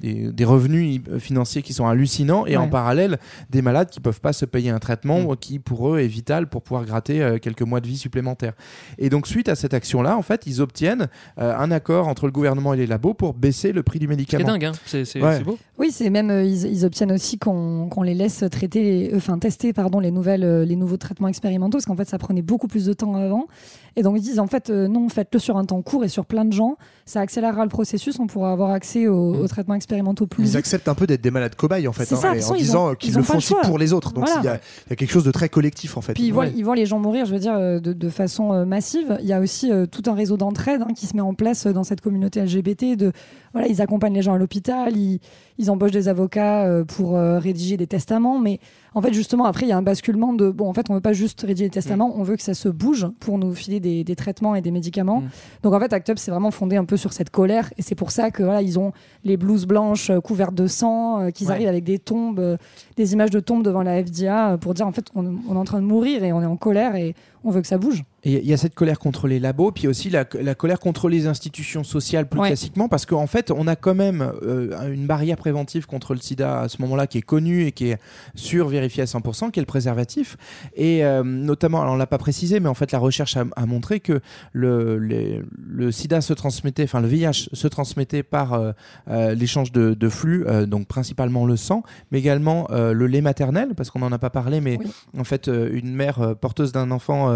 des, 0.00 0.32
des 0.32 0.44
revenus 0.44 1.00
financiers 1.20 1.62
qui 1.62 1.72
sont 1.72 1.86
hallucinants 1.86 2.44
et 2.46 2.56
en 2.56 2.68
parallèle 2.68 3.18
des 3.50 3.62
malades 3.62 3.88
qui 3.88 4.00
peuvent 4.00 4.20
pas 4.20 4.32
se 4.32 4.44
payer 4.44 4.70
un 4.70 4.78
traitement 4.80 5.20
Mm. 5.20 5.36
qui 5.36 5.58
pour 5.58 5.94
eux 5.94 6.00
est 6.00 6.06
vital 6.08 6.48
pour 6.48 6.62
pouvoir 6.62 6.84
gratter 6.84 7.36
quelques 7.40 7.62
mois 7.62 7.80
de 7.80 7.86
vie 7.86 7.96
supplémentaires. 7.98 8.54
Et 8.98 9.08
donc 9.08 9.26
suite 9.26 9.48
à 9.48 9.54
cette 9.54 9.74
action 9.74 10.02
là, 10.02 10.16
en 10.16 10.22
fait, 10.22 10.42
ils 10.46 10.60
obtiennent 10.60 11.08
euh, 11.38 11.56
un 11.56 11.70
accord 11.70 12.08
entre 12.08 12.26
le 12.26 12.32
gouvernement 12.32 12.74
et 12.74 12.76
les 12.76 12.86
labos 12.86 13.14
pour 13.14 13.32
baisser 13.34 13.72
le 13.72 13.82
prix 13.82 13.91
du 13.98 14.06
C'est 14.06 14.10
médicament. 14.10 14.46
dingue, 14.46 14.64
hein. 14.66 14.72
c'est 14.86 15.04
c'est- 15.04 15.20
Ouais. 15.22 15.36
c'est 15.38 15.44
beau. 15.44 15.58
Oui, 15.78 15.90
c'est 15.90 16.10
même 16.10 16.30
euh, 16.30 16.44
ils, 16.44 16.66
ils 16.66 16.84
obtiennent 16.84 17.12
aussi 17.12 17.38
qu'on 17.38 17.88
qu'on 17.90 18.02
les 18.02 18.14
laisse 18.14 18.44
traiter, 18.50 19.10
euh, 19.12 19.16
enfin 19.16 19.38
tester 19.38 19.72
pardon 19.72 20.00
les 20.00 20.10
nouvelles, 20.10 20.44
euh, 20.44 20.64
les 20.64 20.76
nouveaux 20.76 20.96
traitements 20.96 21.28
expérimentaux 21.28 21.78
parce 21.78 21.86
qu'en 21.86 21.96
fait 21.96 22.08
ça 22.08 22.18
prenait 22.18 22.42
beaucoup 22.42 22.68
plus 22.68 22.86
de 22.86 22.92
temps 22.92 23.14
avant. 23.16 23.46
Et 23.96 24.02
donc 24.02 24.16
ils 24.16 24.22
disent 24.22 24.38
en 24.38 24.46
fait 24.46 24.70
euh, 24.70 24.88
non, 24.88 25.08
faites-le 25.08 25.38
sur 25.38 25.56
un 25.56 25.64
temps 25.64 25.82
court 25.82 26.04
et 26.04 26.08
sur 26.08 26.24
plein 26.24 26.44
de 26.44 26.52
gens, 26.52 26.76
ça 27.04 27.20
accélérera 27.20 27.62
le 27.64 27.68
processus, 27.68 28.18
on 28.18 28.26
pourra 28.26 28.52
avoir 28.52 28.70
accès 28.70 29.06
aux, 29.06 29.34
aux 29.34 29.48
traitements 29.48 29.74
expérimentaux 29.74 30.26
plus 30.26 30.42
Ils 30.44 30.46
vite. 30.46 30.56
acceptent 30.56 30.88
un 30.88 30.94
peu 30.94 31.06
d'être 31.06 31.20
des 31.20 31.30
malades 31.30 31.54
cobayes 31.54 31.86
en 31.88 31.92
fait, 31.92 32.10
hein, 32.12 32.16
ça, 32.16 32.30
en 32.32 32.54
disant 32.54 32.94
qu'ils 32.94 33.10
ils 33.10 33.16
le 33.16 33.22
font 33.22 33.36
aussi 33.38 33.54
pour 33.64 33.78
les 33.78 33.92
autres. 33.92 34.12
Donc 34.12 34.24
Voilà. 34.26 34.40
il 34.40 34.44
y, 34.44 34.48
a- 34.48 34.60
il 34.86 34.90
y 34.90 34.92
a 34.92 34.96
quelque 34.96 35.10
chose 35.10 35.24
de 35.24 35.30
très 35.30 35.48
collectif 35.48 35.96
en 35.96 36.00
fait. 36.00 36.14
Puis 36.14 36.24
ils 36.24 36.32
voient, 36.32 36.46
ils 36.46 36.64
voient 36.64 36.76
les 36.76 36.86
gens 36.86 36.98
mourir, 36.98 37.26
je 37.26 37.32
veux 37.34 37.38
dire, 37.40 37.54
euh, 37.54 37.80
de, 37.80 37.92
de 37.92 38.08
façon 38.08 38.52
euh, 38.52 38.64
massive. 38.64 39.18
Il 39.20 39.26
y 39.26 39.32
a 39.32 39.40
aussi 39.40 39.70
euh, 39.70 39.86
tout 39.86 40.02
un 40.06 40.14
réseau 40.14 40.36
d'entraide 40.36 40.82
hein, 40.82 40.92
qui 40.96 41.06
se 41.06 41.14
met 41.14 41.22
en 41.22 41.34
place 41.34 41.66
dans 41.66 41.84
cette 41.84 42.00
communauté 42.00 42.40
LGBT. 42.40 42.96
De, 42.96 43.12
voilà, 43.52 43.68
ils 43.68 43.82
accompagnent 43.82 44.14
les 44.14 44.22
gens 44.22 44.32
à 44.34 44.38
l'hôpital, 44.38 44.96
ils, 44.96 45.20
ils 45.58 45.70
embauchent 45.70 45.90
des 45.90 46.08
avocats 46.08 46.66
pour 46.88 47.18
rédiger 47.18 47.76
des 47.76 47.86
testaments. 47.86 48.38
Mais 48.38 48.58
en 48.94 49.00
fait, 49.02 49.12
justement, 49.12 49.44
après, 49.44 49.66
il 49.66 49.68
y 49.68 49.72
a 49.72 49.76
un 49.76 49.82
basculement 49.82 50.32
de 50.32 50.50
bon, 50.50 50.68
en 50.68 50.72
fait, 50.74 50.90
on 50.90 50.94
veut 50.94 51.00
pas 51.00 51.12
juste 51.12 51.40
rédiger 51.42 51.64
des 51.66 51.70
testaments, 51.70 52.12
on 52.16 52.22
veut 52.22 52.36
que 52.36 52.42
ça 52.42 52.54
se 52.54 52.68
bouge 52.68 53.06
pour 53.20 53.38
nous 53.38 53.54
filer 53.54 53.80
des, 53.80 54.04
des 54.04 54.16
traitements 54.16 54.54
et 54.54 54.60
des 54.60 54.70
médicaments. 54.70 55.22
Donc 55.62 55.72
en 55.74 55.80
fait, 55.80 55.92
Act 55.92 56.10
Up, 56.10 56.18
c'est 56.18 56.30
vraiment 56.30 56.50
fondé 56.50 56.76
un 56.76 56.84
peu 56.84 56.96
sur 56.96 57.12
cette 57.12 57.30
colère. 57.30 57.72
Et 57.78 57.82
c'est 57.82 57.94
pour 57.94 58.10
ça 58.10 58.30
que 58.30 58.42
voilà, 58.42 58.62
ils 58.62 58.78
ont 58.78 58.92
les 59.24 59.36
blouses 59.36 59.66
blanches 59.66 60.10
euh, 60.10 60.20
couvertes 60.20 60.54
de 60.54 60.66
sang, 60.66 61.20
euh, 61.20 61.30
qu'ils 61.30 61.46
Ouais. 61.48 61.54
arrivent 61.54 61.68
avec 61.68 61.84
des 61.84 61.98
tombes, 61.98 62.38
euh, 62.40 62.56
des 62.96 63.12
images 63.12 63.30
de 63.30 63.40
tombes 63.40 63.62
devant 63.64 63.82
la 63.82 64.02
FDA 64.04 64.58
pour 64.58 64.74
dire 64.74 64.86
en 64.86 64.92
fait, 64.92 65.06
on, 65.14 65.24
on 65.48 65.54
est 65.54 65.58
en 65.58 65.64
train 65.64 65.80
de 65.80 65.86
mourir 65.86 66.22
et 66.24 66.32
on 66.32 66.42
est 66.42 66.46
en 66.46 66.56
colère 66.56 66.94
et 66.96 67.14
on 67.44 67.50
veut 67.50 67.60
que 67.60 67.66
ça 67.66 67.78
bouge. 67.78 68.04
Et 68.24 68.38
il 68.38 68.46
y 68.46 68.52
a 68.52 68.56
cette 68.56 68.74
colère 68.76 69.00
contre 69.00 69.26
les 69.26 69.40
labos, 69.40 69.72
puis 69.72 69.88
aussi 69.88 70.08
la, 70.08 70.24
la 70.40 70.54
colère 70.54 70.78
contre 70.78 71.08
les 71.08 71.26
institutions 71.26 71.82
sociales 71.82 72.28
plus 72.28 72.38
Ouais. 72.40 72.48
classiquement, 72.48 72.88
parce 72.88 73.04
qu'en 73.04 73.26
fait, 73.26 73.50
on 73.50 73.66
a 73.66 73.74
quand 73.76 73.94
même 73.96 74.32
euh, 74.44 74.92
une 74.92 75.06
barrière 75.06 75.36
préventive 75.36 75.86
contre 75.86 76.14
le 76.14 76.20
sida 76.20 76.60
à 76.60 76.68
ce 76.68 76.80
moment-là 76.82 77.06
qui 77.08 77.18
est 77.18 77.22
connue 77.22 77.66
et 77.66 77.72
qui 77.72 77.88
est 77.90 77.98
sur 78.36 78.68
vérifiée 78.68 79.02
à 79.02 79.06
100%, 79.06 79.50
qui 79.50 79.58
est 79.58 79.62
le 79.62 79.66
préservatif. 79.66 80.36
Et 80.76 81.04
euh, 81.04 81.24
notamment, 81.24 81.82
alors 81.82 81.94
on 81.94 81.96
l'a 81.96 82.06
pas 82.06 82.18
précisé, 82.18 82.60
mais 82.60 82.68
en 82.68 82.74
fait, 82.74 82.92
la 82.92 82.98
recherche 83.00 83.36
a, 83.36 83.44
a 83.56 83.66
montré 83.66 83.98
que 83.98 84.20
le, 84.52 84.98
les- 84.98 85.42
le 85.66 85.90
sida 85.90 86.20
se 86.20 86.32
transmettait, 86.32 86.84
enfin 86.84 87.00
le 87.00 87.08
VIH 87.08 87.48
se 87.52 87.66
transmettait 87.68 88.22
par 88.22 88.52
euh, 88.52 89.34
l'échange 89.34 89.72
de, 89.72 89.94
de 89.94 90.08
flux, 90.08 90.44
donc 90.68 90.86
principalement 90.86 91.44
le 91.44 91.56
sang, 91.56 91.82
mais 92.12 92.18
également 92.20 92.68
le 92.70 93.06
lait 93.06 93.20
maternel, 93.20 93.70
parce 93.76 93.90
qu'on 93.90 93.98
n'en 93.98 94.12
a 94.12 94.18
pas 94.18 94.30
parlé, 94.30 94.60
mais 94.60 94.78
en 95.18 95.24
fait, 95.24 95.48
une 95.48 95.92
mère 95.94 96.36
porteuse 96.40 96.70
d'un 96.72 96.90
enfant 96.92 97.31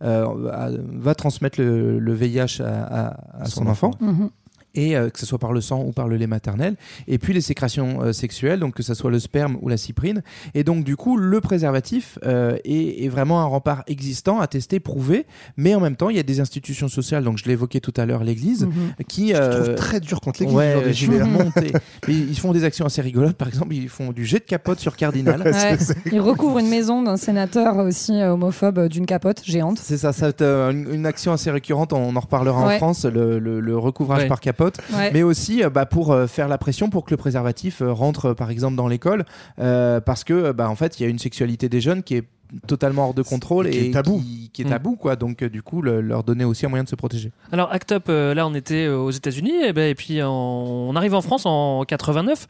va 0.00 1.14
transmettre 1.14 1.60
le, 1.60 1.98
le 1.98 2.12
VIH 2.14 2.60
à, 2.62 2.66
à- 3.08 3.42
à 3.42 3.44
son, 3.46 3.62
Son 3.62 3.66
enfant. 3.68 3.88
enfant. 3.88 4.04
Mhm. 4.04 4.30
Et 4.76 4.96
euh, 4.96 5.10
que 5.10 5.18
ce 5.18 5.26
soit 5.26 5.38
par 5.40 5.52
le 5.52 5.60
sang 5.60 5.82
ou 5.84 5.90
par 5.90 6.06
le 6.06 6.16
lait 6.16 6.28
maternel. 6.28 6.76
Et 7.08 7.18
puis 7.18 7.32
les 7.32 7.40
sécrétions 7.40 8.02
euh, 8.02 8.12
sexuelles, 8.12 8.60
donc 8.60 8.74
que 8.74 8.82
ce 8.84 8.94
soit 8.94 9.10
le 9.10 9.18
sperme 9.18 9.58
ou 9.60 9.68
la 9.68 9.76
cyprine. 9.76 10.22
Et 10.54 10.62
donc, 10.62 10.84
du 10.84 10.94
coup, 10.96 11.16
le 11.16 11.40
préservatif 11.40 12.18
euh, 12.24 12.56
est, 12.64 13.04
est 13.04 13.08
vraiment 13.08 13.40
un 13.40 13.46
rempart 13.46 13.82
existant, 13.88 14.38
à 14.38 14.46
tester, 14.46 14.78
prouvé. 14.78 15.26
Mais 15.56 15.74
en 15.74 15.80
même 15.80 15.96
temps, 15.96 16.10
il 16.10 16.16
y 16.16 16.20
a 16.20 16.22
des 16.22 16.38
institutions 16.40 16.86
sociales, 16.88 17.24
donc 17.24 17.38
je 17.38 17.44
évoqué 17.56 17.80
tout 17.80 17.94
à 17.96 18.04
l'heure, 18.06 18.22
l'Église, 18.22 18.66
Mhm. 18.66 19.04
qui. 19.08 19.28
Je 19.30 19.34
euh, 19.36 19.62
trouve 19.62 19.74
très 19.76 20.00
dur 20.00 20.20
contre 20.20 20.40
l'église. 20.40 20.56
Ouais. 20.56 20.74
Mais 22.08 22.14
ils 22.14 22.38
font 22.38 22.52
des 22.52 22.64
actions 22.64 22.84
assez 22.86 23.00
rigolotes. 23.00 23.36
Par 23.36 23.48
exemple, 23.48 23.74
ils 23.74 23.88
font 23.88 24.12
du 24.12 24.24
jet 24.26 24.38
de 24.40 24.44
capote 24.44 24.78
sur 24.80 24.96
Cardinal. 24.96 25.42
Ouais. 25.56 25.78
Ils 26.12 26.20
recouvrent 26.20 26.58
une 26.58 26.68
maison 26.68 27.02
d'un 27.02 27.16
sénateur 27.16 27.76
aussi 27.78 28.12
euh, 28.20 28.32
homophobe 28.32 28.78
euh, 28.78 28.88
d'une 28.88 29.06
capote 29.06 29.42
géante. 29.44 29.78
C'est 29.80 29.96
ça, 29.96 30.12
c'est 30.12 30.42
euh, 30.42 30.70
une, 30.70 30.92
une 30.92 31.06
action 31.06 31.32
assez 31.32 31.50
récurrente, 31.50 31.92
on 31.92 32.14
en 32.14 32.20
reparlera 32.20 32.66
Ouais. 32.66 32.74
en 32.74 32.76
France, 32.78 33.04
le, 33.04 33.38
le- 33.38 33.60
le 33.60 33.78
recouvrage 33.78 34.22
Ouais. 34.22 34.28
par 34.28 34.40
capote, 34.40 34.65
Ouais. 34.92 35.10
mais 35.12 35.22
aussi 35.22 35.62
euh, 35.62 35.70
bah, 35.70 35.86
pour 35.86 36.12
euh, 36.12 36.26
faire 36.26 36.48
la 36.48 36.58
pression 36.58 36.90
pour 36.90 37.04
que 37.04 37.10
le 37.10 37.16
préservatif 37.16 37.82
euh, 37.82 37.92
rentre 37.92 38.34
par 38.34 38.50
exemple 38.50 38.76
dans 38.76 38.88
l'école, 38.88 39.24
parce 39.56 40.24
que 40.24 40.52
bah, 40.52 40.68
en 40.68 40.76
fait 40.76 40.98
il 40.98 41.02
y 41.02 41.06
a 41.06 41.08
une 41.08 41.18
sexualité 41.18 41.68
des 41.68 41.80
jeunes 41.80 42.02
qui 42.02 42.16
est 42.16 42.24
totalement 42.66 43.06
hors 43.06 43.14
de 43.14 43.22
contrôle 43.22 43.68
Qui 43.70 43.78
est 43.78 43.86
et 43.86 43.90
tabou. 43.90 44.18
qui, 44.20 44.50
qui 44.52 44.62
est 44.62 44.64
Mm. 44.64 44.68
tabou 44.70 44.96
quoi 44.96 45.16
donc 45.16 45.42
euh, 45.42 45.48
du 45.48 45.62
coup 45.62 45.82
le- 45.82 46.00
leur 46.00 46.24
donner 46.24 46.44
aussi 46.44 46.64
un 46.66 46.68
moyen 46.68 46.84
de 46.84 46.88
se 46.88 46.94
protéger 46.96 47.30
Alors 47.52 47.72
Act 47.72 47.92
Up, 47.92 48.04
euh, 48.08 48.34
là 48.34 48.46
on 48.46 48.54
était 48.54 48.86
euh, 48.86 48.96
aux 48.98 49.10
États-Unis 49.10 49.52
et, 49.64 49.72
ben, 49.72 49.90
et 49.90 49.94
puis 49.94 50.22
en- 50.22 50.30
on 50.32 50.96
arrive 50.96 51.14
en 51.14 51.22
France 51.22 51.42
en 51.46 51.84
89. 51.84 52.46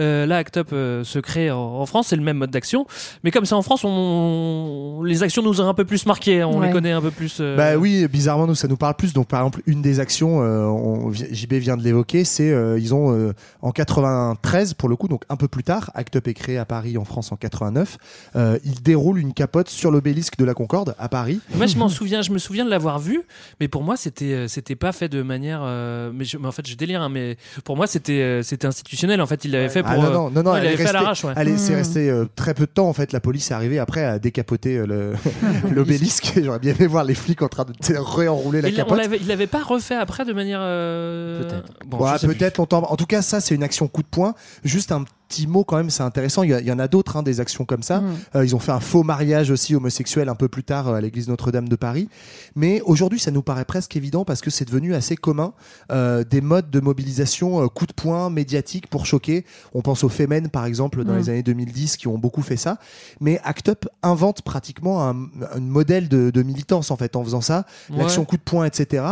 Euh, 0.00 0.26
là 0.26 0.36
Act 0.38 0.56
Up 0.58 0.68
se 0.70 1.18
crée 1.18 1.50
en, 1.50 1.58
en 1.58 1.86
France, 1.86 2.08
c'est 2.08 2.16
le 2.16 2.22
même 2.22 2.38
mode 2.38 2.50
d'action, 2.50 2.86
mais 3.24 3.30
comme 3.30 3.44
c'est 3.44 3.54
en 3.54 3.62
France, 3.62 3.84
on, 3.84 5.02
les 5.04 5.22
actions 5.22 5.42
nous 5.42 5.60
ont 5.60 5.68
un 5.68 5.74
peu 5.74 5.84
plus 5.84 6.06
marquées, 6.06 6.44
on 6.44 6.58
Ouais. 6.58 6.66
les 6.68 6.72
connaît 6.72 6.92
un 6.92 7.00
peu 7.00 7.10
plus. 7.10 7.38
euh, 7.40 7.56
Bah 7.56 7.76
oui, 7.76 8.06
bizarrement 8.08 8.46
nous 8.46 8.54
ça 8.54 8.68
nous 8.68 8.76
parle 8.76 8.94
plus. 8.94 9.12
Donc 9.12 9.28
par 9.28 9.40
exemple 9.40 9.62
une 9.66 9.82
des 9.82 10.00
actions, 10.00 10.42
euh, 10.42 10.64
on- 10.66 11.12
JB 11.12 11.54
vient 11.54 11.76
de 11.76 11.82
l'évoquer, 11.82 12.24
c'est 12.24 12.50
euh, 12.50 12.78
ils 12.78 12.94
ont 12.94 13.12
euh, 13.12 13.32
en 13.62 13.70
93 13.72 14.74
pour 14.74 14.88
le 14.88 14.96
coup, 14.96 15.08
donc 15.08 15.24
un 15.28 15.36
peu 15.36 15.48
plus 15.48 15.64
tard, 15.64 15.90
Act 15.94 16.16
Up 16.16 16.28
est 16.28 16.34
créé 16.34 16.58
à 16.58 16.64
Paris 16.64 16.96
en 16.98 17.04
France 17.04 17.32
en 17.32 17.36
89. 17.36 17.98
Euh, 18.36 18.58
ils 18.64 18.82
déroulent 18.82 19.18
une 19.18 19.32
capote 19.38 19.68
sur 19.68 19.90
l'obélisque 19.92 20.36
de 20.36 20.44
la 20.44 20.52
Concorde 20.54 20.94
à 20.98 21.08
Paris. 21.08 21.40
Moi, 21.54 21.66
je 21.66 21.76
m'en 21.76 21.88
souviens, 21.98 22.22
je 22.22 22.32
me 22.32 22.38
souviens 22.38 22.64
de 22.64 22.70
l'avoir 22.70 22.98
vu, 22.98 23.22
mais 23.60 23.68
pour 23.68 23.82
moi, 23.84 23.96
c'était, 23.96 24.32
euh, 24.32 24.48
c'était 24.48 24.74
pas 24.76 24.90
fait 24.92 25.08
de 25.08 25.22
manière. 25.22 25.60
euh, 25.62 26.10
mais, 26.12 26.24
je- 26.24 26.38
mais 26.38 26.46
en 26.48 26.52
fait, 26.52 26.66
je 26.66 26.74
délire, 26.74 27.02
hein, 27.02 27.08
mais 27.08 27.36
pour 27.64 27.76
moi, 27.76 27.86
c'était, 27.86 28.20
euh, 28.20 28.42
c'était 28.42 28.66
institutionnel. 28.66 29.20
En 29.22 29.26
fait, 29.26 29.44
il 29.44 29.52
l'avait 29.52 29.68
fait 29.68 29.82
pour. 29.82 29.92
Ah 29.92 29.96
non 29.96 30.04
euh, 30.04 30.12
non 30.12 30.30
non, 30.30 30.42
non 30.42 30.56
il 30.56 30.64
elle 30.64 30.66
est 30.66 30.76
fait 30.76 30.82
à 30.82 30.86
restée- 30.86 30.92
l'arrache. 30.92 31.24
ouais. 31.24 31.32
elle 31.36 31.48
est- 31.48 31.56
c'est 31.58 31.72
Hmm. 31.74 31.76
resté 31.76 32.10
euh, 32.10 32.24
très 32.34 32.52
peu 32.54 32.66
de 32.66 32.70
temps 32.72 32.88
en 32.88 32.92
fait. 32.92 33.12
La 33.12 33.20
police 33.20 33.50
est 33.50 33.54
arrivée 33.54 33.78
après 33.78 34.04
à 34.04 34.18
décapoter 34.18 34.76
euh, 34.76 34.86
le 34.86 35.12
l'obélisque. 35.74 36.32
J'aurais 36.42 36.58
bien 36.58 36.74
aimé 36.74 36.86
voir 36.88 37.04
les 37.04 37.14
flics 37.14 37.42
en 37.42 37.48
train 37.48 37.64
de 37.64 37.72
réenrouler 37.96 38.60
la 38.60 38.68
Il, 38.70 38.74
capote. 38.74 39.00
il 39.20 39.26
l'avait 39.28 39.46
pas 39.46 39.62
refait 39.62 39.94
après 39.94 40.24
de 40.24 40.32
manière. 40.32 40.60
euh, 40.62 41.42
Peut-être. 41.42 41.72
Bon, 41.86 41.98
Ouais, 42.04 42.18
peut-être 42.20 42.58
longtemps. 42.58 42.82
En 42.90 42.96
tout 42.96 43.06
cas, 43.06 43.22
ça, 43.22 43.40
c'est 43.40 43.54
une 43.54 43.62
action 43.62 43.86
coup 43.88 44.02
de 44.02 44.08
poing. 44.08 44.34
Juste 44.64 44.92
un 44.92 45.04
petit 45.28 45.46
mot 45.46 45.62
quand 45.64 45.76
même, 45.76 45.90
c'est 45.90 46.02
intéressant. 46.02 46.42
Il 46.42 46.50
y, 46.50 46.54
a- 46.54 46.60
il 46.60 46.66
y 46.66 46.72
en 46.72 46.78
a 46.78 46.88
d'autres, 46.88 47.16
hein, 47.16 47.22
des 47.22 47.40
actions 47.40 47.64
comme 47.64 47.82
ça. 47.82 48.00
Mhm. 48.00 48.14
Euh, 48.36 48.44
ils 48.44 48.56
ont 48.56 48.58
fait 48.58 48.72
un 48.72 48.80
faux 48.80 49.02
mariage 49.02 49.50
aussi 49.50 49.74
homosexuel 49.74 50.28
un 50.28 50.34
peu 50.34 50.48
plus 50.48 50.64
tard 50.64 50.88
euh, 50.88 50.94
à 50.94 51.00
l'église 51.00 51.28
Notre-Dame 51.28 51.68
de 51.68 51.76
Paris. 51.76 52.08
Mais 52.56 52.80
aujourd'hui, 52.84 53.18
ça 53.20 53.30
nous 53.30 53.42
paraît 53.42 53.64
presque 53.66 53.94
évident 53.96 54.24
parce 54.24 54.40
que 54.40 54.50
c'est 54.50 54.64
devenu 54.64 54.94
assez 54.94 55.16
commun 55.16 55.52
euh, 55.92 56.24
des 56.24 56.40
modes 56.40 56.70
de 56.70 56.80
mobilisation 56.80 57.62
euh, 57.62 57.68
coup 57.68 57.86
de 57.86 57.92
poing 57.92 58.30
médiatique 58.30 58.88
pour 58.88 59.06
choquer. 59.06 59.44
On 59.74 59.82
pense 59.82 60.02
aux 60.04 60.08
Femen, 60.08 60.48
par 60.48 60.64
exemple, 60.64 61.04
dans 61.04 61.12
Mhm. 61.12 61.18
les 61.18 61.28
années 61.30 61.42
2010, 61.42 61.96
qui 61.98 62.08
ont 62.08 62.18
beaucoup 62.18 62.42
fait 62.42 62.56
ça. 62.56 62.78
Mais 63.20 63.40
Act 63.44 63.68
Up 63.68 63.84
invente 64.02 64.42
pratiquement 64.42 65.06
un, 65.06 65.14
un 65.54 65.60
modèle 65.60 66.08
de, 66.08 66.30
de 66.30 66.42
militance 66.42 66.90
en 66.90 66.96
fait 66.96 67.16
en 67.16 67.22
faisant 67.24 67.40
ça. 67.42 67.66
Ouais. 67.90 67.98
L'action 67.98 68.24
coup 68.24 68.36
de 68.36 68.42
poing, 68.42 68.64
etc., 68.64 69.04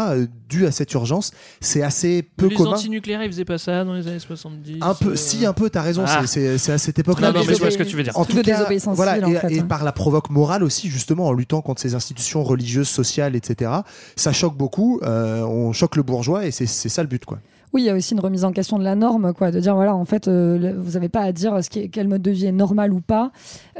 due 0.49 0.65
à 0.67 0.71
cette 0.73 0.93
urgence, 0.95 1.33
c'est 1.61 1.83
assez 1.83 2.23
peu 2.23 2.47
les 2.47 2.55
commun. 2.57 2.71
antinucléaires, 2.71 3.23
ils 3.23 3.31
faisaient 3.31 3.45
pas 3.45 3.59
ça 3.59 3.85
dans 3.85 3.95
les 3.95 4.07
années 4.09 4.19
70. 4.19 4.79
Un 4.81 4.95
peu, 4.95 5.17
si 5.17 5.45
un 5.45 5.53
peu, 5.53 5.69
t'as 5.69 5.83
raison. 5.83 6.06
Ah. 6.09 6.27
c'est- 6.27 6.73
à 6.73 6.79
cette 6.79 6.99
époque-là. 6.99 7.33
Non, 7.33 7.41
non, 7.41 7.45
mais 7.47 7.55
je 7.55 7.59
vois 7.61 7.71
ce 7.71 7.79
que 7.79 7.83
tu 7.83 7.97
veux 7.97 8.03
dire. 8.03 8.17
En 8.19 8.25
tout 8.25 8.37
de 8.37 8.43
cas, 8.43 8.57
désobéissance 8.59 8.97
voilà, 8.97 9.15
civile, 9.15 9.27
en 9.27 9.31
et, 9.31 9.41
fait, 9.41 9.53
et 9.55 9.61
hein. 9.61 9.67
par 9.69 9.85
la 9.85 9.93
provoque 9.93 10.31
morale 10.31 10.63
aussi, 10.63 10.89
justement, 10.89 11.27
en 11.27 11.33
luttant 11.33 11.61
contre 11.63 11.81
ces 11.81 11.95
institutions 11.95 12.43
religieuses, 12.45 12.89
sociales, 12.89 13.37
etc. 13.37 13.71
Ça 14.17 14.33
choque 14.33 14.57
beaucoup. 14.57 15.01
euh, 15.03 15.43
on 15.45 15.73
choque 15.73 15.97
le 15.97 16.03
bourgeois 16.03 16.47
et 16.47 16.51
c'est 16.51 16.67
c'est 16.67 16.89
ça 16.89 17.03
le 17.03 17.09
but, 17.09 17.25
quoi. 17.25 17.39
Oui, 17.73 17.83
il 17.83 17.87
y 17.87 17.91
a 17.91 17.95
aussi 17.95 18.15
une 18.15 18.21
remise 18.21 18.45
en 18.45 18.53
question 18.53 18.79
de 18.79 18.85
la 18.85 18.95
norme, 18.95 19.35
quoi, 19.35 19.51
de 19.51 19.61
dire 19.61 19.75
voilà, 19.75 19.95
en 19.95 20.05
fait, 20.07 20.29
euh, 20.29 20.73
vous 20.79 20.93
n'avez 20.93 21.09
pas 21.11 21.21
à 21.21 21.33
dire 21.33 21.63
ce 21.63 21.69
qui 21.69 21.81
est- 21.81 21.89
quel 21.89 22.09
mode 22.09 22.23
de 22.23 22.31
vie 22.31 22.47
est 22.47 22.53
normal 22.53 22.93
ou 22.93 23.01
pas. 23.01 23.33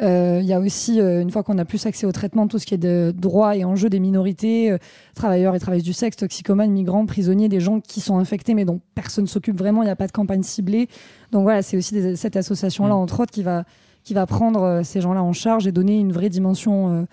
Euh, 0.03 0.41
Il 0.43 0.47
y 0.47 0.53
a 0.53 0.61
aussi, 0.61 1.01
euh, 1.01 1.23
une 1.23 1.31
fois 1.31 1.43
qu'on 1.43 1.57
a 1.57 1.65
plus 1.65 1.87
accès 1.87 2.05
au 2.07 2.13
traitement, 2.13 2.47
tout 2.47 2.59
ce 2.59 2.67
qui 2.67 2.75
est 2.75 2.79
de 2.79 3.15
droit 3.17 3.57
et 3.57 3.65
enjeux 3.65 3.89
des 3.89 4.01
minorités, 4.01 4.71
euh, 4.73 4.79
travailleurs 5.15 5.55
et 5.55 5.61
travailleuses 5.61 5.85
du 5.85 5.93
sexe, 5.95 6.17
toxicomanes, 6.17 6.73
migrants, 6.73 7.07
prisonniers, 7.07 7.49
des 7.49 7.61
gens 7.61 7.81
qui 7.81 8.01
sont 8.01 8.19
infectés 8.19 8.53
mais 8.55 8.65
dont 8.65 8.81
personne 8.95 9.25
ne 9.25 9.29
s'occupe 9.29 9.57
vraiment. 9.57 9.83
Il 9.83 9.87
n'y 9.87 9.91
a 9.93 9.97
pas 9.97 10.09
de 10.09 10.13
campagne 10.13 10.43
ciblée. 10.43 10.89
Donc 11.33 11.43
voilà, 11.43 11.63
c'est 11.63 11.77
aussi 11.77 11.95
des- 11.95 12.17
cette 12.17 12.37
association-là, 12.37 12.95
Mm. 12.95 12.99
entre 12.99 13.21
autres, 13.21 13.33
qui 13.33 13.43
va 13.43 13.65
qui 14.05 14.15
va 14.15 14.25
prendre 14.25 14.63
euh, 14.63 14.83
ces 14.85 15.01
gens-là 15.01 15.21
en 15.23 15.33
charge 15.33 15.67
et 15.67 15.73
donner 15.73 15.99
une 15.99 16.13
vraie 16.13 16.29
dimension 16.29 16.93
euh, 16.93 17.05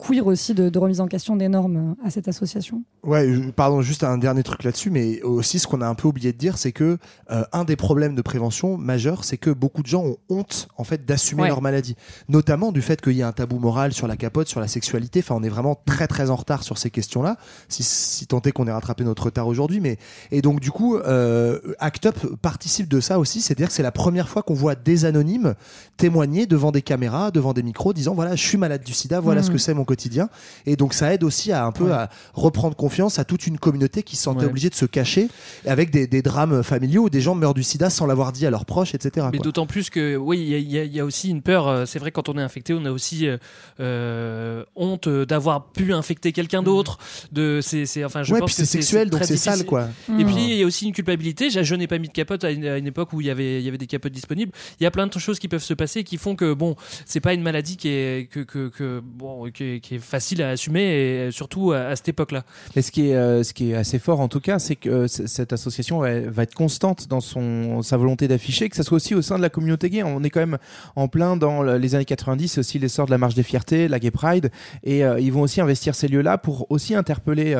queer 0.00 0.26
aussi 0.26 0.54
de, 0.54 0.68
de 0.68 0.78
remise 0.78 1.00
en 1.00 1.06
question 1.06 1.36
des 1.36 1.48
normes 1.48 1.94
euh, 2.00 2.06
à 2.06 2.10
cette 2.10 2.28
association. 2.28 2.82
Ouais, 3.04 3.28
pardon, 3.56 3.82
juste 3.82 4.04
un 4.04 4.18
dernier 4.18 4.42
truc 4.42 4.64
là-dessus, 4.64 4.90
mais 4.90 5.22
aussi 5.22 5.58
ce 5.58 5.66
qu'on 5.66 5.80
a 5.80 5.86
un 5.86 5.94
peu 5.94 6.08
oublié 6.08 6.32
de 6.32 6.38
dire, 6.38 6.58
c'est 6.58 6.72
que 6.72 6.98
euh, 7.30 7.44
un 7.52 7.64
des 7.64 7.76
problèmes 7.76 8.14
de 8.14 8.22
prévention 8.22 8.76
majeurs, 8.76 9.24
c'est 9.24 9.36
que 9.38 9.50
beaucoup 9.50 9.82
de 9.82 9.86
gens 9.86 10.04
ont 10.04 10.16
honte 10.28 10.68
en 10.76 10.84
fait 10.84 11.04
d'assumer 11.04 11.42
Ouais. 11.42 11.48
leur 11.48 11.62
maladie, 11.62 11.96
notamment 12.28 12.72
du 12.72 12.82
fait 12.82 13.00
qu'il 13.00 13.12
y 13.14 13.22
a 13.22 13.28
un 13.28 13.32
tabou 13.32 13.58
moral 13.58 13.92
sur 13.92 14.06
la 14.06 14.16
capote, 14.16 14.48
sur 14.48 14.60
la 14.60 14.68
sexualité. 14.68 15.20
Enfin, 15.20 15.34
on 15.38 15.42
est 15.42 15.48
vraiment 15.48 15.80
très 15.86 16.06
très 16.06 16.30
en 16.30 16.36
retard 16.36 16.62
sur 16.62 16.76
ces 16.78 16.90
questions-là, 16.90 17.36
si, 17.68 17.82
si 17.82 18.26
tant 18.26 18.40
est 18.42 18.52
qu'on 18.52 18.66
ait 18.66 18.72
rattrapé 18.72 19.04
notre 19.04 19.24
retard 19.24 19.46
aujourd'hui. 19.46 19.80
Mais 19.80 19.96
et 20.30 20.42
donc 20.42 20.60
du 20.60 20.70
coup, 20.70 20.96
euh, 20.96 21.58
Act 21.78 22.06
Up 22.06 22.16
participe 22.42 22.88
de 22.88 23.00
ça 23.00 23.18
aussi, 23.18 23.40
c'est-à-dire 23.40 23.68
que 23.68 23.72
c'est 23.74 23.82
la 23.82 23.92
première 23.92 24.28
fois 24.28 24.42
qu'on 24.42 24.54
voit 24.54 24.74
des 24.74 25.04
anonymes 25.04 25.54
témoigner 25.96 26.46
devant 26.46 26.72
des 26.72 26.82
caméras, 26.82 27.30
devant 27.30 27.52
des 27.52 27.62
micros, 27.62 27.92
disant 27.92 28.14
voilà, 28.14 28.36
je 28.36 28.42
suis 28.44 28.58
malade 28.58 28.82
du 28.84 28.92
SIDA, 28.92 29.20
voilà 29.20 29.42
ce 29.42 29.50
que 29.50 29.58
c'est 29.58 29.74
mon 29.74 29.84
quotidien. 29.90 30.28
Et 30.66 30.76
donc 30.76 30.94
ça 30.94 31.12
aide 31.14 31.24
aussi 31.24 31.50
à 31.52 31.64
un 31.64 31.72
peu 31.72 31.92
à 31.92 32.08
reprendre 32.34 32.76
confiance 32.76 33.18
à 33.18 33.24
toute 33.24 33.46
une 33.46 33.58
communauté 33.58 34.02
qui 34.02 34.16
se 34.16 34.22
sentait 34.22 34.40
Ouais. 34.44 34.50
obligée 34.50 34.70
de 34.70 34.74
se 34.74 34.86
cacher 34.86 35.28
avec 35.66 35.90
des, 35.90 36.06
des 36.06 36.22
drames 36.22 36.62
familiaux 36.62 37.04
où 37.06 37.10
des 37.10 37.20
gens 37.20 37.34
meurent 37.34 37.54
du 37.54 37.62
sida 37.64 37.90
sans 37.90 38.06
l'avoir 38.06 38.30
dit 38.32 38.46
à 38.46 38.50
leurs 38.50 38.64
proches, 38.64 38.94
etc. 38.94 39.26
Mais 39.32 39.38
quoi. 39.38 39.44
d'autant 39.44 39.66
plus 39.66 39.90
que, 39.90 40.16
oui, 40.16 40.38
il 40.40 40.70
y 40.70 40.78
a- 40.78 40.84
y, 40.84 40.96
y 40.98 41.02
aussi 41.02 41.28
une 41.30 41.42
peur. 41.42 41.66
euh, 41.68 41.84
C'est 41.86 41.98
vrai, 41.98 42.10
quand 42.12 42.28
on 42.28 42.38
est 42.38 42.42
infecté, 42.42 42.72
on 42.74 42.84
a 42.84 42.90
aussi 42.92 43.26
euh, 43.26 43.36
euh, 43.80 44.64
honte 44.76 45.08
d'avoir 45.08 45.72
pu 45.72 45.92
infecter 45.92 46.32
quelqu'un 46.32 46.62
d'autre. 46.62 46.98
De, 47.32 47.60
c'est, 47.62 47.86
c'est, 47.86 48.04
enfin, 48.04 48.22
je 48.22 48.32
Ouais, 48.32 48.40
pense 48.40 48.50
puis 48.54 48.62
que 48.62 48.66
c'est 48.66 48.78
sexuel, 48.78 49.10
donc 49.10 49.24
c'est 49.24 49.36
sale, 49.36 49.64
quoi. 49.64 49.88
Et 50.08 50.24
Mm. 50.24 50.26
puis, 50.26 50.36
il 50.50 50.56
y 50.56 50.62
a 50.62 50.66
aussi 50.66 50.86
une 50.86 50.92
culpabilité. 50.92 51.50
Je, 51.50 51.62
je 51.62 51.74
n'ai 51.74 51.86
pas 51.86 51.98
mis 51.98 52.08
de 52.08 52.12
capote 52.12 52.44
à 52.44 52.50
une, 52.50 52.64
à 52.66 52.78
une 52.78 52.86
époque 52.86 53.12
où 53.12 53.20
il 53.20 53.26
y 53.26 53.30
avait, 53.30 53.60
il 53.60 53.64
y 53.64 53.68
avait 53.68 53.78
des 53.78 53.86
capotes 53.86 54.12
disponibles. 54.12 54.52
Il 54.80 54.84
y 54.84 54.86
a 54.86 54.90
plein 54.90 55.06
de 55.06 55.18
choses 55.18 55.38
qui 55.38 55.48
peuvent 55.48 55.62
se 55.62 55.74
passer 55.74 56.04
qui 56.04 56.16
font 56.16 56.36
que, 56.36 56.52
bon, 56.52 56.76
c'est 57.06 57.20
pas 57.20 57.34
une 57.34 57.42
maladie 57.42 57.76
qui 57.76 57.88
est, 57.88 58.28
que, 58.30 58.40
que, 58.40 58.68
que, 58.68 59.00
bon, 59.04 59.50
qui 59.50 59.64
est, 59.64 59.79
qui 59.80 59.96
est 59.96 59.98
facile 59.98 60.42
à 60.42 60.50
assumer, 60.50 61.26
et 61.26 61.30
surtout 61.30 61.72
à, 61.72 61.80
à 61.86 61.96
cette 61.96 62.08
époque-là. 62.08 62.44
Mais 62.76 62.82
ce 62.82 62.90
qui 62.92 63.10
est, 63.10 63.14
euh, 63.16 63.42
ce 63.42 63.52
qui 63.54 63.70
est 63.72 63.74
assez 63.74 63.98
fort 63.98 64.20
en 64.20 64.28
tout 64.28 64.40
cas, 64.40 64.58
c'est 64.58 64.76
que 64.76 64.88
euh, 64.88 65.06
cette 65.08 65.52
association 65.52 66.04
elle, 66.04 66.28
va 66.30 66.42
être 66.44 66.54
constante 66.54 67.08
dans 67.08 67.20
son, 67.20 67.82
sa 67.82 67.96
volonté 67.96 68.28
d'afficher, 68.28 68.68
que 68.68 68.76
ça 68.76 68.82
soit 68.82 68.96
aussi 68.96 69.14
au 69.14 69.22
sein 69.22 69.36
de 69.36 69.42
la 69.42 69.48
communauté 69.50 69.90
gay. 69.90 70.02
On 70.02 70.22
est 70.22 70.30
quand 70.30 70.40
même 70.40 70.58
en 70.96 71.08
plein 71.08 71.36
dans 71.36 71.62
le- 71.62 71.78
les 71.78 71.94
années 71.94 72.04
90, 72.04 72.48
c'est 72.48 72.60
aussi 72.60 72.78
l'essor 72.78 73.06
de 73.06 73.10
la 73.10 73.18
marche 73.18 73.34
des 73.34 73.42
fiertés, 73.42 73.88
la 73.88 73.98
Gay 73.98 74.10
Pride, 74.10 74.50
et 74.84 75.04
euh, 75.04 75.18
ils 75.20 75.32
vont 75.32 75.42
aussi 75.42 75.60
investir 75.60 75.94
ces 75.94 76.08
lieux-là 76.08 76.38
pour 76.38 76.70
aussi 76.70 76.94
interpeller 76.94 77.56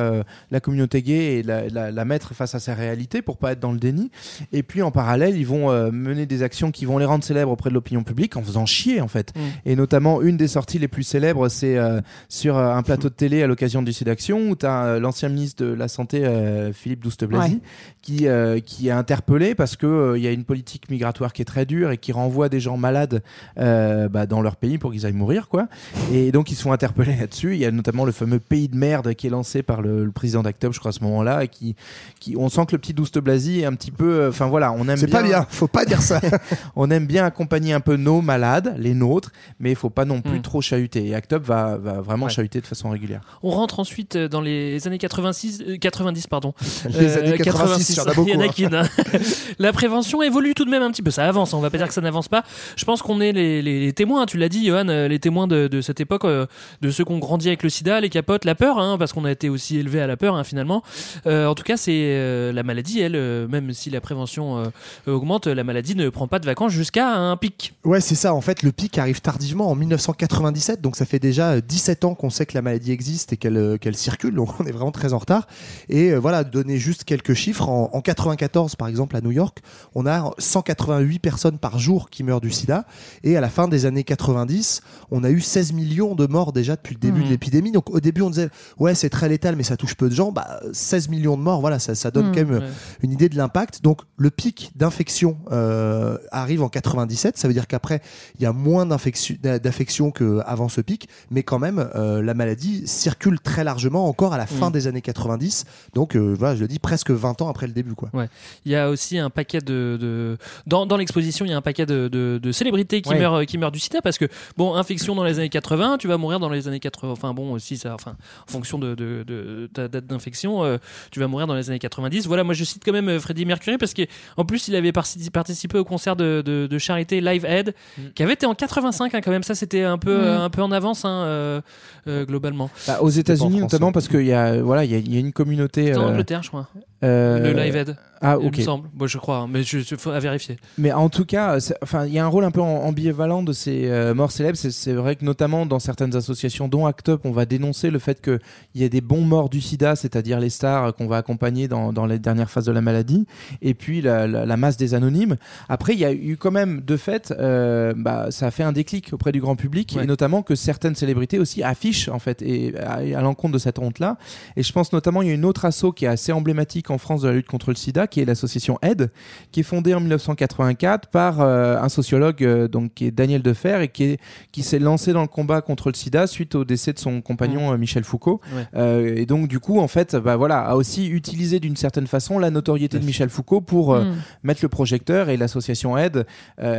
la 0.51 0.59
communauté 0.59 1.01
gay 1.01 1.37
et 1.39 1.43
la, 1.43 1.67
la- 1.69 1.91
la 1.91 2.05
mettre 2.05 2.33
face 2.33 2.55
à 2.55 2.59
sa 2.59 2.73
réalité 2.73 3.21
pour 3.21 3.37
pas 3.37 3.53
être 3.53 3.59
dans 3.59 3.71
le 3.71 3.79
déni. 3.79 4.11
Et 4.51 4.63
puis 4.63 4.81
en 4.81 4.91
parallèle, 4.91 5.35
ils 5.37 5.45
vont 5.47 5.69
mener 5.91 6.25
des 6.25 6.43
actions 6.43 6.71
qui 6.71 6.85
vont 6.85 6.97
les 6.97 7.05
rendre 7.05 7.23
célèbres 7.23 7.51
auprès 7.51 7.69
de 7.69 7.73
l'opinion 7.73 8.03
publique 8.03 8.37
en 8.37 8.43
faisant 8.43 8.65
chier 8.65 9.01
en 9.01 9.07
fait. 9.07 9.33
Mm. 9.35 9.39
Et 9.65 9.75
notamment 9.75 10.21
une 10.21 10.37
des 10.37 10.47
sorties 10.47 10.79
les 10.79 10.87
plus 10.87 11.03
célèbres, 11.03 11.49
c'est 11.49 11.77
euh, 11.77 12.01
sur 12.29 12.57
euh, 12.57 12.73
un 12.73 12.81
plateau 12.83 13.09
de 13.09 13.13
télé 13.13 13.43
à 13.43 13.47
l'occasion 13.47 13.81
du 13.81 13.93
Sud-Action 13.93 14.49
où 14.49 14.55
tu 14.55 14.65
as 14.65 14.99
l'ancien 14.99 15.29
ministre 15.29 15.63
de 15.63 15.73
la 15.73 15.87
Santé, 15.87 16.25
euh, 16.25 16.71
Philippe 16.73 17.01
Douste-Blazy, 17.03 17.53
Ouais. 17.55 17.59
qui, 18.01 18.27
euh, 18.27 18.59
qui 18.59 18.87
est 18.87 18.91
interpellé 18.91 19.55
parce 19.55 19.75
que 19.75 19.85
euh, 19.85 20.17
il 20.17 20.23
y 20.23 20.27
a 20.27 20.31
une 20.31 20.43
politique 20.43 20.89
migratoire 20.89 21.33
qui 21.33 21.41
est 21.41 21.45
très 21.45 21.65
dure 21.65 21.91
et 21.91 21.97
qui 21.97 22.11
renvoie 22.11 22.49
des 22.49 22.59
gens 22.59 22.77
malades 22.77 23.21
euh, 23.57 24.07
bah, 24.09 24.25
dans 24.25 24.41
leur 24.41 24.55
pays 24.55 24.77
pour 24.77 24.91
qu'ils 24.91 25.05
aillent 25.05 25.13
mourir. 25.13 25.47
quoi. 25.49 25.67
Et 26.13 26.31
donc 26.31 26.51
ils 26.51 26.55
sont 26.55 26.71
interpellés 26.71 27.15
là-dessus. 27.15 27.53
Il 27.53 27.59
y 27.59 27.65
a 27.65 27.71
notamment 27.71 28.05
le 28.05 28.11
fameux 28.11 28.39
pays 28.39 28.67
de 28.67 28.75
merde 28.75 29.13
qui 29.13 29.27
est 29.27 29.29
lancé 29.31 29.63
par 29.63 29.81
le, 29.81 30.05
le 30.05 30.11
président 30.11 30.41
d'Actob, 30.43 30.73
je 30.73 30.79
crois, 30.79 30.89
à 30.89 30.93
ce 30.93 31.03
moment-là. 31.03 31.43
Et 31.43 31.47
qui, 31.47 31.75
qui, 32.19 32.35
on 32.37 32.49
sent 32.49 32.65
que 32.67 32.73
le 32.73 32.77
petit 32.79 32.93
Douste-Blazy 32.93 33.61
est 33.61 33.65
un 33.65 33.73
petit 33.73 33.91
peu... 33.91 34.11
euh, 34.21 34.29
Enfin 34.29 34.47
voilà, 34.47 34.71
on 34.71 34.87
aime 34.87 34.97
C'est 34.97 35.07
pas 35.07 35.23
bien, 35.23 35.45
faut 35.49 35.67
pas 35.67 35.85
dire 35.85 36.01
ça. 36.01 36.19
on 36.75 36.89
aime 36.91 37.05
bien 37.05 37.25
accompagner 37.25 37.73
un 37.73 37.79
peu 37.79 37.95
nos 37.97 38.21
malades, 38.21 38.75
les 38.77 38.93
nôtres, 38.93 39.31
mais 39.59 39.69
il 39.71 39.75
faut 39.75 39.89
pas 39.89 40.05
non 40.05 40.21
plus 40.21 40.39
Mm. 40.39 40.41
trop 40.41 40.61
chahuter. 40.61 41.07
Et 41.07 41.15
Actob 41.15 41.43
va, 41.43 41.77
va 41.77 42.00
vraiment 42.01 42.25
Ouais. 42.27 42.31
chahuter 42.31 42.61
de 42.61 42.67
façon 42.67 42.89
régulière. 42.89 43.21
On 43.43 43.49
rentre 43.51 43.79
ensuite 43.79 44.15
euh, 44.15 44.27
dans 44.27 44.41
les 44.41 44.85
années 44.87 44.97
86, 44.97 45.63
euh, 45.67 45.77
90 45.77 46.27
pardon. 46.27 46.53
Les 46.89 47.17
années 47.17 47.37
86, 47.37 47.89
il 47.93 47.97
y 47.97 47.99
en 47.99 48.03
a 48.03 48.13
beaucoup, 48.13 48.27
Il 48.29 48.33
y 48.33 48.37
en 48.67 48.73
a 48.73 48.81
hein. 48.81 48.83
hein. 48.95 49.19
La 49.59 49.73
prévention 49.73 50.21
évolue 50.21 50.53
tout 50.53 50.65
de 50.65 50.69
même 50.69 50.83
un 50.83 50.91
petit 50.91 51.01
peu. 51.01 51.11
Ça 51.11 51.27
avance. 51.27 51.53
On 51.53 51.59
va 51.61 51.69
pas 51.69 51.77
dire 51.77 51.87
que 51.87 51.93
ça 51.93 52.01
n'avance 52.01 52.27
pas. 52.27 52.43
Je 52.75 52.85
pense 52.85 53.01
qu'on 53.01 53.21
est 53.21 53.31
les, 53.31 53.61
les- 53.61 53.79
les 53.79 53.93
témoins. 53.93 54.25
Tu 54.25 54.37
l'as 54.37 54.49
dit, 54.49 54.65
Johan, 54.65 54.87
euh, 54.89 55.07
les 55.07 55.19
témoins 55.19 55.47
de, 55.47 55.67
de 55.67 55.81
cette 55.81 55.99
époque, 55.99 56.25
euh, 56.25 56.45
de 56.81 56.91
ceux 56.91 57.03
qui 57.03 57.11
ont 57.11 57.19
grandi 57.19 57.47
avec 57.47 57.63
le 57.63 57.69
SIDA, 57.69 57.99
les 58.01 58.09
capotes, 58.09 58.45
la 58.45 58.55
peur, 58.55 58.79
hein, 58.79 58.97
parce 58.97 59.13
qu'on 59.13 59.25
a 59.25 59.31
été 59.31 59.49
aussi 59.49 59.77
élevé 59.77 60.01
à 60.01 60.07
la 60.07 60.17
peur 60.17 60.35
hein, 60.35 60.43
finalement. 60.43 60.83
Euh, 61.27 61.45
en 61.47 61.55
tout 61.55 61.63
cas, 61.63 61.77
c'est 61.77 61.91
euh, 61.93 62.51
la 62.53 62.63
maladie. 62.63 62.99
Elle, 63.01 63.15
euh, 63.15 63.47
même 63.47 63.73
si 63.73 63.89
la 63.89 64.01
prévention 64.01 64.57
euh, 64.59 64.65
augmente, 65.11 65.47
la 65.47 65.63
maladie 65.63 65.95
ne 65.95 66.09
prend 66.09 66.27
pas 66.27 66.39
de 66.39 66.45
vacances 66.45 66.71
jusqu'à 66.71 67.13
un 67.15 67.35
pic. 67.37 67.73
Ouais, 67.83 68.01
c'est 68.01 68.15
ça. 68.15 68.33
En 68.33 68.41
fait, 68.41 68.63
le 68.63 68.71
pic 68.71 68.97
arrive 68.97 69.21
tardivement 69.21 69.69
en 69.69 69.75
1997, 69.75 70.81
donc 70.81 70.95
ça 70.95 71.05
fait 71.05 71.19
déjà 71.19 71.51
euh, 71.51 71.61
17 71.81 72.05
ans 72.05 72.13
qu'on 72.13 72.29
sait 72.29 72.45
que 72.45 72.53
la 72.53 72.61
maladie 72.61 72.91
existe 72.91 73.33
et 73.33 73.37
qu'elle 73.37 73.57
euh, 73.57 73.77
qu'elle 73.77 73.97
circule, 73.97 74.35
donc 74.35 74.49
on 74.59 74.65
est 74.65 74.71
vraiment 74.71 74.91
très 74.91 75.13
en 75.13 75.17
retard. 75.17 75.47
Et 75.89 76.11
euh, 76.11 76.19
voilà, 76.19 76.43
donner 76.43 76.77
juste 76.77 77.05
quelques 77.05 77.33
chiffres. 77.33 77.67
En, 77.69 77.89
en 77.91 78.01
94, 78.01 78.75
par 78.75 78.87
exemple, 78.87 79.15
à 79.15 79.21
New 79.21 79.31
York, 79.31 79.59
on 79.95 80.05
a 80.05 80.31
188 80.37 81.17
personnes 81.19 81.57
par 81.57 81.79
jour 81.79 82.11
qui 82.11 82.23
meurent 82.23 82.39
du 82.41 82.51
sida. 82.51 82.85
Et 83.23 83.35
à 83.35 83.41
la 83.41 83.49
fin 83.49 83.67
des 83.67 83.87
années 83.87 84.03
90, 84.03 84.81
on 85.09 85.23
a 85.23 85.31
eu 85.31 85.41
16 85.41 85.73
millions 85.73 86.13
de 86.13 86.27
morts 86.27 86.53
déjà 86.53 86.75
depuis 86.75 86.93
le 86.93 86.99
début 86.99 87.23
de 87.23 87.29
l'épidémie. 87.29 87.71
Donc 87.71 87.89
au 87.89 87.99
début, 87.99 88.21
on 88.21 88.29
disait, 88.29 88.49
ouais, 88.77 88.93
c'est 88.93 89.09
très 89.09 89.27
létal, 89.27 89.55
mais 89.55 89.63
ça 89.63 89.75
touche 89.75 89.95
peu 89.95 90.07
de 90.07 90.13
gens. 90.13 90.31
Bah, 90.31 90.59
16 90.73 91.09
millions 91.09 91.35
de 91.35 91.41
morts, 91.41 91.61
voilà, 91.61 91.79
ça, 91.79 91.95
ça 91.95 92.11
donne 92.11 92.27
Mhm. 92.27 92.35
quand 92.35 92.45
même 92.45 92.61
Ouais. 92.61 92.67
une 93.01 93.11
idée 93.11 93.27
de 93.29 93.37
l'impact. 93.37 93.81
Donc 93.81 94.01
le 94.17 94.29
pic 94.29 94.71
d'infection 94.75 95.37
euh, 95.51 96.17
arrive 96.31 96.61
en 96.61 96.69
97, 96.69 97.37
ça 97.39 97.47
veut 97.47 97.53
dire 97.55 97.65
qu'après 97.67 98.01
il 98.37 98.43
y 98.43 98.45
a 98.45 98.53
moins 98.53 98.85
d'infection- 98.85 99.35
d'affections 99.41 100.11
qu'avant 100.11 100.69
ce 100.69 100.81
pic, 100.81 101.09
mais 101.31 101.41
quand 101.43 101.57
même 101.59 101.70
euh, 101.79 102.21
la 102.21 102.33
maladie 102.33 102.87
circule 102.87 103.39
très 103.39 103.63
largement 103.63 104.07
encore 104.07 104.33
à 104.33 104.37
la 104.37 104.45
fin 104.47 104.69
Mm. 104.69 104.73
des 104.73 104.87
années 104.87 105.01
90. 105.01 105.65
Donc 105.93 106.15
euh, 106.15 106.35
voilà, 106.37 106.55
je 106.55 106.61
le 106.61 106.67
dis 106.67 106.79
presque 106.79 107.11
20 107.11 107.41
ans 107.41 107.49
après 107.49 107.67
le 107.67 107.73
début 107.73 107.93
quoi. 107.93 108.09
Ouais. 108.13 108.27
Il 108.65 108.71
y 108.71 108.75
a 108.75 108.89
aussi 108.89 109.17
un 109.17 109.29
paquet 109.29 109.59
de, 109.59 109.97
de... 109.99 110.37
dans, 110.67 110.85
dans 110.85 110.97
l'exposition, 110.97 111.45
il 111.45 111.49
y 111.51 111.53
a 111.53 111.57
un 111.57 111.61
paquet 111.61 111.85
de, 111.85 112.07
de, 112.07 112.39
de 112.41 112.51
célébrités 112.51 113.01
qui 113.01 113.09
Ouais. 113.09 113.19
meurent 113.19 113.45
qui 113.45 113.57
meurent 113.57 113.71
du 113.71 113.79
sida 113.79 114.01
parce 114.01 114.17
que 114.17 114.25
bon, 114.57 114.75
infection 114.75 115.15
dans 115.15 115.23
les 115.23 115.39
années 115.39 115.49
80, 115.49 115.97
tu 115.97 116.07
vas 116.07 116.17
mourir 116.17 116.39
dans 116.39 116.49
les 116.49 116.67
années 116.67 116.79
80. 116.79 117.11
Enfin 117.11 117.33
bon, 117.33 117.51
aussi 117.53 117.77
ça, 117.77 117.93
enfin 117.93 118.15
en 118.47 118.51
fonction 118.51 118.77
de, 118.79 119.69
ta 119.73 119.87
date 119.87 120.05
d'infection, 120.07 120.63
euh, 120.63 120.77
tu 121.11 121.19
vas 121.19 121.27
mourir 121.27 121.47
dans 121.47 121.55
les 121.55 121.69
années 121.69 121.79
90. 121.79 122.27
Voilà, 122.27 122.43
moi 122.43 122.53
je 122.53 122.63
cite 122.63 122.83
quand 122.85 122.93
même 122.93 123.09
euh, 123.09 123.19
Freddie 123.19 123.45
Mercury 123.45 123.77
parce 123.77 123.93
que 123.93 124.03
en 124.37 124.45
plus 124.45 124.67
il 124.67 124.75
avait 124.75 124.91
parti- 124.91 125.29
participé 125.29 125.77
au 125.77 125.83
concert 125.83 126.15
de, 126.15 126.67
charité 126.79 127.21
Live 127.21 127.45
Aid 127.45 127.73
qui 128.15 128.23
avait 128.23 128.33
été 128.33 128.45
en 128.45 128.55
85 128.55 129.13
hein, 129.13 129.21
quand 129.21 129.31
même. 129.31 129.43
Ça 129.43 129.55
c'était 129.55 129.83
un 129.83 129.97
peu 129.97 130.11
Mm. 130.17 130.23
euh, 130.23 130.45
un 130.45 130.49
peu 130.49 130.61
en 130.61 130.71
avance 130.71 131.05
hein, 131.05 131.09
euh, 131.25 131.31
euh, 131.41 131.60
globalement. 132.07 132.69
Bah, 132.87 132.99
aux 133.01 133.09
États-Unis 133.09 133.59
notamment 133.59 133.91
parce 133.91 134.07
qu'il 134.07 134.25
y 134.25 134.33
a 134.33 134.61
voilà 134.61 134.85
il 134.85 135.07
y 135.07 135.11
y 135.11 135.17
a 135.17 135.19
une 135.19 135.33
communauté 135.33 135.95
en 135.95 136.01
euh, 136.01 136.09
Angleterre, 136.09 136.43
je 136.43 136.49
crois. 136.49 136.67
Euh, 137.03 137.39
le 137.39 137.51
Live 137.59 137.75
Aid. 137.75 137.95
ah 138.21 138.37
Il 138.41 138.51
me 138.55 138.63
semble. 138.63 138.87
Bon, 138.93 139.07
je 139.07 139.17
crois, 139.17 139.37
hein, 139.37 139.47
mais 139.49 139.63
je, 139.63 139.79
je- 139.79 139.95
faut 139.95 140.11
à 140.11 140.19
vérifier. 140.19 140.57
mais 140.77 140.91
en 140.91 141.09
tout 141.09 141.25
cas 141.25 141.57
enfin 141.81 142.05
il 142.05 142.13
y 142.13 142.19
a 142.19 142.23
un 142.25 142.27
rôle 142.27 142.43
un 142.45 142.51
peu 142.51 142.61
en- 142.61 142.83
ambivalent 142.83 143.41
de 143.41 143.51
ces 143.53 143.87
euh, 143.89 144.13
morts 144.13 144.31
célèbres 144.31 144.57
c'est, 144.57 144.93
vrai 144.93 145.15
que 145.15 145.25
notamment 145.25 145.65
dans 145.65 145.79
certaines 145.79 146.15
associations 146.15 146.67
dont 146.67 146.85
Act 146.85 147.09
Up 147.09 147.21
on 147.23 147.31
va 147.31 147.45
dénoncer 147.45 147.89
le 147.89 147.97
fait 147.99 148.21
qu'il 148.21 148.39
y 148.75 148.83
ait 148.83 148.89
des 148.89 149.01
bons 149.01 149.21
morts 149.21 149.49
du 149.49 149.59
sida 149.61 149.95
c'est-à-dire 149.95 150.39
les 150.39 150.49
stars 150.51 150.93
qu'on 150.95 151.07
va 151.07 151.17
accompagner 151.17 151.67
dans, 151.67 151.91
dans 151.93 152.05
les 152.05 152.19
dernières 152.19 152.49
phases 152.51 152.65
de 152.65 152.71
la 152.71 152.81
maladie 152.81 153.25
et 153.63 153.73
puis 153.73 154.01
la, 154.01 154.27
la- 154.27 154.45
la 154.45 154.57
masse 154.57 154.77
des 154.77 154.93
anonymes 154.93 155.37
après 155.69 155.93
il 155.93 155.99
y 155.99 156.05
a 156.05 156.13
eu 156.13 156.37
quand 156.37 156.51
même 156.51 156.81
de 156.81 156.97
fait 156.97 157.33
euh, 157.39 157.93
bah, 157.97 158.27
ça 158.29 158.45
a 158.47 158.51
fait 158.51 158.63
un 158.63 158.71
déclic 158.71 159.13
auprès 159.13 159.31
du 159.31 159.41
grand 159.41 159.55
public 159.55 159.93
Ouais. 159.95 160.03
et 160.03 160.07
notamment 160.07 160.43
que 160.43 160.53
certaines 160.53 160.93
célébrités 160.95 161.39
aussi 161.39 161.63
affichent 161.63 162.07
en 162.09 162.19
fait 162.19 162.41
et 162.43 162.77
à, 162.77 162.97
à 163.17 163.21
l'encontre 163.21 163.53
de 163.53 163.57
cette 163.59 163.79
honte 163.79 163.97
là 163.99 164.17
et 164.55 164.61
je 164.63 164.71
pense 164.71 164.93
notamment 164.93 165.23
il 165.23 165.27
y 165.29 165.31
a 165.31 165.33
une 165.33 165.45
autre 165.45 165.65
asso 165.65 165.85
qui 165.95 166.05
est 166.05 166.09
assez 166.09 166.31
emblématique 166.31 166.90
en 166.91 166.97
France 166.97 167.21
de 167.21 167.27
la 167.29 167.33
lutte 167.33 167.47
contre 167.47 167.69
le 167.71 167.75
sida 167.75 168.07
qui 168.07 168.19
est 168.21 168.25
l'association 168.25 168.77
AID 168.81 169.09
qui 169.51 169.61
est 169.61 169.63
fondée 169.63 169.93
en 169.93 169.99
1984 169.99 171.07
par 171.09 171.41
euh, 171.41 171.77
un 171.79 171.89
sociologue 171.89 172.43
euh, 172.43 172.67
donc 172.67 172.93
qui 172.93 173.05
est 173.05 173.11
Daniel 173.11 173.41
Defer 173.41 173.79
et 173.83 173.87
qui 173.87 174.03
est 174.03 174.19
qui 174.51 174.63
s'est 174.63 174.79
lancé 174.79 175.13
dans 175.13 175.21
le 175.21 175.27
combat 175.27 175.61
contre 175.61 175.89
le 175.89 175.95
sida 175.95 176.27
suite 176.27 176.55
au 176.55 176.65
décès 176.65 176.93
de 176.93 176.99
son 176.99 177.21
compagnon 177.21 177.71
euh, 177.73 177.77
Michel 177.77 178.03
Foucault 178.03 178.41
Ouais. 178.75 179.13
Et 179.21 179.25
donc 179.25 179.47
du 179.47 179.59
coup 179.59 179.79
en 179.79 179.87
fait 179.87 180.15
bah 180.15 180.35
voilà 180.35 180.59
a 180.59 180.75
aussi 180.75 181.07
utilisé 181.07 181.59
d'une 181.59 181.75
certaine 181.75 182.07
façon 182.07 182.37
la 182.39 182.49
notoriété 182.51 182.99
de 182.99 183.05
Michel 183.05 183.29
Foucault 183.29 183.61
pour 183.61 183.93
euh, 183.93 184.01
Mm. 184.01 184.15
mettre 184.43 184.59
le 184.63 184.69
projecteur 184.69 185.29
et 185.29 185.37
l'association 185.37 185.97
aide 185.97 186.25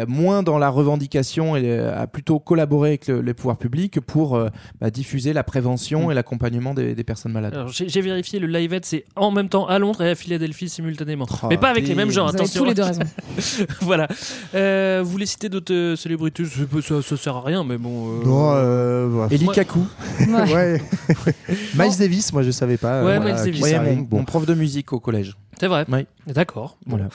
moins 0.08 0.42
dans 0.42 0.58
la 0.58 0.68
revendication 0.68 1.56
et 1.56 1.78
a 1.78 2.06
plutôt 2.06 2.38
collaboré 2.40 2.90
avec 2.90 3.06
le- 3.06 3.20
les 3.20 3.34
pouvoirs 3.34 3.56
publics 3.58 4.00
pour 4.00 4.38
bah, 4.80 4.90
diffuser 4.90 5.32
la 5.32 5.44
prévention 5.44 6.08
Mm. 6.08 6.10
et 6.10 6.14
l'accompagnement 6.14 6.74
des, 6.74 6.94
des 6.94 7.04
personnes 7.04 7.32
malades. 7.32 7.56
J'ai 7.70 8.00
vérifié 8.00 8.38
le 8.38 8.46
live 8.48 8.72
aid, 8.74 8.84
c'est 8.84 9.04
en 9.16 9.30
même 9.30 9.48
temps 9.48 9.66
à 9.66 9.78
Londres 9.78 10.01
et 10.04 10.10
à 10.10 10.14
Philadelphie 10.14 10.68
simultanément. 10.68 11.26
Oh, 11.30 11.46
mais 11.50 11.58
pas 11.58 11.68
avec 11.70 11.86
les 11.88 11.94
mêmes 11.94 12.10
gens, 12.10 12.24
Vous 12.24 12.30
avez 12.30 12.38
attention. 12.40 12.60
tous 12.62 12.66
les 12.68 12.74
deux 12.74 12.82
raison. 12.82 13.02
voilà. 13.80 14.08
Euh, 14.54 15.00
vous 15.04 15.10
voulez 15.10 15.26
citer 15.26 15.48
d'autres 15.48 15.72
euh, 15.72 15.96
célébrités? 15.96 16.44
Ça, 16.44 16.62
ça, 16.82 17.02
ça 17.02 17.16
sert 17.16 17.36
à 17.36 17.42
rien, 17.42 17.64
mais 17.64 17.78
bon. 17.78 18.20
euh, 18.20 18.24
Non, 18.24 18.52
euh. 18.54 19.28
Eli 19.30 19.44
Moi- 19.44 19.54
Kaku, 19.54 19.80
Ouais. 20.28 20.52
ouais. 20.54 20.82
Miles 21.78 21.98
Davis, 21.98 22.32
moi 22.32 22.42
je 22.42 22.50
savais 22.50 22.76
pas. 22.76 23.02
Ouais, 23.04 23.12
euh, 23.16 23.20
Miles 23.20 23.34
Davis. 23.36 23.62
Ouais, 23.62 23.78
mon, 23.78 23.96
bon. 24.02 24.18
mon 24.18 24.24
prof 24.24 24.46
de 24.46 24.54
musique 24.54 24.92
au 24.92 25.00
collège. 25.00 25.36
C'est 25.60 25.68
vrai. 25.68 25.84
Oui. 25.92 26.06
D'accord. 26.26 26.76
Bon. 26.86 26.96
Voilà. 26.96 27.08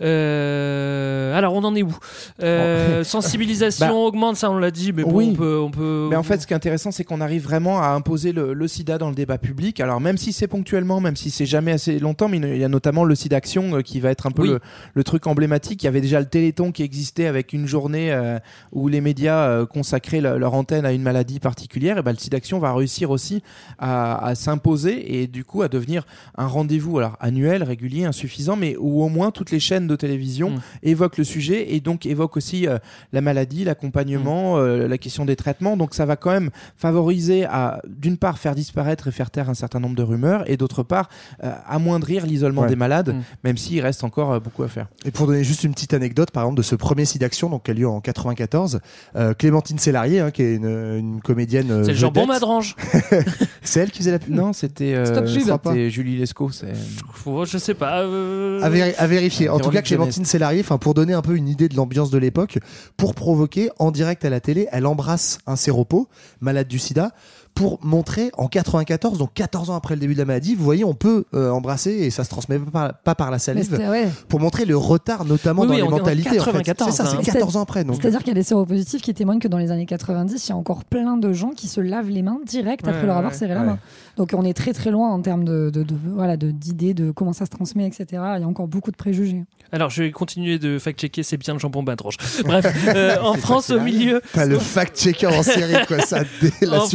Euh, 0.00 1.36
alors, 1.36 1.54
on 1.54 1.64
en 1.64 1.74
est 1.74 1.82
où? 1.82 1.94
Euh, 2.42 3.04
Sensibilisation 3.04 3.86
Bah, 3.88 3.92
augmente, 3.92 4.36
ça 4.36 4.50
on 4.50 4.56
l'a 4.58 4.70
dit, 4.70 4.92
mais 4.92 5.02
bon, 5.02 5.10
oui. 5.12 5.28
on 5.32 5.34
peut. 5.36 5.58
On 5.60 5.70
peut... 5.70 6.06
Mais 6.08 6.16
en 6.16 6.22
fait, 6.22 6.40
ce 6.40 6.46
qui 6.46 6.52
est 6.54 6.56
intéressant, 6.56 6.90
c'est 6.92 7.04
qu'on 7.04 7.20
arrive 7.20 7.42
vraiment 7.42 7.82
à 7.82 7.88
imposer 7.88 8.32
le, 8.32 8.54
le 8.54 8.68
sida 8.68 8.96
dans 8.96 9.08
le 9.10 9.14
débat 9.14 9.36
public. 9.38 9.80
Alors, 9.80 10.00
même 10.00 10.16
si 10.16 10.32
c'est 10.32 10.46
ponctuellement, 10.46 11.00
même 11.00 11.16
si 11.16 11.30
c'est 11.30 11.44
jamais 11.46 11.72
assez 11.72 11.98
longtemps, 11.98 12.28
mais 12.30 12.38
il 12.38 12.56
y 12.58 12.64
a 12.64 12.68
notamment 12.68 13.04
le 13.04 13.14
action 13.32 13.76
euh, 13.76 13.82
qui 13.82 14.00
va 14.00 14.10
être 14.10 14.26
un 14.26 14.30
peu 14.30 14.42
Oui. 14.42 14.48
le, 14.48 14.60
le 14.94 15.04
truc 15.04 15.26
emblématique. 15.26 15.82
Il 15.82 15.86
y 15.86 15.88
avait 15.88 16.00
déjà 16.00 16.18
le 16.20 16.26
Téléthon 16.26 16.72
qui 16.72 16.82
existait 16.82 17.26
avec 17.26 17.52
une 17.52 17.66
journée 17.66 18.12
euh, 18.12 18.38
où 18.72 18.88
les 18.88 19.00
médias 19.00 19.46
euh, 19.48 19.66
consacraient 19.66 20.20
le- 20.22 20.38
leur 20.38 20.54
antenne 20.54 20.86
à 20.86 20.92
une 20.92 21.02
maladie 21.02 21.38
particulière. 21.38 21.98
Et 21.98 22.02
ben, 22.02 22.12
le 22.12 22.18
sida 22.18 22.38
action 22.38 22.58
va 22.58 22.72
réussir 22.74 23.10
aussi 23.10 23.42
à, 23.78 24.24
à 24.24 24.34
s'imposer 24.34 25.20
et 25.20 25.26
du 25.26 25.44
coup 25.44 25.62
à 25.62 25.68
devenir 25.68 26.06
un 26.36 26.46
rendez-vous 26.46 26.98
alors 26.98 27.16
annuel, 27.20 27.62
régulier 27.62 28.04
insuffisant, 28.04 28.56
mais 28.56 28.76
où 28.78 29.02
au 29.02 29.08
moins 29.08 29.30
toutes 29.30 29.50
les 29.50 29.60
chaînes 29.60 29.86
de 29.86 29.96
télévision 29.96 30.50
Mm. 30.50 30.60
évoquent 30.84 31.18
le 31.18 31.24
sujet 31.24 31.74
et 31.74 31.80
donc 31.80 32.06
évoquent 32.06 32.36
aussi 32.38 32.66
euh, 32.66 32.78
la 33.12 33.20
maladie, 33.20 33.64
l'accompagnement, 33.64 34.56
Mm. 34.56 34.86
la 34.86 34.98
question 34.98 35.24
des 35.24 35.36
traitements. 35.36 35.76
Donc 35.76 35.94
ça 35.94 36.06
va 36.06 36.16
quand 36.16 36.30
même 36.30 36.50
favoriser 36.76 37.44
à, 37.44 37.80
d'une 37.86 38.16
part, 38.16 38.38
faire 38.38 38.54
disparaître 38.54 39.08
et 39.08 39.10
faire 39.12 39.30
taire 39.30 39.50
un 39.50 39.54
certain 39.54 39.80
nombre 39.80 39.96
de 39.96 40.02
rumeurs, 40.02 40.48
et 40.50 40.56
d'autre 40.56 40.82
part, 40.82 41.08
euh, 41.44 41.52
l'isolement 42.18 42.62
Ouais. 42.62 42.68
des 42.68 42.76
malades, 42.76 43.14
Mm. 43.14 43.22
même 43.44 43.56
s'il 43.56 43.80
reste 43.80 44.02
encore 44.04 44.32
euh, 44.32 44.40
beaucoup 44.40 44.62
à 44.62 44.68
faire. 44.68 44.88
Et 45.04 45.10
pour 45.10 45.26
donner 45.26 45.44
juste 45.44 45.64
une 45.64 45.72
petite 45.72 45.94
anecdote, 45.94 46.30
par 46.30 46.42
exemple, 46.44 46.58
de 46.58 46.62
ce 46.62 46.74
premier 46.74 47.04
SIDAction, 47.04 47.48
donc 47.48 47.64
qui 47.64 47.70
a 47.70 47.74
lieu 47.74 47.88
en 47.88 48.00
94, 48.00 48.80
euh, 49.16 49.34
Clémentine 49.34 49.78
Célarier, 49.78 50.20
hein, 50.20 50.30
qui 50.30 50.42
est 50.42 50.54
une, 50.56 50.66
une 50.66 51.20
comédienne. 51.20 51.70
euh, 51.70 51.84
C'est 51.84 51.92
le 51.92 51.96
jambon 51.98 52.26
Madrange. 52.26 52.74
C'est 53.62 53.80
elle 53.80 53.90
qui 53.90 53.98
faisait 53.98 54.10
la 54.12 54.18
pub? 54.18 54.34
Non, 54.34 54.52
c'était 54.52 54.94
euh, 54.94 55.24
Julie 55.90 56.16
Lescaut. 56.16 56.50
Je 57.44 57.58
sais 57.58 57.74
pas. 57.74 58.00
euh, 58.02 58.60
À, 58.62 58.70
véri- 58.70 58.94
à 58.98 59.06
vérifier. 59.06 59.48
En 59.48 59.58
tout 59.58 59.70
cas, 59.70 59.82
Clémentine 59.82 60.24
enfin 60.60 60.78
pour 60.78 60.94
donner 60.94 61.12
un 61.12 61.22
peu 61.22 61.36
une 61.36 61.48
idée 61.48 61.68
de 61.68 61.76
l'ambiance 61.76 62.10
de 62.10 62.18
l'époque, 62.18 62.58
pour 62.96 63.14
provoquer 63.14 63.70
en 63.78 63.90
direct 63.90 64.24
à 64.24 64.30
la 64.30 64.40
télé, 64.40 64.68
elle 64.72 64.86
embrasse 64.86 65.38
un 65.46 65.56
séropo 65.56 66.08
malade 66.40 66.68
du 66.68 66.78
SIDA 66.78 67.12
pour 67.54 67.78
montrer 67.84 68.30
en 68.38 68.48
94, 68.48 69.18
donc 69.18 69.34
14 69.34 69.70
ans 69.70 69.74
après 69.74 69.94
le 69.94 70.00
début 70.00 70.14
de 70.14 70.18
la 70.18 70.24
maladie, 70.24 70.54
vous 70.54 70.64
voyez, 70.64 70.84
on 70.84 70.94
peut 70.94 71.24
euh, 71.34 71.50
embrasser 71.50 71.90
et 71.90 72.10
ça 72.10 72.24
se 72.24 72.30
transmet 72.30 72.58
pas 72.58 72.70
par, 72.70 72.94
pas 73.02 73.14
par 73.14 73.30
la 73.30 73.38
salive, 73.38 73.70
ouais. 73.72 74.08
pour 74.28 74.40
montrer 74.40 74.64
le 74.64 74.76
retard 74.76 75.24
notamment 75.24 75.62
Oui, 75.62 75.68
dans 75.68 75.74
oui, 75.74 75.80
les 75.80 75.86
en- 75.86 75.88
en 75.88 75.98
mentalités. 75.98 76.30
en 76.40 76.44
fait. 76.44 76.52
94, 76.52 76.90
C'est 76.90 77.02
ça, 77.02 77.08
hein. 77.10 77.20
c'est 77.22 77.32
14 77.32 77.56
ans 77.56 77.62
après. 77.62 77.84
C'est-à-dire 77.84 78.20
qu'il 78.20 78.28
y 78.28 78.30
a 78.30 78.34
des 78.34 78.42
séropositifs 78.42 79.02
qui 79.02 79.12
témoignent 79.12 79.40
que 79.40 79.48
dans 79.48 79.58
les 79.58 79.70
années 79.70 79.86
90, 79.86 80.46
il 80.46 80.50
y 80.50 80.52
a 80.52 80.56
encore 80.56 80.84
plein 80.84 81.16
de 81.16 81.32
gens 81.32 81.50
qui 81.50 81.68
se 81.68 81.80
lavent 81.80 82.08
les 82.08 82.22
mains 82.22 82.38
direct 82.46 82.86
après 82.86 83.00
Ouais, 83.00 83.06
leur 83.06 83.14
ouais, 83.16 83.18
avoir 83.18 83.34
serré 83.34 83.54
la 83.54 83.60
main. 83.62 83.78
Donc 84.16 84.30
on 84.34 84.44
est 84.44 84.54
très 84.54 84.72
très 84.72 84.90
loin 84.90 85.08
en 85.10 85.20
termes 85.20 85.44
de, 85.44 85.70
de, 85.70 85.82
de- 85.82 85.94
voilà 86.14 86.36
de- 86.36 86.50
d'idées 86.50 86.94
de 86.94 87.10
comment 87.10 87.32
ça 87.32 87.44
se 87.44 87.50
transmet, 87.50 87.86
etc. 87.86 88.06
Il 88.36 88.40
y 88.40 88.44
a 88.44 88.48
encore 88.48 88.68
beaucoup 88.68 88.90
de 88.90 88.96
préjugés. 88.96 89.44
Alors, 89.72 89.88
je 89.90 90.02
vais 90.02 90.10
continuer 90.10 90.58
de 90.58 90.78
fact-checker, 90.78 91.22
c'est 91.22 91.36
bien 91.36 91.54
le 91.54 91.60
jambon 91.60 91.82
Madrange. 91.82 92.16
Bref, 92.44 92.66
euh, 92.88 93.16
en 93.22 93.34
France, 93.34 93.70
au 93.70 93.80
milieu. 93.80 94.20
T'as 94.32 94.44
le 94.46 94.58
fact-checker 94.58 95.26
en 95.28 95.42
série, 95.44 95.86
quoi, 95.86 96.00
ça, 96.00 96.22
la 96.62 96.82
En- 96.82 96.86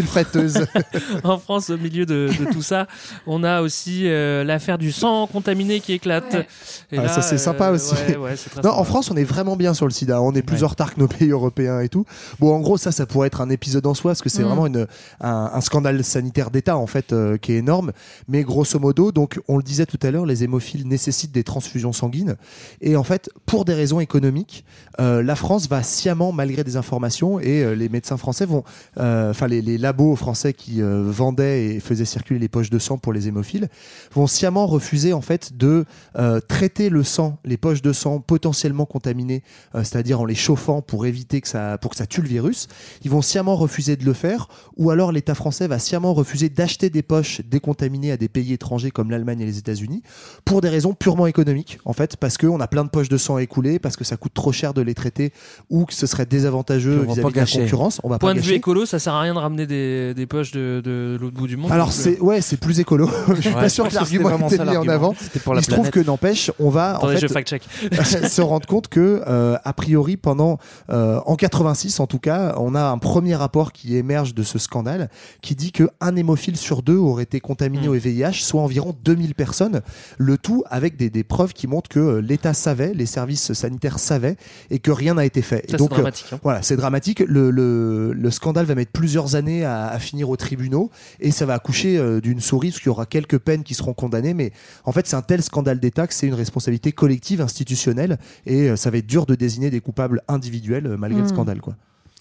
en 1.23 1.37
France, 1.37 1.69
au 1.69 1.77
milieu 1.77 2.05
de, 2.05 2.29
de 2.39 2.51
tout 2.51 2.61
ça, 2.61 2.87
on 3.27 3.43
a 3.43 3.61
aussi 3.61 4.07
euh, 4.07 4.43
l'affaire 4.43 4.77
du 4.77 4.91
sang 4.91 5.27
contaminé 5.27 5.79
qui 5.79 5.93
éclate. 5.93 6.33
Ouais. 6.33 6.47
Et 6.91 6.97
Ah, 6.99 7.07
ça, 7.07 7.21
c'est 7.21 7.37
sympa 7.37 7.69
aussi. 7.71 7.93
ouais, 8.09 8.17
ouais, 8.17 8.35
c'est 8.35 8.49
très 8.49 8.61
Non, 8.61 8.69
sympa. 8.69 8.81
en 8.81 8.83
France, 8.83 9.11
on 9.11 9.15
est 9.17 9.23
vraiment 9.23 9.55
bien 9.55 9.73
sur 9.73 9.85
le 9.85 9.91
sida. 9.91 10.21
On 10.21 10.33
est 10.33 10.41
plus 10.41 10.57
Ouais. 10.57 10.63
en 10.63 10.67
retard 10.67 10.93
que 10.93 10.99
nos 10.99 11.07
pays 11.07 11.29
européens 11.29 11.79
et 11.81 11.89
tout. 11.89 12.05
Bon, 12.39 12.53
en 12.53 12.59
gros, 12.59 12.77
ça, 12.77 12.91
ça 12.91 13.05
pourrait 13.05 13.27
être 13.27 13.41
un 13.41 13.49
épisode 13.49 13.85
en 13.85 13.93
soi, 13.93 14.11
parce 14.11 14.21
que 14.21 14.29
c'est 14.29 14.43
Mm. 14.43 14.47
vraiment 14.47 14.67
une, 14.67 14.87
un, 15.21 15.51
un 15.53 15.61
scandale 15.61 16.03
sanitaire 16.03 16.51
d'État, 16.51 16.77
en 16.77 16.87
fait, 16.87 17.13
euh, 17.13 17.37
qui 17.37 17.53
est 17.53 17.57
énorme. 17.57 17.91
Mais 18.27 18.43
grosso 18.43 18.79
modo, 18.79 19.11
donc, 19.11 19.39
on 19.47 19.57
le 19.57 19.63
disait 19.63 19.85
tout 19.85 19.99
à 20.01 20.11
l'heure, 20.11 20.25
les 20.25 20.43
hémophiles 20.43 20.87
nécessitent 20.87 21.31
des 21.31 21.43
transfusions 21.43 21.93
sanguines. 21.93 22.35
Et 22.81 22.95
en 22.95 23.03
fait, 23.03 23.29
pour 23.45 23.65
des 23.65 23.73
raisons 23.73 23.99
économiques, 23.99 24.65
euh, 24.99 25.23
la 25.23 25.35
France 25.35 25.67
va 25.67 25.83
sciemment, 25.83 26.31
malgré 26.31 26.63
des 26.63 26.77
informations, 26.77 27.39
et 27.39 27.63
euh, 27.63 27.73
les 27.75 27.89
médecins 27.89 28.17
français 28.17 28.45
vont, 28.45 28.63
euh, 28.99 29.29
enfin, 29.31 29.47
les, 29.47 29.61
les 29.61 29.77
labos 29.77 30.15
français 30.15 30.34
qui 30.35 30.81
euh, 30.81 31.03
vendaient 31.05 31.65
et 31.65 31.79
faisaient 31.79 32.05
circuler 32.05 32.39
les 32.39 32.47
poches 32.47 32.69
de 32.69 32.79
sang 32.79 32.97
pour 32.97 33.13
les 33.13 33.27
hémophiles, 33.27 33.69
vont 34.13 34.27
sciemment 34.27 34.67
refuser, 34.67 35.13
en 35.13 35.21
fait, 35.21 35.57
de 35.57 35.85
euh, 36.17 36.39
traiter 36.39 36.89
le 36.89 37.03
sang, 37.03 37.39
les 37.45 37.57
poches 37.57 37.81
de 37.81 37.93
sang 37.93 38.19
potentiellement 38.19 38.85
contaminées, 38.85 39.43
euh, 39.73 39.79
c'est-à-dire 39.83 40.21
en 40.21 40.25
les 40.25 40.35
chauffant 40.35 40.81
pour 40.81 41.05
éviter 41.05 41.41
que 41.41 41.47
ça, 41.47 41.77
pour 41.77 41.91
que 41.91 41.97
ça 41.97 42.05
tue 42.05 42.21
le 42.21 42.27
virus. 42.27 42.67
Ils 43.03 43.11
vont 43.11 43.21
sciemment 43.21 43.55
refuser 43.55 43.95
de 43.95 44.05
le 44.05 44.13
faire, 44.13 44.47
ou 44.77 44.91
alors 44.91 45.11
l'État 45.11 45.35
français 45.35 45.67
va 45.67 45.79
sciemment 45.79 46.13
refuser 46.13 46.49
d'acheter 46.49 46.89
des 46.89 47.01
poches 47.01 47.41
décontaminées 47.49 48.11
à 48.11 48.17
des 48.17 48.27
pays 48.27 48.53
étrangers 48.53 48.91
comme 48.91 49.11
l'Allemagne 49.11 49.41
et 49.41 49.45
les 49.45 49.57
États-Unis 49.57 50.01
pour 50.43 50.61
des 50.61 50.69
raisons 50.69 50.93
purement 50.93 51.27
économiques, 51.27 51.79
en 51.85 51.93
fait, 51.93 52.17
parce 52.17 52.37
qu'on 52.37 52.59
a 52.59 52.67
plein 52.67 52.83
de 52.83 52.89
poches 52.89 53.09
de 53.09 53.17
sang 53.17 53.37
écoulées, 53.37 53.79
parce 53.79 53.95
que 53.95 54.03
ça 54.03 54.17
coûte 54.17 54.33
trop 54.33 54.51
cher 54.51 54.73
de 54.73 54.81
les 54.81 54.93
traiter, 54.93 55.31
ou 55.69 55.85
que 55.85 55.93
ce 55.93 56.07
serait 56.07 56.25
désavantageux 56.25 57.03
vis-à-vis 57.03 57.33
de 57.33 57.39
la 57.39 57.45
concurrence. 57.45 57.99
On 58.03 58.09
va 58.09 58.19
Point 58.19 58.33
pas 58.33 58.39
de 58.39 58.45
vue 58.45 58.53
écolo, 58.53 58.85
ça 58.85 58.99
sert 58.99 59.13
à 59.13 59.21
rien 59.21 59.33
de 59.33 59.39
ramener 59.39 59.65
des, 59.67 60.13
des 60.13 60.24
poches 60.25 60.51
de, 60.51 60.81
de 60.83 61.17
l'autre 61.19 61.35
bout 61.35 61.47
du 61.47 61.57
monde. 61.57 61.71
Alors 61.71 61.91
c'est 61.91 62.19
ouais, 62.19 62.41
c'est 62.41 62.57
plus 62.57 62.79
écolo. 62.79 63.09
je 63.35 63.41
suis 63.41 63.49
Ouais, 63.49 63.55
pas 63.61 63.69
sûr 63.69 63.87
que 63.87 63.93
l'argument 63.95 64.29
vraiment 64.29 64.47
était 64.49 64.63
mis 64.63 64.77
en 64.77 64.87
avant. 64.87 65.13
Pour 65.43 65.53
la 65.53 65.61
Il 65.61 65.65
se 65.65 65.71
trouve 65.71 65.89
que 65.89 65.99
n'empêche, 65.99 66.51
on 66.59 66.69
va 66.69 66.99
en 67.01 67.07
fait 67.09 67.17
je 67.17 67.27
fact-check. 67.27 67.63
se 68.03 68.41
rendre 68.41 68.67
compte 68.67 68.87
que 68.87 69.21
euh, 69.27 69.57
a 69.63 69.73
priori 69.73 70.17
pendant 70.17 70.57
euh, 70.89 71.19
en 71.25 71.35
86 71.35 71.99
en 71.99 72.07
tout 72.07 72.19
cas, 72.19 72.55
on 72.57 72.75
a 72.75 72.83
un 72.83 72.97
premier 72.97 73.35
rapport 73.35 73.71
qui 73.71 73.95
émerge 73.95 74.33
de 74.33 74.43
ce 74.43 74.59
scandale 74.59 75.09
qui 75.41 75.55
dit 75.55 75.71
que 75.71 75.89
un 76.01 76.15
hémophile 76.15 76.57
sur 76.57 76.81
deux 76.81 76.97
aurait 76.97 77.23
été 77.23 77.39
contaminé 77.39 77.87
Mm. 77.87 77.89
au 77.89 77.93
VIH, 77.93 78.33
soit 78.43 78.61
environ 78.61 78.95
2000 79.03 79.35
personnes. 79.35 79.81
Le 80.17 80.37
tout 80.37 80.63
avec 80.69 80.95
des, 80.97 81.09
des 81.09 81.23
preuves 81.23 81.53
qui 81.53 81.67
montrent 81.67 81.89
que 81.89 81.99
euh, 81.99 82.21
l'État 82.21 82.53
savait, 82.53 82.93
les 82.93 83.05
services 83.05 83.53
sanitaires 83.53 83.99
savaient 83.99 84.37
et 84.69 84.79
que 84.79 84.91
rien 84.91 85.15
n'a 85.15 85.25
été 85.25 85.41
fait. 85.41 85.65
Ça, 85.69 85.75
et 85.75 85.77
donc 85.77 85.89
c'est 85.91 85.95
euh, 85.95 86.01
dramatique. 86.01 86.25
hein. 86.33 86.39
voilà, 86.43 86.61
c'est 86.61 86.77
dramatique. 86.77 87.19
Le, 87.27 87.49
le, 87.51 88.13
le 88.13 88.31
scandale 88.31 88.65
va 88.65 88.75
mettre 88.75 88.91
plusieurs 88.91 89.35
années 89.35 89.65
à, 89.65 89.87
à 89.87 89.99
finir 89.99 90.14
aux 90.23 90.37
tribunaux 90.37 90.89
et 91.19 91.31
ça 91.31 91.45
va 91.45 91.53
accoucher 91.55 91.97
euh, 91.97 92.21
d'une 92.21 92.39
souris 92.39 92.69
parce 92.69 92.79
qu'il 92.79 92.87
y 92.87 92.89
aura 92.89 93.05
quelques 93.05 93.37
peines 93.39 93.63
qui 93.63 93.73
seront 93.73 93.93
condamnées. 93.93 94.33
Mais 94.33 94.51
en 94.85 94.91
fait, 94.91 95.05
c'est 95.07 95.15
un 95.15 95.21
tel 95.21 95.43
scandale 95.43 95.79
d'État 95.79 96.07
que 96.07 96.13
c'est 96.13 96.27
une 96.27 96.33
responsabilité 96.33 96.91
collective, 96.91 97.41
institutionnelle 97.41 98.17
et 98.45 98.69
euh, 98.69 98.75
ça 98.75 98.89
va 98.89 98.97
être 98.97 99.07
dur 99.07 99.25
de 99.25 99.35
désigner 99.35 99.69
des 99.69 99.81
coupables 99.81 100.21
individuels 100.27 100.87
euh, 100.87 100.97
malgré 100.97 101.19
le 101.19 101.25
Mm. 101.25 101.29
scandale. 101.29 101.61
Quoi. 101.61 101.75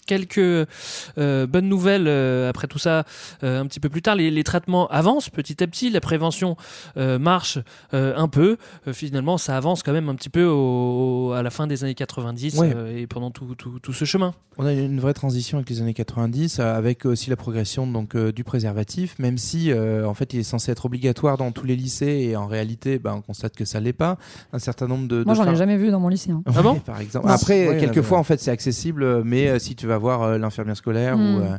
Quelques 0.05 0.37
euh, 0.37 1.47
bonnes 1.47 1.67
nouvelles 1.69 2.07
euh, 2.07 2.49
après 2.49 2.67
tout 2.67 2.77
ça, 2.79 3.05
euh, 3.43 3.59
un 3.61 3.65
petit 3.65 3.79
peu 3.79 3.89
plus 3.89 4.01
tard. 4.01 4.15
Les, 4.15 4.29
les 4.31 4.43
traitements 4.43 4.87
avancent 4.87 5.29
petit 5.29 5.63
à 5.63 5.67
petit, 5.67 5.89
la 5.89 5.99
prévention 6.01 6.57
euh, 6.97 7.17
marche 7.17 7.57
euh, 7.93 8.13
un 8.15 8.27
peu. 8.27 8.57
Euh, 8.87 8.93
finalement, 8.93 9.37
ça 9.37 9.57
avance 9.57 9.81
quand 9.83 9.93
même 9.93 10.09
un 10.09 10.15
petit 10.15 10.29
peu 10.29 10.45
au- 10.45 11.31
à 11.33 11.41
la 11.41 11.49
fin 11.49 11.65
des 11.67 11.83
années 11.83 11.95
90 11.95 12.57
Ouais. 12.59 12.71
euh, 12.75 12.97
et 12.97 13.07
pendant 13.07 13.31
tout, 13.31 13.55
tout, 13.57 13.79
tout 13.79 13.93
ce 13.93 14.05
chemin. 14.05 14.33
On 14.57 14.65
a 14.65 14.73
eu 14.73 14.79
une 14.85 14.99
vraie 15.01 15.13
transition 15.13 15.57
avec 15.57 15.69
les 15.69 15.81
années 15.81 15.93
90, 15.93 16.59
euh, 16.59 16.77
avec 16.77 17.05
aussi 17.05 17.29
la 17.29 17.35
progression 17.35 17.87
donc 17.87 18.15
euh, 18.15 18.31
du 18.31 18.43
préservatif, 18.43 19.17
même 19.19 19.37
si 19.37 19.71
euh, 19.71 20.07
en 20.07 20.13
fait 20.13 20.33
il 20.33 20.39
est 20.39 20.43
censé 20.43 20.71
être 20.71 20.85
obligatoire 20.85 21.37
dans 21.37 21.51
tous 21.51 21.65
les 21.65 21.75
lycées 21.75 22.27
et 22.29 22.35
en 22.37 22.45
réalité, 22.47 22.97
ben, 22.99 23.15
on 23.15 23.21
constate 23.21 23.55
que 23.55 23.65
ça 23.65 23.79
l'est 23.79 23.91
pas. 23.91 24.17
Un 24.53 24.59
certain 24.59 24.87
nombre 24.87 25.07
de, 25.07 25.23
Moi, 25.25 25.33
j'en 25.33 25.51
ai 25.51 25.55
jamais 25.55 25.75
vu 25.77 25.91
dans 25.91 25.99
mon 25.99 26.07
lycée. 26.09 26.31
hein. 26.31 26.41
Ah 26.45 26.61
bon 26.61 26.73
Ouais, 26.75 26.79
par 26.85 27.01
exemple. 27.01 27.27
Non. 27.27 27.33
Après, 27.33 27.67
Ouais, 27.67 27.77
quelquefois 27.79 28.17
en 28.17 28.23
fait 28.23 28.39
c'est 28.39 28.51
accessible, 28.51 29.23
mais 29.23 29.47
euh, 29.49 29.59
si 29.59 29.75
tu 29.75 29.87
vas 29.87 29.94
voir 29.97 30.21
euh, 30.23 30.37
l'infirmière 30.37 30.77
scolaire 30.77 31.17
ou 31.17 31.21
euh, 31.21 31.57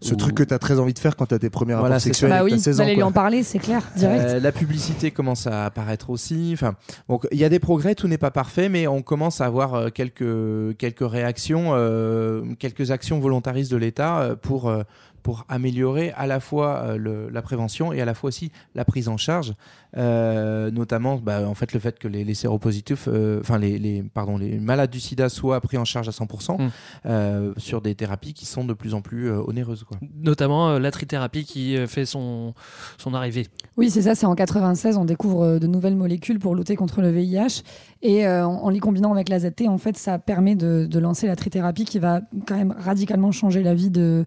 Ce 0.00 0.14
ou- 0.14 0.16
truc 0.16 0.34
que 0.34 0.42
tu 0.42 0.52
as 0.54 0.58
très 0.58 0.78
envie 0.78 0.94
de 0.94 0.98
faire 0.98 1.16
quand 1.16 1.26
tu 1.26 1.34
as 1.34 1.38
tes 1.38 1.50
premiers 1.50 1.72
Voilà, 1.74 1.88
rapports 1.96 2.00
sexuels 2.00 2.30
Bah 2.30 2.44
oui, 2.44 2.50
t'as 2.52 2.58
16 2.58 2.74
vous 2.76 2.80
ans. 2.80 2.84
allez 2.84 2.94
lui 2.94 3.02
en 3.02 3.12
parler, 3.12 3.42
c'est 3.42 3.58
clair, 3.58 3.82
direct. 3.96 4.24
Euh, 4.24 4.40
la 4.40 4.52
publicité 4.52 5.10
commence 5.10 5.46
à 5.46 5.64
apparaître 5.66 6.10
aussi. 6.10 6.50
Enfin, 6.54 6.74
donc 7.08 7.26
il 7.32 7.38
y 7.38 7.44
a 7.44 7.48
des 7.48 7.58
progrès, 7.58 7.94
tout 7.94 8.08
n'est 8.08 8.18
pas 8.18 8.30
parfait, 8.30 8.68
mais 8.68 8.86
on 8.86 9.02
commence 9.02 9.40
à 9.40 9.46
avoir 9.46 9.74
euh, 9.74 9.88
quelques 9.90 10.76
quelques 10.78 11.08
réactions, 11.08 11.70
euh, 11.74 12.42
quelques 12.58 12.90
actions 12.90 13.18
volontaristes 13.18 13.70
de 13.72 13.76
l'État 13.76 14.18
euh, 14.20 14.36
pour 14.36 14.68
euh, 14.68 14.82
pour 15.26 15.44
améliorer 15.48 16.12
à 16.16 16.28
la 16.28 16.38
fois 16.38 16.68
euh, 16.84 16.96
le- 16.96 17.28
la 17.30 17.42
prévention 17.42 17.92
et 17.92 18.00
à 18.00 18.04
la 18.04 18.14
fois 18.14 18.28
aussi 18.28 18.52
la 18.76 18.84
prise 18.84 19.08
en 19.08 19.16
charge, 19.16 19.54
Euh, 19.98 20.70
notamment 20.70 21.16
bah, 21.16 21.48
en 21.48 21.54
fait 21.54 21.72
le 21.72 21.80
fait 21.80 21.98
que 21.98 22.06
les, 22.06 22.22
les 22.22 22.34
séropositifs, 22.34 23.08
euh, 23.08 23.40
enfin 23.40 23.56
les, 23.58 23.78
les 23.78 24.02
pardon 24.02 24.36
les 24.36 24.58
malades 24.58 24.90
du 24.90 25.00
SIDA 25.00 25.30
soient 25.30 25.58
pris 25.62 25.78
en 25.78 25.86
charge 25.86 26.06
à 26.08 26.12
100% 26.12 26.58
Mm. 26.58 26.68
euh, 27.06 27.52
sur 27.56 27.80
des 27.80 27.94
thérapies 27.94 28.34
qui 28.34 28.44
sont 28.44 28.64
de 28.66 28.74
plus 28.74 28.92
en 28.92 29.00
plus 29.00 29.30
euh, 29.30 29.40
onéreuses 29.46 29.84
quoi. 29.84 29.96
Notamment 30.22 30.68
euh, 30.68 30.78
la 30.78 30.90
trithérapie 30.90 31.44
qui 31.44 31.76
euh, 31.78 31.86
fait 31.86 32.04
son, 32.04 32.52
son 32.98 33.14
arrivée. 33.14 33.46
Oui, 33.78 33.88
c'est 33.90 34.02
ça, 34.02 34.14
c'est 34.14 34.26
en 34.26 34.34
96, 34.34 34.98
on 34.98 35.06
découvre 35.06 35.42
euh, 35.44 35.58
de 35.58 35.66
nouvelles 35.66 35.96
molécules 35.96 36.38
pour 36.38 36.54
lutter 36.54 36.76
contre 36.76 37.00
le 37.00 37.08
VIH. 37.10 37.62
Et 38.02 38.26
euh, 38.26 38.46
en, 38.46 38.64
en 38.64 38.68
les 38.68 38.80
combinant 38.80 39.12
avec 39.14 39.28
la 39.30 39.38
ZT, 39.40 39.66
en 39.66 39.78
fait, 39.78 39.96
ça 39.96 40.18
permet 40.18 40.54
de, 40.56 40.86
de 40.86 40.98
lancer 40.98 41.26
la 41.26 41.36
trithérapie 41.36 41.84
qui 41.86 41.98
va 41.98 42.20
quand 42.46 42.56
même 42.56 42.74
radicalement 42.78 43.32
changer 43.32 43.62
la 43.62 43.74
vie 43.74 43.90
de, 43.90 44.24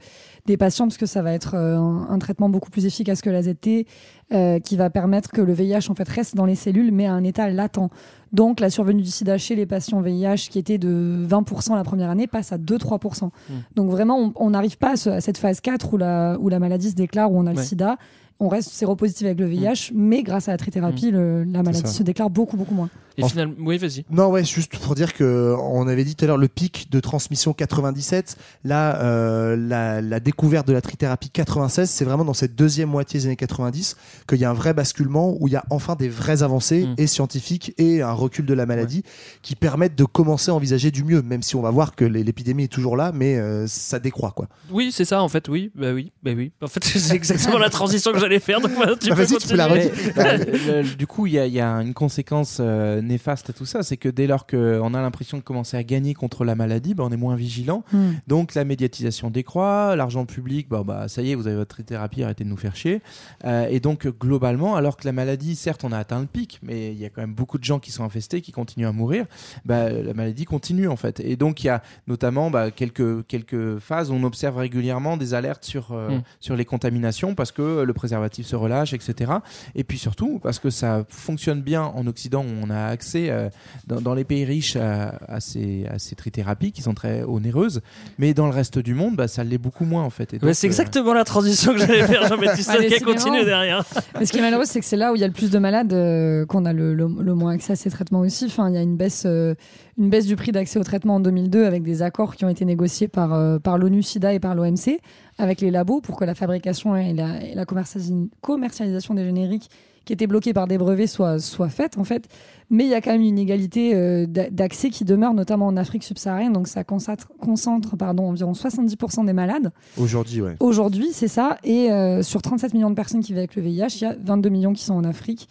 des 0.50 0.58
patients, 0.58 0.86
parce 0.88 0.97
que 0.97 1.06
ça 1.06 1.22
va 1.22 1.32
être 1.34 1.56
euh, 1.56 1.78
un, 1.78 2.08
un 2.10 2.20
traitement 2.20 2.50
beaucoup 2.50 2.70
plus 2.70 2.86
efficace 2.86 3.22
que 3.22 3.30
la 3.30 3.41
ZT, 3.41 3.86
euh, 4.34 4.60
qui 4.60 4.76
va 4.78 4.89
permettre 4.89 5.32
que 5.32 5.41
le 5.41 5.54
VIH 5.54 5.89
en 5.89 5.95
fait, 5.95 6.08
reste 6.08 6.36
dans 6.36 6.45
les 6.45 6.56
cellules, 6.56 6.91
mais 6.91 7.06
à 7.08 7.14
un 7.14 7.24
état 7.24 7.50
latent. 7.50 7.89
Donc, 8.34 8.60
la 8.60 8.70
survenue 8.70 9.02
du 9.02 9.10
sida 9.10 9.38
chez 9.38 9.56
les 9.56 9.66
patients 9.66 10.02
VIH, 10.02 10.50
qui 10.52 10.60
était 10.60 10.78
de 10.78 11.26
20% 11.28 11.76
la 11.76 11.84
première 11.84 12.10
année, 12.10 12.28
passe 12.28 12.52
à 12.52 12.58
2-3%. 12.58 13.30
Donc, 13.76 13.89
vraiment, 13.89 14.32
on- 14.36 14.50
n'arrive 14.50 14.78
pas 14.78 14.91
à, 14.91 14.95
ce- 14.97 15.10
à 15.10 15.22
cette 15.22 15.38
phase 15.38 15.62
4 15.62 15.93
où 15.93 15.97
la, 15.97 16.38
où 16.39 16.50
la 16.50 16.60
maladie 16.60 16.89
se 16.91 16.95
déclare, 16.95 17.32
où 17.32 17.38
on 17.39 17.47
a 17.47 17.52
le 17.52 17.58
sida. 17.64 17.97
On 18.41 18.47
reste 18.47 18.70
séropositif 18.70 19.26
avec 19.26 19.39
le 19.39 19.47
VIH, 19.47 19.91
mais 19.93 20.24
grâce 20.24 20.47
à 20.47 20.52
la 20.52 20.58
trithérapie, 20.58 21.12
le- 21.12 21.43
la 21.43 21.62
maladie 21.64 21.82
se 21.91 22.04
déclare 22.04 22.30
beaucoup, 22.30 22.56
beaucoup 22.56 22.74
moins. 22.76 22.89
Et 23.20 23.30
finalement, 23.30 23.53
oui, 23.59 23.78
vas-y. 23.78 24.05
Non, 24.09 24.30
ouais, 24.30 24.43
juste 24.43 24.78
pour 24.78 24.95
dire 24.95 25.13
que 25.13 25.55
on 25.61 25.88
avait 25.88 26.03
dit 26.03 26.15
tout 26.15 26.26
à 26.26 26.28
l'heure 26.28 26.38
le 26.38 26.47
pic 26.47 26.89
de 26.91 26.99
transmission 26.99 27.53
97. 27.53 28.38
Là, 28.63 29.01
euh, 29.01 29.55
la, 29.55 30.01
la 30.01 30.20
découverte 30.20 30.67
de 30.67 30.74
la 30.74 30.82
trithérapie 30.82 31.30
96, 31.30 31.89
c'est 31.89 32.05
vraiment 32.05 32.26
dans 32.26 32.34
cette 32.34 32.55
deuxième 32.55 32.89
moitié 32.89 33.20
des 33.20 33.26
années 33.28 33.36
90 33.36 33.95
qu'il 34.28 34.38
y 34.39 34.45
a 34.45 34.49
un 34.49 34.53
vrai 34.53 34.74
basculement 34.74 35.36
où 35.39 35.47
il 35.47 35.53
y 35.53 35.55
a 35.57 35.63
enfin 35.70 35.95
des 35.95 36.09
vraies 36.09 36.43
avancées 36.43 36.86
Mm. 36.86 36.95
et 36.97 37.07
scientifiques 37.07 37.74
et 37.78 38.01
un 38.01 38.11
recul 38.13 38.45
de 38.45 38.53
la 38.53 38.65
maladie 38.65 39.03
qui 39.41 39.55
permettent 39.55 39.95
de 39.95 40.03
commencer 40.05 40.51
à 40.51 40.53
envisager 40.53 40.91
du 40.91 41.03
mieux, 41.03 41.22
même 41.22 41.41
si 41.41 41.55
on 41.55 41.61
va 41.61 41.72
voir 41.72 41.95
que 41.95 42.05
l'é- 42.05 42.24
l'épidémie 42.24 42.63
est 42.65 42.67
toujours 42.67 42.95
là, 42.95 43.11
mais 43.13 43.38
euh, 43.38 43.65
ça 43.67 43.99
décroît 43.99 44.32
quoi. 44.36 44.47
Oui, 44.72 44.91
c'est 44.93 45.05
ça 45.05 45.22
en 45.22 45.30
fait, 45.30 45.47
oui. 45.49 45.72
Bah 45.76 45.93
oui, 45.93 46.11
bah 46.24 46.32
oui. 46.36 46.51
En 46.61 46.67
fait, 46.67 46.84
c'est 46.84 47.15
exactement 47.15 47.57
la 47.57 47.70
transition 47.70 48.11
que 48.11 48.20
j'allais 48.20 48.39
faire. 48.39 48.61
Donc, 48.61 48.72
bah, 48.78 48.93
tu 48.99 49.09
Bah, 49.09 49.15
peux 49.15 49.24
vas-y, 49.24 49.38
tu 49.38 49.47
peux 49.47 49.55
la. 49.55 49.67
Bah, 49.67 50.38
le- 50.38 50.82
le- 50.84 50.95
du 50.95 51.07
coup, 51.07 51.26
il 51.28 51.34
y, 51.34 51.39
a- 51.39 51.45
il 51.47 51.53
y 51.53 51.59
a 51.59 51.70
une 51.82 51.93
conséquence 51.93 52.57
euh, 52.59 53.01
néfaste 53.10 53.49
à 53.49 53.53
tout 53.53 53.66
ça, 53.66 53.84
c'est 53.84 53.97
que 53.97 54.10
dès 54.10 54.28
lors 54.28 54.45
qu'on 54.47 54.93
a 54.93 55.01
l'impression 55.01 55.38
de 55.38 55.43
commencer 55.43 55.78
à 55.78 55.84
gagner 55.84 56.14
contre 56.14 56.45
la 56.45 56.55
maladie, 56.55 56.93
bah, 56.93 57.03
on 57.05 57.12
est 57.12 57.18
moins 57.18 57.36
vigilant. 57.36 57.84
Hmm. 57.91 58.14
Donc 58.28 58.55
la 58.55 58.64
médiatisation 58.66 59.30
décroît, 59.30 59.95
l'argent 59.95 60.26
public, 60.26 60.68
bah, 60.70 60.84
bah, 60.86 61.07
ça 61.07 61.22
y 61.22 61.32
est, 61.32 61.36
vous 61.36 61.47
avez 61.47 61.55
votre 61.55 61.82
thérapie, 61.82 62.24
arrêtez 62.24 62.43
de 62.43 62.49
nous 62.49 62.57
faire 62.57 62.76
chier. 62.76 63.01
Euh, 63.45 63.68
et 63.70 63.80
donc 63.80 64.07
globalement, 64.07 64.76
alors 64.76 64.97
que 64.97 65.05
la 65.05 65.14
maladie, 65.14 65.55
certes, 65.55 65.84
on 65.84 65.91
a 65.91 65.97
atteint 65.97 66.20
le 66.20 66.28
pic, 66.28 66.60
mais 66.62 66.91
il 66.91 66.99
y 66.99 67.05
a 67.05 67.10
quand 67.10 67.22
même 67.22 67.34
beaucoup 67.34 67.57
de 67.57 67.64
gens 67.64 67.80
qui 67.80 67.91
sont 67.91 68.03
infestés, 68.03 68.41
qui 68.41 68.51
continuent 68.51 68.88
à 68.88 68.91
mourir, 68.91 69.26
bah, 69.66 69.89
la 69.89 70.14
maladie 70.14 70.45
continue 70.45 70.88
en 70.88 70.95
fait. 70.95 71.20
Et 71.20 71.36
donc 71.36 71.64
il 71.64 71.68
y 71.68 71.70
a 71.70 71.82
notamment 72.07 72.51
bah, 72.51 72.72
quelques, 72.72 73.26
quelques 73.28 73.80
phases 73.80 74.12
où 74.12 74.14
on 74.14 74.24
observe 74.24 74.57
régulièrement 74.57 75.18
des 75.18 75.34
alertes 75.34 75.66
sur, 75.66 75.91
euh, 75.91 76.10
Mm. 76.10 76.24
sur 76.39 76.55
les 76.55 76.66
contaminations 76.66 77.36
parce 77.36 77.51
que 77.51 77.84
le 77.84 77.93
préservatif 77.93 78.45
se 78.45 78.55
relâche, 78.55 78.93
etc. 78.93 79.32
Et 79.76 79.84
puis 79.84 79.97
surtout 79.97 80.39
parce 80.39 80.60
que 80.60 80.70
ça 80.70 81.05
fonctionne 81.10 81.62
bien 81.62 81.84
en 81.84 82.07
Occident, 82.07 82.43
où 82.43 82.53
on 82.64 82.70
a 82.70 82.91
accès 83.00 83.30
euh, 83.30 83.50
dans, 83.88 84.02
dans 84.02 84.14
les 84.14 84.24
pays 84.24 84.45
riches 84.45 84.76
à, 84.76 85.18
à 85.28 85.39
ces, 85.39 85.86
à 85.89 86.00
ces 86.00 86.16
trithérapies 86.16 86.72
qui 86.72 86.82
sont 86.82 86.93
très 86.93 87.24
onéreuses, 87.24 87.82
mais 88.18 88.34
dans 88.34 88.45
le 88.45 88.52
reste 88.54 88.78
du 88.80 88.93
monde, 88.93 89.16
bah, 89.16 89.28
ça 89.28 89.43
l'est 89.43 89.58
beaucoup 89.58 89.86
moins 89.86 90.04
en 90.04 90.10
fait. 90.10 90.30
C'est 90.32 90.43
euh, 90.45 90.70
exactement 90.70 91.14
la 91.14 91.24
transition 91.24 91.74
que 91.74 91.80
j'allais 91.80 92.06
faire, 92.06 92.28
Jean-Baptiste, 92.28 92.72
qui 92.97 93.04
continue 93.04 93.43
derrière. 93.45 93.84
Mais 94.20 94.26
ce 94.26 94.32
qui 94.32 94.39
est 94.39 94.41
malheureux, 94.41 94.66
c'est 94.66 94.80
que 94.80 94.86
c'est 94.86 94.97
là 94.97 95.12
où 95.12 95.16
il 95.16 95.22
y 95.22 95.24
a 95.24 95.28
le 95.28 95.34
plus 95.34 95.50
de 95.52 95.60
malades 95.60 95.93
euh, 95.93 96.45
qu'on 96.45 96.66
a 96.66 96.74
le, 96.74 96.93
le- 96.93 97.10
le 97.22 97.34
moins 97.36 97.54
accès 97.54 97.74
à 97.74 97.76
ces 97.76 97.89
traitements 97.89 98.20
aussi. 98.22 98.45
Enfin, 98.45 98.70
il 98.70 98.76
y 98.76 98.78
a 98.78 98.82
une 98.82 98.97
baisse, 98.97 99.24
euh, 99.26 99.56
une 99.97 100.10
baisse 100.10 100.26
du 100.26 100.36
prix 100.36 100.52
d'accès 100.52 100.78
aux 100.80 100.84
traitements 100.84 101.16
en 101.16 101.20
2002 101.20 101.66
avec 101.66 101.84
des 101.84 102.02
accords 102.02 102.36
qui 102.36 102.45
ont 102.45 102.50
été 102.50 102.66
négociés 102.66 103.08
par, 103.08 103.34
euh, 103.34 103.60
par 103.60 103.78
l'ONU, 103.78 104.04
SIDA 104.04 104.34
et 104.34 104.39
par 104.39 104.56
l'OMC 104.56 105.00
avec 105.38 105.62
les 105.62 105.72
labos 105.72 106.02
pour 106.02 106.18
que 106.18 106.26
la 106.26 106.36
fabrication 106.36 106.95
et 106.97 107.14
la, 107.14 107.41
et 107.43 107.56
la 107.56 107.64
commercialis- 107.66 108.30
commercialisation 108.41 109.14
des 109.14 109.24
génériques 109.24 109.70
qui 110.10 110.14
étaient 110.14 110.26
bloqués 110.26 110.53
par 110.53 110.66
des 110.66 110.80
brevets 110.80 111.05
soient, 111.05 111.38
soient 111.38 111.70
faites 111.70 111.99
en 111.99 112.03
fait. 112.03 112.28
Mais 112.72 112.84
il 112.86 112.89
y 112.89 112.95
a 112.95 112.99
quand 113.01 113.12
même 113.12 113.22
une 113.22 113.28
inégalité 113.28 113.93
euh, 113.93 114.26
d'a- 114.26 114.49
d'accès 114.49 114.89
qui 114.89 115.05
demeure 115.05 115.36
notamment 115.36 115.68
en 115.68 115.78
Afrique 115.78 116.03
subsaharienne. 116.03 116.51
Donc 116.51 116.68
ça 116.68 116.84
concentre, 116.84 117.32
concentre 117.39 117.95
pardon, 117.95 118.28
environ 118.30 118.53
70% 118.53 119.28
des 119.28 119.34
malades. 119.34 119.72
Aujourd'hui, 119.99 120.41
ouais. 120.41 120.55
Aujourd'hui, 120.60 121.10
c'est 121.12 121.28
ça. 121.28 121.60
Et 121.64 121.91
euh, 121.91 122.24
sur 122.24 122.41
37 122.41 122.74
millions 122.74 122.89
de 122.89 122.95
personnes 122.95 123.22
qui 123.22 123.34
vivent 123.34 123.38
avec 123.38 123.55
le 123.55 123.62
VIH, 123.62 123.97
il 123.97 124.01
y 124.01 124.05
a 124.05 124.16
22 124.20 124.49
millions 124.49 124.74
qui 124.74 124.84
sont 124.84 124.95
en 124.95 125.03
Afrique. 125.03 125.47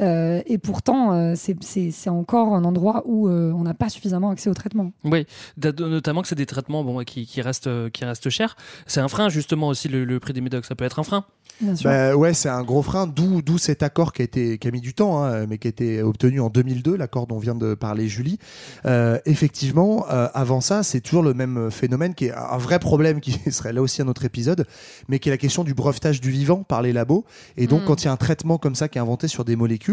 Euh, 0.00 0.42
et 0.46 0.58
pourtant, 0.58 1.12
euh, 1.12 1.34
c'est- 1.36 1.54
encore 2.08 2.54
un 2.54 2.64
endroit 2.64 3.02
où 3.06 3.28
euh, 3.28 3.52
on 3.52 3.62
n'a 3.62 3.74
pas 3.74 3.88
suffisamment 3.88 4.30
accès 4.30 4.50
au 4.50 4.54
traitement. 4.54 4.92
Oui, 5.04 5.26
notamment 5.78 6.22
que 6.22 6.28
c'est 6.28 6.34
des 6.34 6.46
traitements 6.46 6.82
bon, 6.84 7.02
qui, 7.04 7.26
qui, 7.26 7.40
restent, 7.42 7.70
qui 7.90 8.04
restent 8.04 8.28
chers. 8.30 8.56
C'est 8.86 9.00
un 9.00 9.08
frein, 9.08 9.28
justement, 9.28 9.68
aussi, 9.68 9.88
le, 9.88 10.04
le 10.04 10.20
prix 10.20 10.32
des 10.32 10.40
médocs. 10.40 10.64
Ça 10.64 10.74
peut 10.74 10.84
être 10.84 10.98
un 10.98 11.04
frein. 11.04 11.24
Bien 11.60 11.76
sûr. 11.76 11.88
Bah, 11.88 12.16
ouais, 12.16 12.34
c'est 12.34 12.48
un 12.48 12.62
gros 12.64 12.82
frein, 12.82 13.06
d'où 13.06 13.58
cet 13.58 13.84
accord 13.84 14.12
qui 14.12 14.22
a 14.22 14.24
été 14.24 14.58
qui 14.58 14.66
a 14.66 14.70
mis 14.72 14.80
du 14.80 14.92
temps, 14.94 15.22
hein, 15.22 15.46
mais 15.46 15.58
qui 15.58 15.68
a 15.68 15.70
été 15.70 16.02
obtenu 16.02 16.40
en 16.40 16.50
2002, 16.50 16.96
l'accord 16.96 17.28
dont 17.28 17.38
vient 17.38 17.54
de 17.54 17.74
parler 17.74 18.08
Julie. 18.08 18.38
Euh, 18.86 19.18
effectivement, 19.24 20.06
euh, 20.10 20.26
avant 20.34 20.60
ça, 20.60 20.82
c'est 20.82 21.00
toujours 21.00 21.22
le 21.22 21.32
même 21.34 21.70
phénomène 21.70 22.14
qui 22.14 22.26
est 22.26 22.32
un 22.32 22.58
vrai 22.58 22.80
problème 22.80 23.20
qui 23.20 23.32
serait 23.52 23.72
là 23.72 23.82
aussi 23.82 24.02
un 24.02 24.08
autre 24.08 24.24
épisode, 24.24 24.66
mais 25.08 25.20
qui 25.20 25.28
est 25.28 25.32
la 25.32 25.38
question 25.38 25.62
du 25.62 25.74
brevetage 25.74 26.20
du 26.20 26.30
vivant 26.32 26.64
par 26.64 26.82
les 26.82 26.92
labos. 26.92 27.24
Et 27.56 27.68
donc, 27.68 27.82
Mm. 27.82 27.86
quand 27.86 28.02
il 28.02 28.06
y 28.06 28.08
a 28.08 28.12
un 28.12 28.16
traitement 28.16 28.58
comme 28.58 28.74
ça 28.74 28.88
qui 28.88 28.98
est 28.98 29.00
inventé 29.00 29.28
sur 29.28 29.44
des 29.44 29.54
molécules, 29.54 29.83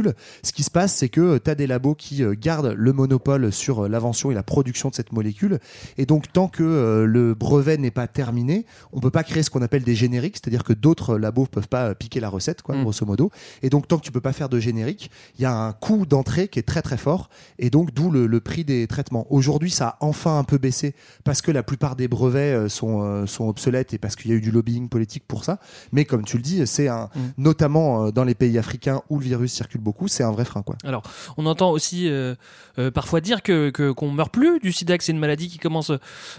ce 0.43 0.51
qui 0.53 0.63
se 0.63 0.71
passe, 0.71 0.95
c'est 0.95 1.09
que 1.09 1.37
tu 1.37 1.49
as 1.49 1.55
des 1.55 1.67
labos 1.67 1.95
qui 1.95 2.23
euh, 2.23 2.35
gardent 2.39 2.73
le 2.77 2.93
monopole 2.93 3.51
sur 3.51 3.85
euh, 3.85 3.89
l'invention 3.89 4.31
et 4.31 4.33
la 4.33 4.43
production 4.43 4.89
de 4.89 4.95
cette 4.95 5.11
molécule. 5.11 5.59
Et 5.97 6.05
donc, 6.05 6.31
tant 6.31 6.47
que 6.47 6.63
euh, 6.63 7.05
le 7.05 7.33
brevet 7.33 7.77
n'est 7.77 7.91
pas 7.91 8.07
terminé, 8.07 8.65
on 8.93 8.99
peut 8.99 9.11
pas 9.11 9.23
créer 9.23 9.43
ce 9.43 9.49
qu'on 9.49 9.61
appelle 9.61 9.83
des 9.83 9.95
génériques, 9.95 10.37
c'est-à-dire 10.37 10.63
que 10.63 10.73
d'autres 10.73 11.17
labos 11.17 11.45
peuvent 11.45 11.67
pas 11.67 11.89
euh, 11.89 11.93
piquer 11.93 12.19
la 12.19 12.29
recette, 12.29 12.61
quoi, 12.61 12.75
Mm. 12.75 12.83
grosso 12.83 13.05
modo. 13.05 13.31
Et 13.61 13.69
donc, 13.69 13.87
tant 13.87 13.97
que 13.97 14.03
tu 14.03 14.11
peux 14.11 14.21
pas 14.21 14.33
faire 14.33 14.49
de 14.49 14.59
générique, 14.59 15.11
il 15.37 15.41
y 15.41 15.45
a 15.45 15.53
un 15.53 15.73
coût 15.73 16.05
d'entrée 16.05 16.47
qui 16.47 16.59
est 16.59 16.63
très 16.67 16.81
très 16.81 16.97
fort. 16.97 17.29
Et 17.59 17.69
donc, 17.69 17.93
d'où 17.93 18.11
le, 18.11 18.27
le 18.27 18.39
prix 18.39 18.63
des 18.63 18.87
traitements. 18.87 19.27
Aujourd'hui, 19.29 19.71
ça 19.71 19.87
a 19.87 19.97
enfin 20.01 20.37
un 20.39 20.43
peu 20.43 20.57
baissé 20.57 20.95
parce 21.23 21.41
que 21.41 21.51
la 21.51 21.63
plupart 21.63 21.95
des 21.95 22.07
brevets 22.07 22.55
euh, 22.55 22.69
sont, 22.69 23.01
euh, 23.03 23.25
sont 23.25 23.47
obsolètes 23.47 23.93
et 23.93 23.97
parce 23.97 24.15
qu'il 24.15 24.31
y 24.31 24.33
a 24.33 24.37
eu 24.37 24.41
du 24.41 24.51
lobbying 24.51 24.89
politique 24.89 25.23
pour 25.27 25.43
ça. 25.43 25.59
Mais 25.91 26.05
comme 26.05 26.23
tu 26.23 26.37
le 26.37 26.43
dis, 26.43 26.65
c'est 26.65 26.87
un, 26.87 27.09
Mm. 27.15 27.19
notamment 27.39 28.05
euh, 28.05 28.11
dans 28.11 28.23
les 28.23 28.35
pays 28.35 28.57
africains 28.57 29.01
où 29.09 29.19
le 29.19 29.25
virus 29.25 29.51
circule 29.53 29.80
beaucoup, 29.81 30.07
c'est 30.07 30.23
un 30.23 30.31
vrai 30.31 30.45
frein, 30.45 30.61
quoi. 30.61 30.75
Alors, 30.85 31.03
on 31.37 31.45
entend 31.45 31.71
aussi 31.71 32.07
euh, 32.09 32.35
euh, 32.79 32.91
parfois 32.91 33.19
dire 33.21 33.41
que 33.43 33.69
qu'on 33.91 34.11
meurt 34.11 34.31
plus 34.31 34.59
du 34.59 34.71
sida, 34.71 34.97
que 34.97 35.03
c'est 35.03 35.11
une 35.11 35.19
maladie 35.19 35.49
qui 35.49 35.57
commence 35.57 35.91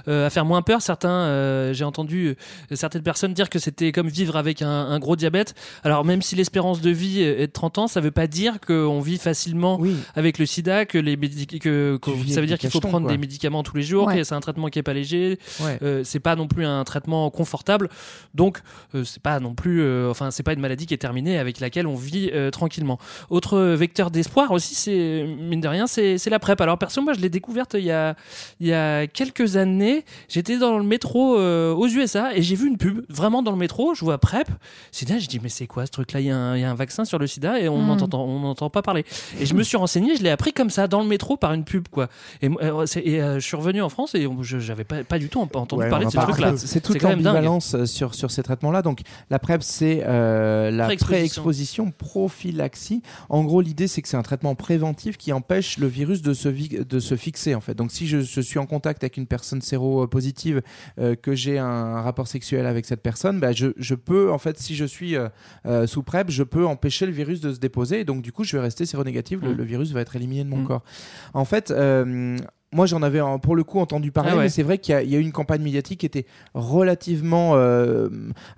euh, 0.09 0.26
à 0.26 0.30
faire 0.30 0.45
moins 0.45 0.62
peur. 0.62 0.80
Certains, 0.82 1.72
j'ai 1.72 1.84
entendu 1.84 2.36
certaines 2.72 3.03
personnes 3.03 3.34
dire 3.34 3.51
que 3.51 3.59
c'était 3.59 3.93
comme 3.93 4.09
vivre 4.09 4.36
avec 4.36 4.62
un, 4.62 4.68
un 4.70 4.99
gros 4.99 5.16
diabète. 5.16 5.55
Alors, 5.84 6.05
même 6.05 6.22
si 6.22 6.36
l'espérance 6.36 6.80
de 6.80 6.90
vie 6.90 7.20
est 7.20 7.47
de 7.49 7.53
30 7.53 7.78
ans, 7.78 7.86
ça 7.88 8.01
veut 8.01 8.11
pas 8.11 8.26
dire 8.26 8.61
qu'on 8.61 9.01
vit 9.01 9.18
facilement 9.18 9.80
avec 10.14 10.38
le 10.38 10.47
sida, 10.47 10.86
que 10.86 10.99
les 10.99 11.16
que, 11.16 11.97
que- 11.97 12.11
ça 12.30 12.40
veut 12.40 12.47
dire 12.47 12.59
qu'il 12.59 12.70
faut 12.70 12.80
prendre 12.80 13.07
quoi. 13.07 13.12
des 13.12 13.18
médicaments 13.18 13.62
tous 13.62 13.76
les 13.76 13.82
jours, 13.82 14.07
Ouais. 14.07 14.18
que 14.18 14.24
c'est 14.24 14.34
un 14.34 14.40
traitement 14.40 14.68
qui 14.68 14.78
est 14.78 14.82
pas 14.82 14.95
léger. 14.95 15.38
Ouais. 15.61 15.78
C'est 16.05 16.20
pas 16.20 16.36
non 16.36 16.47
plus 16.49 16.64
un 16.66 16.84
traitement 16.84 17.30
confortable. 17.30 17.88
Donc, 18.34 18.61
c'est 19.05 19.22
pas 19.22 19.40
non 19.40 19.55
plus, 19.55 19.84
enfin, 20.09 20.30
c'est 20.30 20.43
pas 20.43 20.53
une 20.53 20.61
maladie 20.61 20.86
qui 20.86 20.95
est 20.95 20.99
terminée 20.99 21.38
avec 21.38 21.61
laquelle 21.61 21.86
on 21.86 21.97
vit 21.97 22.30
tranquillement. 22.53 22.99
Autre 23.33 23.59
vecteur 23.61 24.11
d'espoir 24.11 24.51
aussi, 24.51 24.74
c'est 24.74 25.24
mine 25.26 25.62
de 25.62 25.66
rien, 25.68 25.87
c'est 25.87 26.18
la 26.28 26.39
PrEP. 26.39 26.61
Alors 26.61 26.76
perso, 26.76 27.01
moi, 27.01 27.14
je 27.14 27.20
l'ai 27.20 27.30
découverte 27.30 27.74
il 27.78 27.85
y 27.85 27.91
a 27.91 28.14
il 28.61 28.66
y 28.66 28.74
a 28.74 29.07
quelques 29.07 29.57
années. 29.57 30.05
J'étais 30.28 30.59
dans 30.59 30.76
le 30.76 30.85
métro 30.85 31.39
euh, 31.39 31.72
aux 31.72 31.89
USA 31.89 32.37
et 32.37 32.43
j'ai 32.43 32.57
vu 32.57 32.68
une 32.68 32.76
pub 32.76 33.01
vraiment 33.09 33.43
dans 33.43 33.53
le 33.53 33.57
métro. 33.57 33.95
Je 33.95 34.05
vois 34.05 34.18
PrEP, 34.18 34.49
sida. 34.91 35.18
Je 35.18 35.28
dis 35.28 35.41
mais 35.43 35.49
c'est 35.49 35.66
quoi 35.66 35.87
ce 35.87 35.91
truc-là? 35.93 36.20
Il 36.20 36.26
y, 36.26 36.30
a 36.30 36.37
un- 36.37 36.57
il 36.57 36.61
y 36.61 36.64
a 36.64 36.70
un 36.70 36.74
vaccin 36.74 37.07
sur 37.07 37.18
le 37.18 37.26
sida 37.26 37.59
et 37.59 37.68
on 37.70 37.78
Mm. 37.83 37.87
n'entend 37.87 38.20
on 38.22 38.41
n'entend 38.41 38.68
pas 38.68 38.83
parler. 38.83 39.05
Et 39.41 39.47
je 39.47 39.55
me 39.55 39.62
suis 39.62 39.78
renseigné, 39.78 40.14
je 40.16 40.22
l'ai 40.22 40.28
appris 40.30 40.53
comme 40.53 40.68
ça 40.70 40.87
dans 40.87 41.01
le 41.01 41.09
métro 41.09 41.39
par 41.39 41.55
une 41.55 41.64
pub 41.64 41.89
quoi. 41.89 42.09
Et, 42.43 42.51
euh, 42.62 42.85
et, 43.03 43.22
euh, 43.22 43.35
je 43.41 43.47
suis 43.47 43.57
revenu 43.57 43.80
en 43.80 43.89
France 43.89 44.14
et 44.14 44.28
je 44.43 44.59
j'avais 44.59 44.85
pas, 44.85 45.05
pas 45.05 45.18
du 45.18 45.30
tout 45.30 45.41
entendu 45.41 45.74
Ouais, 45.83 45.89
parler 45.89 46.05
de 46.05 46.09
en 46.09 46.11
ce 46.11 46.16
parle. 46.16 46.33
truc-là. 46.33 46.53
C'est 46.59 46.80
toute 46.83 47.01
l'ambivalence 47.01 47.85
sur, 47.87 48.14
sur 48.14 48.30
ces 48.30 48.43
traitements-là. 48.43 48.83
Donc, 48.83 49.01
la 49.30 49.39
PrEP, 49.39 49.62
c'est 49.62 50.03
euh, 50.07 50.70
la 50.70 50.85
Pré-exposition. 50.85 51.07
pré-exposition, 51.87 51.91
prophylaxie. 51.93 53.03
En 53.29 53.45
gros, 53.45 53.61
l'idée, 53.61 53.87
c'est 53.89 54.03
que 54.03 54.09
c'est 54.09 54.16
un 54.16 54.23
traitement 54.23 54.55
préventif 54.55 55.16
qui 55.16 55.33
empêche 55.33 55.79
le 55.79 55.87
virus 55.87 56.23
de 56.23 56.35
se, 56.35 56.49
vi- 56.49 56.85
de 56.85 56.99
se 56.99 57.16
fixer, 57.16 57.55
en 57.55 57.61
fait. 57.61 57.75
Donc, 57.75 57.93
si 57.93 58.07
je, 58.07 58.20
je 58.20 58.41
suis 58.41 58.59
en 58.59 58.66
contact 58.66 59.03
avec 59.05 59.16
une 59.16 59.27
personne 59.27 59.61
séropositive, 59.62 60.62
euh, 60.99 61.14
que 61.14 61.35
j'ai 61.35 61.59
un, 61.59 62.01
rapport 62.03 62.27
sexuel 62.29 62.66
avec 62.66 62.85
cette 62.87 63.03
personne, 63.03 63.41
bah, 63.41 63.53
je, 63.53 63.68
je 63.77 63.95
peux, 63.95 64.31
en 64.33 64.39
fait, 64.39 64.59
si 64.59 64.75
je 64.75 64.85
suis 64.85 65.16
euh, 65.16 65.29
euh, 65.66 65.87
sous 65.87 66.03
PrEP, 66.03 66.31
je 66.31 66.43
peux 66.43 66.66
empêcher 66.66 67.07
le 67.07 67.12
virus 67.12 67.41
de 67.41 67.53
se 67.53 67.59
déposer. 67.59 68.01
Et 68.01 68.05
donc, 68.05 68.23
du 68.23 68.33
coup, 68.33 68.45
je 68.45 68.57
vais 68.57 68.62
rester 68.62 68.87
séronégatif. 68.87 69.41
Le, 69.43 69.53
Mm. 69.55 69.57
le 69.57 69.64
virus 69.64 69.93
va 69.93 70.01
être 70.01 70.16
éliminé 70.16 70.45
de 70.45 70.49
mon 70.49 70.59
Mm. 70.59 70.66
corps. 70.66 70.83
En 71.35 71.45
fait, 71.45 71.73
moi 72.73 72.87
j'en 72.87 73.03
avais 73.03 73.20
pour 73.43 73.55
le 73.57 73.64
coup 73.64 73.79
entendu 73.81 74.11
parler, 74.12 74.31
Ah 74.33 74.37
ouais. 74.37 74.43
mais 74.45 74.49
c'est 74.49 74.62
vrai 74.62 74.79
qu'il 74.79 74.93
y, 74.93 74.97
a- 74.97 75.03
il 75.03 75.11
y 75.11 75.16
a 75.16 75.18
eu 75.18 75.23
une 75.23 75.33
campagne 75.33 75.62
médiatique 75.62 76.01
qui 76.01 76.07
était 76.07 76.27
relativement, 76.55 77.53
euh, 77.55 78.09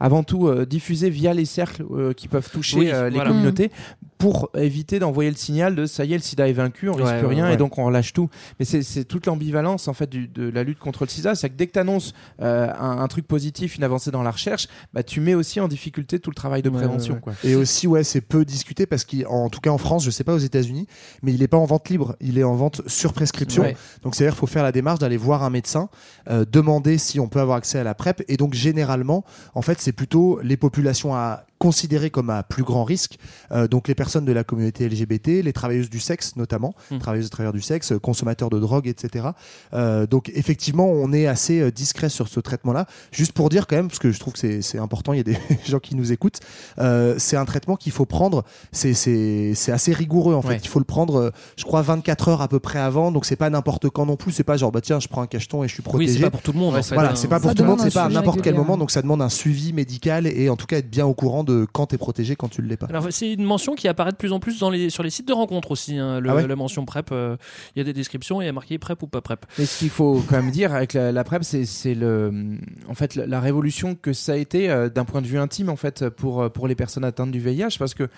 avant 0.00 0.22
tout, 0.22 0.46
euh, 0.46 0.64
diffusée 0.66 1.10
via 1.10 1.34
les 1.34 1.44
cercles 1.44 1.84
euh, 1.90 2.12
qui 2.12 2.28
peuvent 2.28 2.48
toucher 2.50 2.78
Oui, 2.78 2.90
euh, 2.92 3.08
les 3.08 3.16
voilà. 3.16 3.30
communautés 3.30 3.70
pour 4.18 4.48
éviter 4.56 4.98
d'envoyer 5.00 5.28
le 5.30 5.36
signal 5.36 5.74
de 5.74 5.84
ça 5.86 6.04
y 6.04 6.12
est, 6.12 6.16
le 6.16 6.22
sida 6.22 6.48
est 6.48 6.52
vaincu, 6.52 6.88
on 6.88 6.94
risque 6.94 7.06
Ouais, 7.08 7.18
plus 7.18 7.26
ouais, 7.28 7.34
rien 7.34 7.46
ouais. 7.48 7.54
et 7.54 7.56
donc 7.56 7.76
on 7.78 7.84
relâche 7.84 8.12
tout. 8.12 8.30
Mais 8.58 8.64
c'est- 8.64 9.04
toute 9.04 9.26
l'ambivalence 9.26 9.88
en 9.88 9.92
fait 9.92 10.08
du- 10.08 10.28
de 10.28 10.48
la 10.48 10.62
lutte 10.62 10.78
contre 10.78 11.04
le 11.04 11.10
sida, 11.10 11.34
c'est 11.34 11.50
que 11.50 11.54
dès 11.56 11.66
que 11.66 11.72
tu 11.72 11.78
annonces 11.78 12.14
un, 12.40 12.68
un 12.78 13.08
truc 13.08 13.26
positif, 13.26 13.76
une 13.76 13.84
avancée 13.84 14.10
dans 14.10 14.22
la 14.22 14.30
recherche, 14.30 14.68
bah, 14.94 15.02
tu 15.02 15.20
mets 15.20 15.34
aussi 15.34 15.60
en 15.60 15.68
difficulté 15.68 16.20
tout 16.20 16.30
le 16.30 16.34
travail 16.36 16.62
de 16.62 16.70
Ouais, 16.70 16.76
prévention. 16.78 17.14
ouais, 17.14 17.20
Quoi. 17.20 17.32
ouais. 17.44 17.50
Et 17.50 17.54
aussi, 17.56 17.86
ouais, 17.86 18.04
c'est 18.04 18.20
peu 18.22 18.44
discuté 18.44 18.86
parce 18.86 19.04
qu'en 19.04 19.48
tout 19.50 19.60
cas 19.60 19.70
en 19.70 19.78
France, 19.78 20.04
je 20.04 20.10
sais 20.10 20.24
pas 20.24 20.34
aux 20.34 20.38
États-Unis, 20.38 20.86
mais 21.22 21.34
il 21.34 21.42
est 21.42 21.48
pas 21.48 21.58
en 21.58 21.66
vente 21.66 21.88
libre, 21.90 22.16
il 22.20 22.38
est 22.38 22.44
en 22.44 22.54
vente 22.54 22.80
sur 22.86 23.12
prescription. 23.12 23.64
Donc 24.04 24.14
c'est-à-dire 24.14 24.34
qu'il 24.34 24.40
faut 24.40 24.46
faire 24.46 24.62
la 24.62 24.72
démarche 24.72 25.00
d'aller 25.00 25.16
voir 25.16 25.42
un 25.42 25.50
médecin, 25.50 25.88
euh, 26.30 26.44
demander 26.50 26.98
si 26.98 27.18
on 27.18 27.26
peut 27.26 27.40
avoir 27.40 27.56
accès 27.56 27.78
à 27.78 27.84
la 27.84 27.94
PrEP. 27.94 28.22
Et 28.28 28.36
donc 28.36 28.54
généralement, 28.54 29.24
en 29.54 29.62
fait, 29.62 29.80
c'est 29.80 29.92
plutôt 29.92 30.38
les 30.42 30.56
populations 30.56 31.14
à 31.14 31.44
considérés 31.68 32.10
comme 32.10 32.28
à 32.28 32.42
plus 32.42 32.62
grand 32.62 32.84
risque. 32.84 33.16
Euh, 33.50 33.66
donc 33.68 33.88
les 33.88 33.94
personnes 33.94 34.26
de 34.26 34.32
la 34.32 34.44
communauté 34.44 34.86
LGBT, 34.86 35.42
les 35.42 35.52
travailleuses 35.54 35.88
du 35.88 35.98
sexe 35.98 36.36
notamment, 36.36 36.74
Mm. 36.90 36.98
travailleuses 36.98 37.26
et 37.28 37.30
travailleurs 37.30 37.54
du 37.54 37.62
sexe, 37.62 37.92
euh, 37.92 37.98
consommateurs 37.98 38.50
de 38.50 38.58
drogue, 38.60 38.86
etc. 38.86 39.28
Euh, 39.72 40.06
donc 40.06 40.30
effectivement, 40.34 40.86
on 40.86 41.10
est 41.14 41.26
assez 41.26 41.70
discret 41.72 42.10
sur 42.10 42.28
ce 42.28 42.38
traitement-là. 42.38 42.84
Juste 43.12 43.32
pour 43.32 43.48
dire 43.48 43.66
quand 43.66 43.76
même, 43.76 43.88
parce 43.88 43.98
que 43.98 44.10
je 44.12 44.20
trouve 44.20 44.34
que 44.34 44.60
c'est- 44.60 44.78
important, 44.78 45.14
il 45.14 45.16
y 45.16 45.20
a 45.20 45.22
des 45.24 45.38
gens 45.66 45.78
qui 45.78 45.94
nous 45.94 46.12
écoutent, 46.12 46.40
euh, 46.78 47.14
c'est 47.16 47.36
un 47.38 47.46
traitement 47.46 47.76
qu'il 47.76 47.92
faut 47.92 48.04
prendre, 48.04 48.44
c'est- 48.72 48.92
assez 49.72 49.92
rigoureux 49.94 50.34
en 50.34 50.42
fait. 50.42 50.48
Ouais. 50.48 50.60
Il 50.62 50.68
faut 50.68 50.78
le 50.80 50.84
prendre, 50.84 51.32
je 51.56 51.64
crois, 51.64 51.80
24 51.80 52.28
heures 52.28 52.42
à 52.42 52.48
peu 52.48 52.58
près 52.60 52.78
avant, 52.78 53.10
donc 53.10 53.24
c'est 53.24 53.36
pas 53.36 53.48
n'importe 53.48 53.88
quand 53.88 54.04
non 54.04 54.16
plus, 54.16 54.32
c'est 54.32 54.44
pas 54.44 54.56
genre 54.58 54.70
bah 54.72 54.80
tiens, 54.82 55.00
je 55.00 55.08
prends 55.08 55.22
un 55.22 55.26
cacheton 55.26 55.64
et 55.64 55.68
je 55.68 55.72
suis 55.74 55.80
Oui, 55.82 55.84
protégé. 55.90 56.12
c'est 56.14 56.20
pas 56.20 56.30
pour 56.30 56.42
tout 56.42 56.52
le 56.52 56.58
monde. 56.58 56.74
en 56.76 56.82
fait, 56.82 56.94
Voilà, 56.94 57.14
c'est 57.14 57.28
pas 57.28 57.40
pour 57.40 57.48
Ça 57.50 57.54
tout 57.54 57.62
le 57.62 57.68
monde, 57.70 57.80
c'est 57.82 57.92
pas 57.94 58.04
à 58.04 58.08
n'importe 58.10 58.42
quel 58.42 58.54
moment, 58.54 58.76
donc 58.76 58.90
ça 58.90 59.00
demande 59.00 59.22
un 59.22 59.28
suivi 59.30 59.72
médical 59.72 60.26
et 60.26 60.48
en 60.50 60.56
tout 60.56 60.66
cas 60.66 60.78
être 60.78 60.90
bien 60.90 61.06
au 61.06 61.14
courant 61.14 61.44
de 61.44 61.53
quand 61.72 61.86
t'es 61.86 61.98
protégé, 61.98 62.36
quand 62.36 62.48
tu 62.48 62.62
ne 62.62 62.66
l'es 62.66 62.76
pas. 62.76 62.86
Alors 62.86 63.06
c'est 63.10 63.32
une 63.32 63.44
mention 63.44 63.74
qui 63.74 63.88
apparaît 63.88 64.10
de 64.12 64.16
plus 64.16 64.32
en 64.32 64.40
plus 64.40 64.58
dans 64.58 64.70
les, 64.70 64.90
sur 64.90 65.02
les 65.02 65.10
sites 65.10 65.28
de 65.28 65.32
rencontres 65.32 65.70
aussi. 65.70 65.96
hein, 65.98 66.20
le- 66.20 66.30
Ah 66.30 66.34
ouais 66.36 66.46
la 66.46 66.56
mention 66.56 66.84
PrEP, 66.84 67.10
euh, 67.12 67.36
il 67.74 67.78
y 67.78 67.82
a 67.82 67.84
des 67.84 67.92
descriptions 67.92 68.40
et 68.40 68.44
il 68.44 68.46
y 68.46 68.50
a 68.50 68.52
marqué 68.52 68.78
PrEP 68.78 69.02
ou 69.02 69.06
pas 69.06 69.20
PrEP. 69.20 69.44
Mais 69.58 69.66
ce 69.66 69.78
qu'il 69.78 69.90
faut 69.90 70.22
quand 70.28 70.36
même 70.36 70.50
dire 70.50 70.74
avec 70.74 70.92
la, 70.94 71.12
la 71.12 71.24
PrEP, 71.24 71.42
c'est 71.44 71.94
le, 71.94 72.32
en 72.88 72.94
fait, 72.94 73.14
la, 73.14 73.26
la 73.26 73.40
révolution 73.40 73.94
que 73.94 74.12
ça 74.12 74.32
a 74.32 74.36
été 74.36 74.68
euh, 74.70 74.88
d'un 74.88 75.04
point 75.04 75.22
de 75.22 75.26
vue 75.26 75.38
intime 75.38 75.68
en 75.68 75.76
fait 75.76 76.08
pour 76.08 76.50
pour 76.52 76.68
les 76.68 76.74
personnes 76.74 77.04
atteintes 77.04 77.30
du 77.30 77.40
VIH, 77.40 77.76
parce 77.78 77.94
que 77.94 78.08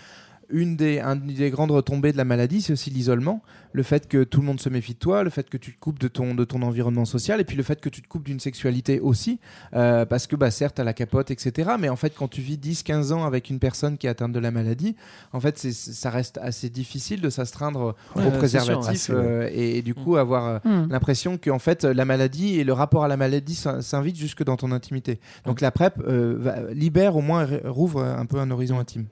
une 0.50 0.76
des, 0.76 1.00
un 1.00 1.16
des 1.16 1.50
grandes 1.50 1.70
retombées 1.70 2.12
de 2.12 2.16
la 2.16 2.24
maladie, 2.24 2.62
c'est 2.62 2.72
aussi 2.72 2.90
l'isolement, 2.90 3.42
le 3.72 3.82
fait 3.82 4.08
que 4.08 4.24
tout 4.24 4.40
le 4.40 4.46
monde 4.46 4.60
se 4.60 4.68
méfie 4.68 4.94
de 4.94 4.98
toi, 4.98 5.22
le 5.22 5.30
fait 5.30 5.48
que 5.50 5.56
tu 5.56 5.72
te 5.74 5.78
coupes 5.78 5.98
de 5.98 6.08
ton, 6.08 6.34
de 6.34 6.44
ton 6.44 6.62
environnement 6.62 7.04
social, 7.04 7.40
et 7.40 7.44
puis 7.44 7.56
le 7.56 7.62
fait 7.62 7.80
que 7.80 7.88
tu 7.88 8.00
te 8.02 8.08
coupes 8.08 8.24
d'une 8.24 8.40
sexualité 8.40 9.00
aussi, 9.00 9.38
euh, 9.74 10.04
parce 10.06 10.26
que 10.26 10.36
bah, 10.36 10.50
certes, 10.50 10.78
à 10.80 10.84
la 10.84 10.92
capote, 10.92 11.30
etc. 11.30 11.70
Mais 11.78 11.88
en 11.88 11.96
fait, 11.96 12.14
quand 12.16 12.28
tu 12.28 12.40
vis 12.40 12.56
10-15 12.58 13.12
ans 13.12 13.24
avec 13.26 13.50
une 13.50 13.58
personne 13.58 13.98
qui 13.98 14.06
est 14.06 14.10
atteinte 14.10 14.32
de 14.32 14.38
la 14.38 14.50
maladie, 14.50 14.96
en 15.32 15.40
fait, 15.40 15.58
c'est- 15.58 15.72
ça 15.72 16.10
reste 16.10 16.38
assez 16.42 16.70
difficile 16.70 17.20
de 17.20 17.28
s'astreindre 17.30 17.94
Ouais, 18.14 18.26
au 18.26 18.30
c'est 18.30 18.38
préservatif 18.38 19.00
sûr, 19.00 19.14
ouais. 19.16 19.20
euh, 19.24 19.50
et, 19.52 19.78
et 19.78 19.82
du 19.82 19.94
coup 19.94 20.16
avoir 20.16 20.46
euh, 20.46 20.58
Hmm. 20.64 20.88
l'impression 20.90 21.38
que 21.38 21.50
en 21.50 21.58
fait 21.58 21.84
la 21.84 22.04
maladie 22.04 22.58
et 22.58 22.64
le 22.64 22.72
rapport 22.72 23.04
à 23.04 23.08
la 23.08 23.16
maladie 23.16 23.54
s'in- 23.54 23.82
s'invite 23.82 24.16
jusque 24.16 24.42
dans 24.44 24.56
ton 24.56 24.72
intimité. 24.72 25.20
Donc 25.44 25.60
la 25.60 25.70
PrEP 25.70 25.94
euh, 26.06 26.36
va- 26.38 26.72
libère 26.72 27.16
au 27.16 27.20
moins 27.20 27.46
rouvre 27.64 28.02
un 28.02 28.26
peu 28.26 28.38
un 28.38 28.50
horizon 28.50 28.78
intime. 28.78 29.06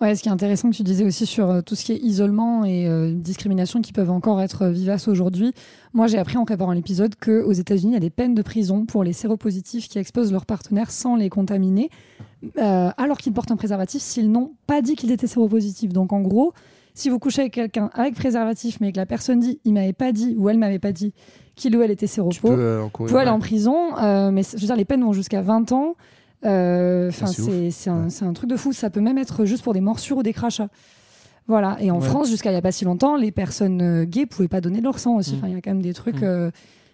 Ouais, 0.00 0.14
ce 0.14 0.22
qui 0.22 0.28
est 0.28 0.32
intéressant 0.32 0.70
que 0.70 0.76
tu 0.76 0.82
disais 0.82 1.04
aussi 1.04 1.24
sur 1.24 1.50
euh, 1.50 1.60
tout 1.62 1.74
ce 1.74 1.84
qui 1.84 1.92
est 1.92 1.98
isolement 1.98 2.66
et 2.66 2.86
euh, 2.86 3.12
discrimination 3.14 3.80
qui 3.80 3.94
peuvent 3.94 4.10
encore 4.10 4.42
être 4.42 4.62
euh, 4.62 4.70
vivaces 4.70 5.08
aujourd'hui. 5.08 5.54
Moi, 5.94 6.06
j'ai 6.06 6.18
appris 6.18 6.36
en 6.36 6.44
préparant 6.44 6.72
l'épisode 6.72 7.14
qu'aux 7.16 7.52
États-Unis, 7.52 7.92
il 7.92 7.94
y 7.94 7.96
a 7.96 8.00
des 8.00 8.10
peines 8.10 8.34
de 8.34 8.42
prison 8.42 8.84
pour 8.84 9.04
les 9.04 9.14
séropositifs 9.14 9.88
qui 9.88 9.98
exposent 9.98 10.32
leurs 10.32 10.44
partenaires 10.44 10.90
sans 10.90 11.16
les 11.16 11.30
contaminer, 11.30 11.88
euh, 12.58 12.90
alors 12.98 13.16
qu'ils 13.16 13.32
portent 13.32 13.50
un 13.50 13.56
préservatif 13.56 14.02
s'ils 14.02 14.30
n'ont 14.30 14.52
pas 14.66 14.82
dit 14.82 14.96
qu'ils 14.96 15.12
étaient 15.12 15.26
séropositifs. 15.26 15.94
Donc, 15.94 16.12
en 16.12 16.20
gros, 16.20 16.52
si 16.96 17.10
vous 17.10 17.18
couchez 17.18 17.42
avec 17.42 17.52
quelqu'un 17.52 17.90
avec 17.94 18.14
préservatif, 18.14 18.78
mais 18.80 18.90
que 18.90 18.96
la 18.96 19.06
personne 19.06 19.38
dit 19.38 19.60
il 19.64 19.74
m'avait 19.74 19.92
pas 19.92 20.12
dit 20.12 20.34
ou 20.38 20.48
elle 20.48 20.58
m'avait 20.58 20.78
pas 20.78 20.92
dit 20.92 21.12
qu'il 21.54 21.76
ou 21.76 21.82
elle 21.82 21.90
était 21.90 22.06
Tu 22.06 22.14
séropo, 22.14 22.50
euh, 22.50 22.82
vous 22.82 22.88
pouvez 22.90 23.20
aller 23.20 23.30
ouais. 23.30 23.36
en 23.36 23.38
prison, 23.38 23.96
euh, 23.98 24.30
mais 24.30 24.42
je 24.42 24.60
veux 24.60 24.66
dire, 24.66 24.76
les 24.76 24.84
peines 24.84 25.02
vont 25.02 25.12
jusqu'à 25.12 25.42
20 25.42 25.72
ans. 25.72 25.94
Euh, 26.46 27.08
Enfin, 27.08 27.26
c'est 27.26 27.42
c'est 27.42 27.70
c'est 27.70 27.90
un, 27.90 28.04
Ouais. 28.04 28.10
c'est 28.10 28.24
un 28.24 28.32
truc 28.32 28.48
de 28.50 28.56
fou. 28.56 28.72
Ça 28.72 28.90
peut 28.90 29.00
même 29.00 29.18
être 29.18 29.44
juste 29.44 29.62
pour 29.62 29.72
des 29.74 29.80
morsures 29.80 30.18
ou 30.18 30.22
des 30.22 30.32
crachats. 30.32 30.68
Voilà. 31.48 31.76
Et 31.80 31.90
en 31.90 32.00
Ouais. 32.00 32.06
France, 32.06 32.28
jusqu'à 32.28 32.50
il 32.50 32.54
y 32.54 32.56
a 32.56 32.62
pas 32.62 32.72
si 32.72 32.84
longtemps, 32.84 33.16
les 33.16 33.30
personnes 33.30 33.80
euh, 33.82 34.04
gays 34.04 34.26
pouvaient 34.26 34.48
pas 34.48 34.60
donner 34.60 34.80
leur 34.80 34.98
sang 34.98 35.16
aussi. 35.16 35.34
Mm. 35.34 35.38
Enfin, 35.38 35.48
il 35.48 35.54
y 35.54 35.56
a 35.56 35.60
quand 35.60 35.70
même 35.70 35.82
des 35.82 35.94
trucs 35.94 36.20
Mm. 36.20 36.24
euh, 36.24 36.50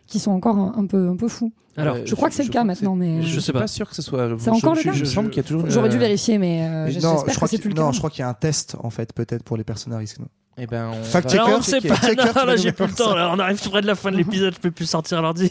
qui 0.07 0.19
sont 0.19 0.31
encore 0.33 0.57
un, 0.59 0.75
un 0.77 0.87
peu 0.87 1.09
un 1.09 1.17
peu 1.17 1.29
fous. 1.29 1.53
Alors, 1.77 1.97
Je 2.05 2.15
crois 2.15 2.29
que 2.29 2.35
c'est 2.35 2.43
le 2.45 2.51
cas 2.51 2.65
maintenant, 2.65 2.95
mais 2.97 3.23
je 3.23 3.29
je 3.29 3.41
sais 3.41 3.47
sais 3.47 3.53
pas. 3.55 3.61
pas. 3.61 3.67
sûr 3.67 3.89
que 3.89 3.95
ce 3.97 4.03
soit. 4.03 4.29
C'est 4.39 4.51
encore 4.51 4.75
je- 4.75 4.81
le 4.81 4.85
cas 4.85 4.93
je- 4.93 5.05
semble 5.07 5.31
qu'il 5.31 5.39
y 5.39 5.41
a 5.41 5.49
toujours. 5.49 5.71
J'aurais 5.71 5.89
dû 5.89 5.97
vérifier, 5.97 6.37
mais 6.37 6.67
euh, 6.69 6.85
Mais 6.85 6.91
j'espère 6.93 7.13
non, 7.13 7.19
je 7.21 7.25
que 7.25 7.35
crois 7.37 7.49
c'est 7.49 7.57
qu'il 7.57 7.61
plus 7.63 7.69
le 7.71 7.77
non, 7.81 7.87
cas. 7.87 7.93
je 7.93 7.99
crois 7.99 8.11
qu'il 8.11 8.21
y 8.21 8.25
a 8.25 8.29
un 8.29 8.35
test 8.35 8.77
en 8.83 8.91
fait 8.91 9.15
peut-être 9.15 9.43
pour 9.43 9.57
les 9.57 9.65
personnes 9.65 9.95
à 9.95 9.97
risque. 9.99 10.19
Eh 10.59 10.67
ben, 10.67 10.91
on 10.93 11.03
Fact 11.03 11.25
va- 11.25 11.31
checker. 11.31 11.45
Alors, 11.47 11.59
on 11.59 11.63
sait 11.63 11.81
pas. 11.81 11.97
Non, 12.43 12.47
là, 12.47 12.57
j'ai 12.57 12.73
plus 12.73 12.87
le 12.87 12.93
temps. 12.93 13.15
Là, 13.15 13.31
on 13.35 13.39
arrive 13.39 13.59
près 13.71 13.81
de 13.81 13.87
la 13.87 13.95
fin 13.95 14.11
de 14.11 14.17
l'épisode. 14.19 14.55
Je 14.55 14.61
peux 14.61 14.71
plus 14.71 14.85
sortir 14.87 15.23
l'ordi. 15.23 15.51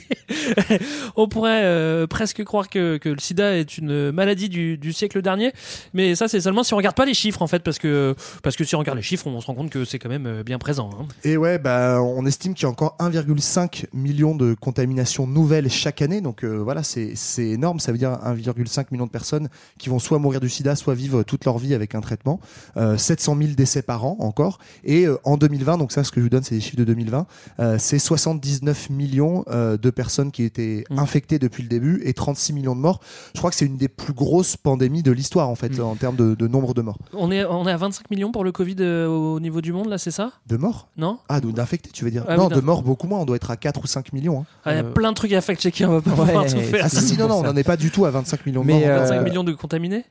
on 1.15 1.27
pourrait 1.27 1.61
euh, 1.63 2.07
presque 2.07 2.43
croire 2.43 2.69
que, 2.69 2.97
que 2.97 3.09
le 3.09 3.19
SIDA 3.19 3.57
est 3.57 3.77
une 3.77 4.11
maladie 4.11 4.49
du, 4.49 4.77
du 4.77 4.93
siècle 4.93 5.21
dernier, 5.21 5.53
mais 5.93 6.15
ça, 6.15 6.27
c'est 6.27 6.41
seulement 6.41 6.63
si 6.63 6.73
on 6.73 6.77
regarde 6.77 6.95
pas 6.95 7.05
les 7.05 7.13
chiffres 7.13 7.41
en 7.41 7.47
fait, 7.47 7.63
parce 7.63 7.79
que 7.79 8.15
parce 8.43 8.55
que 8.55 8.63
si 8.63 8.75
on 8.75 8.79
regarde 8.79 8.97
les 8.97 9.03
chiffres, 9.03 9.27
on 9.27 9.39
se 9.41 9.47
rend 9.47 9.55
compte 9.55 9.69
que 9.71 9.85
c'est 9.85 9.99
quand 9.99 10.09
même 10.09 10.27
euh, 10.27 10.43
bien 10.43 10.59
présent. 10.59 10.89
hein. 10.99 11.05
Et 11.23 11.35
ouais, 11.37 11.57
bah, 11.57 11.99
on 12.01 12.25
estime 12.25 12.53
qu'il 12.53 12.63
y 12.63 12.65
a 12.67 12.69
encore 12.69 12.95
1,5 12.99 13.85
million 13.93 14.35
de 14.35 14.53
contaminations 14.53 15.27
nouvelles 15.27 15.69
chaque 15.69 16.01
année. 16.01 16.21
Donc 16.21 16.43
euh, 16.43 16.57
voilà, 16.57 16.83
c'est 16.83 17.13
c'est 17.15 17.47
énorme. 17.49 17.79
Ça 17.79 17.91
veut 17.91 17.97
dire 17.97 18.11
1,5 18.23 18.85
million 18.91 19.05
de 19.05 19.11
personnes 19.11 19.49
qui 19.77 19.89
vont 19.89 19.99
soit 19.99 20.19
mourir 20.19 20.39
du 20.39 20.49
sida, 20.49 20.75
soit 20.75 20.93
vivre 20.93 21.23
toute 21.23 21.45
leur 21.45 21.57
vie 21.57 21.73
avec 21.73 21.95
un 21.95 22.01
traitement. 22.01 22.39
Euh, 22.77 22.97
700 22.97 23.35
000 23.37 23.49
décès 23.55 23.81
par 23.81 24.05
an 24.05 24.15
encore. 24.19 24.59
Et 24.83 24.90
euh, 25.05 25.17
en 25.23 25.37
2020, 25.37 25.77
donc 25.77 25.91
ça, 25.91 26.03
ce 26.03 26.11
que 26.11 26.19
je 26.19 26.23
vous 26.25 26.29
donne, 26.29 26.43
c'est 26.43 26.55
les 26.55 26.61
chiffres 26.61 26.77
de 26.77 26.83
2020, 26.83 27.25
euh, 27.59 27.75
c'est 27.79 27.99
79 27.99 28.89
millions 28.89 29.43
euh, 29.49 29.77
de 29.77 29.89
personnes 29.89 30.31
qui 30.31 30.43
étaient 30.43 30.83
Mm. 30.89 30.99
infectées 30.99 31.39
depuis 31.39 31.63
le 31.63 31.69
début 31.69 32.01
et 32.05 32.13
36 32.13 32.53
millions 32.53 32.75
de 32.75 32.81
morts. 32.81 32.99
Je 33.33 33.39
crois 33.39 33.49
que 33.49 33.55
c'est 33.55 33.65
une 33.65 33.77
des 33.77 33.87
plus 33.87 34.13
grosses 34.13 34.57
pandémies 34.57 35.03
de 35.03 35.11
l'histoire 35.11 35.49
en 35.49 35.55
fait, 35.55 35.77
Mm. 35.77 35.81
en 35.81 35.95
termes 35.95 36.15
de, 36.15 36.35
de 36.35 36.47
nombre 36.47 36.73
de 36.73 36.81
morts. 36.81 36.97
On 37.13 37.31
est 37.31 37.45
on 37.45 37.67
est 37.67 37.71
à 37.71 37.77
25 37.77 38.09
millions 38.11 38.31
pour 38.31 38.43
le 38.43 38.51
Covid 38.51 38.75
euh, 38.79 39.07
au 39.07 39.39
niveau 39.39 39.61
du 39.61 39.73
monde 39.73 39.87
là, 39.89 39.97
c'est 39.97 40.11
ça? 40.11 40.31
De 40.47 40.57
morts? 40.57 40.89
Non 40.97 41.19
Ah, 41.29 41.39
d'infectés, 41.39 41.89
tu 41.93 42.03
veux 42.05 42.11
dire 42.11 42.23
Ah 42.27 42.33
oui, 42.33 42.37
Non, 42.37 42.47
de 42.49 42.59
morts 42.61 42.83
beaucoup 42.83 43.07
moins. 43.07 43.19
On 43.19 43.25
doit 43.25 43.35
être 43.35 43.51
à 43.51 43.57
4 43.57 43.81
ou 43.83 43.87
5 43.87 44.13
millions. 44.13 44.41
hein. 44.41 44.45
Ah, 44.65 44.73
Il 44.73 44.75
y 44.77 44.79
a 44.79 44.83
Euh, 44.83 44.91
plein 44.91 45.09
de 45.11 45.15
trucs 45.15 45.33
à 45.33 45.41
fact-checker. 45.41 45.85
On 45.85 45.99
va 45.99 46.01
pas 46.01 46.11
ouais, 46.11 46.25
pouvoir 46.27 46.45
tout 46.45 46.57
faire. 46.59 46.81
Ah 46.85 46.89
si, 46.89 47.01
si, 47.01 47.17
non, 47.17 47.27
non, 47.27 47.35
on 47.39 47.43
n'en 47.43 47.55
est 47.55 47.63
pas 47.63 47.77
du 47.77 47.91
tout 47.91 48.05
à 48.05 48.11
25 48.11 48.45
millions 48.45 48.61
de 48.61 48.67
Mais, 48.67 48.73
morts. 48.73 48.89
euh, 48.89 48.99
25 48.99 49.21
millions 49.23 49.43
de 49.43 49.53
contaminés? 49.53 50.03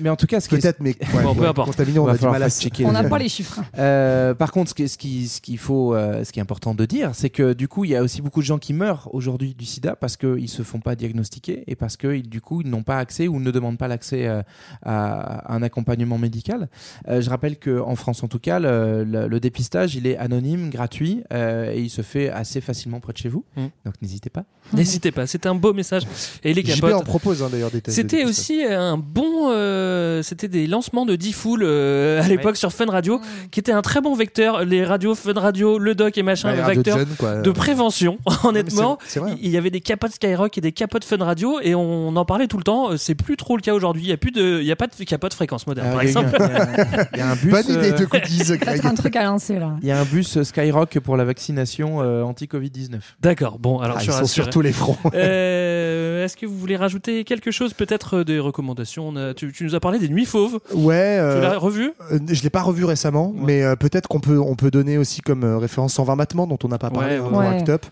Mais 0.00 0.08
en 0.08 0.16
tout 0.16 0.26
cas, 0.26 0.40
ce 0.40 0.48
qui 0.48 0.54
est- 0.54 0.58
Peut-être, 0.60 0.80
mais 0.80 0.96
ouais, 1.14 1.22
Bon, 1.22 1.34
peu 1.34 1.40
ouais, 1.42 1.46
importe. 1.48 1.68
contaminé, 1.70 1.98
on 1.98 2.04
Va 2.04 2.12
a 2.12 2.16
du 2.16 2.24
mal 2.24 2.42
à 2.42 2.48
fact-checker. 2.48 2.84
On 2.86 2.92
n'a 2.92 3.04
pas 3.04 3.18
les 3.18 3.28
chiffres. 3.28 3.60
Euh, 3.78 4.34
par 4.34 4.50
contre, 4.52 4.70
ce 4.70 4.74
qui- 4.74 4.88
ce 4.88 4.96
qui- 4.98 5.28
ce 5.28 5.40
qu'il 5.40 5.58
faut, 5.58 5.94
euh, 5.94 6.24
ce 6.24 6.32
qui 6.32 6.38
est 6.38 6.42
important 6.42 6.74
de 6.74 6.84
dire, 6.86 7.10
c'est 7.14 7.30
que 7.30 7.52
du 7.52 7.68
coup, 7.68 7.84
il 7.84 7.90
y 7.90 7.96
a 7.96 8.02
aussi 8.02 8.22
beaucoup 8.22 8.40
de 8.40 8.46
gens 8.46 8.58
qui 8.58 8.72
meurent 8.72 9.08
aujourd'hui 9.12 9.54
du 9.54 9.64
SIDA 9.64 9.96
parce 9.96 10.16
qu'ils 10.16 10.48
se 10.48 10.62
font 10.62 10.80
pas 10.80 10.94
diagnostiquer 10.96 11.64
et 11.66 11.76
parce 11.76 11.96
que 11.96 12.14
ils- 12.16 12.28
du 12.28 12.40
coup, 12.40 12.60
ils 12.62 12.68
n'ont 12.70 12.82
pas 12.82 12.98
accès 12.98 13.28
ou 13.28 13.40
ne 13.40 13.50
demandent 13.50 13.78
pas 13.78 13.88
l'accès 13.88 14.26
euh, 14.26 14.42
à 14.84 15.52
un 15.54 15.62
accompagnement 15.62 16.18
médical. 16.18 16.68
Euh, 17.08 17.20
je 17.20 17.30
rappelle 17.30 17.56
que 17.58 17.80
en 17.80 17.96
France, 17.96 18.22
en 18.22 18.28
tout 18.28 18.38
cas, 18.38 18.58
le, 18.58 19.04
le- 19.04 19.28
le 19.28 19.40
dépistage, 19.40 19.94
il 19.94 20.06
est 20.06 20.16
anonyme, 20.16 20.70
gratuit 20.70 21.22
euh, 21.32 21.72
et 21.72 21.80
il 21.80 21.90
se 21.90 22.02
fait 22.02 22.30
assez 22.30 22.60
facilement 22.60 23.00
près 23.00 23.12
de 23.12 23.18
chez 23.18 23.28
vous. 23.28 23.44
Mm. 23.56 23.66
Donc, 23.84 23.94
n'hésitez 24.02 24.30
pas. 24.30 24.44
N'hésitez 24.72 25.10
pas. 25.12 25.26
C'était 25.26 25.48
un 25.48 25.54
beau 25.54 25.72
message. 25.72 26.04
Et 26.44 26.54
les 26.54 26.62
capotes. 26.62 26.94
en 26.94 27.00
propose 27.02 27.42
hein, 27.42 27.48
d'ailleurs 27.50 27.70
des 27.70 27.80
tests. 27.80 27.96
C'était 27.96 28.24
aussi 28.24 28.62
un 28.64 28.96
bon. 28.96 29.50
Euh, 29.82 30.22
C'était 30.22 30.48
des 30.48 30.66
lancements 30.66 31.04
de 31.06 31.16
D-Full 31.16 31.62
euh, 31.62 32.22
à 32.22 32.28
l'époque 32.28 32.56
sur 32.56 32.72
Fun 32.72 32.86
Radio, 32.86 33.20
qui 33.50 33.60
était 33.60 33.72
un 33.72 33.82
très 33.82 34.00
bon 34.00 34.14
vecteur. 34.14 34.64
Les 34.64 34.84
radios 34.84 35.14
Fun 35.14 35.32
Radio, 35.34 35.78
le 35.78 35.94
doc 35.94 36.16
et 36.18 36.22
machin, 36.22 36.50
radio 36.54 36.66
vecteur 36.82 36.98
jeune, 36.98 37.14
quoi. 37.18 37.40
de 37.40 37.50
prévention. 37.50 38.18
Honnêtement, 38.44 38.98
vrai. 39.16 39.34
il 39.40 39.50
y 39.50 39.56
avait 39.56 39.70
des 39.70 39.80
capotes 39.80 40.12
Skyrock 40.12 40.56
et 40.58 40.60
des 40.60 40.72
capotes 40.72 41.04
Fun 41.04 41.18
Radio, 41.18 41.58
et 41.62 41.74
on 41.74 42.14
en 42.16 42.24
parlait 42.24 42.46
tout 42.46 42.56
le 42.58 42.64
temps. 42.64 42.96
C'est 42.96 43.14
plus 43.14 43.36
trop 43.36 43.56
le 43.56 43.62
cas 43.62 43.74
aujourd'hui. 43.74 44.02
Il 44.02 44.08
y 44.08 44.12
a 44.12 44.16
plus 44.16 44.32
de, 44.32 44.60
il 44.60 44.66
y 44.66 44.72
a 44.72 44.76
pas 44.76 44.86
de 44.86 45.04
capote 45.04 45.34
fréquence 45.34 45.66
moderne, 45.66 45.88
Alors, 45.88 46.00
par 46.00 46.04
il 46.04 46.12
y 46.12 46.16
a 46.16 46.20
eu 46.20 46.24
exemple. 46.24 46.36
il 46.40 46.46
y 46.46 47.00
a- 47.00 47.08
il 47.12 47.18
y 47.18 47.20
a 47.22 47.30
un 47.30 47.34
bus. 47.36 47.50
Bonne 47.50 47.76
idée 47.76 47.92
euh, 47.92 47.98
de 47.98 48.04
cookies, 48.04 48.42
un 48.84 48.94
truc 48.94 49.16
à 49.16 49.24
lancer 49.24 49.58
là. 49.58 49.76
Il 49.82 49.88
y 49.88 49.92
a 49.92 49.98
un 50.00 50.04
bus 50.04 50.36
euh, 50.36 50.44
Skyrock 50.44 50.98
pour 51.00 51.16
la 51.16 51.24
vaccination 51.24 52.00
euh, 52.02 52.22
anti-Covid-19. 52.22 52.98
D'accord. 53.20 53.58
Bon, 53.58 53.78
alors 53.80 53.96
Ah, 53.98 54.02
je 54.02 54.10
ils 54.10 54.14
sont 54.14 54.26
sur 54.26 54.48
tous 54.50 54.60
les 54.60 54.72
fronts. 54.72 54.96
Euh, 55.14 56.24
Est-ce 56.24 56.36
que 56.36 56.46
vous 56.46 56.56
voulez 56.58 56.76
rajouter 56.76 57.24
quelque 57.24 57.50
chose, 57.50 57.74
peut-être 57.74 58.18
euh, 58.18 58.24
des 58.24 58.38
recommandations? 58.38 59.08
On 59.08 59.16
a- 59.16 59.34
tu, 59.34 59.52
tu 59.52 59.64
nous 59.72 59.76
as 59.76 59.80
parlé 59.80 59.98
des 59.98 60.08
Nuits 60.08 60.26
Fauves. 60.26 60.58
Ouais. 60.74 61.16
Tu 61.16 61.20
euh, 61.22 61.40
l'as 61.40 61.58
revu? 61.58 61.92
euh, 62.12 62.18
je 62.28 62.42
l'ai 62.42 62.50
pas 62.50 62.62
revu 62.62 62.84
récemment, 62.84 63.30
Ouais. 63.30 63.42
mais 63.44 63.62
euh, 63.62 63.74
peut-être 63.76 64.06
qu'on 64.08 64.20
peut 64.20 64.38
on 64.38 64.54
peut 64.54 64.70
donner 64.70 64.98
aussi 64.98 65.20
comme 65.22 65.44
euh, 65.44 65.58
référence 65.58 65.94
120 65.94 66.16
battements 66.16 66.46
dont 66.46 66.58
on 66.64 66.68
n'a 66.68 66.78
pas 66.78 66.90
parlé 66.90 67.18
Ouais, 67.18 67.28
Ouais. 67.38 67.46
Act 67.46 67.68
Up. 67.70 67.86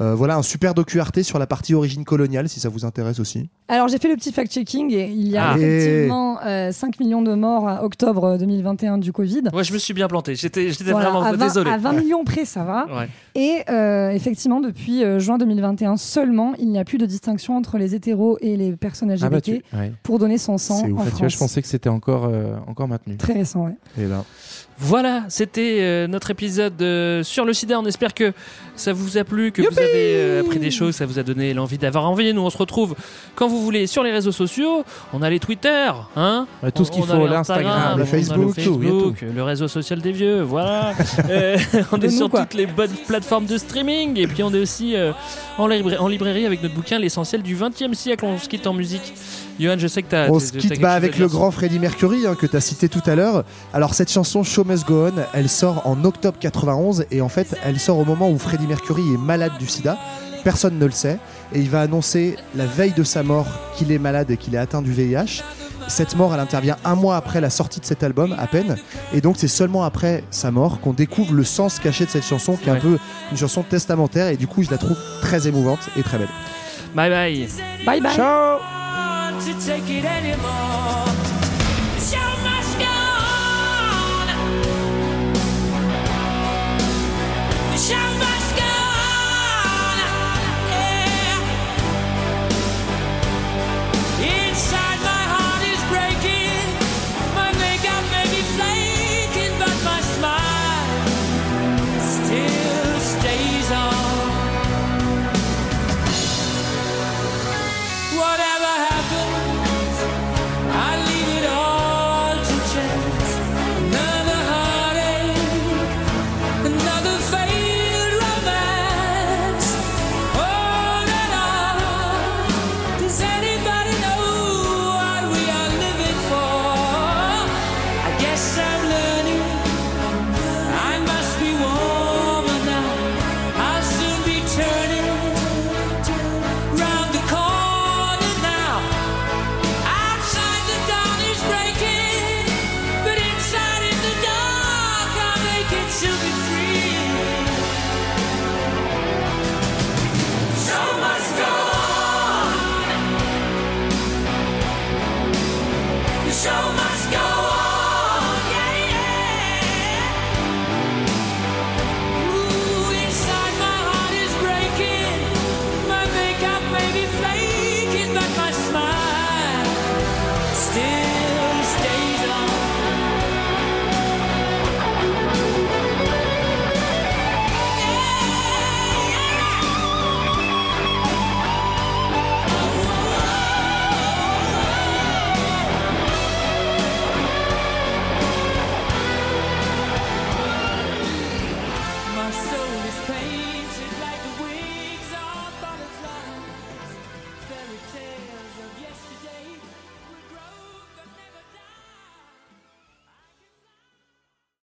Euh, 0.00 0.14
voilà 0.14 0.36
un 0.36 0.42
super 0.42 0.74
docu 0.74 1.00
Arte 1.00 1.22
sur 1.22 1.38
la 1.38 1.46
partie 1.46 1.74
origine 1.74 2.04
coloniale 2.04 2.48
si 2.48 2.60
ça 2.60 2.68
vous 2.68 2.84
intéresse 2.84 3.18
aussi. 3.18 3.48
Alors 3.68 3.88
j'ai 3.88 3.98
fait 3.98 4.08
le 4.08 4.16
petit 4.16 4.30
fact-checking 4.30 4.92
et 4.92 5.08
il 5.10 5.28
y 5.28 5.36
a 5.38 5.52
Ah. 5.52 5.58
effectivement 5.58 6.38
euh, 6.44 6.70
5 6.70 7.00
millions 7.00 7.22
de 7.22 7.34
morts 7.34 7.66
à 7.68 7.82
octobre 7.82 8.36
2021 8.38 8.98
du 8.98 9.12
Covid. 9.12 9.42
Ouais, 9.54 9.64
je 9.64 9.72
me 9.72 9.78
suis 9.78 9.94
bien 9.94 10.06
planté. 10.08 10.34
J'étais, 10.34 10.68
Voilà, 10.90 11.10
vraiment 11.10 11.22
à 11.22 11.32
20, 11.32 11.46
désolé. 11.46 11.70
à 11.70 11.78
20 11.78 11.92
millions 11.94 12.24
près, 12.24 12.44
ça 12.44 12.62
va. 12.64 12.86
Ouais. 12.94 13.08
Et 13.34 13.62
euh, 13.70 14.10
effectivement, 14.10 14.60
depuis 14.60 15.02
euh, 15.02 15.18
juin 15.18 15.38
2021 15.38 15.96
seulement, 15.96 16.52
il 16.58 16.68
n'y 16.68 16.78
a 16.78 16.84
plus 16.84 16.98
de 16.98 17.06
distinction 17.06 17.56
entre 17.56 17.78
les 17.78 17.94
hétéros 17.94 18.36
et 18.42 18.56
les 18.56 18.72
personnes 18.76 19.10
LGBT 19.10 19.24
Ah 19.26 19.30
bah, 19.30 19.40
tu- 19.40 19.62
ouais. 19.76 19.92
pour 20.02 20.18
donner 20.18 20.36
son 20.38 20.58
sang 20.58 20.76
C'est 20.84 20.90
ouf. 20.90 21.00
en 21.00 21.02
vois, 21.04 21.10
France. 21.10 21.32
je 21.32 21.38
pensais 21.38 21.62
que 21.62 21.68
c'était 21.68 21.88
encore, 21.88 22.26
euh, 22.30 22.56
encore 22.66 22.86
maintenu. 22.88 23.16
Très 23.16 23.32
récent, 23.32 23.64
ouais. 23.64 23.76
Et 23.98 24.06
là. 24.06 24.24
Voilà, 24.78 25.24
c'était 25.30 25.78
euh, 25.80 26.06
notre 26.06 26.30
épisode 26.30 26.80
euh, 26.82 27.22
sur 27.22 27.46
le 27.46 27.54
sida. 27.54 27.80
On 27.80 27.86
espère 27.86 28.12
que 28.12 28.34
ça 28.76 28.92
vous 28.92 29.18
a 29.18 29.24
plu, 29.24 29.52
que 29.52 29.62
vous 29.62 29.78
avez 29.78 30.14
euh, 30.16 30.40
appris 30.42 30.58
des 30.58 30.70
choses, 30.70 30.94
ça 30.94 31.06
vous 31.06 31.18
a 31.18 31.22
donné 31.22 31.54
l'envie 31.54 31.78
d'avoir 31.78 32.08
envie. 32.08 32.32
Nous, 32.32 32.42
on 32.42 32.50
se 32.50 32.58
retrouve 32.58 32.94
quand 33.34 33.48
vous 33.48 33.62
voulez 33.62 33.86
sur 33.86 34.02
les 34.02 34.12
réseaux 34.12 34.32
sociaux. 34.32 34.84
On 35.12 35.22
a 35.22 35.30
les 35.30 35.38
Twitter, 35.40 35.90
hein 36.16 36.46
tout 36.74 36.84
ce 36.84 36.90
qu'il 36.90 37.02
On 37.02 37.06
faut, 37.06 37.26
l'Instagram, 37.26 37.92
on 37.94 37.96
le 37.96 38.04
Facebook, 38.04 38.58
a 38.58 38.62
tout. 38.62 39.14
le 39.34 39.42
réseau 39.42 39.68
social 39.68 40.00
des 40.00 40.12
vieux, 40.12 40.42
voilà. 40.42 40.92
Euh, 41.30 41.56
on 41.92 42.00
est 42.00 42.10
sur 42.10 42.28
quoi. 42.30 42.42
toutes 42.42 42.54
les 42.54 42.66
bonnes 42.66 42.90
plateformes 43.06 43.46
de 43.46 43.58
streaming. 43.58 44.16
Et 44.18 44.26
puis, 44.26 44.42
on 44.42 44.52
est 44.54 44.60
aussi 44.60 44.94
euh, 44.94 45.12
en, 45.58 45.66
libra- 45.66 45.98
en 46.00 46.08
librairie 46.08 46.46
avec 46.46 46.62
notre 46.62 46.74
bouquin 46.74 46.98
L'essentiel 46.98 47.42
du 47.42 47.54
20 47.54 47.82
e 47.82 47.94
siècle. 47.94 48.24
On 48.24 48.38
se 48.38 48.48
quitte 48.48 48.66
en 48.66 48.74
musique 48.74 49.12
Johan, 49.58 49.76
je 49.78 49.86
sais 49.86 50.02
que 50.02 50.08
t'as. 50.10 50.28
On 50.28 50.38
t'as- 50.38 50.46
se 50.46 50.52
quitte 50.52 50.80
bah, 50.80 50.92
avec 50.92 51.18
le 51.18 51.28
grand 51.28 51.50
Freddie 51.50 51.78
Mercury 51.78 52.26
hein, 52.26 52.34
que 52.38 52.46
tu 52.46 52.54
as 52.56 52.60
cité 52.60 52.88
tout 52.88 53.00
à 53.06 53.14
l'heure. 53.14 53.44
Alors 53.72 53.94
cette 53.94 54.10
chanson 54.12 54.42
Show 54.42 54.64
Must 54.64 54.86
Go 54.86 55.06
On, 55.08 55.12
elle 55.32 55.48
sort 55.48 55.86
en 55.86 56.04
octobre 56.04 56.36
91 56.38 57.06
et 57.10 57.20
en 57.22 57.28
fait 57.30 57.56
elle 57.64 57.78
sort 57.80 57.98
au 57.98 58.04
moment 58.04 58.30
où 58.30 58.38
Freddie 58.38 58.65
Mercury 58.66 59.14
est 59.14 59.18
malade 59.18 59.52
du 59.58 59.66
sida. 59.66 59.98
Personne 60.44 60.78
ne 60.78 60.84
le 60.84 60.92
sait 60.92 61.18
et 61.52 61.60
il 61.60 61.70
va 61.70 61.80
annoncer 61.80 62.36
la 62.54 62.66
veille 62.66 62.92
de 62.92 63.02
sa 63.02 63.22
mort 63.22 63.46
qu'il 63.76 63.90
est 63.90 63.98
malade 63.98 64.30
et 64.30 64.36
qu'il 64.36 64.54
est 64.54 64.58
atteint 64.58 64.82
du 64.82 64.92
VIH. 64.92 65.42
Cette 65.88 66.16
mort, 66.16 66.34
elle 66.34 66.40
intervient 66.40 66.76
un 66.84 66.94
mois 66.94 67.16
après 67.16 67.40
la 67.40 67.50
sortie 67.50 67.80
de 67.80 67.84
cet 67.84 68.02
album, 68.02 68.34
à 68.38 68.46
peine. 68.46 68.76
Et 69.12 69.20
donc, 69.20 69.36
c'est 69.38 69.48
seulement 69.48 69.84
après 69.84 70.24
sa 70.30 70.50
mort 70.50 70.80
qu'on 70.80 70.92
découvre 70.92 71.32
le 71.32 71.44
sens 71.44 71.78
caché 71.78 72.04
de 72.06 72.10
cette 72.10 72.24
chanson, 72.24 72.56
qui 72.56 72.68
est 72.68 72.72
un 72.72 72.80
peu 72.80 72.98
une 73.30 73.36
chanson 73.36 73.62
testamentaire. 73.62 74.28
Et 74.28 74.36
du 74.36 74.46
coup, 74.46 74.62
je 74.62 74.70
la 74.70 74.78
trouve 74.78 74.96
très 75.20 75.46
émouvante 75.46 75.80
et 75.96 76.02
très 76.02 76.18
belle. 76.18 76.28
Bye 76.94 77.10
bye. 77.10 77.48
Bye 77.84 78.00
bye. 78.00 78.14
Ciao. 78.14 78.58